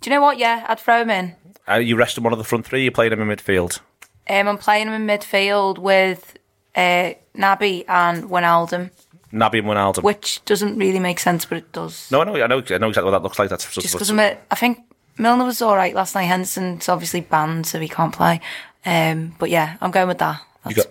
do 0.00 0.10
you 0.10 0.16
know 0.16 0.22
what? 0.22 0.38
Yeah, 0.38 0.64
I'd 0.68 0.80
throw 0.80 1.02
him 1.02 1.10
in. 1.10 1.34
Are 1.66 1.80
you 1.80 1.96
resting 1.96 2.22
one 2.24 2.32
of 2.32 2.38
the 2.38 2.44
front 2.44 2.66
three? 2.66 2.82
You're 2.82 2.92
playing 2.92 3.12
him 3.12 3.20
in 3.20 3.36
midfield. 3.36 3.80
Um, 4.28 4.48
I'm 4.48 4.58
playing 4.58 4.88
him 4.88 4.94
in 4.94 5.06
midfield 5.06 5.78
with 5.78 6.36
uh, 6.74 7.12
Naby 7.36 7.84
and 7.88 8.24
Wijnaldum, 8.24 8.90
Naby 9.32 9.58
and 9.58 9.66
Wijnaldum. 9.68 10.02
which 10.02 10.44
doesn't 10.44 10.76
really 10.78 10.98
make 11.00 11.18
sense, 11.20 11.44
but 11.44 11.58
it 11.58 11.72
does. 11.72 12.10
No, 12.10 12.20
I 12.22 12.24
know, 12.24 12.34
I 12.42 12.46
know, 12.46 12.62
I 12.70 12.78
know 12.78 12.88
exactly 12.88 13.04
what 13.04 13.10
that 13.12 13.22
looks 13.22 13.38
like. 13.38 13.50
That's 13.50 13.72
Just 13.74 13.92
because 13.92 14.10
I'm 14.10 14.20
a, 14.20 14.36
I 14.50 14.54
think 14.54 14.78
Milner 15.18 15.44
was 15.44 15.60
all 15.62 15.76
right 15.76 15.94
last 15.94 16.14
night. 16.14 16.24
Henderson's 16.24 16.88
obviously 16.88 17.20
banned, 17.20 17.66
so 17.66 17.78
he 17.80 17.88
can't 17.88 18.14
play. 18.14 18.40
Um, 18.86 19.34
but 19.38 19.50
yeah, 19.50 19.76
I'm 19.80 19.90
going 19.90 20.08
with 20.08 20.18
that. 20.18 20.40
you 20.68 20.74
got 20.74 20.86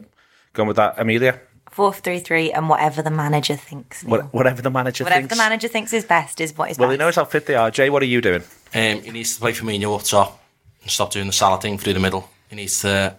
going 0.54 0.68
with 0.68 0.78
that, 0.78 0.96
Amelia. 1.00 1.40
Four 1.72 1.92
three 1.92 2.20
three, 2.20 2.52
and 2.52 2.70
whatever 2.70 3.02
the 3.02 3.10
manager 3.10 3.56
thinks. 3.56 4.04
Neil. 4.04 4.18
What, 4.22 4.34
whatever 4.34 4.62
the 4.62 4.70
manager 4.70 5.04
Whatever 5.06 5.22
thinks. 5.22 5.36
the 5.36 5.42
manager 5.44 5.68
thinks 5.68 5.92
is 5.92 6.06
best 6.06 6.40
is 6.40 6.56
what 6.56 6.70
is 6.70 6.78
well, 6.78 6.90
best. 6.90 7.00
he 7.00 7.04
knows 7.04 7.16
how 7.16 7.26
fit 7.26 7.48
they 7.48 7.56
are. 7.56 7.72
Jay, 7.72 7.90
what 7.90 8.04
are 8.04 8.06
you 8.06 8.22
doing? 8.22 8.44
Um, 8.76 9.02
he 9.02 9.10
needs 9.10 9.34
to 9.34 9.42
play 9.42 9.54
for 9.54 9.66
Firmino 9.66 9.98
up 9.98 10.04
top 10.04 10.40
and 10.84 10.92
stop 10.92 11.12
doing 11.12 11.26
the 11.26 11.34
Salah 11.34 11.60
thing 11.60 11.80
through 11.80 11.94
the 11.94 12.00
middle. 12.00 12.30
He 12.52 12.56
needs 12.58 12.80
to 12.82 13.16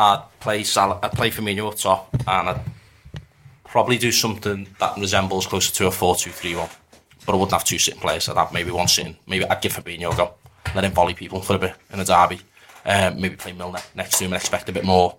I'd 0.00 0.22
play 0.40 0.64
Salah, 0.64 0.98
I'd 1.02 1.12
play 1.12 1.30
Firmino 1.30 1.68
up 1.70 1.76
top 1.76 2.08
and 2.26 2.48
I'd 2.48 2.60
probably 3.64 3.98
do 3.98 4.10
something 4.10 4.66
that 4.78 4.96
resembles 4.98 5.46
closer 5.46 5.72
to 5.74 5.86
a 5.88 5.90
4-2-3-1. 5.90 6.70
But 7.26 7.32
I 7.34 7.36
wouldn't 7.36 7.52
have 7.52 7.64
two 7.64 7.78
sitting 7.78 8.00
players. 8.00 8.28
I'd 8.28 8.36
have 8.36 8.52
maybe 8.52 8.70
one 8.70 8.88
sitting. 8.88 9.16
Maybe 9.26 9.44
I'd 9.44 9.60
give 9.60 9.72
Fabinho 9.74 10.12
a 10.12 10.16
go. 10.16 10.34
Let 10.74 10.84
him 10.84 10.92
volley 10.92 11.14
people 11.14 11.40
for 11.42 11.56
a 11.56 11.58
bit 11.58 11.74
in 11.92 12.00
a 12.00 12.04
derby. 12.04 12.40
Um, 12.86 13.20
maybe 13.20 13.36
play 13.36 13.52
Milner 13.52 13.80
next 13.94 14.16
to 14.18 14.24
him 14.24 14.32
and 14.32 14.40
expect 14.40 14.68
a 14.70 14.72
bit 14.72 14.84
more. 14.84 15.16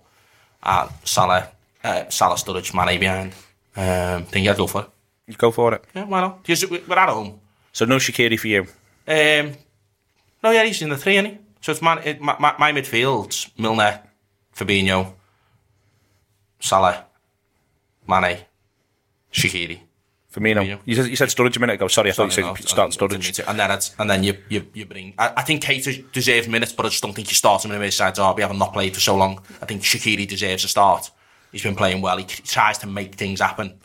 And 0.64 0.90
Salah, 1.04 1.48
uh, 1.84 2.08
Salah, 2.08 2.34
Sturridge, 2.34 2.74
Mane 2.74 2.98
behind. 2.98 3.32
Um, 3.76 4.24
think 4.26 4.48
I'd 4.48 4.56
go 4.56 4.66
for 4.66 4.82
it. 4.82 4.88
You 5.28 5.34
go 5.34 5.52
for 5.52 5.74
it. 5.74 5.84
Yeah, 5.94 6.04
why 6.04 6.20
not? 6.22 6.42
Because 6.42 6.68
we- 6.68 6.80
we're 6.88 6.98
at 6.98 7.08
home. 7.08 7.40
So 7.72 7.84
no 7.84 7.96
Shaqiri 7.96 8.38
for 8.38 8.48
you. 8.48 8.62
Um, 9.06 9.54
no, 10.42 10.50
yeah, 10.50 10.64
he's 10.64 10.82
in 10.82 10.88
the 10.90 10.96
three, 10.98 11.16
isn't 11.18 11.30
he? 11.30 11.38
So 11.60 11.70
it's 11.72 11.80
it, 12.04 12.20
my, 12.20 12.36
my, 12.40 12.54
my 12.58 12.72
midfield's 12.72 13.48
Milner, 13.56 14.00
Fabinho, 14.54 15.14
Salah, 16.60 17.04
Mane, 18.06 18.38
Shaqiri. 19.32 19.80
Firmino. 20.32 20.80
You 20.86 20.94
said, 20.94 21.06
you 21.08 21.16
said 21.16 21.28
Sturridge 21.28 21.56
a 21.56 21.60
minute 21.60 21.74
ago. 21.74 21.88
Sorry, 21.88 22.08
I 22.08 22.12
thought 22.12 22.24
you 22.24 22.30
said 22.30 22.44
no, 22.44 22.54
start 22.54 22.96
I 22.96 23.06
didn't 23.06 23.12
mean 23.12 23.32
Sturridge. 23.32 23.48
And 23.48 23.58
then 23.58 23.70
it's, 23.70 23.94
and 23.98 24.08
then 24.08 24.24
you 24.24 24.38
you, 24.48 24.66
you 24.72 24.86
bring. 24.86 25.12
I, 25.18 25.32
I 25.36 25.42
think 25.42 25.62
Keita 25.62 26.10
deserves 26.12 26.48
minutes, 26.48 26.72
but 26.72 26.86
I 26.86 26.88
just 26.88 27.02
don't 27.02 27.12
think 27.12 27.28
you 27.28 27.34
start 27.34 27.64
him 27.64 27.72
in 27.72 27.82
a 27.82 27.84
Merseyside 27.84 28.14
derby, 28.14 28.40
having 28.40 28.58
not 28.58 28.66
not 28.66 28.72
played 28.72 28.94
for 28.94 29.00
so 29.00 29.14
long. 29.14 29.42
I 29.60 29.66
think 29.66 29.82
Shaqiri 29.82 30.26
deserves 30.26 30.64
a 30.64 30.68
start. 30.68 31.10
He's 31.50 31.62
been 31.62 31.76
playing 31.76 32.00
well. 32.00 32.16
He, 32.16 32.24
he 32.24 32.42
tries 32.42 32.78
to 32.78 32.86
make 32.86 33.16
things 33.16 33.40
happen. 33.40 33.78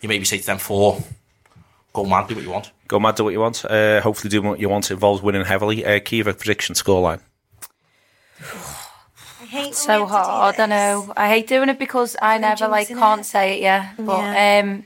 You 0.00 0.08
maybe 0.08 0.24
say 0.24 0.38
to 0.38 0.46
them 0.46 0.56
four, 0.56 1.02
go 1.92 2.06
mad, 2.06 2.28
do 2.28 2.34
what 2.34 2.44
you 2.44 2.50
want. 2.50 2.72
Go 2.88 2.98
mad, 2.98 3.16
do 3.16 3.24
what 3.24 3.34
you 3.34 3.40
want. 3.40 3.62
Uh, 3.66 4.00
hopefully, 4.00 4.30
do 4.30 4.40
what 4.40 4.58
you 4.58 4.70
want. 4.70 4.90
It 4.90 4.94
involves 4.94 5.20
winning 5.20 5.44
heavily. 5.44 5.84
Uh, 5.84 6.00
Kiva 6.00 6.32
prediction 6.32 6.74
scoreline. 6.74 7.20
So 9.72 10.06
hard. 10.06 10.54
I 10.54 10.56
don't 10.56 10.70
know. 10.70 11.12
I 11.16 11.28
hate 11.28 11.46
doing 11.46 11.68
it 11.68 11.78
because 11.78 12.16
I 12.20 12.38
never 12.38 12.68
like 12.68 12.88
can't 12.88 13.26
say 13.26 13.56
it. 13.56 13.62
Yeah, 13.62 13.92
but 13.98 14.64
um, 14.64 14.84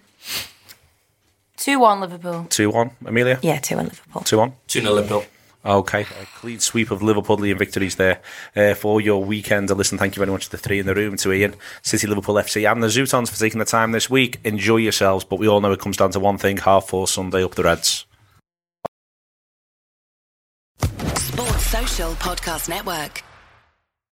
two 1.57 1.78
one 1.78 2.01
Liverpool. 2.01 2.47
Two 2.49 2.70
one. 2.70 2.93
Amelia. 3.05 3.39
Yeah, 3.43 3.59
two 3.59 3.77
one 3.77 3.86
Liverpool. 3.86 4.23
Two 4.23 4.39
one. 4.39 4.53
Two 4.66 4.81
0 4.81 4.95
Liverpool. 4.95 5.24
Okay, 5.66 6.03
a 6.03 6.27
clean 6.41 6.61
sweep 6.61 6.91
of 6.91 7.01
Liverpudlian 7.01 7.59
victories 7.59 7.97
there 7.97 8.20
uh, 8.55 8.74
for 8.74 9.01
your 9.01 9.24
weekend. 9.24 9.70
And 9.70 9.78
listen, 9.78 9.97
thank 9.97 10.15
you 10.15 10.20
very 10.20 10.31
much 10.31 10.45
to 10.45 10.51
the 10.51 10.59
three 10.59 10.78
in 10.78 10.85
the 10.85 10.95
room, 10.95 11.16
to 11.16 11.32
Ian, 11.32 11.55
City, 11.81 12.07
Liverpool 12.07 12.35
FC, 12.35 12.70
and 12.70 12.82
the 12.82 12.89
Zutons 12.89 13.31
for 13.31 13.39
taking 13.39 13.61
the 13.61 13.65
time 13.65 13.93
this 13.93 14.11
week. 14.11 14.41
Enjoy 14.45 14.77
yourselves, 14.77 15.24
but 15.24 15.39
we 15.39 15.49
all 15.49 15.62
know 15.62 15.73
it 15.73 15.81
comes 15.81 15.97
down 15.97 16.11
to 16.11 16.20
one 16.20 16.36
thing: 16.36 16.59
half 16.59 16.89
four 16.89 17.09
Sunday 17.09 17.43
up 17.43 17.55
the 17.55 17.62
Reds. 17.62 18.05
Sports 21.16 21.66
Social 21.66 22.12
Podcast 22.12 22.69
Network. 22.69 23.23